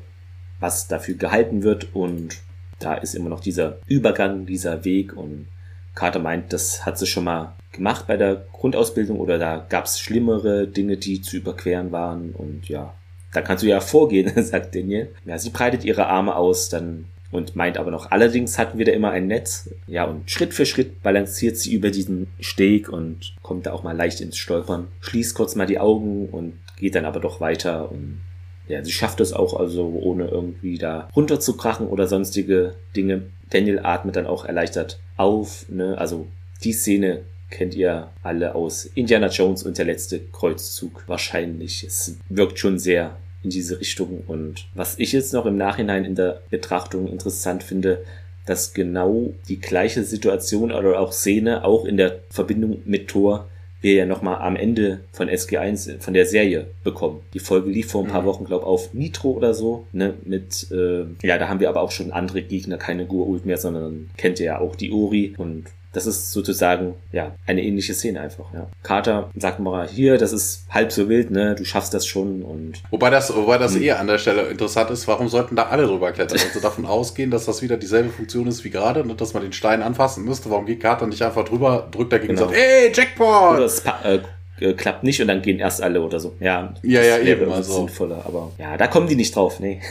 was 0.59 0.88
dafür 0.88 1.14
gehalten 1.14 1.62
wird 1.62 1.93
und 1.93 2.39
da 2.80 2.95
ist 2.95 3.14
immer 3.14 3.30
noch 3.30 3.41
dieser 3.41 3.78
Übergang, 3.86 4.47
dieser 4.47 4.86
Weg 4.86 5.16
und 5.16 5.49
Carter 5.93 6.18
meint, 6.18 6.51
das 6.51 6.84
hat 6.84 6.97
sie 6.97 7.05
schon 7.05 7.26
mal 7.26 7.53
gemacht 7.72 8.07
bei 8.07 8.18
der 8.18 8.43
Grundausbildung 8.53 9.20
oder 9.20 9.38
da 9.38 9.64
gab 9.70 9.86
es 9.86 9.99
schlimmere 9.99 10.67
Dinge, 10.67 10.97
die 10.97 11.21
zu 11.21 11.38
überqueren 11.38 11.92
waren 11.92 12.32
und 12.32 12.70
ja, 12.70 12.96
da 13.33 13.42
kannst 13.43 13.63
du 13.63 13.67
ja 13.67 13.82
vorgehen, 13.82 14.32
sagt 14.43 14.74
Daniel. 14.74 15.13
Ja, 15.25 15.38
sie 15.38 15.51
breitet 15.51 15.86
ihre 15.86 16.08
Arme 16.08 16.36
aus, 16.36 16.70
dann 16.70 17.05
und 17.32 17.55
meint 17.55 17.78
aber 17.78 17.91
noch, 17.91 18.12
allerdings 18.12 18.58
hatten 18.58 18.78
wir 18.78 18.86
da 18.86 18.91
immer 18.91 19.12
ein 19.12 19.28
Netz. 19.28 19.70
Ja, 19.87 20.05
und 20.05 20.29
Schritt 20.29 20.53
für 20.53 20.66
Schritt 20.66 21.01
balanciert 21.01 21.58
sie 21.58 21.74
über 21.74 21.89
diesen 21.89 22.28
Steg 22.39 22.89
und 22.89 23.33
kommt 23.41 23.66
da 23.66 23.74
auch 23.74 23.83
mal 23.83 23.95
leicht 23.95 24.21
ins 24.21 24.37
Stolpern, 24.37 24.87
schließt 24.99 25.36
kurz 25.36 25.55
mal 25.55 25.67
die 25.67 25.79
Augen 25.79 26.28
und 26.29 26.53
geht 26.78 26.95
dann 26.95 27.05
aber 27.05 27.20
doch 27.20 27.39
weiter 27.41 27.91
und 27.91 28.21
ja, 28.67 28.83
sie 28.83 28.91
schafft 28.91 29.20
es 29.20 29.33
auch 29.33 29.59
also 29.59 29.86
ohne 30.01 30.28
irgendwie 30.28 30.78
da 30.78 31.09
runterzukrachen 31.16 31.87
oder 31.87 32.08
sonstige 32.08 32.75
Dinge. 32.95 33.24
Daniel 33.49 33.79
atmet 33.83 34.16
dann 34.16 34.28
auch 34.28 34.45
erleichtert 34.45 34.99
auf, 35.17 35.66
ne? 35.67 35.97
Also 35.97 36.28
die 36.63 36.71
Szene 36.71 37.21
kennt 37.49 37.75
ihr 37.75 38.09
alle 38.24 38.55
aus 38.55 38.86
Indiana 38.86 39.28
Jones 39.28 39.63
und 39.63 39.78
der 39.78 39.86
letzte 39.86 40.20
Kreuzzug 40.20 41.03
wahrscheinlich. 41.08 41.83
Es 41.83 42.17
wirkt 42.29 42.59
schon 42.59 42.79
sehr 42.79 43.17
in 43.43 43.50
diese 43.50 43.80
Richtung. 43.80 44.24
Und 44.28 44.68
was 44.74 45.00
ich 45.00 45.12
jetzt 45.12 45.34
noch 45.34 45.46
im 45.46 45.58
Nachhinein 45.58 46.05
in 46.05 46.16
der 46.16 46.42
Betrachtung 46.50 47.08
interessant 47.08 47.63
finde, 47.63 48.04
dass 48.46 48.74
genau 48.74 49.34
die 49.47 49.59
gleiche 49.59 50.04
Situation 50.04 50.72
oder 50.72 51.00
auch 51.00 51.12
Szene 51.12 51.63
auch 51.63 51.86
in 51.86 51.97
der 51.97 52.20
Verbindung 52.30 52.82
mit 52.86 53.08
Thor 53.08 53.47
wir 53.82 53.93
ja 53.93 54.05
nochmal 54.05 54.42
am 54.42 54.55
Ende 54.55 55.01
von 55.12 55.28
SG1 55.28 56.00
von 56.00 56.13
der 56.13 56.26
Serie 56.26 56.68
bekommen. 56.84 57.22
Die 57.34 57.39
Folge 57.39 57.70
lief 57.70 57.92
vor 57.92 58.04
ein 58.04 58.09
paar 58.09 58.22
mhm. 58.22 58.28
Wochen, 58.28 58.46
glaube 58.46 58.66
auf 58.66 58.93
Nitro 58.93 59.32
oder 59.32 59.54
so, 59.54 59.88
ne, 59.92 60.13
mit, 60.24 60.68
äh, 60.72 61.05
ja, 61.24 61.38
da 61.39 61.50
haben 61.50 61.59
wir 61.59 61.70
aber 61.70 61.82
auch 61.82 61.92
schon 61.92 62.12
andere 62.12 62.43
Gegner, 62.43 62.78
keine 62.78 63.05
Gur-Ult 63.05 63.46
mehr, 63.46 63.58
sondern 63.58 64.12
kennt 64.18 64.39
ihr 64.39 64.46
ja 64.46 64.59
auch 64.59 64.76
die 64.76 64.92
Uri 64.92 65.34
und 65.38 65.66
das 65.93 66.05
ist 66.05 66.32
sozusagen, 66.32 66.96
ja, 67.12 67.36
eine 67.46 67.63
ähnliche 67.63 67.93
Szene 67.93 68.22
einfach, 68.22 68.46
ja. 68.54 68.68
Carter 68.82 69.30
sagt 69.36 69.59
mal, 69.59 69.88
hier, 69.88 70.18
das 70.18 70.32
ist 70.32 70.66
halb 70.70 70.92
so 70.92 71.09
wild, 71.09 71.32
ne, 71.32 71.55
du 71.55 71.66
schaffst 71.66 71.93
das 71.93 72.05
schon 72.05 72.43
und. 72.43 72.82
Wobei 72.92 73.09
das, 73.09 73.36
wobei 73.36 73.58
das 73.58 73.76
hm. 73.76 73.82
eher 73.84 74.00
an 74.00 74.08
der 74.08 74.18
Stelle 74.18 74.43
interessant 74.43 74.89
ist, 74.89 75.08
warum 75.08 75.28
sollten 75.28 75.55
da 75.55 75.63
alle 75.63 75.86
drüber 75.86 76.12
klettern? 76.12 76.39
Also 76.42 76.59
davon 76.62 76.86
ausgehen, 76.86 77.30
dass 77.30 77.46
das 77.46 77.62
wieder 77.62 77.78
dieselbe 77.78 78.09
Funktion 78.09 78.47
ist 78.47 78.63
wie 78.63 78.70
gerade, 78.70 79.05
ne, 79.05 79.16
dass 79.16 79.34
man 79.34 79.43
den 79.43 79.54
Stein 79.54 79.82
anfassen 79.82 80.24
müsste. 80.24 80.50
Warum 80.50 80.66
geht 80.66 80.80
Carter 80.80 81.08
nicht 81.08 81.22
einfach 81.22 81.43
drüber, 81.43 81.89
drückt 81.92 82.13
dagegen 82.13 82.36
genau. 82.36 82.47
und 82.47 82.54
sagt, 82.54 82.62
ey, 82.62 82.92
Jackpot! 82.93 83.55
Oder 83.55 83.66
es 83.66 83.84
äh, 84.04 84.20
äh, 84.62 84.74
klappt 84.74 85.04
nicht 85.04 85.22
und 85.22 85.28
dann 85.28 85.42
gehen 85.42 85.59
erst 85.59 85.82
alle 85.82 86.01
oder 86.01 86.20
so. 86.20 86.36
Ja, 86.39 86.74
ja, 86.84 87.01
ja 87.01 87.18
eben. 87.20 87.51
Also. 87.51 87.74
sinnvoller, 87.74 88.24
aber 88.26 88.51
ja, 88.58 88.78
da 88.78 88.88
kommen 88.88 89.08
die 89.08 89.16
nicht 89.16 89.36
drauf, 89.36 89.59
nee. 89.59 89.82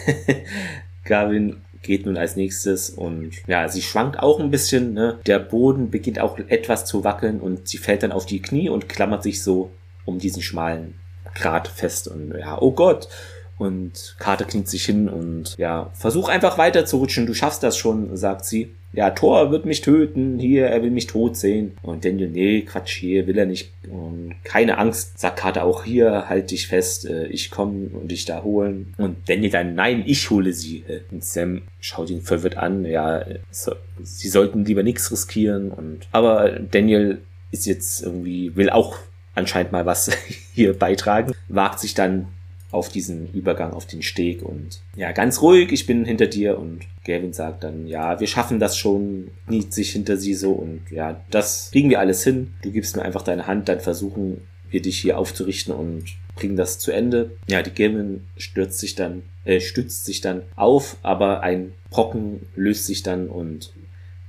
Gavin 1.04 1.56
geht 1.82 2.06
nun 2.06 2.16
als 2.16 2.36
nächstes 2.36 2.90
und 2.90 3.32
ja, 3.46 3.68
sie 3.68 3.82
schwankt 3.82 4.18
auch 4.18 4.38
ein 4.40 4.50
bisschen. 4.50 4.92
Ne? 4.92 5.18
Der 5.26 5.38
Boden 5.38 5.90
beginnt 5.90 6.20
auch 6.20 6.38
etwas 6.38 6.84
zu 6.84 7.04
wackeln 7.04 7.40
und 7.40 7.68
sie 7.68 7.78
fällt 7.78 8.02
dann 8.02 8.12
auf 8.12 8.26
die 8.26 8.42
Knie 8.42 8.68
und 8.68 8.88
klammert 8.88 9.22
sich 9.22 9.42
so 9.42 9.70
um 10.04 10.18
diesen 10.18 10.42
schmalen 10.42 10.94
Grat 11.34 11.68
fest 11.68 12.08
und 12.08 12.34
ja, 12.38 12.60
oh 12.60 12.72
Gott. 12.72 13.08
Und 13.56 14.16
Carter 14.18 14.46
kniet 14.46 14.68
sich 14.68 14.86
hin 14.86 15.08
und 15.08 15.56
ja, 15.58 15.90
versuch 15.92 16.30
einfach 16.30 16.56
weiter 16.56 16.86
zu 16.86 16.96
rutschen, 16.96 17.26
du 17.26 17.34
schaffst 17.34 17.62
das 17.62 17.76
schon, 17.76 18.16
sagt 18.16 18.46
sie 18.46 18.74
ja, 18.92 19.10
Thor 19.10 19.52
wird 19.52 19.66
mich 19.66 19.82
töten, 19.82 20.38
hier, 20.38 20.66
er 20.66 20.82
will 20.82 20.90
mich 20.90 21.06
tot 21.06 21.36
sehen. 21.36 21.76
Und 21.82 22.04
Daniel, 22.04 22.28
nee, 22.28 22.62
Quatsch, 22.62 22.96
hier 22.98 23.26
will 23.26 23.38
er 23.38 23.46
nicht. 23.46 23.70
Und 23.88 24.34
keine 24.42 24.78
Angst, 24.78 25.18
sagt 25.18 25.38
Carter 25.38 25.64
auch 25.64 25.84
hier, 25.84 26.28
halt 26.28 26.50
dich 26.50 26.66
fest, 26.66 27.08
äh, 27.08 27.26
ich 27.26 27.50
komme 27.50 27.88
und 27.92 28.10
dich 28.10 28.24
da 28.24 28.42
holen. 28.42 28.94
Und 28.98 29.28
Daniel 29.28 29.50
dann, 29.50 29.74
nein, 29.74 30.02
ich 30.06 30.28
hole 30.30 30.52
sie. 30.52 30.84
Und 31.10 31.24
Sam 31.24 31.62
schaut 31.80 32.10
ihn 32.10 32.22
verwirrt 32.22 32.56
an, 32.56 32.84
ja, 32.84 33.24
so, 33.50 33.72
sie 34.02 34.28
sollten 34.28 34.64
lieber 34.64 34.82
nichts 34.82 35.10
riskieren. 35.12 35.70
Und 35.70 36.08
aber 36.10 36.50
Daniel 36.50 37.20
ist 37.52 37.66
jetzt 37.66 38.02
irgendwie, 38.02 38.56
will 38.56 38.70
auch 38.70 38.96
anscheinend 39.34 39.72
mal 39.72 39.86
was 39.86 40.10
hier 40.52 40.76
beitragen, 40.76 41.32
wagt 41.48 41.78
sich 41.78 41.94
dann 41.94 42.28
auf 42.70 42.88
diesen 42.88 43.32
Übergang, 43.32 43.72
auf 43.72 43.86
den 43.86 44.02
Steg 44.02 44.42
und 44.42 44.80
ja, 44.96 45.12
ganz 45.12 45.42
ruhig, 45.42 45.72
ich 45.72 45.86
bin 45.86 46.04
hinter 46.04 46.26
dir 46.26 46.58
und 46.58 46.80
Gavin 47.04 47.32
sagt 47.32 47.64
dann, 47.64 47.86
ja, 47.86 48.20
wir 48.20 48.26
schaffen 48.26 48.60
das 48.60 48.76
schon, 48.76 49.30
kniet 49.46 49.72
sich 49.72 49.90
hinter 49.92 50.16
sie 50.16 50.34
so 50.34 50.52
und 50.52 50.82
ja, 50.90 51.20
das 51.30 51.70
kriegen 51.72 51.90
wir 51.90 52.00
alles 52.00 52.22
hin. 52.22 52.54
Du 52.62 52.70
gibst 52.70 52.96
mir 52.96 53.02
einfach 53.02 53.22
deine 53.22 53.46
Hand, 53.46 53.68
dann 53.68 53.80
versuchen 53.80 54.42
wir 54.70 54.82
dich 54.82 54.98
hier 54.98 55.18
aufzurichten 55.18 55.74
und 55.74 56.04
bringen 56.36 56.56
das 56.56 56.78
zu 56.78 56.92
Ende. 56.92 57.32
Ja, 57.48 57.62
die 57.62 57.74
Gavin 57.74 58.26
stürzt 58.36 58.78
sich 58.78 58.94
dann, 58.94 59.22
äh, 59.44 59.60
stützt 59.60 60.04
sich 60.04 60.20
dann 60.20 60.42
auf, 60.54 60.96
aber 61.02 61.42
ein 61.42 61.72
Brocken 61.90 62.46
löst 62.54 62.86
sich 62.86 63.02
dann 63.02 63.28
und 63.28 63.72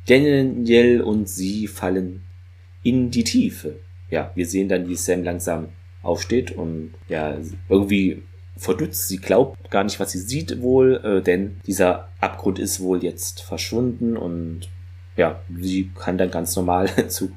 Daniel 0.08 1.02
und 1.02 1.30
sie 1.30 1.68
fallen 1.68 2.24
in 2.82 3.12
die 3.12 3.24
Tiefe. 3.24 3.76
Ja, 4.10 4.32
wir 4.36 4.46
sehen 4.46 4.68
dann, 4.68 4.90
wie 4.90 4.96
Sam 4.96 5.24
langsam 5.24 5.70
aufsteht 6.02 6.52
und 6.52 6.94
ja, 7.08 7.38
irgendwie 7.70 8.24
verdutzt. 8.62 9.08
Sie 9.08 9.18
glaubt 9.18 9.72
gar 9.72 9.84
nicht, 9.84 10.00
was 10.00 10.12
sie 10.12 10.20
sieht 10.20 10.62
wohl, 10.62 11.02
äh, 11.04 11.22
denn 11.22 11.60
dieser 11.66 12.10
Abgrund 12.20 12.60
ist 12.60 12.80
wohl 12.80 13.04
jetzt 13.04 13.42
verschwunden 13.42 14.16
und 14.16 14.70
ja, 15.18 15.42
sie 15.60 15.92
kann 16.00 16.18
dann 16.18 16.32
ganz 16.32 16.56
normal 16.56 16.90
zu 17.10 17.32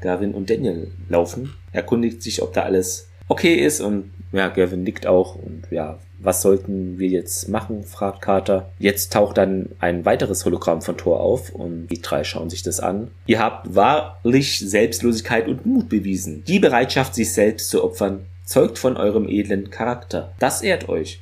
Gavin 0.00 0.34
und 0.34 0.50
Daniel 0.50 0.90
laufen. 1.08 1.54
Erkundigt 1.72 2.22
sich, 2.22 2.42
ob 2.42 2.52
da 2.52 2.62
alles 2.62 3.08
okay 3.28 3.54
ist 3.54 3.80
und 3.80 4.10
ja, 4.32 4.48
Gavin 4.48 4.82
nickt 4.82 5.06
auch 5.06 5.36
und 5.36 5.62
ja, 5.70 5.98
was 6.18 6.42
sollten 6.42 6.98
wir 6.98 7.08
jetzt 7.08 7.48
machen, 7.48 7.84
fragt 7.84 8.22
Carter. 8.22 8.72
Jetzt 8.78 9.12
taucht 9.12 9.38
dann 9.38 9.68
ein 9.78 10.04
weiteres 10.04 10.44
Hologramm 10.44 10.82
von 10.82 10.96
Thor 10.96 11.20
auf 11.20 11.50
und 11.50 11.86
die 11.88 12.00
drei 12.00 12.24
schauen 12.24 12.50
sich 12.50 12.62
das 12.62 12.80
an. 12.80 13.10
Ihr 13.26 13.38
habt 13.38 13.74
wahrlich 13.74 14.58
Selbstlosigkeit 14.58 15.46
und 15.46 15.66
Mut 15.66 15.88
bewiesen. 15.88 16.42
Die 16.44 16.58
Bereitschaft, 16.58 17.14
sich 17.14 17.32
selbst 17.32 17.70
zu 17.70 17.84
opfern, 17.84 18.26
zeugt 18.44 18.78
von 18.78 18.96
eurem 18.96 19.28
edlen 19.28 19.70
Charakter. 19.70 20.32
Das 20.38 20.62
ehrt 20.62 20.88
euch. 20.88 21.20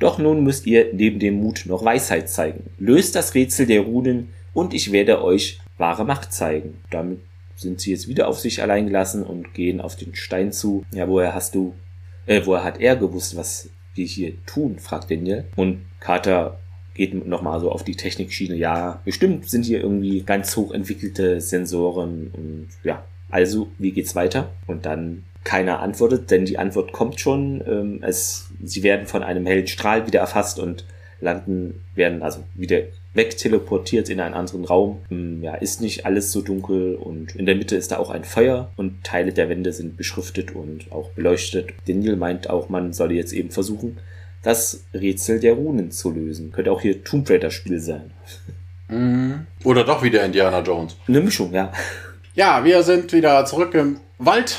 Doch 0.00 0.18
nun 0.18 0.42
müsst 0.42 0.66
ihr 0.66 0.92
neben 0.92 1.18
dem 1.18 1.40
Mut 1.40 1.64
noch 1.66 1.84
Weisheit 1.84 2.28
zeigen. 2.28 2.70
Löst 2.78 3.14
das 3.14 3.34
Rätsel 3.34 3.66
der 3.66 3.82
Runen 3.82 4.30
und 4.52 4.74
ich 4.74 4.92
werde 4.92 5.22
euch 5.22 5.60
wahre 5.78 6.04
Macht 6.04 6.32
zeigen. 6.32 6.78
Damit 6.90 7.20
sind 7.56 7.80
sie 7.80 7.92
jetzt 7.92 8.08
wieder 8.08 8.28
auf 8.28 8.40
sich 8.40 8.60
allein 8.60 8.86
gelassen 8.86 9.22
und 9.22 9.54
gehen 9.54 9.80
auf 9.80 9.96
den 9.96 10.14
Stein 10.14 10.52
zu. 10.52 10.84
Ja, 10.92 11.08
woher 11.08 11.34
hast 11.34 11.54
du, 11.54 11.74
äh, 12.26 12.42
woher 12.44 12.64
hat 12.64 12.80
er 12.80 12.96
gewusst, 12.96 13.36
was 13.36 13.70
wir 13.94 14.06
hier 14.06 14.32
tun? 14.44 14.78
fragt 14.78 15.10
Daniel. 15.10 15.44
Und 15.54 15.82
Carter 16.00 16.58
geht 16.94 17.26
nochmal 17.26 17.60
so 17.60 17.70
auf 17.70 17.84
die 17.84 17.96
Technikschiene. 17.96 18.56
Ja, 18.56 19.00
bestimmt 19.04 19.48
sind 19.48 19.64
hier 19.64 19.80
irgendwie 19.80 20.22
ganz 20.22 20.56
hoch 20.56 20.72
entwickelte 20.72 21.40
Sensoren 21.40 22.30
und 22.32 22.68
ja, 22.82 23.04
also, 23.34 23.68
wie 23.78 23.90
geht's 23.90 24.14
weiter? 24.14 24.52
Und 24.68 24.86
dann 24.86 25.24
keiner 25.44 25.80
antwortet, 25.80 26.30
denn 26.30 26.46
die 26.46 26.58
Antwort 26.58 26.92
kommt 26.92 27.20
schon. 27.20 27.62
Ähm, 27.66 28.00
es, 28.02 28.46
sie 28.62 28.82
werden 28.82 29.06
von 29.06 29.22
einem 29.22 29.46
hellen 29.46 29.66
Strahl 29.66 30.06
wieder 30.06 30.20
erfasst 30.20 30.58
und 30.58 30.84
landen, 31.20 31.80
werden 31.94 32.22
also 32.22 32.44
wieder 32.54 32.80
wegteleportiert 33.14 34.08
in 34.08 34.20
einen 34.20 34.34
anderen 34.34 34.64
Raum. 34.64 35.00
Ähm, 35.10 35.42
ja, 35.42 35.54
ist 35.54 35.80
nicht 35.80 36.06
alles 36.06 36.32
so 36.32 36.42
dunkel 36.42 36.96
und 36.96 37.36
in 37.36 37.46
der 37.46 37.54
Mitte 37.54 37.76
ist 37.76 37.92
da 37.92 37.98
auch 37.98 38.10
ein 38.10 38.24
Feuer 38.24 38.70
und 38.76 39.04
Teile 39.04 39.32
der 39.32 39.48
Wände 39.48 39.72
sind 39.72 39.96
beschriftet 39.96 40.54
und 40.54 40.90
auch 40.90 41.10
beleuchtet. 41.10 41.72
Daniel 41.86 42.16
meint 42.16 42.50
auch, 42.50 42.68
man 42.68 42.92
solle 42.92 43.14
jetzt 43.14 43.32
eben 43.32 43.50
versuchen, 43.50 43.98
das 44.42 44.84
Rätsel 44.92 45.40
der 45.40 45.54
Runen 45.54 45.90
zu 45.90 46.10
lösen. 46.10 46.52
Könnte 46.52 46.72
auch 46.72 46.80
hier 46.80 47.04
Tomb 47.04 47.28
Raider 47.30 47.50
Spiel 47.50 47.78
sein. 47.80 48.10
Mhm. 48.88 49.46
Oder 49.62 49.84
doch 49.84 50.02
wieder 50.02 50.24
Indiana 50.24 50.60
Jones. 50.60 50.96
Eine 51.08 51.20
Mischung, 51.20 51.52
ja. 51.54 51.72
Ja, 52.34 52.64
wir 52.64 52.82
sind 52.82 53.12
wieder 53.12 53.44
zurück 53.46 53.74
im 53.74 54.00
Wald 54.18 54.58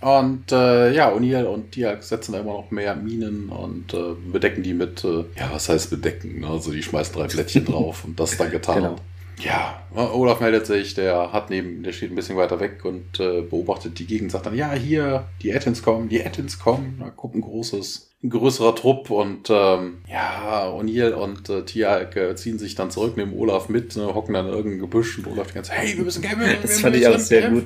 und 0.00 0.50
äh, 0.50 0.92
ja, 0.92 1.12
O'Neill 1.12 1.44
und 1.44 1.76
Diak 1.76 2.02
setzen 2.02 2.32
da 2.32 2.40
immer 2.40 2.54
noch 2.54 2.70
mehr 2.70 2.96
Minen 2.96 3.50
und 3.50 3.92
äh, 3.92 4.14
bedecken 4.32 4.62
die 4.62 4.72
mit, 4.72 5.04
äh, 5.04 5.24
ja, 5.36 5.50
was 5.52 5.68
heißt 5.68 5.90
bedecken? 5.90 6.40
Ne? 6.40 6.48
Also 6.48 6.72
die 6.72 6.82
schmeißen 6.82 7.14
drei 7.14 7.26
Blättchen 7.26 7.64
drauf 7.66 8.04
und 8.04 8.18
das 8.18 8.32
ist 8.32 8.40
dann 8.40 8.50
getan. 8.50 8.76
Genau. 8.76 8.96
Ja, 9.42 9.82
Olaf 9.94 10.40
meldet 10.40 10.66
sich, 10.66 10.94
der 10.94 11.32
hat 11.32 11.48
neben, 11.48 11.82
der 11.82 11.92
steht 11.92 12.10
ein 12.12 12.14
bisschen 12.14 12.36
weiter 12.36 12.60
weg 12.60 12.84
und 12.84 13.18
äh, 13.20 13.40
beobachtet 13.40 13.98
die 13.98 14.06
Gegend, 14.06 14.30
sagt 14.30 14.46
dann, 14.46 14.54
ja, 14.54 14.72
hier, 14.72 15.28
die 15.42 15.50
Ettins 15.50 15.82
kommen, 15.82 16.10
die 16.10 16.20
Ettins 16.20 16.58
kommen, 16.58 16.98
da 17.00 17.08
kommt 17.08 17.36
ein 17.36 17.40
großes, 17.40 18.10
ein 18.22 18.28
größerer 18.28 18.74
Trupp 18.74 19.08
und 19.08 19.48
ähm, 19.48 19.98
ja, 20.10 20.68
O'Neill 20.68 21.12
und 21.12 21.48
äh, 21.48 21.64
Tialk 21.64 22.16
äh, 22.16 22.36
ziehen 22.36 22.58
sich 22.58 22.74
dann 22.74 22.90
zurück, 22.90 23.16
nehmen 23.16 23.32
Olaf 23.34 23.70
mit, 23.70 23.96
ne, 23.96 24.14
hocken 24.14 24.34
dann 24.34 24.46
in 24.46 24.52
irgendein 24.52 24.80
Gebüsch 24.80 25.18
und 25.18 25.26
Olaf 25.26 25.48
die 25.48 25.54
ganze 25.54 25.72
hey, 25.72 25.96
wir 25.96 26.04
müssen 26.04 26.22
kämpfen. 26.22 26.56
Das 26.60 26.80
fand 26.80 26.96
ich 26.96 27.06
auch 27.06 27.18
sehr 27.18 27.50
gut. 27.50 27.64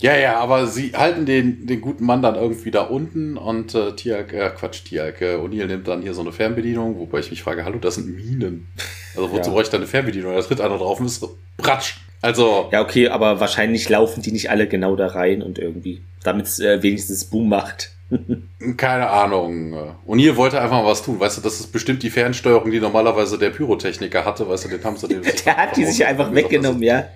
Ja, 0.00 0.14
ja, 0.14 0.38
aber 0.38 0.66
sie 0.66 0.92
halten 0.94 1.24
den, 1.24 1.66
den 1.66 1.80
guten 1.80 2.04
Mann 2.04 2.20
dann 2.20 2.34
irgendwie 2.34 2.70
da 2.70 2.82
unten 2.82 3.38
und 3.38 3.74
äh, 3.74 3.92
Tiag, 3.92 4.32
äh, 4.34 4.50
Quatsch, 4.50 4.84
Tiag, 4.84 5.22
äh, 5.22 5.36
O'Neill 5.36 5.66
nimmt 5.66 5.88
dann 5.88 6.02
hier 6.02 6.12
so 6.12 6.20
eine 6.20 6.32
Fernbedienung, 6.32 6.98
wobei 6.98 7.20
ich 7.20 7.30
mich 7.30 7.42
frage, 7.42 7.64
hallo, 7.64 7.78
das 7.78 7.94
sind 7.94 8.14
Minen. 8.14 8.68
Also 9.14 9.32
wozu 9.32 9.48
ja. 9.48 9.54
bräuchte 9.54 9.68
ich 9.68 9.70
da 9.70 9.76
eine 9.78 9.86
Fernbedienung? 9.86 10.34
Da 10.34 10.42
tritt 10.42 10.60
einer 10.60 10.76
drauf 10.76 11.00
und 11.00 11.06
ist 11.06 11.26
Pratsch. 11.56 11.96
Also. 12.20 12.68
Ja, 12.72 12.82
okay, 12.82 13.08
aber 13.08 13.40
wahrscheinlich 13.40 13.88
laufen 13.88 14.22
die 14.22 14.32
nicht 14.32 14.50
alle 14.50 14.66
genau 14.66 14.96
da 14.96 15.06
rein 15.06 15.42
und 15.42 15.58
irgendwie, 15.58 16.02
damit 16.22 16.46
es 16.46 16.60
äh, 16.60 16.82
wenigstens 16.82 17.24
Boom 17.24 17.48
macht. 17.48 17.92
Keine 18.76 19.08
Ahnung. 19.08 19.74
O'Neill 20.06 20.36
wollte 20.36 20.60
einfach 20.60 20.82
mal 20.82 20.90
was 20.90 21.02
tun. 21.02 21.18
Weißt 21.18 21.38
du, 21.38 21.42
das 21.42 21.58
ist 21.60 21.72
bestimmt 21.72 22.02
die 22.02 22.10
Fernsteuerung, 22.10 22.70
die 22.70 22.80
normalerweise 22.80 23.38
der 23.38 23.50
Pyrotechniker 23.50 24.24
hatte. 24.26 24.46
Weißt 24.48 24.66
du, 24.66 24.68
den 24.68 24.84
haben 24.84 24.96
sie 24.96 25.08
den. 25.08 25.22
der 25.22 25.56
hat 25.56 25.76
die 25.76 25.86
sich 25.86 26.04
einfach 26.04 26.34
weggenommen, 26.34 26.82
ja. 26.82 27.06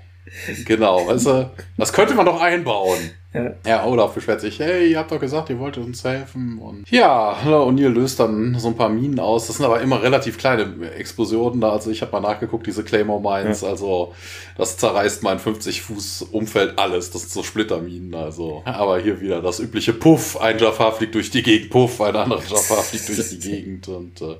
Genau, 0.64 1.06
weißt 1.06 1.26
du, 1.26 1.50
das 1.76 1.92
könnte 1.92 2.14
man 2.14 2.26
doch 2.26 2.40
einbauen. 2.40 3.10
Ja. 3.32 3.52
ja, 3.64 3.86
Olaf 3.86 4.12
beschwert 4.14 4.40
sich, 4.40 4.58
hey, 4.58 4.90
ihr 4.90 4.98
habt 4.98 5.12
doch 5.12 5.20
gesagt, 5.20 5.50
ihr 5.50 5.58
wolltet 5.60 5.84
uns 5.84 6.02
helfen. 6.02 6.58
Und 6.58 6.90
ja, 6.90 7.36
O'Neill 7.44 7.88
löst 7.88 8.18
dann 8.18 8.58
so 8.58 8.68
ein 8.68 8.76
paar 8.76 8.88
Minen 8.88 9.20
aus. 9.20 9.46
Das 9.46 9.56
sind 9.56 9.66
aber 9.66 9.80
immer 9.80 10.02
relativ 10.02 10.36
kleine 10.36 10.90
Explosionen 10.96 11.60
da. 11.60 11.70
Also 11.70 11.92
ich 11.92 12.02
habe 12.02 12.10
mal 12.10 12.20
nachgeguckt, 12.20 12.66
diese 12.66 12.82
Claymore 12.82 13.20
Mines. 13.20 13.60
Ja. 13.60 13.68
Also 13.68 14.14
das 14.56 14.76
zerreißt 14.78 15.22
mein 15.22 15.38
50 15.38 15.82
Fuß 15.82 16.22
Umfeld 16.32 16.76
alles. 16.76 17.12
Das 17.12 17.22
sind 17.22 17.32
so 17.32 17.44
Splitterminen. 17.44 18.16
Also, 18.16 18.62
aber 18.64 18.98
hier 18.98 19.20
wieder 19.20 19.40
das 19.40 19.60
übliche 19.60 19.92
Puff. 19.92 20.40
Ein 20.40 20.58
Jafar 20.58 20.92
fliegt 20.92 21.14
durch 21.14 21.30
die 21.30 21.44
Gegend, 21.44 21.70
Puff. 21.70 22.00
Ein 22.00 22.16
anderer 22.16 22.42
Jafar 22.42 22.82
fliegt 22.82 23.08
durch 23.08 23.28
die 23.28 23.38
Gegend 23.48 23.86
und 23.86 24.20
äh, 24.22 24.36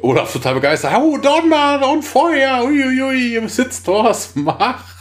Olaf 0.00 0.32
total 0.32 0.54
begeistert. 0.54 0.92
Oh, 0.96 1.18
Donner 1.18 1.88
und 1.90 2.04
Feuer. 2.04 2.62
Uiuiui, 2.64 3.34
ihr 3.34 3.48
sitzt 3.48 3.86
was 3.88 4.34
macht. 4.36 4.97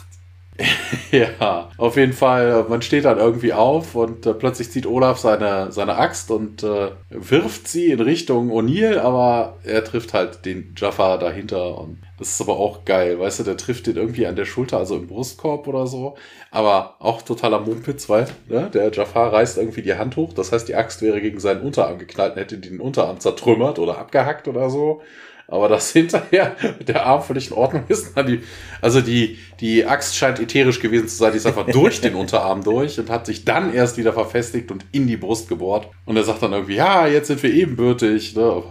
ja, 1.11 1.69
auf 1.77 1.97
jeden 1.97 2.13
Fall, 2.13 2.65
man 2.67 2.81
steht 2.81 3.05
dann 3.05 3.19
irgendwie 3.19 3.53
auf 3.53 3.93
und 3.93 4.25
äh, 4.25 4.33
plötzlich 4.33 4.71
zieht 4.71 4.87
Olaf 4.87 5.19
seine, 5.19 5.71
seine 5.71 5.97
Axt 5.97 6.31
und 6.31 6.63
äh, 6.63 6.89
wirft 7.09 7.67
sie 7.67 7.91
in 7.91 7.99
Richtung 7.99 8.51
O'Neill, 8.51 8.97
aber 8.97 9.57
er 9.63 9.83
trifft 9.83 10.13
halt 10.13 10.45
den 10.45 10.73
Jaffa 10.75 11.17
dahinter 11.17 11.77
und 11.77 11.99
das 12.17 12.29
ist 12.29 12.41
aber 12.41 12.57
auch 12.57 12.85
geil, 12.85 13.19
weißt 13.19 13.39
du, 13.39 13.43
der 13.43 13.57
trifft 13.57 13.85
den 13.85 13.97
irgendwie 13.97 14.25
an 14.25 14.35
der 14.35 14.45
Schulter, 14.45 14.79
also 14.79 14.95
im 14.95 15.07
Brustkorb 15.07 15.67
oder 15.67 15.85
so, 15.85 16.15
aber 16.49 16.95
auch 16.99 17.21
totaler 17.21 17.59
Mumpitz, 17.59 18.09
weil 18.09 18.27
ne, 18.47 18.71
der 18.73 18.91
Jafar 18.91 19.33
reißt 19.33 19.59
irgendwie 19.59 19.83
die 19.83 19.93
Hand 19.93 20.15
hoch, 20.15 20.33
das 20.33 20.51
heißt, 20.51 20.67
die 20.67 20.75
Axt 20.75 21.03
wäre 21.03 21.21
gegen 21.21 21.39
seinen 21.39 21.61
Unterarm 21.61 21.99
geknallt 21.99 22.33
und 22.33 22.41
hätte 22.41 22.57
den 22.57 22.79
Unterarm 22.79 23.19
zertrümmert 23.19 23.77
oder 23.77 23.99
abgehackt 23.99 24.47
oder 24.47 24.71
so. 24.71 25.01
Aber 25.47 25.69
dass 25.69 25.91
hinterher 25.93 26.55
der 26.85 27.05
Arm 27.05 27.21
völlig 27.21 27.47
in 27.47 27.53
Ordnung 27.53 27.83
ist. 27.87 28.15
Die, 28.17 28.41
also 28.81 29.01
die, 29.01 29.37
die 29.59 29.85
Axt 29.85 30.15
scheint 30.15 30.39
ätherisch 30.39 30.79
gewesen 30.79 31.07
zu 31.07 31.15
sein, 31.15 31.31
die 31.31 31.37
ist 31.37 31.45
einfach 31.45 31.65
durch 31.65 32.01
den 32.01 32.15
Unterarm 32.15 32.63
durch 32.63 32.99
und 32.99 33.09
hat 33.09 33.25
sich 33.25 33.45
dann 33.45 33.73
erst 33.73 33.97
wieder 33.97 34.13
verfestigt 34.13 34.71
und 34.71 34.85
in 34.91 35.07
die 35.07 35.17
Brust 35.17 35.47
gebohrt. 35.47 35.89
Und 36.05 36.17
er 36.17 36.23
sagt 36.23 36.43
dann 36.43 36.53
irgendwie, 36.53 36.75
ja, 36.75 37.07
jetzt 37.07 37.27
sind 37.27 37.41
wir 37.43 37.53
ebenbürtig. 37.53 38.35
Ne? 38.35 38.63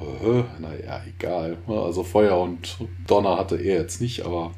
Naja, 0.59 1.01
egal. 1.07 1.57
Also 1.67 2.03
Feuer 2.05 2.39
und 2.39 2.77
Donner 3.07 3.39
hatte 3.39 3.57
er 3.57 3.81
jetzt 3.81 4.01
nicht, 4.01 4.25
aber. 4.25 4.53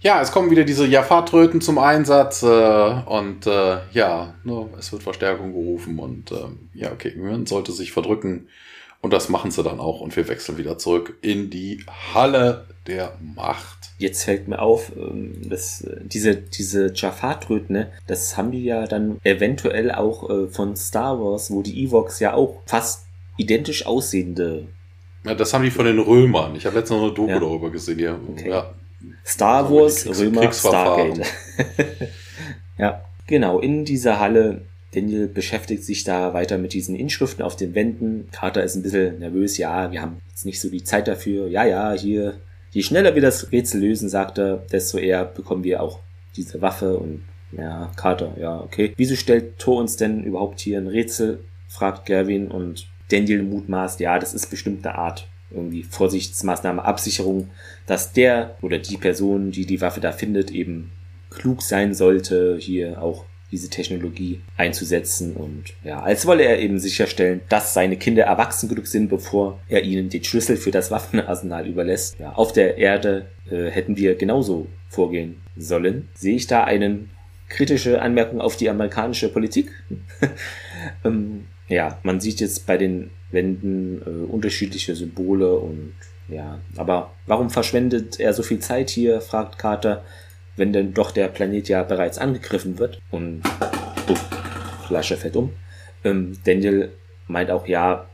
Ja, 0.00 0.20
es 0.22 0.30
kommen 0.30 0.50
wieder 0.50 0.62
diese 0.62 0.86
Jafar-Tröten 0.86 1.60
zum 1.60 1.78
Einsatz 1.78 2.44
äh, 2.44 2.46
und 2.46 3.46
äh, 3.46 3.78
ja, 3.92 4.34
ne, 4.44 4.68
es 4.78 4.92
wird 4.92 5.02
Verstärkung 5.02 5.52
gerufen 5.52 5.98
und 5.98 6.30
äh, 6.30 6.36
ja, 6.74 6.92
okay, 6.92 7.12
man 7.16 7.46
sollte 7.46 7.72
sich 7.72 7.90
verdrücken 7.90 8.46
und 9.02 9.12
das 9.12 9.28
machen 9.28 9.50
sie 9.50 9.62
dann 9.62 9.78
auch 9.78 10.00
und 10.00 10.16
wir 10.16 10.26
wechseln 10.28 10.56
wieder 10.56 10.78
zurück 10.78 11.18
in 11.20 11.50
die 11.50 11.84
Halle 12.14 12.66
der 12.86 13.16
Macht. 13.20 13.92
Jetzt 13.98 14.24
fällt 14.24 14.48
mir 14.48 14.60
auf, 14.60 14.90
ähm, 14.96 15.48
dass 15.48 15.82
äh, 15.82 16.00
diese, 16.02 16.34
diese 16.34 16.92
Jafar-Tröten, 16.94 17.74
ne, 17.74 17.92
das 18.06 18.36
haben 18.36 18.50
die 18.50 18.64
ja 18.64 18.86
dann 18.86 19.20
eventuell 19.22 19.92
auch 19.92 20.30
äh, 20.30 20.48
von 20.48 20.74
Star 20.76 21.20
Wars, 21.20 21.50
wo 21.50 21.62
die 21.62 21.84
Evox 21.84 22.18
ja 22.18 22.32
auch 22.32 22.62
fast 22.66 23.06
identisch 23.36 23.86
aussehende 23.86 24.66
ja, 25.24 25.34
das 25.34 25.54
haben 25.54 25.62
die 25.62 25.70
von 25.70 25.84
den 25.84 25.98
Römern. 25.98 26.56
Ich 26.56 26.66
habe 26.66 26.76
letztens 26.76 26.98
noch 26.98 27.06
eine 27.06 27.14
Doku 27.14 27.30
ja. 27.30 27.38
darüber 27.38 27.70
gesehen. 27.70 27.98
Die, 27.98 28.08
okay. 28.08 28.50
ja, 28.50 28.74
Star 29.24 29.70
Wars, 29.70 30.04
Kriegs 30.04 30.20
Römer, 30.20 30.52
Stargate. 30.52 31.26
ja, 32.78 33.04
genau. 33.26 33.60
In 33.60 33.84
dieser 33.84 34.18
Halle, 34.18 34.62
Daniel 34.94 35.26
beschäftigt 35.26 35.84
sich 35.84 36.04
da 36.04 36.34
weiter 36.34 36.58
mit 36.58 36.74
diesen 36.74 36.94
Inschriften 36.94 37.42
auf 37.42 37.56
den 37.56 37.74
Wänden. 37.74 38.28
Carter 38.30 38.62
ist 38.62 38.76
ein 38.76 38.82
bisschen 38.82 39.18
nervös. 39.18 39.56
Ja, 39.56 39.90
wir 39.90 40.02
haben 40.02 40.20
jetzt 40.28 40.44
nicht 40.44 40.60
so 40.60 40.68
die 40.68 40.84
Zeit 40.84 41.08
dafür. 41.08 41.48
Ja, 41.48 41.64
ja, 41.64 41.92
hier, 41.92 42.34
je 42.70 42.82
schneller 42.82 43.14
wir 43.14 43.22
das 43.22 43.52
Rätsel 43.52 43.80
lösen, 43.80 44.08
sagt 44.08 44.38
er, 44.38 44.58
desto 44.70 44.98
eher 44.98 45.24
bekommen 45.24 45.64
wir 45.64 45.82
auch 45.82 46.00
diese 46.36 46.60
Waffe 46.60 46.98
und 46.98 47.24
ja, 47.52 47.90
Carter, 47.96 48.34
ja, 48.38 48.60
okay. 48.60 48.94
Wieso 48.96 49.14
stellt 49.14 49.58
Thor 49.58 49.78
uns 49.78 49.96
denn 49.96 50.24
überhaupt 50.24 50.60
hier 50.60 50.78
ein 50.78 50.86
Rätsel? 50.86 51.40
fragt 51.68 52.06
Gavin 52.06 52.48
und 52.48 52.86
Daniel 53.10 53.42
mutmaßt, 53.42 54.00
ja, 54.00 54.18
das 54.18 54.34
ist 54.34 54.50
bestimmt 54.50 54.86
eine 54.86 54.96
Art 54.96 55.26
irgendwie 55.50 55.82
Vorsichtsmaßnahme, 55.82 56.84
Absicherung, 56.84 57.50
dass 57.86 58.12
der 58.12 58.56
oder 58.62 58.78
die 58.78 58.96
Person, 58.96 59.50
die 59.50 59.66
die 59.66 59.80
Waffe 59.80 60.00
da 60.00 60.12
findet, 60.12 60.50
eben 60.50 60.92
klug 61.30 61.62
sein 61.62 61.94
sollte, 61.94 62.56
hier 62.58 63.02
auch 63.02 63.24
diese 63.52 63.68
Technologie 63.68 64.40
einzusetzen 64.56 65.34
und 65.34 65.64
ja, 65.84 66.00
als 66.00 66.26
wolle 66.26 66.44
er 66.44 66.58
eben 66.58 66.78
sicherstellen, 66.80 67.42
dass 67.50 67.74
seine 67.74 67.98
Kinder 67.98 68.24
erwachsen 68.24 68.68
genug 68.68 68.86
sind, 68.86 69.08
bevor 69.08 69.60
er 69.68 69.84
ihnen 69.84 70.08
den 70.08 70.24
Schlüssel 70.24 70.56
für 70.56 70.70
das 70.70 70.90
Waffenarsenal 70.90 71.66
überlässt. 71.66 72.18
Ja, 72.18 72.32
auf 72.32 72.52
der 72.52 72.78
Erde 72.78 73.26
äh, 73.50 73.70
hätten 73.70 73.96
wir 73.96 74.14
genauso 74.14 74.66
vorgehen 74.88 75.42
sollen. 75.56 76.08
Sehe 76.14 76.36
ich 76.36 76.46
da 76.46 76.64
eine 76.64 77.00
kritische 77.48 78.00
Anmerkung 78.00 78.40
auf 78.40 78.56
die 78.56 78.70
amerikanische 78.70 79.28
Politik? 79.28 79.70
ähm, 81.04 81.46
ja, 81.68 81.98
man 82.02 82.20
sieht 82.20 82.40
jetzt 82.40 82.66
bei 82.66 82.78
den 82.78 83.10
Wänden 83.30 84.00
äh, 84.02 84.32
unterschiedliche 84.32 84.96
Symbole 84.96 85.54
und 85.56 85.92
ja, 86.28 86.58
aber 86.76 87.12
warum 87.26 87.50
verschwendet 87.50 88.18
er 88.18 88.32
so 88.32 88.42
viel 88.42 88.60
Zeit 88.60 88.88
hier, 88.88 89.20
fragt 89.20 89.58
Carter, 89.58 90.04
wenn 90.56 90.72
denn 90.72 90.94
doch 90.94 91.10
der 91.10 91.28
Planet 91.28 91.68
ja 91.68 91.82
bereits 91.82 92.18
angegriffen 92.18 92.78
wird 92.78 93.00
und 93.10 93.42
oh, 94.08 94.16
Flasche 94.86 95.16
fällt 95.16 95.36
um. 95.36 95.52
Ähm, 96.04 96.38
Daniel 96.44 96.92
meint 97.26 97.50
auch, 97.50 97.66
ja, 97.66 98.06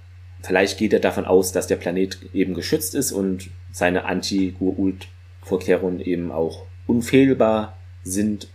vielleicht 0.43 0.79
geht 0.79 0.93
er 0.93 1.01
davon 1.01 1.25
aus, 1.25 1.53
dass 1.53 1.67
der 1.67 1.77
Planet 1.77 2.19
eben 2.33 2.55
geschützt 2.55 2.95
ist 2.95 3.13
und 3.13 3.51
seine 3.73 4.05
Anti-Gurult-Vorkehrungen 4.05 6.01
eben 6.01 6.31
auch 6.31 6.65
unfehlbar 6.87 7.77
sind. 8.03 8.49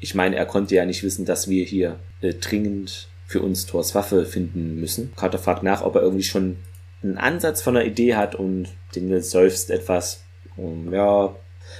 Ich 0.00 0.14
meine, 0.14 0.36
er 0.36 0.46
konnte 0.46 0.74
ja 0.74 0.84
nicht 0.84 1.02
wissen, 1.02 1.24
dass 1.24 1.48
wir 1.48 1.64
hier 1.64 1.98
äh, 2.20 2.34
dringend 2.34 3.08
für 3.26 3.42
uns 3.42 3.66
Thors 3.66 3.94
Waffe 3.94 4.24
finden 4.24 4.80
müssen. 4.80 5.12
Carter 5.16 5.38
fragt 5.38 5.62
nach, 5.62 5.82
ob 5.82 5.96
er 5.96 6.02
irgendwie 6.02 6.22
schon 6.22 6.58
einen 7.02 7.18
Ansatz 7.18 7.62
von 7.62 7.76
einer 7.76 7.86
Idee 7.86 8.14
hat 8.14 8.34
und 8.34 8.68
Daniel 8.94 9.22
seufzt 9.22 9.70
etwas. 9.70 10.24
Und 10.56 10.92
ja, 10.92 11.34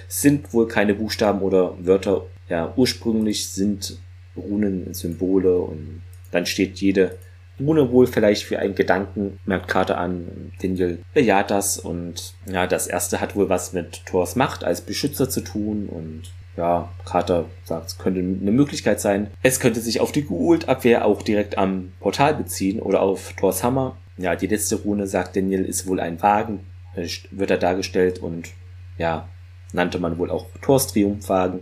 sind 0.09 0.53
wohl 0.53 0.69
keine 0.69 0.95
Buchstaben 0.95 1.41
oder 1.41 1.75
Wörter. 1.79 2.27
Ja, 2.49 2.73
ursprünglich 2.77 3.49
sind 3.49 3.99
Runen 4.37 4.93
Symbole 4.95 5.59
und 5.59 6.03
dann 6.31 6.47
steht 6.47 6.79
jede 6.79 7.17
Rune 7.59 7.91
wohl 7.91 8.07
vielleicht 8.07 8.45
für 8.45 8.59
einen 8.59 8.75
Gedanken, 8.75 9.39
merkt 9.47 9.69
Carter 9.69 9.99
an. 9.99 10.53
Daniel 10.61 10.99
bejaht 11.15 11.51
das 11.51 11.79
und 11.79 12.35
ja, 12.47 12.67
das 12.67 12.87
erste 12.87 13.21
hat 13.21 13.35
wohl 13.35 13.49
was 13.49 13.73
mit 13.73 14.05
Thors 14.07 14.37
Macht 14.37 14.63
als 14.63 14.83
Beschützer 14.83 15.31
zu 15.31 15.41
tun 15.41 15.89
und 15.89 16.25
ja, 16.57 16.89
Carter 17.05 17.47
sagt, 17.65 17.87
es 17.87 17.99
könnte 17.99 18.21
eine 18.21 18.53
Möglichkeit 18.53 19.01
sein. 19.01 19.31
Es 19.43 19.61
könnte 19.61 19.81
sich 19.81 20.01
auf 20.01 20.13
die 20.13 20.25
Geult-Abwehr 20.25 21.05
auch 21.05 21.23
direkt 21.23 21.59
am 21.59 21.93
Portal 22.01 22.35
beziehen 22.35 22.81
oder 22.81 23.03
auf 23.03 23.35
Thors 23.35 23.63
Hammer. 23.63 23.97
Ja, 24.17 24.37
die 24.37 24.47
letzte 24.47 24.77
Rune, 24.77 25.07
sagt 25.07 25.37
Daniel, 25.37 25.65
ist 25.65 25.87
wohl 25.87 26.01
ein 26.01 26.23
Wagen, 26.23 26.61
äh, 26.95 27.07
wird 27.31 27.51
er 27.51 27.59
dargestellt 27.59 28.19
und 28.19 28.49
ja, 28.97 29.29
nannte 29.73 29.99
man 29.99 30.19
wohl 30.19 30.31
auch 30.31 30.47
Thors 30.63 30.89
Triumphwagen. 30.89 31.61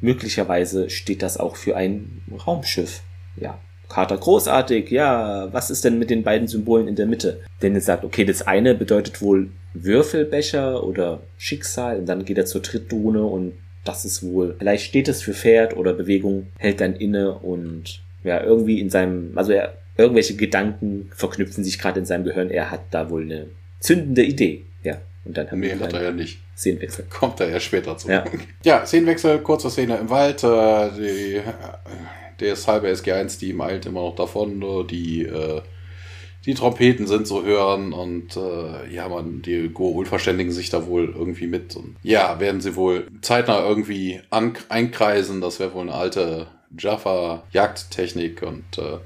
Möglicherweise 0.00 0.90
steht 0.90 1.22
das 1.22 1.38
auch 1.38 1.56
für 1.56 1.76
ein 1.76 2.22
Raumschiff. 2.46 3.02
Ja, 3.36 3.58
Carter 3.88 4.16
großartig. 4.16 4.90
Ja, 4.90 5.52
was 5.52 5.70
ist 5.70 5.84
denn 5.84 5.98
mit 5.98 6.10
den 6.10 6.22
beiden 6.22 6.46
Symbolen 6.46 6.88
in 6.88 6.96
der 6.96 7.06
Mitte? 7.06 7.40
Daniel 7.60 7.80
sagt, 7.80 8.04
okay, 8.04 8.24
das 8.24 8.42
eine 8.42 8.74
bedeutet 8.74 9.20
wohl 9.22 9.50
Würfelbecher 9.74 10.84
oder 10.84 11.20
Schicksal 11.36 11.98
und 11.98 12.06
dann 12.06 12.24
geht 12.24 12.38
er 12.38 12.46
zur 12.46 12.62
dritten 12.62 12.94
Rune 12.94 13.24
und 13.24 13.54
das 13.84 14.04
ist 14.04 14.22
wohl, 14.22 14.54
vielleicht 14.58 14.84
steht 14.84 15.08
es 15.08 15.22
für 15.22 15.32
Pferd 15.32 15.76
oder 15.76 15.94
Bewegung, 15.94 16.48
hält 16.58 16.80
dann 16.80 16.94
inne 16.94 17.34
und 17.34 18.02
ja, 18.22 18.42
irgendwie 18.42 18.80
in 18.80 18.90
seinem, 18.90 19.32
also 19.36 19.52
er, 19.52 19.78
irgendwelche 19.96 20.36
Gedanken 20.36 21.10
verknüpfen 21.14 21.64
sich 21.64 21.78
gerade 21.78 22.00
in 22.00 22.06
seinem 22.06 22.24
Gehirn. 22.24 22.50
Er 22.50 22.70
hat 22.70 22.82
da 22.90 23.10
wohl 23.10 23.22
eine 23.22 23.46
zündende 23.80 24.22
Idee. 24.24 24.64
Und 25.24 25.36
dann 25.36 25.50
haben 25.50 25.60
nee, 25.60 25.68
wir 25.68 25.80
hat 25.80 25.92
er 25.92 26.02
ja 26.02 26.10
nicht. 26.10 26.40
Szenenwechsel. 26.56 27.06
Kommt 27.10 27.40
er 27.40 27.50
ja 27.50 27.60
später 27.60 27.96
zu. 27.96 28.10
Ja. 28.10 28.24
ja, 28.64 28.86
Szenenwechsel, 28.86 29.38
kurze 29.40 29.70
Szene 29.70 29.96
im 29.96 30.10
Wald. 30.10 30.42
Äh, 30.44 30.90
die, 30.96 31.40
der 32.40 32.52
ist 32.52 32.66
halbe 32.66 32.88
SG1-Team 32.88 33.60
eilt 33.60 33.86
immer 33.86 34.02
noch 34.02 34.16
davon. 34.16 34.86
Die 34.88 35.22
äh, 35.24 35.60
die 36.48 36.54
Trompeten 36.54 37.06
sind 37.06 37.26
zu 37.26 37.44
hören 37.44 37.92
und 37.92 38.36
äh, 38.36 38.90
ja, 38.90 39.08
man, 39.08 39.42
die 39.42 39.68
Goa'uld 39.68 40.06
verständigen 40.06 40.50
sich 40.50 40.70
da 40.70 40.86
wohl 40.86 41.12
irgendwie 41.14 41.46
mit. 41.46 41.76
Und 41.76 41.96
ja, 42.02 42.40
werden 42.40 42.62
sie 42.62 42.74
wohl 42.74 43.06
zeitnah 43.20 43.60
irgendwie 43.66 44.22
an, 44.30 44.54
einkreisen. 44.70 45.42
Das 45.42 45.60
wäre 45.60 45.74
wohl 45.74 45.82
eine 45.82 45.94
alte 45.94 46.46
Jaffa-Jagdtechnik 46.78 48.42
und 48.42 48.78
äh, 48.78 48.98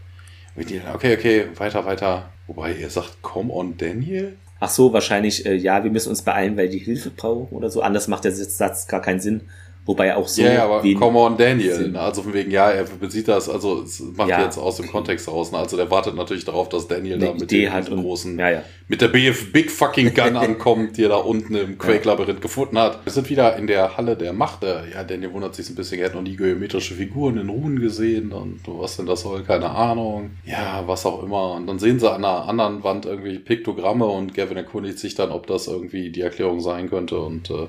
okay, 0.94 1.16
okay, 1.16 1.46
weiter, 1.56 1.84
weiter. 1.84 2.30
Wobei 2.46 2.74
ihr 2.74 2.90
sagt, 2.90 3.22
come 3.22 3.52
on, 3.52 3.76
Daniel? 3.76 4.36
Ach 4.64 4.70
so, 4.70 4.92
wahrscheinlich, 4.92 5.44
äh, 5.44 5.56
ja, 5.56 5.82
wir 5.82 5.90
müssen 5.90 6.10
uns 6.10 6.22
beeilen, 6.22 6.56
weil 6.56 6.68
die 6.68 6.78
Hilfe 6.78 7.10
brauchen 7.10 7.48
oder 7.50 7.68
so. 7.68 7.82
Anders 7.82 8.06
macht 8.06 8.22
der 8.22 8.30
Satz 8.30 8.86
gar 8.86 9.00
keinen 9.00 9.18
Sinn. 9.18 9.40
Wobei 9.84 10.14
auch 10.14 10.28
so. 10.28 10.42
Ja, 10.42 10.52
ja 10.52 10.64
aber 10.64 10.82
come 10.94 11.18
on, 11.18 11.36
Daniel. 11.36 11.74
Sinn. 11.74 11.96
Also 11.96 12.22
von 12.22 12.32
wegen, 12.32 12.52
ja, 12.52 12.70
er 12.70 12.84
bezieht 12.84 13.26
das, 13.26 13.48
also 13.48 13.82
es 13.82 14.00
macht 14.00 14.28
ja, 14.28 14.44
jetzt 14.44 14.56
aus 14.56 14.76
dem 14.76 14.86
Kontext 14.86 15.26
raus. 15.26 15.50
Ne? 15.50 15.58
Also 15.58 15.76
der 15.76 15.90
wartet 15.90 16.14
natürlich 16.14 16.44
darauf, 16.44 16.68
dass 16.68 16.86
Daniel 16.86 17.18
da 17.18 17.32
mit 17.32 17.42
Idee 17.42 17.68
dem 17.68 18.00
großen, 18.00 18.38
ja, 18.38 18.50
ja. 18.50 18.62
mit 18.86 19.00
der 19.00 19.08
BF 19.08 19.52
Big 19.52 19.72
Fucking 19.72 20.14
Gun 20.14 20.36
ankommt, 20.36 20.96
die 20.96 21.02
er 21.02 21.08
da 21.08 21.16
unten 21.16 21.56
im 21.56 21.78
Quake-Labyrinth 21.78 22.40
gefunden 22.40 22.78
hat. 22.78 23.04
Wir 23.04 23.12
sind 23.12 23.28
wieder 23.28 23.56
in 23.56 23.66
der 23.66 23.96
Halle 23.96 24.16
der 24.16 24.32
Macht. 24.32 24.62
Ja, 24.62 25.02
Daniel 25.02 25.32
wundert 25.32 25.56
sich 25.56 25.68
ein 25.68 25.74
bisschen, 25.74 25.98
er 25.98 26.06
hat 26.06 26.14
noch 26.14 26.22
nie 26.22 26.36
geometrische 26.36 26.94
Figuren 26.94 27.38
in 27.38 27.48
Runen 27.48 27.80
gesehen 27.80 28.30
und 28.30 28.60
was 28.66 28.96
denn 28.96 29.06
das 29.06 29.22
soll, 29.22 29.42
keine 29.42 29.70
Ahnung. 29.70 30.30
Ja, 30.44 30.84
was 30.86 31.04
auch 31.06 31.24
immer. 31.24 31.54
Und 31.54 31.66
dann 31.66 31.80
sehen 31.80 31.98
sie 31.98 32.08
an 32.08 32.24
einer 32.24 32.48
anderen 32.48 32.84
Wand 32.84 33.04
irgendwie 33.04 33.40
Piktogramme 33.40 34.06
und 34.06 34.32
Gavin 34.34 34.56
erkundigt 34.56 35.00
sich 35.00 35.16
dann, 35.16 35.32
ob 35.32 35.48
das 35.48 35.66
irgendwie 35.66 36.10
die 36.10 36.20
Erklärung 36.20 36.60
sein 36.60 36.88
könnte 36.88 37.18
und 37.18 37.50
äh, 37.50 37.66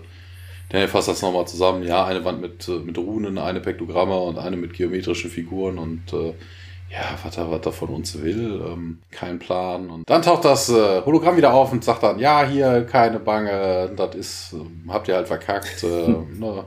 Daniel 0.69 0.87
fasst 0.87 1.07
das 1.07 1.21
nochmal 1.21 1.47
zusammen. 1.47 1.83
Ja, 1.83 2.05
eine 2.05 2.25
Wand 2.25 2.41
mit, 2.41 2.67
äh, 2.67 2.79
mit 2.79 2.97
Runen, 2.97 3.37
eine 3.37 3.59
Pektogramme 3.59 4.17
und 4.17 4.37
eine 4.37 4.57
mit 4.57 4.73
geometrischen 4.73 5.29
Figuren 5.29 5.77
und 5.77 6.13
äh, 6.13 6.33
ja, 6.93 7.17
was 7.23 7.37
er, 7.37 7.49
was 7.49 7.65
er 7.65 7.71
von 7.71 7.89
uns 7.89 8.21
will, 8.21 8.61
ähm, 8.67 8.99
kein 9.09 9.39
Plan. 9.39 9.89
Und 9.89 10.07
dann 10.07 10.21
taucht 10.21 10.45
das 10.45 10.69
äh, 10.69 11.01
Hologramm 11.03 11.37
wieder 11.37 11.53
auf 11.53 11.71
und 11.71 11.83
sagt 11.83 12.03
dann, 12.03 12.19
ja, 12.19 12.45
hier, 12.45 12.85
keine 12.85 13.19
Bange, 13.19 13.91
das 13.95 14.15
ist, 14.15 14.53
äh, 14.53 14.91
habt 14.91 15.07
ihr 15.07 15.15
halt 15.15 15.27
verkackt. 15.27 15.83
Äh, 15.83 15.87
ne, 16.39 16.65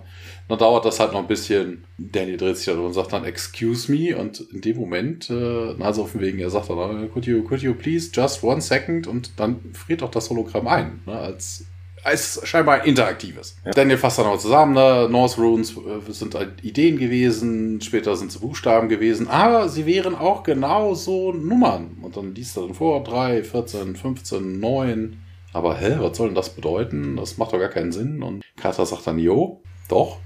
dann 0.48 0.58
dauert 0.58 0.84
das 0.84 0.98
halt 0.98 1.12
noch 1.12 1.20
ein 1.20 1.28
bisschen. 1.28 1.84
Danny 1.96 2.36
dreht 2.36 2.56
sich 2.56 2.66
dann 2.66 2.80
und 2.80 2.92
sagt 2.92 3.12
dann, 3.12 3.24
excuse 3.24 3.90
me. 3.90 4.16
Und 4.16 4.40
in 4.52 4.60
dem 4.60 4.76
Moment, 4.76 5.30
äh, 5.30 5.74
also 5.80 6.02
auf 6.02 6.12
dem 6.12 6.20
Wegen, 6.20 6.40
er 6.40 6.50
sagt 6.50 6.70
dann, 6.70 7.10
could 7.12 7.26
you, 7.26 7.42
could 7.44 7.62
you 7.62 7.74
please 7.74 8.10
just 8.12 8.42
one 8.42 8.60
second? 8.60 9.06
Und 9.06 9.38
dann 9.38 9.60
friert 9.74 10.02
auch 10.02 10.10
das 10.10 10.28
Hologramm 10.30 10.66
ein, 10.66 11.02
ne, 11.06 11.12
als 11.12 11.66
als 12.02 12.40
scheinbar 12.44 12.84
interaktives. 12.84 13.56
Ja. 13.64 13.72
Daniel 13.72 13.98
fasst 13.98 14.18
dann 14.18 14.26
auch 14.26 14.38
zusammen, 14.38 14.74
ne? 14.74 15.08
North 15.10 15.38
Runes 15.38 15.72
äh, 15.72 16.12
sind 16.12 16.34
halt 16.34 16.62
Ideen 16.62 16.98
gewesen, 16.98 17.80
später 17.80 18.16
sind 18.16 18.32
sie 18.32 18.38
Buchstaben 18.38 18.88
gewesen, 18.88 19.28
aber 19.28 19.68
sie 19.68 19.86
wären 19.86 20.14
auch 20.14 20.42
genau 20.42 20.94
so 20.94 21.32
Nummern. 21.32 21.96
Und 22.02 22.16
dann 22.16 22.34
liest 22.34 22.56
er 22.56 22.62
dann 22.62 22.74
vor, 22.74 23.02
3, 23.02 23.42
14, 23.42 23.96
15, 23.96 24.60
9, 24.60 25.22
Aber 25.52 25.78
hä, 25.78 25.96
was 25.98 26.16
soll 26.16 26.28
denn 26.28 26.34
das 26.34 26.50
bedeuten? 26.50 27.16
Das 27.16 27.38
macht 27.38 27.52
doch 27.52 27.58
gar 27.58 27.70
keinen 27.70 27.92
Sinn. 27.92 28.22
Und 28.22 28.44
Carter 28.56 28.86
sagt 28.86 29.06
dann, 29.06 29.18
jo, 29.18 29.60
doch. 29.88 30.18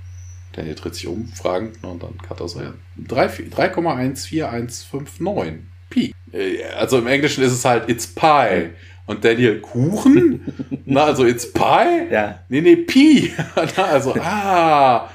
Daniel 0.52 0.74
dreht 0.74 0.96
sich 0.96 1.06
um, 1.06 1.28
fragend, 1.28 1.82
und 1.84 2.02
dann 2.02 2.18
Carter 2.18 2.48
so, 2.48 2.60
ja, 2.60 2.74
3,14159 3.08 5.60
Pi. 5.90 6.14
Äh, 6.32 6.64
also 6.76 6.98
im 6.98 7.06
Englischen 7.06 7.44
ist 7.44 7.52
es 7.52 7.64
halt, 7.64 7.88
it's 7.88 8.06
Pi. 8.06 8.70
Und 9.10 9.24
Daniel, 9.24 9.60
Kuchen? 9.60 10.40
Na, 10.86 11.06
also 11.06 11.24
it's 11.24 11.52
Pi? 11.52 12.06
Ja. 12.12 12.44
Nee, 12.48 12.60
nee, 12.60 12.76
Pi. 12.76 13.32
Na, 13.76 13.82
also, 13.82 14.14
ah. 14.20 15.10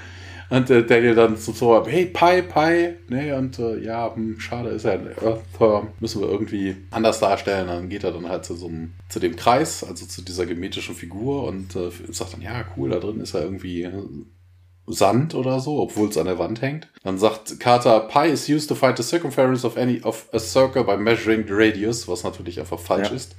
Und 0.50 0.70
äh, 0.70 0.86
Daniel 0.86 1.16
dann 1.16 1.38
so, 1.38 1.54
so, 1.54 1.88
hey, 1.88 2.08
Pi, 2.08 2.42
Pi. 2.42 2.96
Nee, 3.08 3.32
und 3.32 3.58
äh, 3.58 3.80
ja, 3.80 4.14
hm, 4.14 4.38
schade, 4.38 4.72
ist 4.72 4.84
ja 4.84 4.92
ein 4.92 5.08
Earth, 5.24 5.88
müssen 6.02 6.20
wir 6.20 6.28
irgendwie 6.28 6.76
anders 6.92 7.22
darstellen. 7.22 7.68
Dann 7.68 7.88
geht 7.88 8.04
er 8.04 8.12
dann 8.12 8.28
halt 8.28 8.44
zu 8.44 8.56
so 8.56 8.68
einem, 8.68 8.96
zu 9.08 9.22
dem 9.22 9.38
Kreis, 9.38 9.82
also 9.82 10.06
zu 10.06 10.22
dieser 10.22 10.46
geometrischen 10.46 10.94
Figur 10.94 11.46
und 11.46 11.74
äh, 11.78 11.90
sagt 12.12 12.34
dann, 12.34 12.42
ja, 12.42 12.66
cool, 12.76 12.90
da 12.90 13.00
drin 13.00 13.22
ist 13.22 13.34
ja 13.34 13.40
irgendwie 13.40 13.90
Sand 14.88 15.36
oder 15.36 15.62
so, 15.62 15.80
obwohl 15.80 16.10
es 16.10 16.18
an 16.18 16.26
der 16.26 16.38
Wand 16.38 16.62
hängt. 16.62 16.90
Dann 17.06 17.18
sagt 17.18 17.62
Carter, 17.62 18.02
Pi 18.02 18.28
is 18.28 18.50
used 18.50 18.68
to 18.68 18.76
find 18.76 18.98
the 18.98 19.04
circumference 19.04 19.64
of 19.64 19.78
any 19.78 20.02
of 20.04 20.28
a 20.34 20.40
circle 20.40 20.84
by 20.84 20.98
measuring 20.98 21.48
the 21.48 21.54
radius, 21.54 22.10
was 22.10 22.26
natürlich 22.26 22.60
einfach 22.60 22.80
falsch 22.80 23.08
ja. 23.08 23.16
ist. 23.16 23.38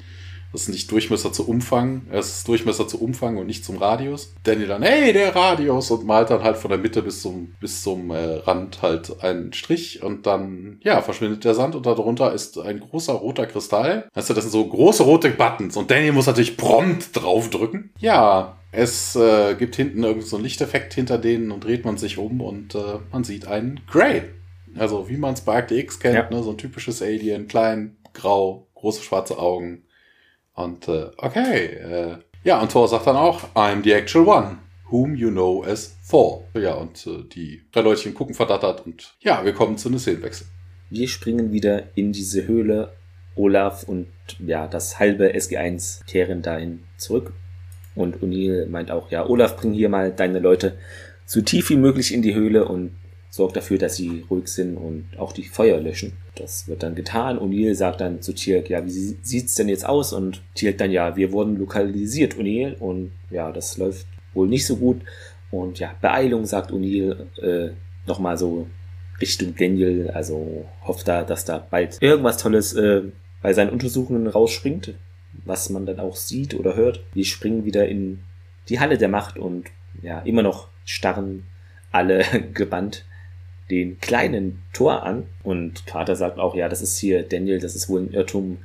Das 0.57 0.63
ist 0.63 0.69
nicht 0.71 0.91
Durchmesser 0.91 1.35
zu 1.35 1.47
Umfang, 1.47 2.07
es 2.11 2.39
ist 2.39 2.49
Durchmesser 2.49 2.89
zu 2.89 2.99
Umfang 2.99 3.37
und 3.37 3.47
nicht 3.47 3.63
zum 3.63 3.77
Radius. 3.77 4.33
Danny 4.43 4.67
dann, 4.67 4.83
hey, 4.83 5.13
der 5.13 5.37
Radius 5.37 5.91
und 5.91 6.07
malt 6.07 6.31
dann 6.31 6.43
halt 6.43 6.57
von 6.57 6.71
der 6.71 6.79
Mitte 6.79 7.03
bis 7.03 7.21
zum, 7.21 7.55
bis 7.61 7.83
zum 7.83 8.11
äh, 8.11 8.37
Rand 8.37 8.81
halt 8.81 9.23
einen 9.23 9.53
Strich 9.53 10.03
und 10.03 10.25
dann, 10.25 10.81
ja, 10.83 11.03
verschwindet 11.03 11.45
der 11.45 11.53
Sand 11.53 11.75
und 11.75 11.85
darunter 11.85 12.33
ist 12.33 12.59
ein 12.59 12.81
großer 12.81 13.13
roter 13.13 13.45
Kristall. 13.45 14.09
Weißt 14.15 14.31
du, 14.31 14.33
das 14.33 14.45
sind 14.45 14.51
so 14.51 14.67
große 14.67 15.03
rote 15.03 15.29
Buttons 15.29 15.77
und 15.77 15.91
Danny 15.91 16.11
muss 16.11 16.27
natürlich 16.27 16.57
prompt 16.57 17.11
draufdrücken. 17.13 17.91
Ja, 17.99 18.57
es 18.73 19.15
äh, 19.15 19.57
gibt 19.57 19.77
hinten 19.77 20.05
irgendeinen 20.05 20.27
so 20.27 20.39
Lichteffekt 20.39 20.95
hinter 20.95 21.19
denen 21.19 21.51
und 21.51 21.65
dreht 21.65 21.85
man 21.85 21.99
sich 21.99 22.17
um 22.17 22.41
und 22.41 22.75
äh, 22.75 22.79
man 23.13 23.25
sieht 23.25 23.47
einen 23.47 23.81
Grey. 23.87 24.23
Also 24.79 25.11
wie 25.11 25.19
man 25.19 25.35
es 25.35 25.43
bei 25.43 25.57
Akte 25.57 25.75
X 25.75 26.01
kennt, 26.01 26.15
ja. 26.15 26.31
ne, 26.31 26.43
so 26.43 26.53
ein 26.53 26.57
typisches 26.57 27.03
Alien, 27.03 27.47
klein, 27.47 27.99
grau, 28.15 28.69
große 28.75 29.03
schwarze 29.03 29.39
Augen. 29.39 29.83
Und 30.57 30.89
äh, 30.89 31.11
okay, 31.19 31.65
äh, 31.67 32.17
ja, 32.43 32.61
und 32.61 32.73
Thor 32.73 32.89
sagt 32.89 33.07
dann 33.07 33.17
auch, 33.17 33.55
I'm 33.55 33.85
the 33.85 33.93
actual 33.93 34.27
one, 34.27 34.59
whom 34.91 35.15
you 35.15 35.31
know 35.31 35.63
as 35.63 35.97
Thor. 36.09 36.45
Ja, 36.55 36.75
und 36.75 37.07
äh, 37.07 37.23
die 37.33 37.63
drei 37.73 37.83
Leutchen 37.83 38.15
gucken 38.15 38.35
verdattert 38.35 38.85
und 38.85 39.15
ja, 39.21 39.45
wir 39.45 39.53
kommen 39.53 39.79
zu 39.79 39.89
einem 39.89 39.99
Szenenwechsel. 39.99 40.47
Wir 40.91 41.09
springen 41.09 41.53
wieder 41.53 41.97
in 41.97 42.13
diese 42.13 42.47
Höhle. 42.47 42.93
Olaf 43.39 43.83
und 43.83 44.07
ja, 44.39 44.67
das 44.67 44.99
halbe 44.99 45.35
SG1 45.35 46.07
kehren 46.07 46.41
dahin 46.41 46.85
zurück 46.97 47.35
und 47.95 48.23
O'Neill 48.23 48.67
meint 48.67 48.91
auch, 48.91 49.11
ja, 49.11 49.27
Olaf, 49.27 49.57
bring 49.57 49.73
hier 49.73 49.89
mal 49.89 50.11
deine 50.11 50.39
Leute 50.39 50.79
so 51.27 51.41
tief 51.41 51.71
wie 51.71 51.77
möglich 51.77 52.15
in 52.15 52.23
die 52.23 52.35
Höhle 52.35 52.67
und 52.67 52.93
sorg 53.37 53.55
dafür, 53.55 53.79
dass 53.79 53.97
sie 53.97 54.25
ruhig 54.31 54.49
sind 54.49 54.77
und 54.77 55.09
auch 55.19 55.33
die 55.33 55.45
Feuer 55.45 55.81
löschen. 55.81 56.13
Das 56.35 56.69
wird 56.69 56.83
dann 56.83 56.95
getan. 56.95 57.39
O'Neill 57.39 57.75
sagt 57.75 58.01
dann 58.01 58.21
zu 58.21 58.35
Tirk, 58.35 58.69
ja, 58.69 58.85
wie 58.85 58.91
sieht's 58.91 59.55
denn 59.55 59.69
jetzt 59.69 59.87
aus? 59.87 60.13
Und 60.13 60.43
Tirk 60.55 60.79
dann, 60.79 60.91
ja, 60.91 61.17
wir 61.17 61.33
wurden 61.33 61.57
lokalisiert, 61.57 62.35
O'Neill. 62.35 62.77
Und 62.79 63.13
ja, 63.31 63.53
das 63.53 63.79
läuft 63.79 64.07
wohl 64.35 64.49
nicht 64.49 64.67
so 64.67 64.77
gut. 64.77 65.03
Und 65.51 65.79
ja, 65.79 65.95
Beeilung, 66.01 66.45
sagt 66.45 66.73
O'Neill, 66.73 67.27
äh, 67.41 67.71
nochmal 68.07 68.37
so 68.37 68.67
Richtung 69.21 69.55
Daniel. 69.57 70.11
Also 70.11 70.67
hofft 70.85 71.09
da, 71.09 71.23
dass 71.23 71.45
da 71.45 71.59
bald 71.59 71.99
irgendwas 72.01 72.39
Tolles 72.39 72.75
äh, 72.75 73.03
bei 73.41 73.53
seinen 73.53 73.71
Untersuchungen 73.71 74.27
rausspringt 74.27 74.95
was 75.45 75.71
man 75.71 75.87
dann 75.87 76.01
auch 76.01 76.17
sieht 76.17 76.55
oder 76.55 76.77
hört. 76.77 77.01
Wir 77.13 77.25
springen 77.25 77.65
wieder 77.65 77.89
in 77.89 78.21
die 78.69 78.81
Halle 78.81 78.99
der 78.99 79.09
Macht 79.09 79.39
und 79.39 79.71
ja, 80.03 80.21
immer 80.21 80.43
noch 80.43 80.69
starren 80.85 81.47
alle 81.91 82.25
gebannt 82.55 83.05
den 83.71 83.99
kleinen 84.01 84.63
Tor 84.73 85.03
an. 85.03 85.25
Und 85.43 85.87
Carter 85.87 86.17
sagt 86.17 86.39
auch, 86.39 86.55
ja, 86.55 86.69
das 86.69 86.83
ist 86.83 86.99
hier 86.99 87.23
Daniel, 87.23 87.59
das 87.59 87.75
ist 87.75 87.89
wohl 87.89 88.03
ein 88.03 88.13
Irrtum. 88.13 88.59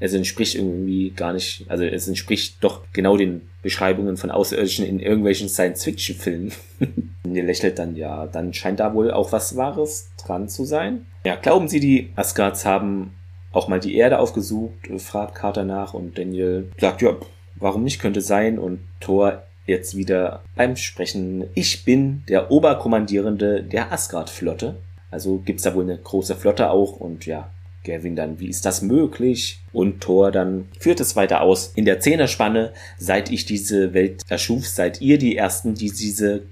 Es 0.00 0.12
entspricht 0.12 0.54
irgendwie 0.54 1.10
gar 1.10 1.32
nicht, 1.32 1.64
also 1.68 1.84
es 1.84 2.08
entspricht 2.08 2.62
doch 2.62 2.82
genau 2.92 3.16
den 3.16 3.42
Beschreibungen 3.62 4.16
von 4.16 4.30
Außerirdischen 4.30 4.84
in 4.84 5.00
irgendwelchen 5.00 5.48
Science-Fiction-Filmen. 5.48 6.52
Ihr 7.32 7.42
lächelt 7.42 7.78
dann, 7.78 7.96
ja, 7.96 8.26
dann 8.26 8.52
scheint 8.52 8.80
da 8.80 8.94
wohl 8.94 9.10
auch 9.10 9.32
was 9.32 9.56
Wahres 9.56 10.10
dran 10.18 10.48
zu 10.48 10.64
sein. 10.64 11.06
Ja, 11.24 11.36
glauben 11.36 11.68
Sie, 11.68 11.80
die 11.80 12.10
Asgards 12.16 12.66
haben 12.66 13.14
auch 13.52 13.68
mal 13.68 13.80
die 13.80 13.96
Erde 13.96 14.18
aufgesucht, 14.18 14.74
fragt 14.98 15.36
Carter 15.36 15.64
nach 15.64 15.94
und 15.94 16.18
Daniel 16.18 16.70
sagt, 16.78 17.02
ja, 17.02 17.16
warum 17.54 17.84
nicht, 17.84 18.00
könnte 18.00 18.20
sein 18.20 18.58
und 18.58 18.80
Thor 19.00 19.44
jetzt 19.66 19.96
wieder 19.96 20.42
beim 20.54 20.76
Sprechen, 20.76 21.44
ich 21.54 21.84
bin 21.84 22.22
der 22.28 22.50
Oberkommandierende 22.50 23.62
der 23.62 23.92
Asgard-Flotte. 23.92 24.76
Also 25.10 25.38
gibt's 25.38 25.62
da 25.62 25.74
wohl 25.74 25.84
eine 25.84 25.98
große 25.98 26.34
Flotte 26.34 26.70
auch 26.70 26.96
und 26.96 27.24
ja, 27.26 27.50
Gavin 27.84 28.16
dann, 28.16 28.40
wie 28.40 28.48
ist 28.48 28.66
das 28.66 28.82
möglich? 28.82 29.60
Und 29.72 30.00
Thor 30.00 30.32
dann 30.32 30.68
führt 30.78 31.00
es 31.00 31.16
weiter 31.16 31.42
aus. 31.42 31.72
In 31.76 31.84
der 31.84 32.00
Zehnerspanne, 32.00 32.72
seit 32.98 33.30
ich 33.30 33.44
diese 33.44 33.94
Welt 33.94 34.22
erschuf, 34.28 34.66
seid 34.66 35.00
ihr 35.00 35.18
die 35.18 35.36
Ersten, 35.36 35.74
die 35.74 35.90
diese, 35.90 36.42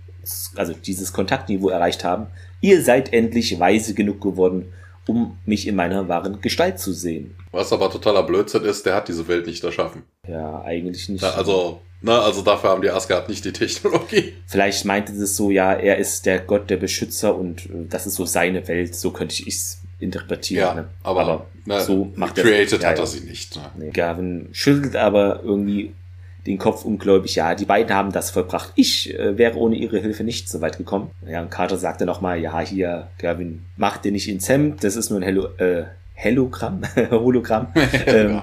also 0.54 0.74
dieses 0.74 1.12
Kontaktniveau 1.12 1.70
erreicht 1.70 2.04
haben. 2.04 2.26
Ihr 2.60 2.82
seid 2.82 3.12
endlich 3.12 3.58
weise 3.58 3.94
genug 3.94 4.20
geworden, 4.20 4.72
um 5.06 5.38
mich 5.46 5.66
in 5.66 5.74
meiner 5.74 6.08
wahren 6.08 6.40
Gestalt 6.40 6.78
zu 6.78 6.92
sehen. 6.92 7.34
Was 7.52 7.72
aber 7.72 7.90
totaler 7.90 8.22
Blödsinn 8.22 8.64
ist, 8.64 8.86
der 8.86 8.94
hat 8.94 9.08
diese 9.08 9.28
Welt 9.28 9.46
nicht 9.46 9.62
erschaffen. 9.62 10.02
Ja, 10.26 10.62
eigentlich 10.62 11.08
nicht. 11.10 11.22
Na, 11.22 11.30
also, 11.30 11.82
na, 12.00 12.20
also 12.20 12.40
dafür 12.40 12.70
haben 12.70 12.82
die 12.82 12.90
Asgard 12.90 13.28
nicht 13.28 13.44
die 13.44 13.52
Technologie. 13.52 14.32
Vielleicht 14.46 14.86
meinte 14.86 15.12
es 15.12 15.36
so, 15.36 15.50
ja, 15.50 15.72
er 15.74 15.98
ist 15.98 16.24
der 16.24 16.40
Gott, 16.40 16.70
der 16.70 16.78
Beschützer 16.78 17.36
und 17.36 17.66
äh, 17.66 17.86
das 17.88 18.06
ist 18.06 18.14
so 18.14 18.24
seine 18.24 18.66
Welt, 18.68 18.94
so 18.94 19.10
könnte 19.10 19.34
ich 19.34 19.46
es 19.46 19.82
interpretieren. 20.00 20.66
Ja, 20.66 20.74
ne? 20.74 20.88
aber, 21.02 21.20
aber 21.20 21.46
na, 21.66 21.80
so 21.80 22.10
macht 22.16 22.38
er 22.38 22.44
Created 22.44 22.84
hat 22.84 22.98
er 22.98 23.06
sie 23.06 23.20
nicht. 23.20 23.54
Ne? 23.56 23.70
Nee. 23.76 23.90
Gavin 23.90 24.48
schüttelt 24.52 24.96
aber 24.96 25.42
irgendwie 25.44 25.92
den 26.46 26.58
Kopf 26.58 26.84
ungläubig, 26.84 27.36
ja, 27.36 27.54
die 27.54 27.66
beiden 27.66 27.94
haben 27.94 28.10
das 28.10 28.30
vollbracht. 28.30 28.72
Ich 28.74 29.16
äh, 29.16 29.38
wäre 29.38 29.56
ohne 29.56 29.76
ihre 29.76 29.98
Hilfe 29.98 30.24
nicht 30.24 30.48
so 30.48 30.60
weit 30.60 30.76
gekommen. 30.76 31.10
Ja, 31.26 31.40
und 31.40 31.50
Carter 31.50 31.76
sagte 31.76 32.04
nochmal, 32.04 32.40
ja, 32.40 32.58
hier, 32.60 33.08
Gavin, 33.18 33.64
mach 33.76 33.98
dir 33.98 34.10
nicht 34.10 34.28
ins 34.28 34.48
Hemd, 34.48 34.82
das 34.82 34.96
ist 34.96 35.10
nur 35.10 35.20
ein 35.20 35.22
Hello, 35.22 35.48
äh, 35.58 35.84
Hologramm, 36.24 36.82
Hologramm. 37.10 37.68
ähm, 38.06 38.42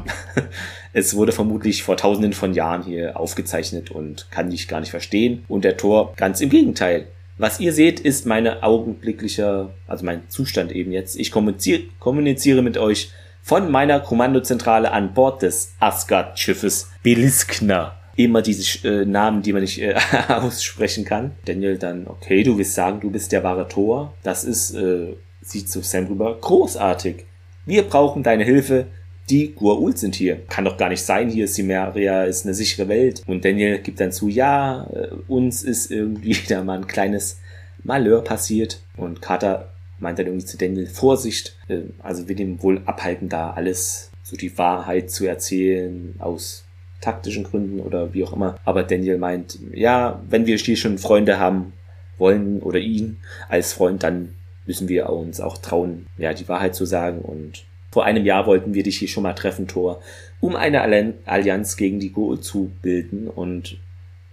es 0.93 1.15
wurde 1.15 1.31
vermutlich 1.31 1.83
vor 1.83 1.97
tausenden 1.97 2.33
von 2.33 2.53
Jahren 2.53 2.83
hier 2.83 3.19
aufgezeichnet 3.19 3.91
und 3.91 4.27
kann 4.31 4.51
ich 4.51 4.67
gar 4.67 4.79
nicht 4.79 4.91
verstehen. 4.91 5.43
Und 5.47 5.63
der 5.63 5.77
Tor 5.77 6.13
ganz 6.15 6.41
im 6.41 6.49
Gegenteil. 6.49 7.07
Was 7.37 7.61
ihr 7.61 7.71
seht, 7.71 8.01
ist 8.01 8.25
meine 8.25 8.63
augenblickliche, 8.63 9.69
also 9.87 10.05
mein 10.05 10.23
Zustand 10.27 10.73
eben 10.73 10.91
jetzt. 10.91 11.17
Ich 11.17 11.31
kommuniziere, 11.31 11.83
kommuniziere 11.99 12.61
mit 12.61 12.77
euch 12.77 13.11
von 13.41 13.71
meiner 13.71 14.01
Kommandozentrale 14.01 14.91
an 14.91 15.13
Bord 15.13 15.41
des 15.41 15.73
Asgard-Schiffes 15.79 16.91
Beliskner. 17.01 17.95
Immer 18.17 18.41
diese 18.41 18.85
äh, 18.85 19.05
Namen, 19.05 19.41
die 19.41 19.53
man 19.53 19.61
nicht 19.61 19.81
äh, 19.81 19.95
aussprechen 20.27 21.05
kann. 21.05 21.31
Daniel 21.45 21.77
dann, 21.77 22.07
okay, 22.07 22.43
du 22.43 22.57
willst 22.57 22.73
sagen, 22.73 22.99
du 22.99 23.09
bist 23.09 23.31
der 23.31 23.43
wahre 23.43 23.69
Tor. 23.69 24.13
Das 24.23 24.43
ist, 24.43 24.75
äh, 24.75 25.15
sieht 25.41 25.69
zu 25.69 25.81
Sam 25.81 26.07
rüber, 26.07 26.37
großartig. 26.41 27.25
Wir 27.69 27.83
brauchen 27.83 28.23
deine 28.23 28.45
Hilfe. 28.45 28.87
Die 29.29 29.53
Gua'uld 29.55 29.97
sind 29.97 30.15
hier. 30.15 30.37
Kann 30.47 30.65
doch 30.65 30.75
gar 30.75 30.89
nicht 30.89 31.03
sein, 31.03 31.29
hier 31.29 31.47
Simeria, 31.47 32.23
ist 32.23 32.43
eine 32.43 32.55
sichere 32.55 32.87
Welt. 32.87 33.21
Und 33.27 33.45
Daniel 33.45 33.77
gibt 33.77 33.99
dann 33.99 34.11
zu, 34.11 34.27
ja, 34.27 34.89
äh, 34.91 35.09
uns 35.27 35.61
ist 35.61 35.91
irgendwie 35.91 36.35
da 36.49 36.63
mal 36.63 36.79
ein 36.79 36.87
kleines 36.87 37.39
Malheur 37.83 38.23
passiert. 38.23 38.81
Und 38.97 39.21
Carter 39.21 39.71
meint 39.99 40.17
dann 40.17 40.25
irgendwie 40.25 40.47
zu 40.47 40.57
Daniel, 40.57 40.87
Vorsicht, 40.87 41.57
äh, 41.67 41.81
also 41.99 42.27
will 42.27 42.39
ihm 42.39 42.63
wohl 42.63 42.81
abhalten, 42.87 43.29
da 43.29 43.51
alles 43.51 44.09
so 44.23 44.35
die 44.35 44.57
Wahrheit 44.57 45.11
zu 45.11 45.27
erzählen 45.27 46.15
aus 46.17 46.65
taktischen 47.01 47.43
Gründen 47.43 47.81
oder 47.81 48.15
wie 48.15 48.23
auch 48.23 48.33
immer. 48.33 48.57
Aber 48.65 48.81
Daniel 48.81 49.19
meint, 49.19 49.59
ja, 49.75 50.19
wenn 50.27 50.47
wir 50.47 50.57
hier 50.57 50.75
schon 50.75 50.97
Freunde 50.97 51.37
haben 51.37 51.73
wollen 52.17 52.63
oder 52.63 52.79
ihn 52.79 53.17
als 53.47 53.73
Freund, 53.73 54.01
dann 54.01 54.33
müssen 54.69 54.87
wir 54.87 55.09
uns 55.09 55.41
auch 55.41 55.57
trauen, 55.57 56.05
ja, 56.17 56.31
die 56.31 56.47
Wahrheit 56.47 56.75
zu 56.75 56.85
sagen. 56.85 57.19
Und 57.19 57.65
vor 57.91 58.05
einem 58.05 58.23
Jahr 58.23 58.45
wollten 58.45 58.75
wir 58.75 58.83
dich 58.83 58.99
hier 58.99 59.07
schon 59.07 59.23
mal 59.23 59.33
treffen, 59.33 59.67
Thor, 59.67 59.99
um 60.39 60.55
eine 60.55 60.81
Allianz 61.25 61.75
gegen 61.75 61.99
die 61.99 62.11
Goa'uld 62.11 62.41
zu 62.41 62.71
bilden. 62.83 63.27
Und 63.27 63.77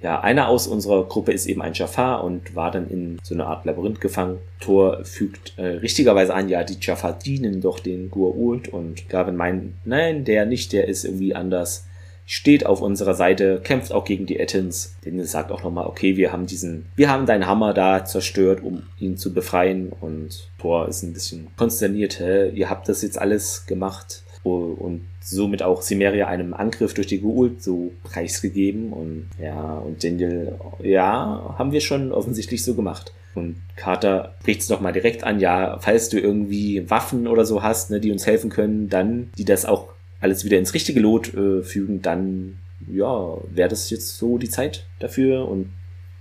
ja, 0.03 0.21
einer 0.21 0.49
aus 0.49 0.67
unserer 0.67 1.05
Gruppe 1.05 1.33
ist 1.33 1.47
eben 1.47 1.63
ein 1.63 1.73
Jafar 1.73 2.23
und 2.23 2.55
war 2.55 2.71
dann 2.71 2.87
in 2.91 3.19
so 3.23 3.35
eine 3.35 3.47
Art 3.47 3.65
Labyrinth 3.65 4.03
gefangen. 4.03 4.39
Thor 4.61 5.03
fügt 5.05 5.55
äh, 5.57 5.79
richtigerweise 5.79 6.35
an, 6.35 6.51
ja, 6.51 6.65
die 6.65 6.77
Jafar 6.79 7.19
dienen 7.19 7.63
doch 7.63 7.81
den 7.81 8.11
Gua'uld 8.11 8.69
und 8.69 9.09
Gavin 9.09 9.37
meint, 9.37 9.73
nein, 9.87 10.25
der 10.27 10.45
nicht, 10.45 10.75
der 10.75 10.87
ist 10.87 11.07
irgendwie 11.07 11.35
anders. 11.35 11.87
Steht 12.27 12.67
auf 12.67 12.83
unserer 12.83 13.15
Seite, 13.15 13.61
kämpft 13.63 13.93
auch 13.93 14.05
gegen 14.05 14.27
die 14.27 14.39
Ettins. 14.39 14.97
Denn 15.05 15.19
er 15.19 15.27
sagt 15.27 15.53
auch 15.53 15.63
nochmal, 15.63 15.87
okay, 15.87 16.17
wir 16.17 16.33
haben 16.33 16.47
diesen, 16.47 16.87
wir 16.97 17.09
haben 17.09 17.25
deinen 17.25 17.47
Hammer 17.47 17.73
da 17.73 18.05
zerstört, 18.05 18.63
um 18.63 18.83
ihn 18.99 19.17
zu 19.17 19.33
befreien. 19.33 19.93
Und 20.01 20.51
Thor 20.59 20.89
ist 20.89 21.03
ein 21.03 21.13
bisschen 21.13 21.49
konsterniert, 21.57 22.19
hä? 22.19 22.51
ihr 22.51 22.69
habt 22.69 22.89
das 22.89 23.03
jetzt 23.03 23.19
alles 23.19 23.67
gemacht 23.67 24.25
und 24.43 25.03
somit 25.21 25.63
auch 25.63 25.83
Simeria 25.83 26.29
einem 26.29 26.55
Angriff 26.55 26.95
durch 26.95 27.09
die 27.09 27.21
Geult 27.21 27.63
so 27.63 27.93
preisgegeben 28.05 28.93
und 28.93 29.29
ja, 29.43 29.79
und 29.79 30.05
Daniel, 30.05 30.55
ja, 30.83 31.57
haben 31.59 31.73
wir 31.73 31.81
schon 31.81 32.13
offensichtlich 32.13 32.63
so 32.63 32.75
gemacht. 32.75 33.13
Und 33.35 33.57
Carter 33.75 34.35
spricht 34.41 34.63
es 34.63 34.69
nochmal 34.69 34.93
direkt 34.93 35.25
an, 35.25 35.41
ja, 35.41 35.79
falls 35.81 36.09
du 36.09 36.19
irgendwie 36.19 36.89
Waffen 36.89 37.27
oder 37.27 37.45
so 37.45 37.63
hast, 37.63 37.91
ne, 37.91 38.01
die 38.01 38.11
uns 38.11 38.27
helfen 38.27 38.49
können, 38.49 38.89
dann, 38.89 39.31
die 39.37 39.45
das 39.45 39.67
auch 39.67 39.89
alles 40.27 40.45
wieder 40.45 40.59
ins 40.59 40.75
richtige 40.75 41.01
Lot 41.01 41.33
äh, 41.35 41.63
fügen, 41.63 42.03
dann, 42.03 42.59
ja, 42.93 43.39
wäre 43.49 43.69
das 43.69 43.91
jetzt 43.91 44.19
so 44.19 44.39
die 44.39 44.51
Zeit 44.51 44.85
dafür 44.99 45.49
und 45.49 45.71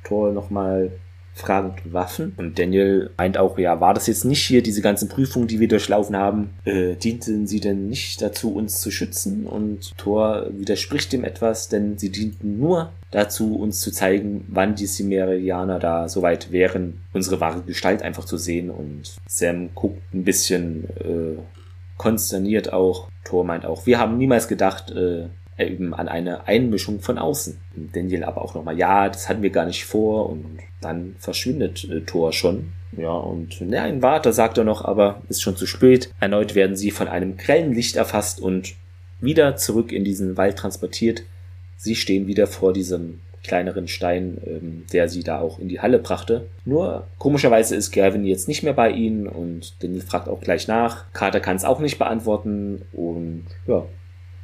Thor 0.04 0.32
nochmal 0.32 0.92
fragend 1.34 1.92
Waffen. 1.92 2.34
Und 2.38 2.58
Daniel 2.58 3.10
meint 3.18 3.38
auch, 3.38 3.58
ja, 3.60 3.82
war 3.82 3.94
das 3.94 4.08
jetzt 4.08 4.24
nicht 4.24 4.42
hier, 4.42 4.64
diese 4.64 4.82
ganzen 4.82 5.10
Prüfungen, 5.10 5.48
die 5.50 5.60
wir 5.60 5.68
durchlaufen 5.68 6.16
haben, 6.16 6.52
äh, 6.64 6.96
dienten 6.96 7.46
sie 7.46 7.60
denn 7.60 7.90
nicht 7.90 8.22
dazu, 8.22 8.54
uns 8.54 8.80
zu 8.80 8.90
schützen? 8.90 9.46
Und 9.46 9.98
Thor 9.98 10.48
widerspricht 10.52 11.12
dem 11.12 11.26
etwas, 11.26 11.68
denn 11.68 11.98
sie 11.98 12.10
dienten 12.10 12.58
nur 12.58 12.94
dazu, 13.12 13.58
uns 13.58 13.82
zu 13.82 13.92
zeigen, 13.92 14.46
wann 14.48 14.76
die 14.76 14.86
Cimmerianer 14.86 15.80
da 15.80 16.08
soweit 16.08 16.54
wären, 16.54 17.02
unsere 17.12 17.42
wahre 17.42 17.62
Gestalt 17.64 18.02
einfach 18.02 18.24
zu 18.24 18.38
sehen. 18.38 18.70
Und 18.70 19.18
Sam 19.28 19.72
guckt 19.76 20.02
ein 20.14 20.24
bisschen 20.24 20.86
äh, 21.02 21.38
konsterniert 21.98 22.74
auch. 22.74 23.10
Thor 23.24 23.44
meint 23.44 23.66
auch, 23.66 23.86
wir 23.86 24.00
haben 24.00 24.18
niemals 24.18 24.48
gedacht, 24.48 24.92
äh, 24.92 25.28
eben 25.58 25.94
an 25.94 26.08
eine 26.08 26.48
Einmischung 26.48 27.00
von 27.00 27.18
außen. 27.18 27.58
Daniel 27.94 28.24
aber 28.24 28.42
auch 28.42 28.56
nochmal, 28.56 28.78
ja, 28.78 29.08
das 29.08 29.30
hatten 29.30 29.42
wir 29.42 29.50
gar 29.50 29.66
nicht 29.66 29.86
vor 29.86 30.30
und 30.30 30.60
dann 30.82 31.16
verschwindet 31.20 31.88
äh, 31.90 32.02
Thor 32.02 32.34
schon. 32.34 32.74
Ja, 32.98 33.12
und 33.12 33.60
nein, 33.62 34.02
warte, 34.02 34.32
sagt 34.32 34.58
er 34.58 34.64
noch, 34.64 34.84
aber 34.86 35.22
ist 35.28 35.42
schon 35.42 35.58
zu 35.58 35.66
spät. 35.66 36.14
Erneut 36.20 36.56
werden 36.56 36.76
sie 36.76 36.92
von 36.92 37.08
einem 37.08 37.38
grellen 37.38 37.74
Licht 37.74 37.96
erfasst 37.96 38.40
und 38.40 38.76
wieder 39.20 39.56
zurück 39.58 39.92
in 39.92 40.04
diesen 40.04 40.38
Wald 40.38 40.58
transportiert. 40.58 41.24
Sie 41.78 41.96
stehen 41.96 42.28
wieder 42.28 42.48
vor 42.48 42.74
diesem 42.74 43.20
kleineren 43.48 43.88
Stein, 43.88 44.38
ähm, 44.46 44.86
der 44.92 45.10
sie 45.10 45.24
da 45.24 45.40
auch 45.40 45.60
in 45.60 45.70
die 45.70 45.80
Halle 45.80 46.00
brachte. 46.00 46.48
Nur 46.66 47.08
komischerweise 47.18 47.76
ist 47.76 47.92
Gavin 47.92 48.26
jetzt 48.26 48.48
nicht 48.48 48.64
mehr 48.64 48.74
bei 48.74 48.92
ihnen 48.92 49.28
und 49.28 49.82
Daniel 49.82 50.02
fragt 50.02 50.28
auch 50.28 50.42
gleich 50.42 50.68
nach. 50.68 51.06
Carter 51.14 51.40
kann 51.40 51.56
es 51.56 51.66
auch 51.66 51.80
nicht 51.80 51.98
beantworten 51.98 52.82
und 52.94 53.46
ja, 53.68 53.86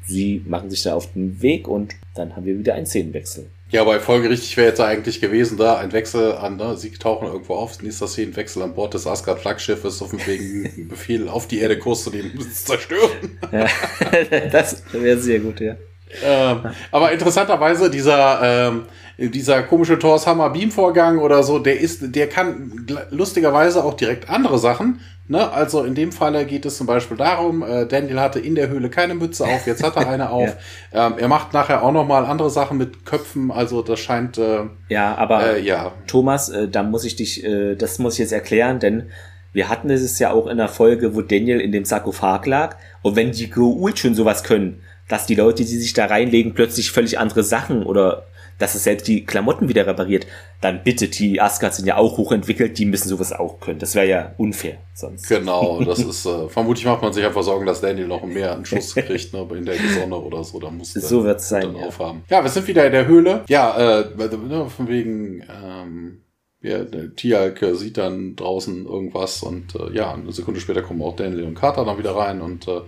sie 0.05 0.43
machen 0.47 0.69
sich 0.69 0.83
da 0.83 0.93
auf 0.93 1.13
den 1.13 1.41
Weg 1.41 1.67
und 1.67 1.95
dann 2.15 2.35
haben 2.35 2.45
wir 2.45 2.57
wieder 2.57 2.75
einen 2.75 2.85
Szenenwechsel. 2.85 3.47
Ja, 3.71 3.81
aber 3.81 4.01
folgerichtig 4.01 4.57
wäre 4.57 4.67
jetzt 4.67 4.81
eigentlich 4.81 5.21
gewesen, 5.21 5.57
da 5.57 5.77
ein 5.77 5.93
Wechsel 5.93 6.33
an, 6.33 6.57
ne, 6.57 6.75
sie 6.75 6.91
tauchen 6.91 7.27
irgendwo 7.27 7.55
auf, 7.55 7.81
nächster 7.81 8.05
Szenenwechsel 8.05 8.61
an 8.63 8.73
Bord 8.73 8.93
des 8.93 9.07
Asgard-Flaggschiffes 9.07 10.01
auf 10.01 10.09
dem 10.09 10.27
Weg 10.27 10.89
Befehl 10.89 11.29
auf 11.29 11.47
die 11.47 11.59
Erde 11.59 11.79
Kurs 11.79 12.03
zu 12.03 12.09
nehmen, 12.09 12.37
zu 12.37 12.49
zerstören. 12.49 13.39
Ja, 13.51 13.67
das 14.51 14.83
wäre 14.91 15.17
sehr 15.17 15.39
gut, 15.39 15.61
ja. 15.61 15.77
Ähm, 16.23 16.61
aber 16.91 17.11
interessanterweise 17.11 17.89
dieser 17.89 18.69
ähm, 18.69 18.83
dieser 19.29 19.63
komische 19.63 19.99
Thor's 19.99 20.25
Hammer 20.25 20.49
Beam 20.49 20.71
Vorgang 20.71 21.19
oder 21.19 21.43
so, 21.43 21.59
der 21.59 21.79
ist, 21.79 22.15
der 22.15 22.27
kann 22.27 22.87
lustigerweise 23.11 23.83
auch 23.83 23.93
direkt 23.93 24.29
andere 24.29 24.57
Sachen. 24.57 24.99
Ne? 25.27 25.51
Also 25.51 25.83
in 25.83 25.95
dem 25.95 26.11
Falle 26.11 26.45
geht 26.45 26.65
es 26.65 26.77
zum 26.77 26.87
Beispiel 26.87 27.17
darum, 27.17 27.61
äh, 27.63 27.85
Daniel 27.85 28.19
hatte 28.19 28.39
in 28.39 28.55
der 28.55 28.69
Höhle 28.69 28.89
keine 28.89 29.13
Mütze 29.13 29.45
auf, 29.45 29.67
jetzt 29.67 29.83
hat 29.83 29.95
er 29.95 30.09
eine 30.09 30.29
auf. 30.31 30.55
ja. 30.91 31.07
ähm, 31.07 31.13
er 31.17 31.27
macht 31.27 31.53
nachher 31.53 31.83
auch 31.83 31.91
noch 31.91 32.05
mal 32.07 32.25
andere 32.25 32.49
Sachen 32.49 32.77
mit 32.77 33.05
Köpfen, 33.05 33.51
also 33.51 33.81
das 33.81 33.99
scheint. 33.99 34.37
Äh, 34.37 34.63
ja, 34.89 35.15
aber 35.15 35.57
äh, 35.57 35.61
ja. 35.61 35.91
Thomas, 36.07 36.49
äh, 36.49 36.67
da 36.67 36.83
muss 36.83 37.05
ich 37.05 37.15
dich, 37.15 37.43
äh, 37.43 37.75
das 37.75 37.99
muss 37.99 38.13
ich 38.13 38.19
jetzt 38.19 38.33
erklären, 38.33 38.79
denn 38.79 39.09
wir 39.53 39.69
hatten 39.69 39.89
es 39.89 40.17
ja 40.17 40.31
auch 40.31 40.47
in 40.47 40.57
der 40.57 40.69
Folge, 40.69 41.13
wo 41.13 41.21
Daniel 41.21 41.59
in 41.59 41.73
dem 41.73 41.83
Sarkophag 41.83 42.45
lag. 42.45 42.77
Und 43.01 43.17
wenn 43.17 43.31
die 43.31 43.49
Geult 43.49 43.99
schon 43.99 44.15
sowas 44.15 44.43
können, 44.43 44.81
dass 45.11 45.25
die 45.25 45.35
Leute, 45.35 45.65
die 45.65 45.77
sich 45.77 45.93
da 45.93 46.05
reinlegen, 46.05 46.53
plötzlich 46.53 46.91
völlig 46.91 47.19
andere 47.19 47.43
Sachen 47.43 47.83
oder 47.83 48.27
dass 48.57 48.75
es 48.75 48.83
selbst 48.83 49.07
die 49.07 49.25
Klamotten 49.25 49.67
wieder 49.67 49.87
repariert, 49.87 50.27
dann 50.61 50.83
bitte, 50.83 51.07
die 51.07 51.41
Asgard 51.41 51.73
sind 51.73 51.87
ja 51.87 51.97
auch 51.97 52.17
hochentwickelt, 52.17 52.77
die 52.77 52.85
müssen 52.85 53.09
sowas 53.09 53.33
auch 53.33 53.59
können. 53.59 53.79
Das 53.79 53.95
wäre 53.95 54.07
ja 54.07 54.33
unfair 54.37 54.77
sonst. 54.93 55.27
Genau, 55.27 55.81
das 55.85 55.99
ist, 55.99 56.25
äh, 56.25 56.47
vermutlich 56.47 56.85
macht 56.85 57.01
man 57.01 57.11
sich 57.11 57.25
einfach 57.25 57.41
Sorgen, 57.41 57.65
dass 57.65 57.81
Daniel 57.81 58.07
noch 58.07 58.23
mehr 58.23 58.53
einen 58.53 58.65
Schuss 58.65 58.93
kriegt, 58.95 59.33
ne, 59.33 59.47
in 59.55 59.65
der 59.65 59.75
Sonne 59.99 60.15
oder 60.15 60.43
so, 60.43 60.59
da 60.59 60.69
muss 60.69 60.93
So 60.93 61.23
wird's 61.23 61.49
sein, 61.49 61.75
ja. 61.75 61.87
aufhaben. 61.87 62.23
Ja, 62.29 62.43
wir 62.43 62.49
sind 62.49 62.67
wieder 62.67 62.85
in 62.85 62.91
der 62.91 63.07
Höhle. 63.07 63.43
Ja, 63.49 64.01
äh, 64.01 64.15
ne, 64.15 64.67
von 64.69 64.87
wegen, 64.87 65.43
ähm, 65.51 66.21
ja, 66.61 66.83
der 66.83 67.15
Tialk 67.15 67.65
sieht 67.73 67.97
dann 67.97 68.35
draußen 68.35 68.85
irgendwas 68.85 69.41
und 69.41 69.73
äh, 69.75 69.91
ja, 69.93 70.13
eine 70.13 70.31
Sekunde 70.31 70.59
später 70.59 70.83
kommen 70.83 71.01
auch 71.01 71.15
Daniel 71.15 71.45
und 71.45 71.55
Carter 71.55 71.83
dann 71.83 71.97
wieder 71.97 72.15
rein 72.15 72.41
und 72.41 72.67
äh, 72.67 72.81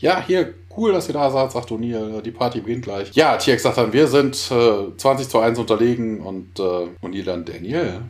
ja, 0.00 0.24
hier, 0.26 0.54
cool, 0.80 0.92
dass 0.92 1.08
ihr 1.08 1.14
da 1.14 1.30
seid, 1.30 1.52
sagt 1.52 1.70
O'Neill, 1.70 2.22
die 2.22 2.30
Party 2.30 2.60
beginnt 2.60 2.84
gleich. 2.84 3.12
Ja, 3.12 3.36
Tiek 3.36 3.60
sagt 3.60 3.76
dann, 3.76 3.92
wir 3.92 4.06
sind 4.06 4.34
äh, 4.50 4.96
20 4.96 5.28
zu 5.28 5.38
1 5.38 5.58
unterlegen 5.58 6.20
und 6.20 6.58
äh, 6.58 6.88
O'Neill 7.02 7.24
dann, 7.24 7.44
Daniel, 7.44 8.00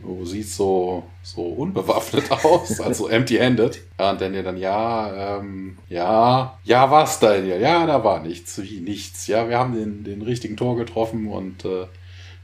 du 0.00 0.24
siehst 0.24 0.56
so, 0.56 1.04
so 1.22 1.42
unbewaffnet 1.42 2.30
aus, 2.44 2.80
also 2.80 3.08
empty-handed. 3.08 3.80
Und 3.98 4.20
Daniel 4.20 4.42
dann, 4.42 4.56
ja, 4.56 5.38
ähm, 5.38 5.76
ja, 5.88 6.58
ja, 6.64 6.90
was, 6.90 7.20
Daniel? 7.20 7.60
Ja, 7.60 7.86
da 7.86 8.02
war 8.02 8.20
nichts, 8.20 8.60
wie 8.62 8.80
nichts. 8.80 9.26
Ja, 9.26 9.48
wir 9.48 9.58
haben 9.58 9.74
den, 9.74 10.04
den 10.04 10.22
richtigen 10.22 10.56
Tor 10.56 10.76
getroffen 10.76 11.28
und, 11.28 11.64
äh, 11.64 11.86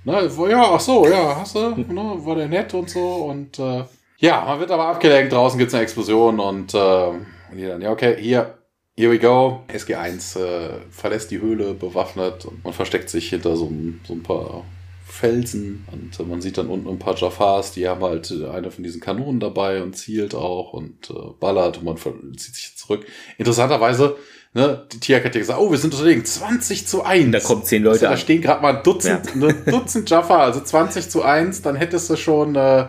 na, 0.04 0.22
ja, 0.22 0.70
ach 0.74 0.80
so, 0.80 1.06
ja, 1.06 1.36
hast 1.40 1.54
du, 1.54 1.60
ne, 1.76 2.16
war 2.24 2.34
der 2.34 2.48
nett 2.48 2.72
und 2.74 2.88
so 2.88 3.00
und, 3.00 3.58
äh, 3.58 3.84
ja, 4.18 4.44
man 4.44 4.60
wird 4.60 4.70
aber 4.70 4.86
abgelenkt, 4.88 5.32
draußen 5.32 5.58
gibt's 5.58 5.72
eine 5.72 5.82
Explosion 5.82 6.40
und, 6.40 6.74
äh, 6.74 7.08
und 7.08 7.56
die 7.56 7.66
dann, 7.66 7.80
ja, 7.80 7.90
okay, 7.90 8.16
hier, 8.18 8.59
Here 9.00 9.10
we 9.10 9.18
go. 9.18 9.62
SG1 9.68 10.38
äh, 10.38 10.72
verlässt 10.90 11.30
die 11.30 11.40
Höhle 11.40 11.72
bewaffnet 11.72 12.44
und 12.44 12.62
man 12.62 12.74
versteckt 12.74 13.08
sich 13.08 13.30
hinter 13.30 13.56
so, 13.56 13.64
ein, 13.64 13.98
so 14.06 14.12
ein 14.12 14.22
paar 14.22 14.66
Felsen 15.06 15.86
und 15.90 16.20
äh, 16.20 16.28
man 16.28 16.42
sieht 16.42 16.58
dann 16.58 16.66
unten 16.66 16.86
ein 16.86 16.98
paar 16.98 17.16
Jafars, 17.16 17.72
die 17.72 17.88
haben 17.88 18.02
halt 18.02 18.30
eine 18.30 18.70
von 18.70 18.84
diesen 18.84 19.00
Kanonen 19.00 19.40
dabei 19.40 19.82
und 19.82 19.96
zielt 19.96 20.34
auch 20.34 20.74
und 20.74 21.08
äh, 21.08 21.14
ballert 21.40 21.78
und 21.78 21.84
man 21.84 21.96
zieht 21.96 22.54
sich 22.54 22.76
zurück. 22.76 23.06
Interessanterweise, 23.38 24.16
ne, 24.52 24.86
die 24.92 25.00
Tiak 25.00 25.24
hat 25.24 25.34
ja 25.34 25.40
gesagt, 25.40 25.58
oh, 25.58 25.70
wir 25.70 25.78
sind 25.78 25.94
unterlegen, 25.94 26.26
20 26.26 26.86
zu 26.86 27.02
1. 27.02 27.32
Da 27.32 27.40
kommen 27.40 27.64
10 27.64 27.82
Leute 27.82 28.06
also, 28.06 28.06
Da 28.06 28.16
stehen 28.18 28.42
gerade 28.42 28.60
mal 28.60 28.76
ein 28.76 28.82
Dutzend, 28.82 29.30
ja. 29.30 29.34
ne, 29.34 29.54
Dutzend 29.64 30.10
Jaffa, 30.10 30.44
also 30.44 30.60
20 30.60 31.08
zu 31.08 31.22
1, 31.22 31.62
dann 31.62 31.74
hättest 31.74 32.10
du 32.10 32.16
schon 32.16 32.54
äh, 32.54 32.88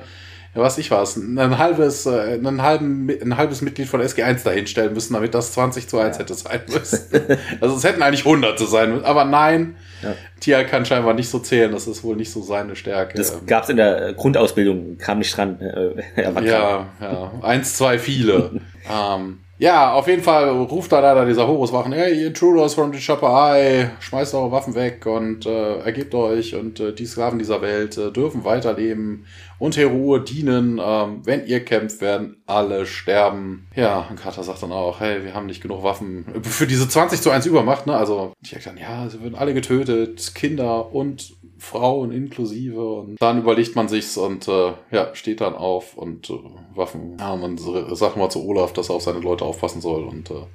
was 0.54 0.78
ich 0.78 0.92
weiß, 0.92 1.18
ein 1.18 1.58
halbes, 1.58 2.06
äh, 2.06 2.34
einen 2.34 2.62
halben, 2.62 3.10
ein 3.10 3.38
halbes 3.38 3.62
Mitglied 3.62 3.88
von 3.88 4.02
SG1 4.02 4.44
dahinstellen 4.44 4.94
müssen, 4.94 5.14
damit 5.14 5.34
das 5.34 5.54
20 5.54 5.88
zu 5.88 5.98
1 5.98 6.18
ja. 6.18 6.24
hätte 6.24 6.34
sein 6.34 6.62
müssen. 6.68 7.00
also 7.62 7.76
es 7.76 7.84
hätten 7.84 8.02
eigentlich 8.02 8.26
Hunderte 8.26 8.66
sein 8.66 8.92
müssen, 8.92 9.06
aber 9.06 9.24
nein, 9.24 9.76
ja. 10.02 10.14
Tia 10.40 10.64
kann 10.64 10.86
scheinbar 10.86 11.14
nicht 11.14 11.30
so 11.30 11.40
zählen, 11.40 11.72
das 11.72 11.88
ist 11.88 12.04
wohl 12.04 12.16
nicht 12.16 12.32
so 12.32 12.42
seine 12.42 12.76
Stärke. 12.76 13.18
Das 13.18 13.32
ähm. 13.32 13.46
gab 13.46 13.64
es 13.64 13.70
in 13.70 13.78
der 13.78 14.14
Grundausbildung, 14.14 14.98
kam 14.98 15.20
nicht 15.20 15.36
dran. 15.36 15.60
Äh, 15.62 16.22
ja, 16.46 16.90
ja, 17.00 17.32
eins, 17.42 17.78
zwei, 17.78 17.98
viele. 17.98 18.62
ähm, 18.92 19.40
ja, 19.62 19.94
auf 19.94 20.08
jeden 20.08 20.24
Fall 20.24 20.50
ruft 20.50 20.92
da 20.92 21.02
leider 21.02 21.24
dieser 21.24 21.46
Horuswachen, 21.46 21.94
hey, 21.94 22.26
Intruders 22.26 22.74
from 22.74 22.92
the 22.92 22.98
Eye, 22.98 23.92
schmeißt 24.00 24.34
eure 24.34 24.52
Waffen 24.52 24.74
weg 24.74 25.06
und 25.06 25.46
äh, 25.46 25.78
ergebt 25.82 26.16
euch 26.16 26.56
und 26.56 26.80
äh, 26.80 26.96
die 26.96 27.06
Sklaven 27.06 27.38
dieser 27.38 27.62
Welt 27.62 27.96
äh, 27.96 28.12
dürfen 28.12 28.44
weiterleben 28.44 29.28
und 29.60 29.78
Heruhe 29.78 30.22
dienen. 30.22 30.82
Ähm, 30.84 31.22
wenn 31.26 31.46
ihr 31.46 31.64
kämpft, 31.64 32.02
werden 32.02 32.42
alle 32.48 32.88
sterben. 32.88 33.68
Ja, 33.76 34.08
und 34.10 34.20
Carter 34.20 34.42
sagt 34.42 34.64
dann 34.64 34.72
auch, 34.72 35.00
hey, 35.00 35.24
wir 35.24 35.36
haben 35.36 35.46
nicht 35.46 35.62
genug 35.62 35.84
Waffen 35.84 36.26
für 36.42 36.66
diese 36.66 36.90
20 36.90 37.22
zu 37.22 37.30
1 37.30 37.46
Übermacht, 37.46 37.86
ne? 37.86 37.96
Also, 37.96 38.34
ich 38.42 38.58
dann, 38.64 38.78
ja, 38.78 39.08
sie 39.10 39.22
würden 39.22 39.36
alle 39.36 39.54
getötet, 39.54 40.34
Kinder 40.34 40.92
und 40.92 41.36
Frauen 41.62 42.12
inklusive. 42.12 42.82
Und 42.82 43.22
dann 43.22 43.40
überlegt 43.40 43.76
man 43.76 43.88
sich's 43.88 44.18
und 44.18 44.48
äh, 44.48 44.74
ja, 44.90 45.14
steht 45.14 45.42
dann 45.42 45.54
auf 45.54 45.96
und 45.96 46.30
äh, 46.30 46.40
Waffen. 46.74 47.18
Ja, 47.20 47.36
man 47.36 47.58
sagt 47.58 48.18
mal 48.18 48.30
zu 48.30 48.44
Olaf, 48.44 48.74
dass 48.74 48.90
er 48.90 48.96
auf 48.96 49.04
seine 49.04 49.20
Leute 49.20 49.46
aufpassen 49.46 49.80
soll. 49.80 50.04
Und 50.04 50.32
äh, 50.32 50.46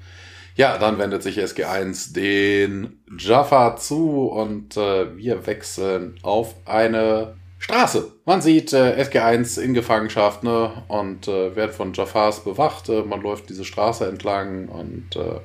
ja, 0.57 0.79
dann 0.79 0.99
wendet 0.99 1.23
sich 1.23 1.39
SG1 1.39 2.13
den 2.13 2.99
Jaffa 3.19 3.77
zu 3.77 4.27
und 4.27 4.77
äh, 4.77 5.17
wir 5.17 5.47
wechseln 5.47 6.19
auf 6.23 6.57
eine 6.65 7.37
Straße. 7.59 8.13
Man 8.25 8.43
sieht 8.43 8.73
äh, 8.73 9.01
SG1 9.01 9.61
in 9.61 9.75
Gefangenschaft 9.75 10.43
ne, 10.43 10.83
und 10.89 11.29
äh, 11.29 11.55
wird 11.55 11.73
von 11.73 11.93
Jafars 11.93 12.43
bewacht. 12.43 12.89
Äh, 12.89 13.03
man 13.03 13.23
läuft 13.23 13.49
diese 13.49 13.65
Straße 13.65 14.07
entlang 14.07 14.69
und 14.69 15.15
äh, 15.15 15.41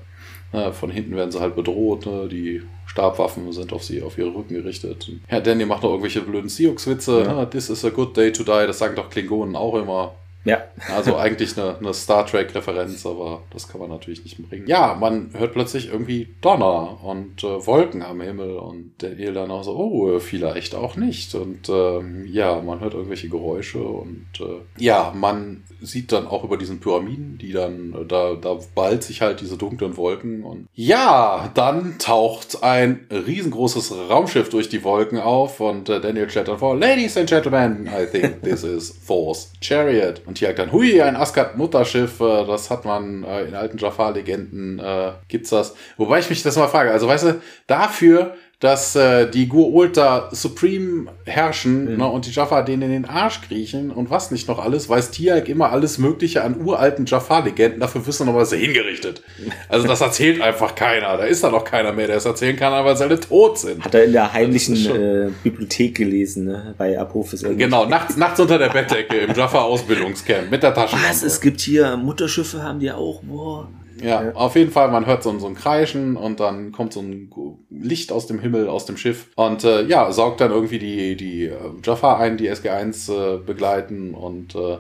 ne, 0.58 0.74
von 0.74 0.90
hinten 0.90 1.16
werden 1.16 1.32
sie 1.32 1.40
halt 1.40 1.56
bedroht. 1.56 2.08
Ne, 2.08 2.28
die 2.28 2.64
Stabwaffen 2.92 3.50
sind 3.54 3.72
auf 3.72 3.86
sie, 3.86 4.02
auf 4.02 4.18
ihre 4.18 4.36
Rücken 4.36 4.54
gerichtet. 4.54 5.10
Ja, 5.30 5.40
Danny 5.40 5.66
macht 5.66 5.84
noch 5.84 5.92
irgendwelche 5.92 6.20
blöden 6.22 6.50
Sioux-Witze. 6.50 7.22
Ja. 7.22 7.34
Ne? 7.36 7.50
This 7.50 7.70
is 7.70 7.86
a 7.86 7.90
good 7.90 8.18
day 8.18 8.34
to 8.34 8.44
die. 8.44 8.68
Das 8.68 8.80
sagen 8.80 8.98
doch 8.98 9.10
Klingonen 9.10 9.56
auch 9.56 9.76
immer. 9.76 10.14
Ja. 10.44 10.64
Also 10.94 11.18
eigentlich 11.18 11.58
eine, 11.58 11.78
eine 11.78 11.94
Star 11.94 12.26
Trek-Referenz, 12.26 13.06
aber 13.06 13.44
das 13.52 13.68
kann 13.68 13.80
man 13.80 13.90
natürlich 13.90 14.24
nicht 14.24 14.38
bringen. 14.50 14.68
Ja, 14.68 14.96
man 15.00 15.32
hört 15.34 15.54
plötzlich 15.54 15.90
irgendwie 15.92 16.30
Donner 16.42 17.04
und 17.04 17.44
äh, 17.44 17.66
Wolken 17.66 18.02
am 18.02 18.22
Himmel 18.22 18.58
und 18.58 18.94
Daniel 18.98 19.34
dann 19.34 19.52
auch 19.52 19.64
so, 19.64 19.76
oh, 19.76 20.20
vielleicht 20.20 20.76
auch 20.76 20.96
nicht. 20.96 21.36
Und 21.36 21.70
ähm, 21.70 22.26
ja, 22.26 22.62
man 22.62 22.80
hört 22.80 22.94
irgendwelche 22.94 23.30
Geräusche 23.30 23.80
und 23.84 24.28
äh, 24.40 24.82
ja, 24.82 25.14
man 25.16 25.64
sieht 25.82 26.12
dann 26.12 26.28
auch 26.28 26.44
über 26.44 26.58
diesen 26.58 26.80
Pyramiden, 26.80 27.38
die 27.40 27.52
dann, 27.52 27.94
äh, 27.94 28.06
da, 28.06 28.36
da 28.36 28.60
ballt 28.76 29.04
sich 29.04 29.22
halt 29.22 29.42
diese 29.42 29.58
dunklen 29.58 29.98
Wolken 29.98 30.44
und 30.44 30.68
ja, 30.74 31.52
dann 31.54 31.98
taucht 31.98 32.64
ein 32.64 33.08
riesengroßes 33.12 33.94
Raumschiff 34.10 34.50
durch 34.50 34.70
die 34.70 34.84
Wolken 34.84 35.20
auf 35.20 35.60
und 35.60 35.90
äh, 35.90 36.00
Daniel 36.00 36.28
dann 36.28 36.58
vor, 36.58 36.78
Ladies 36.78 37.18
and 37.18 37.30
Gentlemen, 37.30 37.88
I 37.88 38.06
think 38.06 38.42
this 38.44 38.64
is 38.64 38.94
Thor's 39.06 39.52
Chariot. 39.62 40.22
Und 40.32 40.38
hier 40.38 40.54
dann, 40.54 40.72
hui, 40.72 41.02
ein 41.02 41.18
Asgard-Mutterschiff, 41.18 42.22
äh, 42.22 42.46
das 42.46 42.70
hat 42.70 42.86
man 42.86 43.26
äh, 43.26 43.44
in 43.44 43.54
alten 43.54 43.78
Jafar-Legenden, 43.78 44.80
äh, 44.80 45.12
gibt's 45.28 45.50
das. 45.50 45.76
Wobei 45.98 46.20
ich 46.20 46.30
mich 46.30 46.42
das 46.42 46.56
mal 46.56 46.70
frage, 46.70 46.90
also 46.90 47.06
weißt 47.06 47.26
du, 47.26 47.42
dafür, 47.68 48.38
dass 48.62 48.96
äh, 48.96 49.28
die 49.28 49.50
Gua'uld 49.50 49.98
da 49.98 50.30
Supreme 50.32 51.08
herrschen 51.26 51.94
mhm. 51.94 51.98
ne, 51.98 52.08
und 52.08 52.28
die 52.28 52.32
Jaffa 52.32 52.62
denen 52.62 52.84
in 52.84 52.92
den 52.92 53.06
Arsch 53.06 53.42
kriechen 53.42 53.90
und 53.90 54.12
was 54.12 54.30
nicht 54.30 54.48
noch 54.48 54.60
alles, 54.60 54.88
weiß 54.88 55.10
Tiag 55.10 55.50
immer 55.50 55.72
alles 55.72 55.98
Mögliche 55.98 56.44
an 56.44 56.62
uralten 56.62 57.08
Jaffa-Legenden. 57.08 57.80
Dafür 57.80 58.06
wissen 58.06 58.28
noch 58.28 58.36
was 58.36 58.52
er 58.52 58.60
hingerichtet. 58.60 59.24
Also 59.68 59.88
das 59.88 60.02
erzählt 60.02 60.42
einfach 60.42 60.76
keiner. 60.76 61.18
Da 61.18 61.24
ist 61.24 61.44
da 61.44 61.50
noch 61.50 61.64
keiner 61.64 61.92
mehr, 61.92 62.06
der 62.06 62.18
es 62.18 62.26
erzählen 62.26 62.56
kann, 62.56 62.72
weil 62.86 62.96
sie 62.96 63.04
alle 63.04 63.20
tot 63.20 63.58
sind. 63.58 63.84
Hat 63.84 63.96
er 63.96 64.04
in 64.04 64.12
der 64.12 64.32
heimlichen 64.32 64.76
äh, 64.76 65.32
Bibliothek 65.44 65.96
gelesen, 65.96 66.46
ne? 66.46 66.76
bei 66.78 67.00
Apophis. 67.00 67.42
Irgendwie. 67.42 67.64
Genau, 67.64 67.88
nachts, 67.88 68.16
nachts 68.16 68.40
unter 68.40 68.60
der 68.60 68.70
Bettdecke 68.70 69.18
im 69.18 69.34
Jaffa-Ausbildungscamp 69.34 70.52
mit 70.52 70.62
der 70.62 70.76
Taschenlampe. 70.76 71.10
Was, 71.10 71.24
es 71.24 71.42
gibt 71.42 71.62
hier 71.62 71.98
Mutterschiffe, 71.98 72.62
haben 72.62 72.80
die 72.80 72.92
auch. 72.92 73.24
Boah. 73.24 73.68
Ja, 74.02 74.24
ja, 74.24 74.32
auf 74.34 74.56
jeden 74.56 74.72
Fall, 74.72 74.90
man 74.90 75.06
hört 75.06 75.24
so, 75.24 75.38
so 75.40 75.48
ein 75.48 75.56
Kreischen 75.56 76.18
und 76.18 76.40
dann 76.40 76.72
kommt 76.72 76.94
so 76.94 77.02
ein 77.02 77.32
Licht 77.70 78.12
aus 78.12 78.28
dem 78.28 78.40
Himmel, 78.40 78.68
aus 78.68 78.86
dem 78.86 78.98
Schiff. 78.98 79.28
Und 79.36 79.64
äh, 79.64 79.84
ja, 79.84 80.12
saugt 80.12 80.42
dann 80.42 80.52
irgendwie 80.52 80.80
die, 80.80 81.16
die 81.16 81.46
äh, 81.46 81.58
Jaffa 81.84 82.18
ein, 82.18 82.38
die 82.38 82.50
SG1 82.50 83.12
äh, 83.12 83.38
begleiten 83.38 84.14
und 84.14 84.56
äh, 84.56 84.78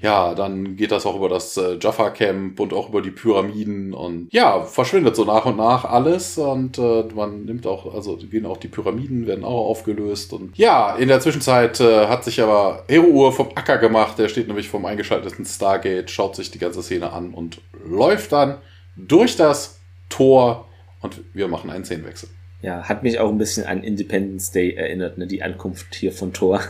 ja, 0.00 0.34
dann 0.34 0.76
geht 0.76 0.92
das 0.92 1.04
auch 1.04 1.16
über 1.16 1.28
das 1.28 1.56
äh, 1.58 1.76
Jaffa 1.78 2.10
Camp 2.10 2.58
und 2.58 2.72
auch 2.72 2.88
über 2.88 3.02
die 3.02 3.10
Pyramiden 3.10 3.92
und 3.92 4.28
ja, 4.32 4.62
verschwindet 4.62 5.14
so 5.14 5.24
nach 5.24 5.44
und 5.44 5.58
nach 5.58 5.84
alles 5.84 6.38
und 6.38 6.78
äh, 6.78 7.04
man 7.14 7.44
nimmt 7.44 7.66
auch, 7.66 7.94
also 7.94 8.16
gehen 8.16 8.46
auch 8.46 8.56
die 8.56 8.68
Pyramiden, 8.68 9.26
werden 9.26 9.44
auch 9.44 9.68
aufgelöst 9.68 10.32
und 10.32 10.56
ja, 10.56 10.96
in 10.96 11.08
der 11.08 11.20
Zwischenzeit 11.20 11.80
äh, 11.80 12.06
hat 12.06 12.24
sich 12.24 12.40
aber 12.40 12.84
Hero 12.88 13.30
vom 13.30 13.48
Acker 13.54 13.76
gemacht, 13.76 14.18
der 14.18 14.28
steht 14.28 14.46
nämlich 14.46 14.70
vom 14.70 14.86
eingeschalteten 14.86 15.44
Stargate, 15.44 16.10
schaut 16.10 16.34
sich 16.34 16.50
die 16.50 16.58
ganze 16.58 16.82
Szene 16.82 17.12
an 17.12 17.34
und 17.34 17.60
läuft 17.86 18.32
dann 18.32 18.56
durch 18.96 19.36
das 19.36 19.80
Tor 20.08 20.66
und 21.02 21.20
wir 21.34 21.48
machen 21.48 21.70
einen 21.70 21.84
Szenenwechsel. 21.84 22.30
Ja, 22.62 22.82
hat 22.82 23.02
mich 23.02 23.18
auch 23.18 23.30
ein 23.30 23.38
bisschen 23.38 23.66
an 23.66 23.82
Independence 23.82 24.50
Day 24.50 24.74
erinnert, 24.74 25.18
ne, 25.18 25.26
die 25.26 25.42
Ankunft 25.42 25.94
hier 25.94 26.12
von 26.12 26.32
Thor 26.32 26.60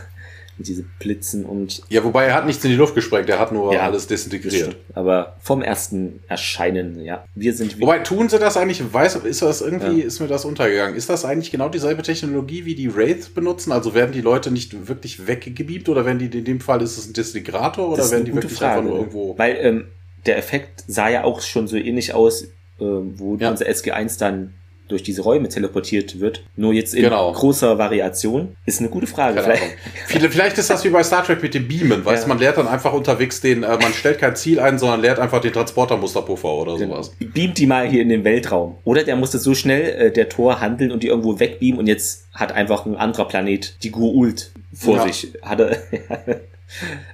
diese 0.63 0.83
Blitzen 0.99 1.45
und. 1.45 1.81
Ja, 1.89 2.03
wobei 2.03 2.25
er 2.25 2.33
hat 2.33 2.45
nichts 2.45 2.63
in 2.63 2.71
die 2.71 2.77
Luft 2.77 2.95
gesprengt, 2.95 3.29
er 3.29 3.39
hat 3.39 3.51
nur 3.51 3.73
ja, 3.73 3.81
alles 3.81 4.07
desintegriert. 4.07 4.75
Aber 4.93 5.35
vom 5.39 5.61
ersten 5.61 6.21
Erscheinen, 6.27 7.03
ja. 7.03 7.25
Wir 7.35 7.53
sind. 7.53 7.79
Wobei 7.79 7.99
tun 7.99 8.29
sie 8.29 8.39
das 8.39 8.57
eigentlich, 8.57 8.81
weiß, 8.93 9.15
ist 9.17 9.41
das 9.41 9.61
irgendwie, 9.61 10.01
ja. 10.01 10.05
ist 10.05 10.19
mir 10.19 10.27
das 10.27 10.45
untergegangen. 10.45 10.95
Ist 10.95 11.09
das 11.09 11.25
eigentlich 11.25 11.51
genau 11.51 11.69
dieselbe 11.69 12.01
Technologie, 12.01 12.65
wie 12.65 12.75
die 12.75 12.95
Wraith 12.95 13.33
benutzen? 13.33 13.71
Also 13.71 13.93
werden 13.93 14.11
die 14.11 14.21
Leute 14.21 14.51
nicht 14.51 14.87
wirklich 14.87 15.27
weggebeamt 15.27 15.89
oder 15.89 16.05
werden 16.05 16.19
die, 16.19 16.37
in 16.37 16.45
dem 16.45 16.59
Fall 16.59 16.81
ist 16.81 16.97
es 16.97 17.07
ein 17.07 17.13
Desintegrator 17.13 17.89
oder 17.89 18.09
werden 18.11 18.25
die 18.25 18.33
wirklich 18.33 18.53
Frage, 18.53 18.79
einfach 18.79 18.89
nur 18.89 18.99
irgendwo. 18.99 19.37
Weil 19.37 19.57
ähm, 19.61 19.85
der 20.25 20.37
Effekt 20.37 20.83
sah 20.87 21.09
ja 21.09 21.23
auch 21.23 21.41
schon 21.41 21.67
so 21.67 21.77
ähnlich 21.77 22.13
aus, 22.13 22.43
äh, 22.43 22.49
wo 22.79 23.37
ja. 23.37 23.49
unser 23.49 23.65
SG1 23.65 24.19
dann 24.19 24.53
durch 24.91 25.03
diese 25.03 25.21
Räume 25.21 25.49
teleportiert 25.49 26.19
wird, 26.19 26.43
nur 26.55 26.73
jetzt 26.73 26.93
in 26.93 27.03
genau. 27.03 27.31
großer 27.31 27.77
Variation, 27.77 28.55
ist 28.65 28.79
eine 28.79 28.89
gute 28.89 29.07
Frage. 29.07 29.41
Vielleicht. 30.07 30.33
vielleicht 30.33 30.57
ist 30.57 30.69
das 30.69 30.83
wie 30.83 30.89
bei 30.89 31.03
Star 31.03 31.23
Trek 31.23 31.41
mit 31.41 31.53
dem 31.53 31.67
Beamen, 31.67 32.05
weißt 32.05 32.23
ja. 32.23 32.27
man 32.27 32.39
lernt 32.39 32.57
dann 32.57 32.67
einfach 32.67 32.93
unterwegs 32.93 33.41
den, 33.41 33.63
äh, 33.63 33.77
man 33.77 33.93
stellt 33.93 34.19
kein 34.19 34.35
Ziel 34.35 34.59
ein, 34.59 34.77
sondern 34.77 35.01
lernt 35.01 35.19
einfach 35.19 35.41
den 35.41 35.53
Transportermusterpuffer 35.53 36.49
oder 36.49 36.77
genau. 36.77 37.01
sowas. 37.01 37.15
Beamt 37.19 37.57
die 37.57 37.65
mal 37.65 37.87
hier 37.87 38.01
in 38.01 38.09
den 38.09 38.23
Weltraum. 38.23 38.77
Oder 38.83 39.03
der 39.03 39.15
musste 39.15 39.39
so 39.39 39.53
schnell 39.53 40.07
äh, 40.07 40.11
der 40.11 40.29
Tor 40.29 40.61
handeln 40.61 40.91
und 40.91 41.03
die 41.03 41.07
irgendwo 41.07 41.39
wegbeamen 41.39 41.79
und 41.79 41.87
jetzt 41.87 42.27
hat 42.33 42.51
einfach 42.51 42.85
ein 42.85 42.95
anderer 42.95 43.27
Planet 43.27 43.75
die 43.83 43.91
Guult 43.91 44.51
vor 44.73 44.97
ja. 44.97 45.03
sich. 45.03 45.33
Hatte 45.41 45.77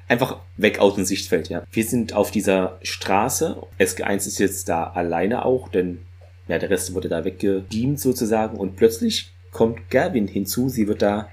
einfach 0.07 0.37
weg 0.57 0.79
aus 0.79 0.95
dem 0.95 1.05
Sichtfeld, 1.05 1.49
ja. 1.49 1.63
Wir 1.71 1.83
sind 1.83 2.13
auf 2.13 2.31
dieser 2.31 2.77
Straße. 2.83 3.57
SG1 3.79 4.27
ist 4.27 4.39
jetzt 4.39 4.69
da 4.69 4.83
alleine 4.83 5.45
auch, 5.45 5.69
denn 5.69 5.99
ja, 6.47 6.59
der 6.59 6.69
Rest 6.69 6.93
wurde 6.93 7.09
da 7.09 7.25
weggebeamt 7.25 7.99
sozusagen 7.99 8.57
und 8.57 8.75
plötzlich 8.75 9.31
kommt 9.51 9.89
Gerwin 9.89 10.27
hinzu. 10.27 10.69
Sie 10.69 10.87
wird 10.87 11.01
da 11.01 11.29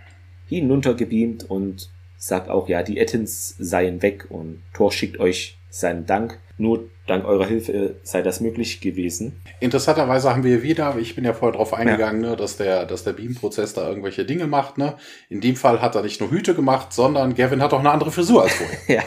hinuntergebeamt 0.48 1.44
und 1.44 1.90
sagt 2.16 2.48
auch, 2.48 2.68
ja, 2.68 2.82
die 2.82 2.98
Ettins 2.98 3.54
seien 3.58 4.02
weg 4.02 4.26
und 4.30 4.62
Thor 4.72 4.92
schickt 4.92 5.20
euch 5.20 5.58
seinen 5.74 6.06
Dank. 6.06 6.38
Nur 6.56 6.88
dank 7.08 7.24
eurer 7.26 7.46
Hilfe 7.46 7.96
sei 8.04 8.22
das 8.22 8.40
möglich 8.40 8.80
gewesen. 8.80 9.40
Interessanterweise 9.58 10.30
haben 10.30 10.44
wir 10.44 10.62
wieder, 10.62 10.96
ich 10.98 11.16
bin 11.16 11.24
ja 11.24 11.32
vorher 11.32 11.56
drauf 11.56 11.74
eingegangen, 11.74 12.22
ja. 12.22 12.30
ne, 12.30 12.36
dass 12.36 12.56
der, 12.56 12.86
dass 12.86 13.02
der 13.02 13.12
Beam-Prozess 13.12 13.74
da 13.74 13.88
irgendwelche 13.88 14.24
Dinge 14.24 14.46
macht. 14.46 14.78
Ne? 14.78 14.94
In 15.28 15.40
dem 15.40 15.56
Fall 15.56 15.82
hat 15.82 15.96
er 15.96 16.02
nicht 16.02 16.20
nur 16.20 16.30
Hüte 16.30 16.54
gemacht, 16.54 16.92
sondern 16.92 17.34
Gavin 17.34 17.60
hat 17.60 17.72
auch 17.72 17.80
eine 17.80 17.90
andere 17.90 18.12
Frisur 18.12 18.44
als 18.44 18.54
vorher. 18.54 18.78
ja. 18.86 19.02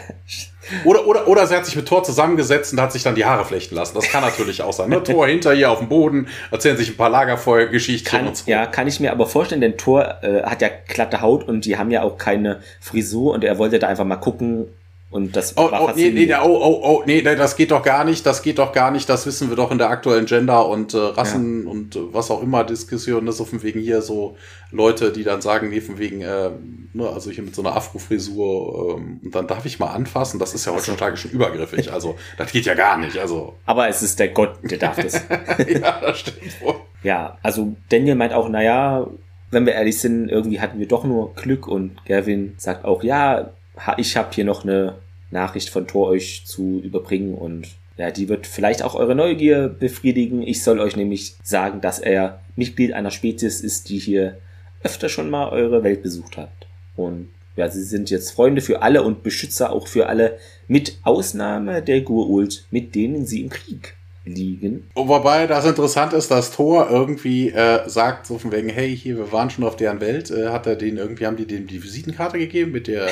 Oder, 0.83 1.07
oder, 1.07 1.29
oder 1.29 1.47
sie 1.47 1.55
hat 1.55 1.65
sich 1.65 1.77
mit 1.77 1.87
Thor 1.87 2.03
zusammengesetzt 2.03 2.73
und 2.73 2.81
hat 2.81 2.91
sich 2.91 3.03
dann 3.03 3.15
die 3.15 3.23
Haare 3.23 3.45
flechten 3.45 3.75
lassen. 3.75 3.95
Das 3.95 4.09
kann 4.09 4.21
natürlich 4.21 4.61
auch 4.61 4.73
sein. 4.73 4.89
Ne? 4.89 5.01
Thor 5.01 5.25
hinter 5.27 5.53
ihr 5.53 5.71
auf 5.71 5.79
dem 5.79 5.87
Boden, 5.87 6.27
erzählen 6.51 6.75
sich 6.75 6.89
ein 6.89 6.97
paar 6.97 7.09
Lagerfeuergeschichten 7.09 8.27
und 8.27 8.35
so. 8.35 8.51
Ja, 8.51 8.65
kann 8.65 8.87
ich 8.87 8.99
mir 8.99 9.13
aber 9.13 9.25
vorstellen, 9.27 9.61
denn 9.61 9.77
Thor 9.77 10.21
äh, 10.21 10.43
hat 10.43 10.61
ja 10.61 10.67
glatte 10.87 11.21
Haut 11.21 11.47
und 11.47 11.63
die 11.63 11.77
haben 11.77 11.89
ja 11.91 12.03
auch 12.03 12.17
keine 12.17 12.59
Frisur 12.81 13.33
und 13.33 13.45
er 13.45 13.57
wollte 13.57 13.79
da 13.79 13.87
einfach 13.87 14.03
mal 14.03 14.17
gucken, 14.17 14.67
und 15.09 15.37
das 15.37 15.55
oh, 15.55 15.69
oh, 15.71 15.91
nee, 15.95 16.09
nee, 16.09 16.33
oh, 16.33 16.45
oh, 16.45 16.81
oh, 16.83 17.03
nee, 17.05 17.21
das 17.21 17.55
geht 17.55 17.71
doch 17.71 17.81
gar 17.81 18.03
nicht, 18.03 18.25
das 18.25 18.41
geht 18.41 18.59
doch 18.59 18.73
gar 18.73 18.91
nicht, 18.91 19.07
das 19.07 19.25
wissen 19.25 19.47
wir 19.49 19.55
doch 19.55 19.71
in 19.71 19.77
der 19.77 19.89
aktuellen 19.89 20.25
Gender- 20.25 20.67
und 20.67 20.93
äh, 20.93 20.97
Rassen- 20.97 21.63
ja. 21.63 21.71
und 21.71 21.95
äh, 21.95 21.99
was 22.11 22.29
auch 22.29 22.43
immer 22.43 22.65
Diskussion 22.65 23.25
ist, 23.27 23.37
so 23.37 23.45
von 23.45 23.63
wegen 23.63 23.79
hier 23.79 24.01
so 24.01 24.35
Leute, 24.69 25.13
die 25.13 25.23
dann 25.23 25.39
sagen, 25.39 25.69
nee, 25.69 25.79
von 25.79 25.97
wegen, 25.97 26.19
äh, 26.19 26.49
ne, 26.91 27.09
also 27.09 27.31
hier 27.31 27.43
mit 27.43 27.55
so 27.55 27.61
einer 27.61 27.73
Afro-Frisur 27.77 28.97
ähm, 28.97 29.21
und 29.23 29.33
dann 29.33 29.47
darf 29.47 29.65
ich 29.65 29.79
mal 29.79 29.91
anfassen, 29.91 30.39
das 30.39 30.53
ist 30.53 30.65
ja 30.65 30.73
heutzutage 30.73 31.15
schon 31.15 31.31
übergriffig, 31.31 31.93
also 31.93 32.17
das 32.37 32.51
geht 32.51 32.65
ja 32.65 32.73
gar 32.73 32.97
nicht, 32.97 33.17
also. 33.17 33.53
Aber 33.65 33.87
es 33.87 34.01
ist 34.01 34.19
der 34.19 34.27
Gott, 34.27 34.55
der 34.63 34.77
darf 34.77 34.97
das. 34.97 35.13
ja, 35.69 36.01
das 36.01 36.19
stimmt 36.19 36.61
wohl. 36.61 36.75
Ja, 37.03 37.37
also 37.41 37.77
Daniel 37.87 38.15
meint 38.15 38.33
auch, 38.33 38.49
naja, 38.49 39.07
wenn 39.51 39.65
wir 39.65 39.73
ehrlich 39.73 39.99
sind, 39.99 40.27
irgendwie 40.27 40.59
hatten 40.59 40.79
wir 40.79 40.87
doch 40.89 41.05
nur 41.05 41.33
Glück 41.35 41.65
und 41.65 42.05
Gavin 42.05 42.55
sagt 42.57 42.83
auch, 42.83 43.03
ja, 43.03 43.51
ich 43.97 44.17
habe 44.17 44.29
hier 44.33 44.45
noch 44.45 44.63
eine 44.63 44.95
Nachricht 45.31 45.69
von 45.69 45.87
Thor 45.87 46.07
euch 46.07 46.43
zu 46.45 46.81
überbringen 46.83 47.35
und 47.35 47.67
ja, 47.97 48.11
die 48.11 48.29
wird 48.29 48.45
vielleicht 48.45 48.83
auch 48.83 48.95
eure 48.95 49.15
Neugier 49.15 49.67
befriedigen. 49.69 50.43
Ich 50.43 50.63
soll 50.63 50.79
euch 50.79 50.95
nämlich 50.95 51.35
sagen, 51.43 51.81
dass 51.81 51.99
er 51.99 52.41
Mitglied 52.55 52.93
einer 52.93 53.11
Spezies 53.11 53.61
ist, 53.61 53.89
die 53.89 53.97
hier 53.97 54.37
öfter 54.83 55.09
schon 55.09 55.29
mal 55.29 55.49
eure 55.49 55.83
Welt 55.83 56.03
besucht 56.03 56.37
hat. 56.37 56.51
Und 56.95 57.29
ja, 57.55 57.69
sie 57.69 57.83
sind 57.83 58.11
jetzt 58.11 58.31
Freunde 58.31 58.61
für 58.61 58.83
alle 58.83 59.01
und 59.01 59.23
Beschützer 59.23 59.71
auch 59.71 59.87
für 59.87 60.07
alle, 60.07 60.37
mit 60.67 60.99
Ausnahme 61.03 61.81
der 61.81 62.01
Gurult, 62.01 62.65
mit 62.69 62.93
denen 62.93 63.25
sie 63.25 63.41
im 63.41 63.49
Krieg 63.49 63.95
liegen. 64.25 64.89
Wobei 64.93 65.47
das 65.47 65.65
interessant 65.65 66.13
ist, 66.13 66.29
dass 66.29 66.51
Thor 66.51 66.89
irgendwie 66.91 67.49
äh, 67.49 67.87
sagt, 67.89 68.27
so 68.27 68.37
von 68.37 68.51
wegen, 68.51 68.69
hey, 68.69 68.95
hier, 68.95 69.17
wir 69.17 69.31
waren 69.31 69.49
schon 69.49 69.63
auf 69.63 69.75
deren 69.75 70.01
Welt, 70.01 70.29
äh, 70.29 70.49
hat 70.49 70.67
er 70.67 70.75
den 70.75 70.97
irgendwie, 70.97 71.25
haben 71.25 71.37
die 71.37 71.47
dem 71.47 71.65
die 71.65 71.83
Visitenkarte 71.83 72.37
gegeben 72.37 72.71
mit 72.73 72.87
der 72.87 73.07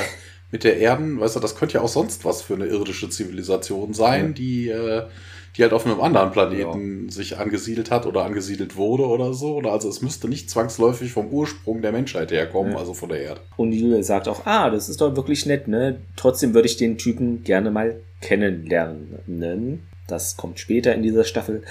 mit 0.55 0.63
der 0.63 0.77
Erden, 0.77 1.19
weißt 1.19 1.35
du, 1.35 1.41
das 1.41 1.57
könnte 1.57 1.73
ja 1.73 1.81
auch 1.81 1.89
sonst 1.89 2.23
was 2.23 2.41
für 2.41 2.53
eine 2.53 2.67
irdische 2.67 3.09
Zivilisation 3.09 3.93
sein, 3.93 4.27
ja. 4.27 4.31
die, 4.31 4.69
äh, 4.69 5.03
die 5.57 5.63
halt 5.63 5.73
auf 5.73 5.85
einem 5.85 5.99
anderen 5.99 6.31
Planeten 6.31 7.07
ja. 7.07 7.11
sich 7.11 7.37
angesiedelt 7.37 7.91
hat 7.91 8.05
oder 8.05 8.23
angesiedelt 8.23 8.77
wurde 8.77 9.05
oder 9.05 9.33
so. 9.33 9.55
Oder 9.55 9.73
also 9.73 9.89
es 9.89 10.01
müsste 10.01 10.29
nicht 10.29 10.49
zwangsläufig 10.49 11.11
vom 11.11 11.27
Ursprung 11.27 11.81
der 11.81 11.91
Menschheit 11.91 12.31
herkommen, 12.31 12.71
ja. 12.71 12.77
also 12.77 12.93
von 12.93 13.09
der 13.09 13.19
Erde. 13.19 13.41
Und 13.57 13.71
Neil 13.71 14.01
sagt 14.05 14.29
auch, 14.29 14.45
ah, 14.45 14.69
das 14.69 14.87
ist 14.87 15.01
doch 15.01 15.13
wirklich 15.17 15.45
nett, 15.45 15.67
ne? 15.67 15.97
Trotzdem 16.15 16.53
würde 16.53 16.69
ich 16.69 16.77
den 16.77 16.97
Typen 16.97 17.43
gerne 17.43 17.69
mal 17.69 17.97
kennenlernen. 18.21 19.83
Das 20.07 20.37
kommt 20.37 20.61
später 20.61 20.95
in 20.95 21.03
dieser 21.03 21.25
Staffel. 21.25 21.63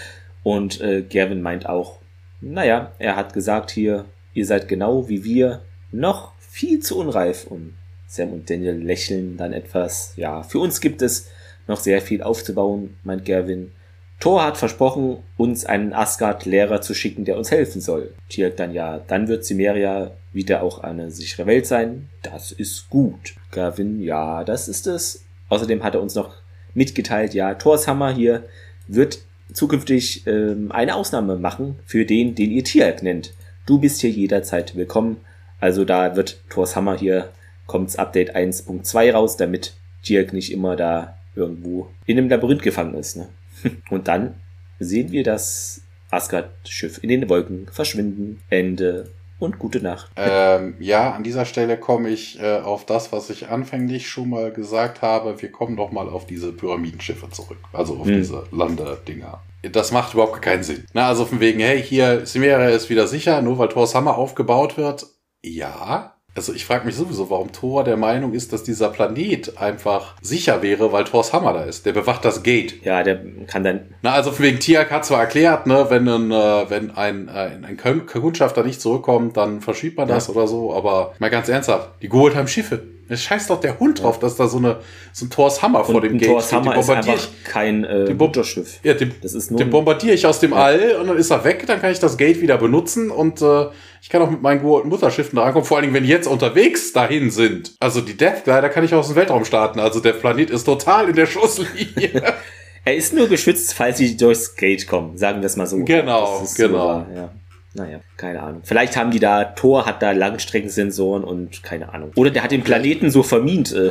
Und 0.42 0.82
äh, 0.82 1.00
Gavin 1.00 1.40
meint 1.40 1.66
auch, 1.66 2.00
naja, 2.42 2.92
er 2.98 3.16
hat 3.16 3.32
gesagt 3.32 3.70
hier, 3.70 4.04
ihr 4.34 4.44
seid 4.44 4.68
genau 4.68 5.08
wie 5.08 5.24
wir 5.24 5.62
noch 5.90 6.32
viel 6.38 6.80
zu 6.80 6.98
unreif, 6.98 7.46
um 7.48 7.72
Sam 8.06 8.32
und 8.32 8.48
Daniel 8.48 8.76
lächeln 8.76 9.36
dann 9.36 9.52
etwas. 9.52 10.12
Ja, 10.16 10.42
für 10.42 10.58
uns 10.58 10.80
gibt 10.80 11.02
es 11.02 11.28
noch 11.66 11.80
sehr 11.80 12.00
viel 12.00 12.22
aufzubauen, 12.22 12.96
meint 13.02 13.24
Gavin. 13.24 13.72
Thor 14.20 14.44
hat 14.44 14.56
versprochen, 14.56 15.18
uns 15.36 15.66
einen 15.66 15.92
Asgard-Lehrer 15.92 16.80
zu 16.80 16.94
schicken, 16.94 17.24
der 17.24 17.36
uns 17.36 17.50
helfen 17.50 17.80
soll. 17.80 18.14
Tiert 18.28 18.58
dann 18.58 18.72
ja, 18.72 18.98
dann 19.06 19.28
wird 19.28 19.44
Cimmeria 19.44 20.12
wieder 20.32 20.62
auch 20.62 20.78
eine 20.78 21.10
sichere 21.10 21.46
Welt 21.46 21.66
sein. 21.66 22.08
Das 22.22 22.52
ist 22.52 22.88
gut. 22.88 23.34
Gavin, 23.50 24.00
ja, 24.00 24.44
das 24.44 24.68
ist 24.68 24.86
es. 24.86 25.24
Außerdem 25.48 25.82
hat 25.82 25.94
er 25.94 26.02
uns 26.02 26.14
noch 26.14 26.34
mitgeteilt, 26.74 27.34
ja, 27.34 27.54
Thors 27.54 27.86
Hammer 27.86 28.12
hier 28.14 28.44
wird 28.88 29.20
zukünftig 29.52 30.26
ähm, 30.26 30.72
eine 30.72 30.94
Ausnahme 30.96 31.36
machen 31.36 31.78
für 31.86 32.04
den, 32.04 32.34
den 32.34 32.50
ihr 32.50 32.64
Tierk 32.64 33.02
nennt. 33.02 33.34
Du 33.66 33.78
bist 33.78 34.00
hier 34.00 34.10
jederzeit 34.10 34.74
willkommen. 34.76 35.18
Also 35.60 35.84
da 35.84 36.16
wird 36.16 36.40
Thors 36.50 36.76
Hammer 36.76 36.98
hier, 36.98 37.30
kommt's 37.66 37.96
Update 37.96 38.34
1.2 38.34 39.12
raus, 39.12 39.36
damit 39.36 39.74
Tierk 40.02 40.32
nicht 40.32 40.52
immer 40.52 40.76
da 40.76 41.16
irgendwo 41.34 41.88
in 42.06 42.18
einem 42.18 42.28
Labyrinth 42.28 42.62
gefangen 42.62 42.94
ist. 42.94 43.16
Ne? 43.16 43.28
Und 43.90 44.08
dann 44.08 44.34
sehen 44.78 45.12
wir 45.12 45.24
das 45.24 45.82
Asgard-Schiff 46.10 47.02
in 47.02 47.08
den 47.08 47.28
Wolken 47.28 47.68
verschwinden. 47.70 48.40
Ende 48.50 49.10
und 49.40 49.58
gute 49.58 49.80
Nacht. 49.80 50.10
Ähm, 50.16 50.74
ja, 50.78 51.10
an 51.10 51.22
dieser 51.24 51.44
Stelle 51.44 51.76
komme 51.76 52.08
ich 52.08 52.40
äh, 52.40 52.58
auf 52.58 52.86
das, 52.86 53.12
was 53.12 53.30
ich 53.30 53.48
anfänglich 53.48 54.08
schon 54.08 54.30
mal 54.30 54.52
gesagt 54.52 55.02
habe. 55.02 55.40
Wir 55.42 55.50
kommen 55.50 55.76
doch 55.76 55.90
mal 55.90 56.08
auf 56.08 56.26
diese 56.26 56.52
Pyramidenschiffe 56.52 57.28
zurück. 57.30 57.58
Also 57.72 57.96
auf 57.96 58.06
hm. 58.06 58.16
diese 58.16 58.44
Landedinger. 58.52 59.42
Das 59.62 59.92
macht 59.92 60.14
überhaupt 60.14 60.40
keinen 60.40 60.62
Sinn. 60.62 60.84
Na, 60.92 61.08
also 61.08 61.24
von 61.24 61.40
wegen, 61.40 61.60
hey, 61.60 61.82
hier, 61.82 62.26
Simera 62.26 62.68
ist 62.68 62.90
wieder 62.90 63.06
sicher, 63.06 63.42
nur 63.42 63.58
weil 63.58 63.68
Thors 63.68 63.94
Hammer 63.94 64.16
aufgebaut 64.16 64.76
wird. 64.76 65.06
Ja, 65.42 66.13
also 66.36 66.52
ich 66.52 66.64
frage 66.64 66.84
mich 66.86 66.96
sowieso, 66.96 67.30
warum 67.30 67.52
Thor 67.52 67.84
der 67.84 67.96
Meinung 67.96 68.32
ist, 68.32 68.52
dass 68.52 68.64
dieser 68.64 68.88
Planet 68.88 69.58
einfach 69.58 70.14
sicher 70.20 70.62
wäre, 70.62 70.92
weil 70.92 71.04
Thors 71.04 71.32
Hammer 71.32 71.52
da 71.52 71.62
ist. 71.62 71.86
Der 71.86 71.92
bewacht 71.92 72.24
das 72.24 72.42
Gate. 72.42 72.84
Ja, 72.84 73.02
der 73.02 73.20
kann 73.46 73.62
dann. 73.62 73.94
Na, 74.02 74.12
also 74.12 74.36
wegen 74.38 74.58
Tiak 74.58 74.90
hat 74.90 75.04
zwar 75.04 75.20
erklärt, 75.20 75.66
ne, 75.66 75.86
wenn 75.90 76.08
ein, 76.08 76.30
äh, 76.30 76.70
wenn 76.70 76.90
ein, 76.90 77.28
ein, 77.28 77.64
ein 77.64 78.06
Kundschafter 78.06 78.64
nicht 78.64 78.80
zurückkommt, 78.80 79.36
dann 79.36 79.60
verschiebt 79.60 79.96
man 79.96 80.08
das 80.08 80.26
ja. 80.26 80.34
oder 80.34 80.48
so, 80.48 80.74
aber 80.74 81.14
mal 81.18 81.30
ganz 81.30 81.48
ernsthaft, 81.48 81.90
die 82.02 82.08
geholt 82.08 82.34
haben 82.34 82.48
Schiffe. 82.48 82.93
Es 83.08 83.22
scheißt 83.22 83.50
doch 83.50 83.60
der 83.60 83.78
Hund 83.78 84.02
drauf, 84.02 84.18
dass 84.18 84.36
da 84.36 84.48
so, 84.48 84.58
eine, 84.58 84.78
so 85.12 85.26
ein 85.26 85.30
Thors 85.30 85.62
Hammer 85.62 85.84
vor 85.84 86.00
dem 86.00 86.18
Gate 86.18 86.28
Thors 86.28 86.46
steht. 86.46 86.58
Hammer 86.60 86.76
ist 86.76 86.90
einfach 86.90 87.28
kein 87.44 87.84
äh, 87.84 88.06
den 88.06 88.16
Mutterschiff. 88.16 88.80
Ja, 88.82 88.94
den, 88.94 89.14
das 89.22 89.34
ist 89.34 89.50
nur 89.50 89.58
den 89.58 89.70
bombardiere 89.70 90.14
ich 90.14 90.26
aus 90.26 90.40
dem 90.40 90.52
ja. 90.52 90.58
All 90.58 90.96
und 91.00 91.08
dann 91.08 91.16
ist 91.16 91.30
er 91.30 91.44
weg, 91.44 91.64
dann 91.66 91.80
kann 91.80 91.92
ich 91.92 91.98
das 91.98 92.16
Gate 92.16 92.40
wieder 92.40 92.56
benutzen 92.58 93.10
und 93.10 93.42
äh, 93.42 93.66
ich 94.00 94.08
kann 94.08 94.22
auch 94.22 94.30
mit 94.30 94.42
meinen 94.42 94.62
Mutterschiffen 94.62 95.36
da 95.36 95.44
ankommen, 95.44 95.64
vor 95.64 95.76
allen 95.76 95.84
Dingen, 95.84 95.94
wenn 95.94 96.04
die 96.04 96.10
jetzt 96.10 96.26
unterwegs 96.26 96.92
dahin 96.92 97.30
sind. 97.30 97.74
Also 97.80 98.00
die 98.00 98.16
Death 98.16 98.44
Glider 98.44 98.68
kann 98.68 98.84
ich 98.84 98.94
aus 98.94 99.08
dem 99.08 99.16
Weltraum 99.16 99.44
starten, 99.44 99.80
also 99.80 100.00
der 100.00 100.12
Planet 100.12 100.50
ist 100.50 100.64
total 100.64 101.08
in 101.08 101.16
der 101.16 101.26
Schusslinie. 101.26 102.22
er 102.84 102.94
ist 102.94 103.12
nur 103.12 103.28
geschützt, 103.28 103.74
falls 103.74 103.98
sie 103.98 104.16
durchs 104.16 104.56
Gate 104.56 104.86
kommen, 104.86 105.16
sagen 105.16 105.40
wir 105.40 105.46
es 105.46 105.56
mal 105.56 105.66
so. 105.66 105.78
Genau, 105.84 106.46
genau. 106.56 107.06
So, 107.08 107.14
ja. 107.14 107.30
Naja, 107.76 108.00
keine 108.16 108.40
Ahnung. 108.40 108.62
Vielleicht 108.64 108.96
haben 108.96 109.10
die 109.10 109.18
da, 109.18 109.44
Thor 109.44 109.84
hat 109.84 110.00
da 110.00 110.12
Langstreckensensoren 110.12 111.24
und 111.24 111.64
keine 111.64 111.92
Ahnung. 111.92 112.12
Oder 112.14 112.30
der 112.30 112.44
hat 112.44 112.52
den 112.52 112.62
Planeten 112.62 113.10
so 113.10 113.24
vermint 113.24 113.72
äh, 113.72 113.90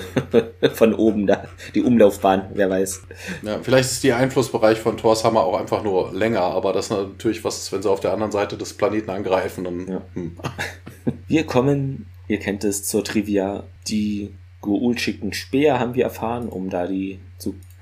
von 0.73 0.93
oben 0.93 1.27
da, 1.27 1.43
die 1.75 1.81
Umlaufbahn, 1.81 2.51
wer 2.53 2.69
weiß. 2.69 3.03
Ja, 3.41 3.59
vielleicht 3.61 3.91
ist 3.91 4.03
der 4.05 4.15
Einflussbereich 4.17 4.79
von 4.79 4.95
Thors 4.95 5.25
Hammer 5.25 5.41
auch 5.41 5.59
einfach 5.59 5.83
nur 5.83 6.13
länger, 6.13 6.41
aber 6.41 6.71
das 6.71 6.85
ist 6.85 6.91
natürlich 6.91 7.43
was, 7.43 7.71
wenn 7.73 7.81
sie 7.81 7.89
auf 7.89 7.99
der 7.99 8.13
anderen 8.13 8.31
Seite 8.31 8.57
des 8.57 8.73
Planeten 8.73 9.09
angreifen, 9.09 9.65
dann. 9.65 9.87
Ja. 9.87 10.01
Hm. 10.13 10.37
Wir 11.27 11.45
kommen, 11.45 12.05
ihr 12.27 12.39
kennt 12.39 12.63
es, 12.63 12.85
zur 12.85 13.03
Trivia. 13.03 13.63
Die 13.87 14.33
Goul-schicken 14.61 15.33
Speer 15.33 15.79
haben 15.79 15.93
wir 15.93 16.05
erfahren, 16.05 16.47
um 16.47 16.69
da 16.69 16.87
die 16.87 17.19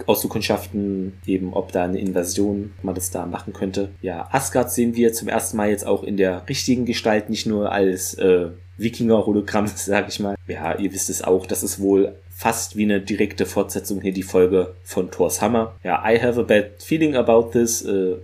auszukundschaften, 0.08 1.14
eben 1.26 1.54
ob 1.54 1.72
da 1.72 1.84
eine 1.84 2.00
Invasion 2.00 2.74
man 2.82 2.96
das 2.96 3.12
da 3.12 3.26
machen 3.26 3.54
könnte. 3.54 3.90
Ja, 4.02 4.28
Asgard 4.32 4.72
sehen 4.72 4.96
wir 4.96 5.14
zum 5.14 5.28
ersten 5.28 5.58
Mal 5.58 5.70
jetzt 5.70 5.86
auch 5.86 6.04
in 6.04 6.18
der 6.18 6.48
richtigen 6.48 6.86
Gestalt, 6.86 7.30
nicht 7.30 7.46
nur 7.46 7.72
als 7.72 8.14
äh, 8.16 8.48
Wikinger-Hologramm, 8.78 9.68
sag 9.76 10.10
ich 10.10 10.20
mal. 10.20 10.36
Ja, 10.48 10.78
ihr 10.78 10.94
wisst 10.94 11.10
es 11.10 11.24
auch, 11.24 11.46
das 11.46 11.64
ist 11.64 11.80
wohl 11.80 12.16
fast 12.30 12.76
wie 12.76 12.84
eine 12.84 13.02
direkte 13.02 13.46
Fortsetzung 13.46 14.02
hier 14.02 14.14
die 14.14 14.24
Folge 14.24 14.74
von 14.84 15.12
Thor's 15.12 15.42
Hammer. 15.42 15.76
Ja, 15.84 16.04
I 16.04 16.20
have 16.20 16.40
a 16.40 16.44
bad 16.44 16.82
feeling 16.82 17.16
about 17.16 17.52
this. 17.52 17.84
Äh, 17.84 18.16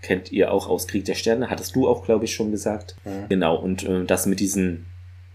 kennt 0.00 0.30
ihr 0.30 0.52
auch 0.52 0.68
aus 0.68 0.86
Krieg 0.86 1.06
der 1.06 1.14
Sterne, 1.14 1.50
hattest 1.50 1.74
du 1.74 1.88
auch, 1.88 2.04
glaube 2.04 2.26
ich, 2.26 2.34
schon 2.34 2.50
gesagt. 2.50 2.94
Mhm. 3.04 3.28
Genau, 3.30 3.56
und 3.56 3.84
äh, 3.84 4.04
das 4.04 4.26
mit 4.26 4.38
diesen 4.38 4.86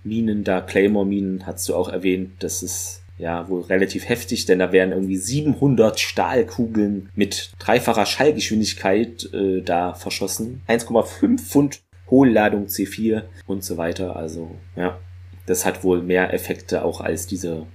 Minen 0.04 0.44
da, 0.44 0.62
Claymore-Minen, 0.62 1.46
hast 1.46 1.68
du 1.68 1.76
auch 1.76 1.90
erwähnt, 1.90 2.32
das 2.40 2.64
ist 2.64 3.04
ja 3.20 3.48
wohl 3.50 3.62
relativ 3.62 4.08
heftig, 4.08 4.46
denn 4.46 4.60
da 4.60 4.72
wären 4.72 4.91
irgendwie 4.91 5.18
700 5.18 6.00
Stahlkugeln 6.00 7.10
mit 7.14 7.52
dreifacher 7.60 8.06
Schallgeschwindigkeit 8.06 9.32
äh, 9.34 9.62
da 9.62 9.94
verschossen. 9.94 10.62
1,5 10.68 11.38
Pfund 11.38 11.82
Hohlladung 12.10 12.66
C4 12.66 13.24
und 13.46 13.64
so 13.64 13.78
weiter. 13.78 14.16
Also 14.16 14.56
ja, 14.76 14.98
das 15.46 15.66
hat 15.66 15.84
wohl 15.84 16.02
mehr 16.02 16.34
Effekte 16.34 16.84
auch 16.84 17.02
als 17.02 17.28
diese 17.28 17.68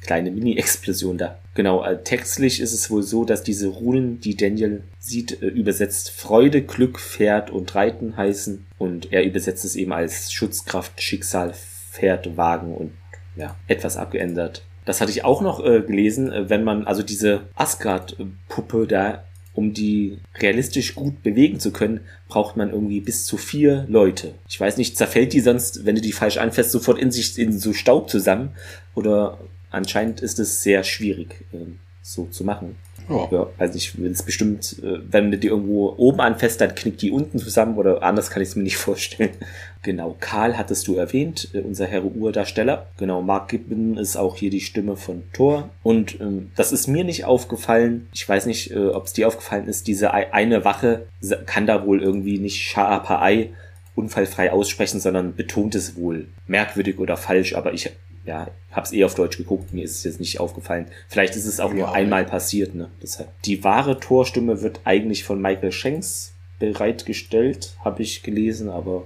kleine 0.00 0.30
Mini-Explosion 0.30 1.18
da. 1.18 1.38
Genau, 1.54 1.84
äh, 1.84 2.02
textlich 2.02 2.60
ist 2.60 2.72
es 2.72 2.90
wohl 2.90 3.02
so, 3.02 3.24
dass 3.24 3.42
diese 3.42 3.68
Runen, 3.68 4.20
die 4.20 4.36
Daniel 4.36 4.82
sieht, 4.98 5.42
äh, 5.42 5.46
übersetzt 5.46 6.10
Freude, 6.10 6.62
Glück, 6.62 7.00
Pferd 7.00 7.50
und 7.50 7.74
Reiten 7.74 8.16
heißen. 8.16 8.66
Und 8.78 9.12
er 9.12 9.24
übersetzt 9.24 9.64
es 9.64 9.76
eben 9.76 9.92
als 9.92 10.32
Schutzkraft, 10.32 11.00
Schicksal, 11.02 11.54
Pferd, 11.54 12.36
Wagen 12.36 12.74
und 12.74 12.92
ja, 13.36 13.56
etwas 13.66 13.96
abgeändert 13.96 14.62
das 14.84 15.00
hatte 15.00 15.10
ich 15.10 15.24
auch 15.24 15.40
noch 15.40 15.64
äh, 15.64 15.80
gelesen, 15.80 16.32
äh, 16.32 16.50
wenn 16.50 16.64
man 16.64 16.86
also 16.86 17.02
diese 17.02 17.42
Asgard-Puppe 17.54 18.86
da, 18.86 19.24
um 19.54 19.72
die 19.72 20.18
realistisch 20.40 20.94
gut 20.94 21.22
bewegen 21.22 21.60
zu 21.60 21.70
können, 21.70 22.00
braucht 22.28 22.56
man 22.56 22.70
irgendwie 22.70 23.00
bis 23.00 23.24
zu 23.24 23.36
vier 23.36 23.86
Leute. 23.88 24.34
Ich 24.48 24.60
weiß 24.60 24.76
nicht, 24.76 24.96
zerfällt 24.96 25.32
die 25.32 25.40
sonst, 25.40 25.86
wenn 25.86 25.94
du 25.94 26.00
die 26.00 26.12
falsch 26.12 26.38
anfasst, 26.38 26.72
sofort 26.72 26.98
in 26.98 27.12
sich 27.12 27.38
in 27.38 27.58
so 27.58 27.72
Staub 27.72 28.10
zusammen? 28.10 28.50
Oder 28.94 29.38
anscheinend 29.70 30.20
ist 30.20 30.38
es 30.38 30.62
sehr 30.62 30.82
schwierig, 30.82 31.44
äh, 31.52 31.58
so 32.02 32.26
zu 32.26 32.44
machen. 32.44 32.76
Ja. 33.08 33.28
ja 33.30 33.46
also 33.58 33.76
ich 33.76 33.98
will 33.98 34.10
es 34.10 34.22
bestimmt, 34.22 34.76
äh, 34.82 34.98
wenn 35.10 35.30
du 35.30 35.38
die 35.38 35.48
irgendwo 35.48 35.94
oben 35.96 36.20
anfasst, 36.20 36.60
dann 36.60 36.74
knickt 36.74 37.02
die 37.02 37.10
unten 37.10 37.38
zusammen 37.38 37.76
oder 37.76 38.02
anders 38.02 38.30
kann 38.30 38.42
ich 38.42 38.50
es 38.50 38.56
mir 38.56 38.62
nicht 38.62 38.76
vorstellen. 38.78 39.30
Genau, 39.82 40.16
Karl 40.18 40.56
hattest 40.56 40.88
du 40.88 40.96
erwähnt, 40.96 41.50
äh, 41.52 41.60
unser 41.60 41.86
Herr 41.86 42.04
Urdarsteller. 42.04 42.86
Genau, 42.96 43.20
Mark 43.22 43.48
Gibbon 43.48 43.98
ist 43.98 44.16
auch 44.16 44.36
hier 44.36 44.50
die 44.50 44.60
Stimme 44.60 44.96
von 44.96 45.24
Thor. 45.32 45.68
Und 45.82 46.20
ähm, 46.20 46.50
das 46.56 46.72
ist 46.72 46.86
mir 46.86 47.04
nicht 47.04 47.24
aufgefallen. 47.26 48.08
Ich 48.14 48.26
weiß 48.26 48.46
nicht, 48.46 48.70
äh, 48.70 48.88
ob 48.88 49.06
es 49.06 49.12
dir 49.12 49.28
aufgefallen 49.28 49.68
ist. 49.68 49.86
Diese 49.86 50.12
eine 50.14 50.64
Wache 50.64 51.06
kann 51.46 51.66
da 51.66 51.86
wohl 51.86 52.02
irgendwie 52.02 52.38
nicht 52.38 52.62
Sha'apai 52.62 53.50
unfallfrei 53.94 54.52
aussprechen, 54.52 55.00
sondern 55.00 55.34
betont 55.34 55.74
es 55.74 55.96
wohl 55.96 56.28
merkwürdig 56.46 56.98
oder 56.98 57.16
falsch. 57.16 57.54
Aber 57.54 57.74
ich 57.74 57.90
ja, 58.24 58.48
hab's 58.72 58.92
eh 58.92 59.04
auf 59.04 59.14
Deutsch 59.14 59.36
geguckt, 59.36 59.72
mir 59.72 59.84
ist 59.84 59.96
es 59.98 60.04
jetzt 60.04 60.20
nicht 60.20 60.40
aufgefallen. 60.40 60.86
Vielleicht 61.08 61.36
ist 61.36 61.46
es 61.46 61.60
auch 61.60 61.72
nur 61.72 61.92
einmal 61.92 62.24
passiert, 62.24 62.74
ne? 62.74 62.90
Deshalb. 63.02 63.28
Die 63.42 63.62
wahre 63.64 64.00
Torstimme 64.00 64.62
wird 64.62 64.80
eigentlich 64.84 65.24
von 65.24 65.40
Michael 65.40 65.72
Shanks 65.72 66.34
bereitgestellt, 66.58 67.76
habe 67.84 68.02
ich 68.02 68.22
gelesen, 68.22 68.68
aber 68.68 69.04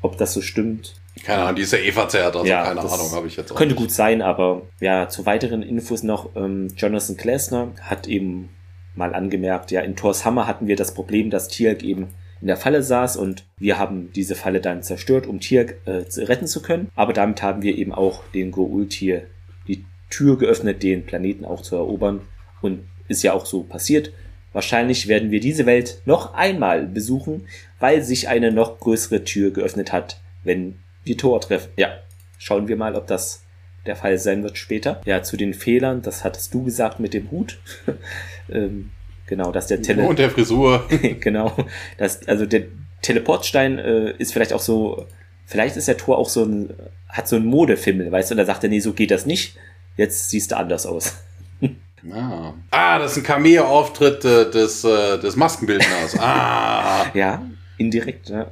ob 0.00 0.16
das 0.16 0.32
so 0.32 0.40
stimmt. 0.40 0.94
Keine 1.24 1.42
Ahnung, 1.42 1.56
die 1.56 1.62
ist 1.62 1.72
ja 1.72 1.78
eh 1.78 1.92
verzerrt, 1.92 2.36
also 2.36 2.48
ja, 2.48 2.64
keine 2.64 2.80
Ahnung, 2.80 3.12
habe 3.12 3.26
ich 3.26 3.36
jetzt 3.36 3.52
auch. 3.52 3.56
Könnte 3.56 3.74
nicht. 3.74 3.82
gut 3.82 3.90
sein, 3.90 4.22
aber 4.22 4.62
ja, 4.80 5.08
zu 5.08 5.26
weiteren 5.26 5.62
Infos 5.62 6.02
noch, 6.02 6.34
ähm, 6.36 6.68
Jonathan 6.76 7.16
Klesner 7.16 7.68
hat 7.82 8.06
eben 8.06 8.48
mal 8.94 9.14
angemerkt, 9.14 9.70
ja, 9.70 9.80
in 9.82 9.96
Thors 9.96 10.24
Hammer 10.24 10.46
hatten 10.46 10.66
wir 10.68 10.76
das 10.76 10.94
Problem, 10.94 11.30
dass 11.30 11.48
Tierk 11.48 11.82
eben 11.82 12.08
in 12.42 12.48
der 12.48 12.56
Falle 12.56 12.82
saß 12.82 13.16
und 13.16 13.44
wir 13.56 13.78
haben 13.78 14.12
diese 14.12 14.34
Falle 14.34 14.60
dann 14.60 14.82
zerstört, 14.82 15.28
um 15.28 15.38
Tier 15.38 15.74
äh, 15.84 16.02
retten 16.16 16.48
zu 16.48 16.60
können. 16.60 16.90
Aber 16.96 17.12
damit 17.12 17.40
haben 17.40 17.62
wir 17.62 17.78
eben 17.78 17.92
auch 17.92 18.24
den 18.34 18.50
Goul-Tier 18.50 19.28
die 19.68 19.84
Tür 20.10 20.36
geöffnet, 20.36 20.82
den 20.82 21.06
Planeten 21.06 21.44
auch 21.44 21.62
zu 21.62 21.76
erobern. 21.76 22.22
Und 22.60 22.80
ist 23.06 23.22
ja 23.22 23.32
auch 23.32 23.46
so 23.46 23.62
passiert. 23.62 24.12
Wahrscheinlich 24.52 25.06
werden 25.06 25.30
wir 25.30 25.38
diese 25.38 25.66
Welt 25.66 26.02
noch 26.04 26.34
einmal 26.34 26.86
besuchen, 26.86 27.46
weil 27.78 28.02
sich 28.02 28.28
eine 28.28 28.50
noch 28.50 28.80
größere 28.80 29.22
Tür 29.22 29.52
geöffnet 29.52 29.92
hat, 29.92 30.20
wenn 30.42 30.80
wir 31.04 31.16
Tor 31.16 31.40
treffen. 31.40 31.70
Ja, 31.76 31.96
schauen 32.38 32.66
wir 32.66 32.76
mal, 32.76 32.96
ob 32.96 33.06
das 33.06 33.44
der 33.86 33.94
Fall 33.94 34.18
sein 34.18 34.42
wird 34.42 34.58
später. 34.58 35.00
Ja, 35.04 35.22
zu 35.22 35.36
den 35.36 35.54
Fehlern, 35.54 36.02
das 36.02 36.24
hattest 36.24 36.52
du 36.54 36.64
gesagt 36.64 36.98
mit 36.98 37.14
dem 37.14 37.30
Hut. 37.30 37.60
ähm, 38.50 38.90
Genau, 39.32 39.50
dass 39.50 39.66
der 39.66 39.80
Tele 39.80 40.02
und 40.08 40.18
der 40.18 40.28
Frisur. 40.28 40.84
genau, 41.20 41.56
dass 41.96 42.28
also 42.28 42.44
der 42.44 42.64
Teleportstein 43.00 43.78
äh, 43.78 44.14
ist 44.18 44.34
vielleicht 44.34 44.52
auch 44.52 44.60
so, 44.60 45.06
vielleicht 45.46 45.78
ist 45.78 45.88
der 45.88 45.96
Tor 45.96 46.18
auch 46.18 46.28
so 46.28 46.44
ein, 46.44 46.74
hat 47.08 47.28
so 47.28 47.36
ein 47.36 47.46
Modefimmel, 47.46 48.12
weißt 48.12 48.30
du, 48.30 48.34
und 48.34 48.36
da 48.36 48.44
sagt 48.44 48.62
er, 48.62 48.68
nee, 48.68 48.80
so 48.80 48.92
geht 48.92 49.10
das 49.10 49.24
nicht. 49.24 49.56
Jetzt 49.96 50.28
siehst 50.28 50.50
du 50.50 50.58
anders 50.58 50.84
aus. 50.84 51.16
ah. 52.12 52.52
ah, 52.72 52.98
das 52.98 53.12
ist 53.12 53.16
ein 53.16 53.22
Cameo-Auftritt 53.22 54.22
äh, 54.26 54.50
des, 54.50 54.84
äh, 54.84 55.18
des 55.18 55.34
Maskenbildners. 55.34 56.18
Ah. 56.18 57.06
ja, 57.14 57.40
indirekt, 57.78 58.28
ja. 58.28 58.50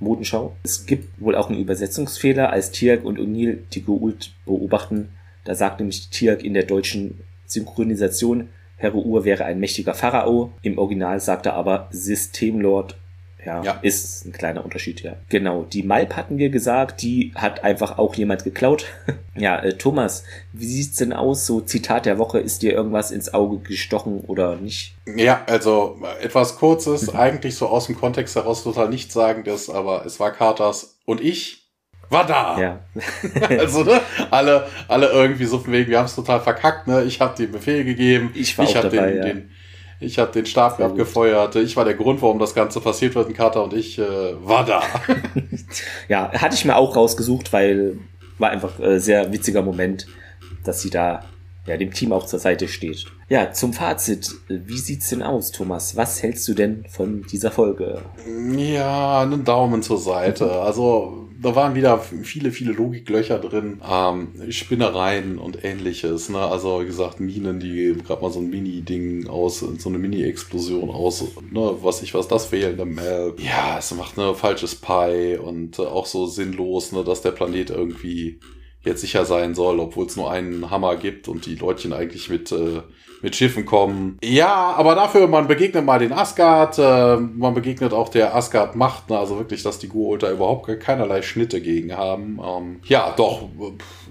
Modenschau. 0.00 0.56
Es 0.64 0.86
gibt 0.86 1.20
wohl 1.20 1.36
auch 1.36 1.50
einen 1.50 1.60
Übersetzungsfehler, 1.60 2.50
als 2.50 2.72
Tiag 2.72 3.04
und 3.04 3.20
O'Neill 3.20 3.58
die 3.72 3.84
Geult 3.84 4.32
beobachten. 4.44 5.10
Da 5.44 5.54
sagt 5.54 5.78
nämlich 5.78 6.08
Tiag 6.08 6.42
in 6.42 6.54
der 6.54 6.64
deutschen 6.64 7.22
Synchronisation, 7.46 8.48
Heruur 8.76 9.24
wäre 9.24 9.44
ein 9.44 9.58
mächtiger 9.58 9.94
Pharao. 9.94 10.52
Im 10.62 10.78
Original 10.78 11.20
sagt 11.20 11.46
er 11.46 11.54
aber 11.54 11.88
Systemlord 11.90 12.96
ja, 13.46 13.62
ja, 13.62 13.78
ist 13.80 14.26
ein 14.26 14.32
kleiner 14.32 14.64
Unterschied, 14.64 15.02
ja. 15.02 15.14
Genau, 15.28 15.62
die 15.62 15.84
Malp 15.84 16.16
hatten 16.16 16.36
wir 16.36 16.50
gesagt, 16.50 17.00
die 17.02 17.32
hat 17.36 17.62
einfach 17.62 17.96
auch 17.96 18.16
jemand 18.16 18.42
geklaut. 18.42 18.86
ja, 19.36 19.62
äh, 19.62 19.78
Thomas, 19.78 20.24
wie 20.52 20.66
sieht's 20.66 20.96
denn 20.96 21.12
aus? 21.12 21.46
So 21.46 21.60
Zitat 21.60 22.06
der 22.06 22.18
Woche, 22.18 22.40
ist 22.40 22.62
dir 22.62 22.72
irgendwas 22.72 23.12
ins 23.12 23.32
Auge 23.32 23.58
gestochen 23.58 24.20
oder 24.20 24.56
nicht? 24.56 24.96
Ja, 25.14 25.44
also 25.46 25.96
etwas 26.20 26.56
kurzes, 26.56 27.14
eigentlich 27.14 27.54
so 27.54 27.68
aus 27.68 27.86
dem 27.86 27.96
Kontext 27.96 28.34
heraus 28.34 28.64
total 28.64 28.88
nichts 28.88 29.14
sagendes, 29.14 29.70
aber 29.70 30.04
es 30.04 30.18
war 30.18 30.32
Carters 30.32 30.98
und 31.04 31.20
ich 31.20 31.65
war 32.10 32.26
da. 32.26 32.58
Ja. 32.58 32.80
also, 33.58 33.84
ne, 33.84 34.00
alle, 34.30 34.66
alle 34.88 35.08
irgendwie 35.08 35.44
so 35.44 35.58
von 35.58 35.72
wegen, 35.72 35.90
wir 35.90 35.98
haben 35.98 36.06
es 36.06 36.14
total 36.14 36.40
verkackt, 36.40 36.86
ne? 36.86 37.04
Ich 37.04 37.20
habe 37.20 37.36
den 37.36 37.52
Befehl 37.52 37.84
gegeben. 37.84 38.30
Ich 38.34 38.56
war 38.58 38.64
ich 38.64 38.72
dabei, 38.72 39.10
den, 39.10 39.16
ja. 39.16 39.24
den 39.24 39.50
ich 39.98 40.18
habe 40.18 40.30
den 40.30 40.44
Stab 40.44 40.78
abgefeuert. 40.80 41.56
Ich 41.56 41.76
war 41.76 41.84
der 41.84 41.94
Grund, 41.94 42.20
warum 42.20 42.38
das 42.38 42.54
Ganze 42.54 42.80
passiert 42.80 43.14
wird. 43.14 43.28
Ein 43.28 43.34
Kater 43.34 43.64
und 43.64 43.72
ich 43.72 43.98
äh, 43.98 44.02
war 44.46 44.64
da. 44.64 44.82
ja, 46.08 46.30
hatte 46.32 46.54
ich 46.54 46.64
mir 46.64 46.76
auch 46.76 46.96
rausgesucht, 46.96 47.52
weil 47.52 47.98
war 48.38 48.50
einfach 48.50 48.78
äh, 48.78 48.98
sehr 48.98 49.32
witziger 49.32 49.62
Moment, 49.62 50.06
dass 50.64 50.82
sie 50.82 50.90
da 50.90 51.24
ja, 51.66 51.76
dem 51.76 51.92
Team 51.92 52.12
auch 52.12 52.26
zur 52.26 52.38
Seite 52.38 52.68
steht. 52.68 53.06
Ja, 53.28 53.52
zum 53.52 53.72
Fazit. 53.72 54.30
Wie 54.48 54.78
sieht's 54.78 55.10
denn 55.10 55.22
aus, 55.22 55.50
Thomas? 55.50 55.96
Was 55.96 56.22
hältst 56.22 56.46
du 56.48 56.54
denn 56.54 56.84
von 56.88 57.22
dieser 57.22 57.50
Folge? 57.50 58.02
Ja, 58.56 59.22
einen 59.22 59.44
Daumen 59.44 59.82
zur 59.82 59.98
Seite. 59.98 60.60
Also, 60.60 61.28
da 61.42 61.54
waren 61.56 61.74
wieder 61.74 61.98
viele, 61.98 62.52
viele 62.52 62.72
Logiklöcher 62.72 63.38
drin. 63.38 63.80
Ähm, 63.88 64.28
Spinnereien 64.50 65.38
und 65.38 65.64
ähnliches. 65.64 66.28
Ne? 66.28 66.38
Also, 66.38 66.80
wie 66.82 66.86
gesagt, 66.86 67.18
Minen, 67.18 67.58
die 67.58 67.96
gerade 68.06 68.22
mal 68.22 68.30
so 68.30 68.38
ein 68.38 68.48
Mini-Ding 68.48 69.26
aus, 69.26 69.58
so 69.60 69.88
eine 69.88 69.98
Mini-Explosion 69.98 70.90
aus, 70.90 71.24
ne? 71.50 71.74
was 71.82 72.02
ich 72.02 72.14
was, 72.14 72.28
das 72.28 72.46
fehlende 72.46 72.84
Map. 72.84 73.40
Ja, 73.40 73.78
es 73.78 73.92
macht 73.94 74.16
ne 74.16 74.34
falsches 74.34 74.76
Pie 74.76 75.36
und 75.36 75.78
äh, 75.78 75.82
auch 75.82 76.06
so 76.06 76.26
sinnlos, 76.26 76.92
ne, 76.92 77.02
dass 77.02 77.22
der 77.22 77.32
Planet 77.32 77.70
irgendwie 77.70 78.38
jetzt 78.86 79.00
sicher 79.00 79.24
sein 79.24 79.54
soll, 79.54 79.80
obwohl 79.80 80.06
es 80.06 80.16
nur 80.16 80.30
einen 80.30 80.70
Hammer 80.70 80.96
gibt 80.96 81.28
und 81.28 81.44
die 81.46 81.56
Leutchen 81.56 81.92
eigentlich 81.92 82.30
mit, 82.30 82.52
äh, 82.52 82.82
mit 83.22 83.34
Schiffen 83.34 83.66
kommen. 83.66 84.18
Ja, 84.22 84.74
aber 84.76 84.94
dafür, 84.94 85.26
man 85.26 85.48
begegnet 85.48 85.84
mal 85.84 85.98
den 85.98 86.12
Asgard, 86.12 86.78
äh, 86.78 87.16
man 87.16 87.54
begegnet 87.54 87.92
auch 87.92 88.08
der 88.08 88.34
Asgard-Macht, 88.34 89.10
ne? 89.10 89.18
also 89.18 89.38
wirklich, 89.38 89.62
dass 89.62 89.78
die 89.78 89.88
Guulta 89.88 90.30
überhaupt 90.30 90.68
keinerlei 90.80 91.22
Schnitte 91.22 91.60
gegen 91.60 91.96
haben. 91.96 92.38
Ähm, 92.42 92.80
ja, 92.84 93.14
doch, 93.16 93.48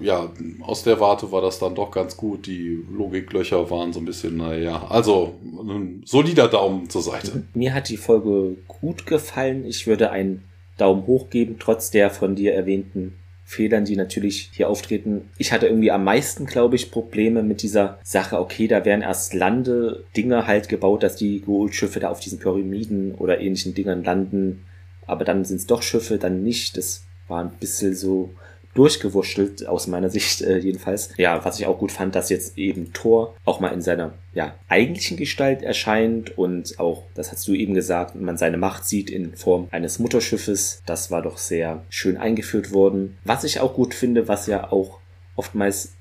ja, 0.00 0.30
aus 0.60 0.82
der 0.82 1.00
Warte 1.00 1.32
war 1.32 1.40
das 1.40 1.58
dann 1.58 1.74
doch 1.74 1.90
ganz 1.90 2.16
gut. 2.16 2.46
Die 2.46 2.84
Logiklöcher 2.90 3.70
waren 3.70 3.92
so 3.92 4.00
ein 4.00 4.04
bisschen, 4.04 4.36
naja, 4.36 4.86
also 4.88 5.34
ein 5.42 6.02
solider 6.04 6.48
Daumen 6.48 6.90
zur 6.90 7.02
Seite. 7.02 7.44
Mir 7.54 7.72
hat 7.72 7.88
die 7.88 7.96
Folge 7.96 8.56
gut 8.66 9.06
gefallen. 9.06 9.64
Ich 9.64 9.86
würde 9.86 10.10
einen 10.10 10.44
Daumen 10.76 11.06
hoch 11.06 11.30
geben, 11.30 11.56
trotz 11.58 11.90
der 11.90 12.10
von 12.10 12.34
dir 12.34 12.54
erwähnten 12.54 13.14
Fehlern, 13.48 13.84
die 13.84 13.94
natürlich 13.96 14.50
hier 14.52 14.68
auftreten. 14.68 15.30
Ich 15.38 15.52
hatte 15.52 15.68
irgendwie 15.68 15.92
am 15.92 16.02
meisten, 16.02 16.46
glaube 16.46 16.74
ich, 16.74 16.90
Probleme 16.90 17.44
mit 17.44 17.62
dieser 17.62 17.98
Sache, 18.02 18.40
okay, 18.40 18.66
da 18.66 18.84
werden 18.84 19.02
erst 19.02 19.34
Lande-Dinge 19.34 20.48
halt 20.48 20.68
gebaut, 20.68 21.04
dass 21.04 21.14
die 21.14 21.42
Gold-Schiffe 21.42 22.00
da 22.00 22.10
auf 22.10 22.18
diesen 22.18 22.40
Pyramiden 22.40 23.14
oder 23.14 23.40
ähnlichen 23.40 23.72
Dingern 23.72 24.02
landen, 24.02 24.66
aber 25.06 25.24
dann 25.24 25.44
sind 25.44 25.58
es 25.58 25.66
doch 25.66 25.82
Schiffe, 25.82 26.18
dann 26.18 26.42
nicht. 26.42 26.76
Das 26.76 27.04
war 27.28 27.42
ein 27.42 27.52
bisschen 27.60 27.94
so 27.94 28.34
durchgewurschtelt, 28.76 29.66
aus 29.66 29.86
meiner 29.86 30.10
Sicht 30.10 30.42
äh, 30.42 30.58
jedenfalls. 30.58 31.10
Ja, 31.16 31.44
was 31.44 31.58
ich 31.58 31.66
auch 31.66 31.78
gut 31.78 31.92
fand, 31.92 32.14
dass 32.14 32.30
jetzt 32.30 32.56
eben 32.58 32.92
Thor 32.92 33.34
auch 33.44 33.60
mal 33.60 33.68
in 33.68 33.82
seiner 33.82 34.14
ja, 34.32 34.54
eigentlichen 34.68 35.16
Gestalt 35.16 35.62
erscheint 35.62 36.36
und 36.38 36.78
auch, 36.78 37.04
das 37.14 37.32
hast 37.32 37.46
du 37.48 37.54
eben 37.54 37.74
gesagt, 37.74 38.14
man 38.14 38.36
seine 38.36 38.56
Macht 38.56 38.84
sieht 38.84 39.10
in 39.10 39.34
Form 39.36 39.68
eines 39.70 39.98
Mutterschiffes. 39.98 40.82
Das 40.86 41.10
war 41.10 41.22
doch 41.22 41.38
sehr 41.38 41.84
schön 41.88 42.16
eingeführt 42.16 42.72
worden. 42.72 43.18
Was 43.24 43.44
ich 43.44 43.60
auch 43.60 43.74
gut 43.74 43.94
finde, 43.94 44.28
was 44.28 44.46
ja 44.46 44.70
auch 44.70 45.00
oftmals 45.36 45.94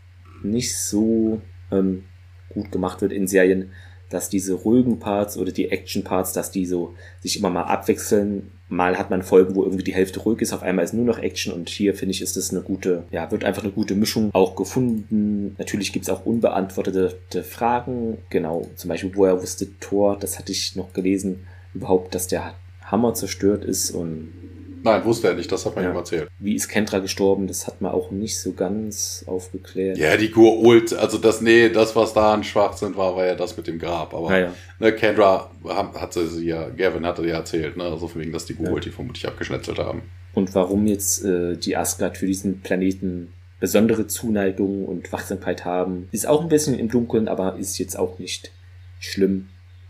nicht 0.44 0.78
so 0.78 1.42
ähm, 1.72 2.04
gut 2.50 2.72
gemacht 2.72 3.02
wird 3.02 3.12
in 3.12 3.28
Serien, 3.28 3.72
dass 4.16 4.30
diese 4.30 4.54
ruhigen 4.54 4.98
Parts 5.00 5.38
oder 5.38 5.52
die 5.52 5.70
Action-Parts, 5.70 6.32
dass 6.32 6.50
die 6.50 6.66
so 6.66 6.96
sich 7.22 7.38
immer 7.38 7.50
mal 7.50 7.64
abwechseln. 7.64 8.52
Mal 8.70 8.98
hat 8.98 9.10
man 9.10 9.22
Folgen, 9.22 9.56
wo 9.56 9.64
irgendwie 9.64 9.84
die 9.84 9.94
Hälfte 9.94 10.22
ruhig 10.22 10.42
ist, 10.42 10.54
auf 10.54 10.64
einmal 10.64 10.86
ist 10.86 10.94
nur 10.94 11.06
noch 11.06 11.20
Action 11.20 11.54
und 11.54 11.70
hier 11.70 11.94
finde 11.94 12.14
ich, 12.14 12.22
ist 12.22 12.36
das 12.36 12.50
eine 12.50 12.62
gute, 12.62 13.04
ja, 13.12 13.30
wird 13.30 13.44
einfach 13.44 13.64
eine 13.64 13.74
gute 13.74 13.94
Mischung 13.94 14.32
auch 14.34 14.56
gefunden. 14.56 15.54
Natürlich 15.60 15.94
gibt 15.94 16.06
es 16.06 16.10
auch 16.10 16.26
unbeantwortete 16.26 17.16
Fragen, 17.44 18.18
genau, 18.30 18.68
zum 18.76 18.88
Beispiel, 18.88 19.12
woher 19.14 19.40
wusste 19.42 19.68
Thor, 19.80 20.18
das 20.20 20.40
hatte 20.40 20.52
ich 20.52 20.76
noch 20.76 20.94
gelesen, 20.94 21.46
überhaupt, 21.76 22.16
dass 22.16 22.28
der 22.28 22.56
Hammer 22.86 23.14
zerstört 23.14 23.66
ist 23.66 23.92
und 23.92 24.30
Nein, 24.86 25.04
wusste 25.04 25.30
er 25.30 25.34
nicht, 25.34 25.52
das 25.52 25.66
hat 25.66 25.76
man 25.76 25.84
Ja. 25.84 25.90
ihm 25.92 25.96
erzählt. 25.98 26.30
wie 26.38 26.54
ist 26.54 26.68
Kendra 26.70 27.00
gestorben, 27.00 27.48
das 27.48 27.66
hat 27.66 27.82
man 27.82 27.92
auch 27.92 28.12
nicht 28.12 28.40
so 28.40 28.54
ganz 28.54 29.24
aufgeklärt. 29.28 29.98
Ja, 29.98 30.16
die 30.16 30.30
Gur-Ult, 30.30 30.94
also 30.94 31.18
das, 31.18 31.42
nee, 31.42 31.70
das, 31.70 31.96
was 31.96 32.14
da 32.14 32.34
an 32.36 32.44
Schwachsinn 32.44 32.96
war, 32.96 33.16
war 33.16 33.26
ja 33.26 33.34
das 33.34 33.58
mit 33.58 33.66
dem 33.66 33.80
Grab. 33.80 34.14
Aber 34.14 34.30
Naja, 34.30 34.54
ne, 34.80 34.94
Kendra 34.94 35.50
hat- 35.68 36.14
sie 36.14 36.46
ja, 36.46 36.70
Gavin 36.70 37.04
hatte 37.06 37.26
ja 37.26 37.38
erzählt, 37.38 37.78
ne, 37.78 37.84
also 37.86 38.08
von 38.08 38.22
wegen, 38.22 38.32
dass 38.32 38.46
die 38.46 38.54
Gur-Ult 38.54 38.86
die 38.86 38.92
vermutlich 38.92 39.28
abgeschnetzelt 39.28 39.80
haben. 39.80 40.04
Und 40.36 40.54
warum 40.54 40.86
jetzt 40.86 41.26
äh, 41.26 41.58
die 41.58 41.76
Asgard 41.76 42.18
für 42.18 42.28
diesen 42.28 42.62
Planeten 42.62 43.34
besondere 43.60 44.06
Zuneigung 44.06 44.86
und 44.86 45.12
Wachsamkeit 45.12 45.66
haben, 45.66 46.10
ist 46.12 46.28
auch 46.28 46.42
ein 46.42 46.50
bisschen 46.50 46.78
im 46.78 46.90
Dunkeln, 46.90 47.28
aber 47.28 47.56
ist 47.56 47.80
jetzt 47.80 47.98
auch 47.98 48.20
nicht 48.20 48.52
schlimm. 49.00 49.48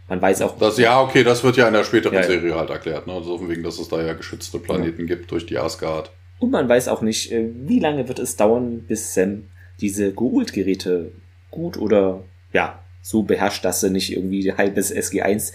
Man 0.08 0.22
weiß 0.22 0.42
auch, 0.44 0.58
Das, 0.60 0.78
ja, 0.78 1.02
okay, 1.02 1.24
das 1.24 1.44
wird 1.44 1.58
ja 1.58 1.68
in 1.68 1.74
der 1.74 1.84
späteren 1.84 2.14
Ja, 2.14 2.22
ja. 2.22 2.28
Serie 2.28 2.56
halt 2.56 2.70
erklärt, 2.70 3.08
ne, 3.08 3.14
also 3.14 3.38
von 3.40 3.50
wegen, 3.50 3.64
dass 3.64 3.80
es 3.80 3.88
da 3.90 4.02
ja 4.02 4.14
geschützte 4.14 4.60
Planeten 4.60 5.08
gibt 5.08 5.32
durch 5.32 5.46
die 5.46 5.58
Asgard. 5.58 6.12
und 6.40 6.52
man 6.52 6.68
weiß 6.70 6.90
auch 6.90 7.02
nicht, 7.02 7.32
äh, 7.32 7.50
wie 7.66 7.80
lange 7.80 8.08
wird 8.08 8.20
es 8.20 8.36
dauern, 8.36 8.80
bis 8.88 9.14
Sam 9.14 9.46
diese 9.82 10.12
Geult-Geräte 10.14 11.12
gut 11.50 11.78
oder 11.78 12.22
ja, 12.54 12.80
so 13.02 13.24
beherrscht, 13.24 13.66
dass 13.66 13.82
sie 13.82 13.90
nicht 13.90 14.12
irgendwie 14.16 14.54
halbes 14.54 14.94
SG1 14.94 15.54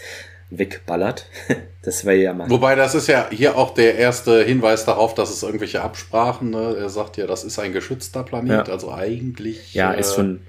wegballert. 0.51 1.27
das 1.83 2.05
wäre 2.05 2.17
ja 2.17 2.33
mal. 2.35 2.51
Wobei, 2.51 2.75
das 2.75 2.95
ist 2.95 3.07
ja 3.07 3.29
hier 3.31 3.57
auch 3.57 3.73
der 3.75 3.97
erste 3.97 4.43
Hinweis 4.43 4.85
darauf, 4.85 5.15
dass 5.15 5.31
es 5.31 5.43
irgendwelche 5.43 5.83
Absprachen, 5.83 6.51
ne, 6.51 6.77
er 6.79 6.89
sagt 6.89 7.17
ja, 7.17 7.27
das 7.27 7.45
ist 7.45 7.59
ein 7.59 7.73
geschützter 7.73 8.25
Planet, 8.25 8.67
Ja. 8.67 8.73
also 8.73 8.93
eigentlich. 8.93 9.75
Ja, 9.75 9.93
äh, 9.95 10.01
ist 10.01 10.15
schon 10.15 10.41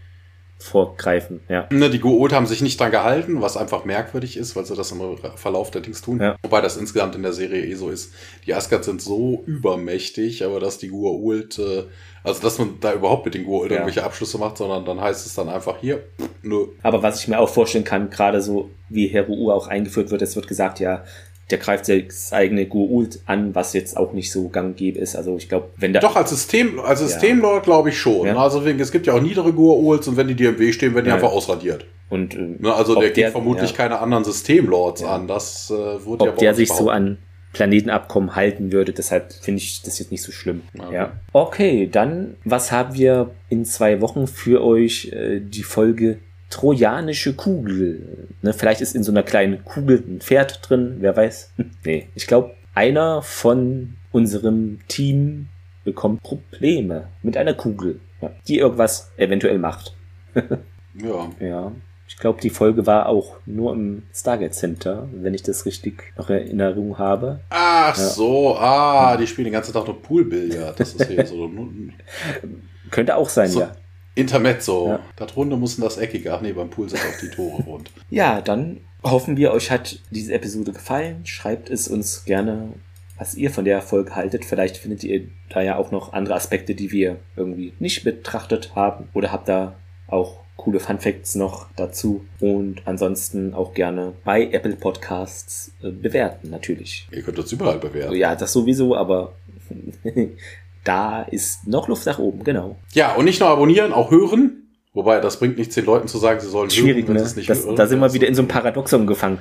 vorgreifend, 0.61 1.41
ja. 1.49 1.67
Ne, 1.71 1.89
die 1.89 1.99
Goot 1.99 2.33
haben 2.33 2.45
sich 2.45 2.61
nicht 2.61 2.79
dran 2.79 2.91
gehalten, 2.91 3.41
was 3.41 3.57
einfach 3.57 3.83
merkwürdig 3.85 4.37
ist, 4.37 4.55
weil 4.55 4.65
sie 4.65 4.75
das 4.75 4.91
im 4.91 5.01
Verlauf 5.35 5.71
der 5.71 5.81
Dings 5.81 6.01
tun. 6.01 6.19
Ja. 6.21 6.35
Wobei 6.43 6.61
das 6.61 6.77
insgesamt 6.77 7.15
in 7.15 7.23
der 7.23 7.33
Serie 7.33 7.65
eh 7.65 7.73
so 7.73 7.89
ist. 7.89 8.13
Die 8.45 8.53
Asgard 8.53 8.83
sind 8.83 9.01
so 9.01 9.43
übermächtig, 9.47 10.43
aber 10.45 10.59
dass 10.59 10.77
die 10.77 10.91
Goa'uld, 10.91 11.59
äh, 11.59 11.83
also 12.23 12.41
dass 12.41 12.59
man 12.59 12.79
da 12.79 12.93
überhaupt 12.93 13.25
mit 13.25 13.33
den 13.33 13.45
Goa'uld 13.45 13.69
Ja. 13.69 13.77
irgendwelche 13.77 14.03
Abschlüsse 14.03 14.37
macht, 14.37 14.57
sondern 14.57 14.85
dann 14.85 15.01
heißt 15.01 15.25
es 15.25 15.33
dann 15.33 15.49
einfach 15.49 15.79
hier, 15.81 16.03
nö. 16.43 16.67
Aber 16.83 17.01
was 17.01 17.19
ich 17.21 17.27
mir 17.27 17.39
auch 17.39 17.49
vorstellen 17.49 17.83
kann, 17.83 18.09
gerade 18.09 18.41
so 18.41 18.69
wie 18.89 19.07
Heru 19.07 19.51
auch 19.51 19.67
eingeführt 19.67 20.11
wird, 20.11 20.21
es 20.21 20.35
wird 20.35 20.47
gesagt, 20.47 20.79
ja, 20.79 21.03
der 21.51 21.59
greift 21.59 21.89
das 21.89 22.31
eigene 22.33 22.63
Goa'uld 22.63 23.19
an, 23.25 23.53
was 23.55 23.73
jetzt 23.73 23.97
auch 23.97 24.13
nicht 24.13 24.31
so 24.31 24.49
gang 24.49 24.69
und 24.69 24.77
gäbe 24.77 24.99
ist. 24.99 25.15
Also 25.15 25.37
ich 25.37 25.49
glaube, 25.49 25.69
wenn 25.77 25.93
da 25.93 25.99
Doch, 25.99 26.15
als 26.15 26.29
System, 26.31 26.79
als 26.79 27.01
Ja. 27.01 27.07
Systemlord 27.07 27.63
glaube 27.63 27.89
ich 27.89 27.97
schon. 27.99 28.25
Ja. 28.27 28.35
Also 28.37 28.65
wegen, 28.65 28.79
es 28.79 28.91
gibt 28.91 29.07
ja 29.07 29.13
auch 29.13 29.21
niedere 29.21 29.49
Goa'ulds 29.49 30.07
und 30.09 30.17
wenn 30.17 30.27
die 30.27 30.35
dir 30.35 30.49
im 30.49 30.59
Weg 30.59 30.73
stehen, 30.73 30.93
werden 30.95 31.05
die 31.05 31.09
Ja. 31.09 31.15
einfach 31.15 31.31
ausradiert. 31.31 31.85
und 32.09 32.35
äh, 32.35 32.39
Ne, 32.59 32.73
also 32.73 32.93
Ob 32.95 32.99
der 33.01 33.11
der- 33.11 33.23
geht 33.25 33.31
vermutlich 33.31 33.71
ja. 33.71 33.77
keine 33.77 33.99
anderen 33.99 34.23
Systemlords 34.25 35.01
Ja. 35.01 35.15
an. 35.15 35.27
Das 35.27 35.69
äh, 35.71 36.05
wurde 36.05 36.25
ja 36.25 36.31
ob 36.31 36.37
der 36.37 36.53
sich 36.53 36.67
so 36.69 36.85
behauptet. 36.85 36.95
an 36.95 37.17
Planetenabkommen 37.53 38.35
halten 38.35 38.71
würde, 38.71 38.93
deshalb 38.93 39.33
finde 39.33 39.59
ich 39.61 39.81
das 39.81 39.99
jetzt 39.99 40.09
nicht 40.11 40.23
so 40.23 40.31
schlimm. 40.31 40.61
Okay. 40.77 40.93
Ja. 40.93 41.11
Okay, 41.33 41.87
dann 41.91 42.35
was 42.45 42.71
haben 42.71 42.95
wir 42.95 43.31
in 43.49 43.65
zwei 43.65 43.99
Wochen 44.01 44.25
für 44.27 44.63
euch 44.63 45.11
äh, 45.13 45.39
die 45.41 45.63
Folge 45.63 46.19
Trojanische 46.51 47.33
Kugel. 47.33 48.27
Ne, 48.43 48.53
vielleicht 48.53 48.81
ist 48.81 48.95
in 48.95 49.03
so 49.03 49.11
einer 49.11 49.23
kleinen 49.23 49.65
Kugel 49.65 50.03
ein 50.07 50.21
Pferd 50.21 50.59
drin, 50.69 50.97
wer 50.99 51.17
weiß. 51.17 51.51
nee, 51.85 52.07
ich 52.13 52.27
glaube, 52.27 52.51
einer 52.75 53.21
von 53.23 53.95
unserem 54.11 54.79
Team 54.87 55.47
bekommt 55.83 56.21
Probleme 56.21 57.07
mit 57.23 57.35
einer 57.37 57.55
Kugel, 57.55 57.99
ja, 58.21 58.29
die 58.47 58.59
irgendwas 58.59 59.11
eventuell 59.17 59.57
macht. 59.57 59.95
Ja. 60.93 61.29
Ja. 61.39 61.71
Ich 62.09 62.17
glaube, 62.17 62.41
die 62.41 62.49
Folge 62.49 62.85
war 62.85 63.05
auch 63.07 63.37
nur 63.45 63.71
im 63.71 64.03
Stargate 64.13 64.53
Center, 64.53 65.07
wenn 65.13 65.33
ich 65.33 65.41
das 65.41 65.65
richtig 65.65 66.11
noch 66.17 66.29
in 66.29 66.59
Erinnerung 66.59 66.97
habe. 66.97 67.39
Ach 67.49 67.97
Ja. 67.97 68.03
so, 68.03 68.57
ah, 68.57 69.15
die 69.15 69.25
spielen 69.25 69.45
den 69.45 69.53
ganzen 69.53 69.71
Tag 69.71 69.85
nur 69.87 70.01
Poolbillard. 70.01 70.77
Das 70.77 70.93
ist 70.93 71.05
hier 71.07 71.25
so 71.25 71.49
Könnte 72.91 73.15
auch 73.15 73.29
sein, 73.29 73.47
So. 73.49 73.61
ja. 73.61 73.71
Intermezzo. 74.15 74.87
Ja. 74.89 74.99
Das 75.15 75.35
Runde 75.35 75.57
muss 75.57 75.77
in 75.77 75.83
das 75.83 75.97
Eckige. 75.97 76.33
Ach 76.33 76.41
nee, 76.41 76.53
beim 76.53 76.69
Pool 76.69 76.89
sind 76.89 77.01
auch 77.01 77.19
die 77.21 77.29
Tore 77.29 77.63
rund. 77.65 77.91
Ja, 78.09 78.41
dann 78.41 78.81
hoffen 79.03 79.37
wir, 79.37 79.51
euch 79.51 79.71
hat 79.71 79.99
diese 80.11 80.33
Episode 80.33 80.73
gefallen. 80.73 81.25
Schreibt 81.25 81.69
es 81.69 81.87
uns 81.87 82.25
gerne, 82.25 82.73
was 83.17 83.35
ihr 83.35 83.51
von 83.51 83.65
der 83.65 83.81
Folge 83.81 84.15
haltet. 84.15 84.45
Vielleicht 84.45 84.77
findet 84.77 85.03
ihr 85.03 85.27
da 85.49 85.61
ja 85.61 85.77
auch 85.77 85.91
noch 85.91 86.13
andere 86.13 86.35
Aspekte, 86.35 86.75
die 86.75 86.91
wir 86.91 87.17
irgendwie 87.35 87.73
nicht 87.79 88.03
betrachtet 88.03 88.75
haben. 88.75 89.09
Oder 89.13 89.31
habt 89.31 89.47
da 89.47 89.75
auch 90.07 90.41
coole 90.57 90.79
Fun 90.79 90.99
Facts 90.99 91.35
noch 91.35 91.67
dazu. 91.75 92.25
Und 92.39 92.83
ansonsten 92.85 93.53
auch 93.53 93.73
gerne 93.73 94.13
bei 94.23 94.49
Apple 94.51 94.75
Podcasts 94.75 95.73
äh, 95.81 95.89
bewerten, 95.89 96.49
natürlich. 96.49 97.07
Ihr 97.11 97.23
könnt 97.23 97.39
uns 97.39 97.51
überall 97.51 97.79
bewerten. 97.79 98.15
Ja, 98.15 98.35
das 98.35 98.53
sowieso, 98.53 98.95
aber 98.95 99.33
da 100.83 101.21
ist 101.23 101.67
noch 101.67 101.87
Luft 101.87 102.05
nach 102.05 102.19
oben, 102.19 102.43
genau. 102.43 102.77
Ja, 102.93 103.13
und 103.15 103.25
nicht 103.25 103.39
nur 103.39 103.49
abonnieren, 103.49 103.93
auch 103.93 104.11
hören. 104.11 104.67
Wobei, 104.93 105.19
das 105.21 105.39
bringt 105.39 105.57
nichts 105.57 105.75
den 105.75 105.85
Leuten 105.85 106.07
zu 106.07 106.17
sagen, 106.17 106.39
sie 106.39 106.49
sollen 106.49 106.69
Schwierig, 106.69 107.05
hören, 107.05 107.15
wenn 107.15 107.21
ne? 107.21 107.27
es 107.27 107.35
nicht 107.35 107.49
das, 107.49 107.65
hören. 107.65 107.75
Da 107.75 107.87
sind 107.87 107.99
wir 107.99 108.13
wieder 108.13 108.27
in 108.27 108.35
so 108.35 108.41
einem 108.41 108.49
Paradoxon 108.49 109.07
gefangen. 109.07 109.39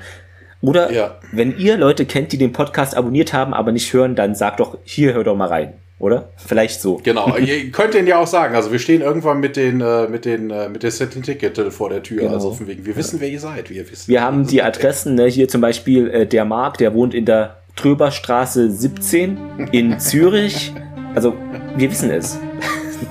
Oder 0.63 0.93
ja. 0.93 1.19
wenn 1.33 1.59
ihr 1.59 1.77
Leute 1.77 2.05
kennt, 2.05 2.33
die 2.33 2.39
den 2.39 2.53
Podcast 2.53 2.97
abonniert 2.97 3.33
haben, 3.33 3.55
aber 3.55 3.73
nicht 3.73 3.93
hören, 3.93 4.15
dann 4.15 4.35
sagt 4.35 4.61
doch, 4.61 4.79
hier 4.85 5.15
hör 5.15 5.25
doch 5.25 5.37
mal 5.37 5.49
rein. 5.49 5.73
Oder? 5.99 6.31
Vielleicht 6.37 6.81
so. 6.81 7.01
Genau, 7.03 7.37
ihr 7.39 7.71
könnt 7.71 7.95
den 7.95 8.07
ja 8.07 8.19
auch 8.19 8.27
sagen. 8.27 8.55
Also 8.55 8.73
wir 8.73 8.79
stehen 8.79 9.03
irgendwann 9.03 9.41
mit 9.41 9.57
den, 9.57 9.81
äh, 9.81 10.09
mit 10.09 10.25
den, 10.25 10.51
äh, 10.51 10.69
mit 10.69 10.83
der 10.83 10.91
Setting 10.91 11.23
Ticket 11.23 11.59
vor 11.73 11.91
der 11.91 12.03
Tür. 12.03 12.23
Genau. 12.23 12.35
Also 12.35 12.53
von 12.53 12.67
wegen, 12.67 12.87
wir 12.87 12.97
wissen, 12.97 13.21
wer 13.21 13.29
ihr 13.29 13.41
seid, 13.41 13.71
wie 13.71 13.75
ihr 13.75 13.91
wisst. 13.91 14.09
Wir 14.09 14.23
haben 14.23 14.47
die 14.47 14.63
Adressen, 14.63 15.15
ne? 15.15 15.27
hier 15.27 15.49
zum 15.49 15.61
Beispiel 15.61 16.09
äh, 16.11 16.27
der 16.27 16.45
Marc, 16.45 16.79
der 16.79 16.95
wohnt 16.95 17.15
in 17.15 17.27
der 17.27 17.57
Tröberstraße 17.77 18.71
17 18.71 19.69
in 19.73 19.99
Zürich. 20.01 20.73
Also, 21.15 21.35
wir 21.77 21.91
wissen 21.91 22.11
es. 22.11 22.39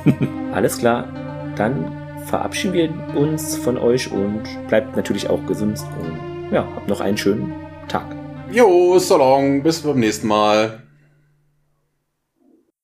Alles 0.53 0.77
klar. 0.77 1.07
Dann 1.55 1.91
verabschieden 2.25 2.73
wir 2.73 3.19
uns 3.19 3.57
von 3.57 3.77
euch 3.77 4.11
und 4.11 4.43
bleibt 4.67 4.95
natürlich 4.95 5.29
auch 5.29 5.45
gesund 5.45 5.79
und 5.99 6.53
ja, 6.53 6.65
habt 6.75 6.87
noch 6.87 7.01
einen 7.01 7.17
schönen 7.17 7.53
Tag. 7.87 8.05
Jo, 8.51 8.97
so 8.99 9.17
long, 9.17 9.61
bis 9.61 9.81
beim 9.81 9.99
nächsten 9.99 10.27
Mal. 10.27 10.81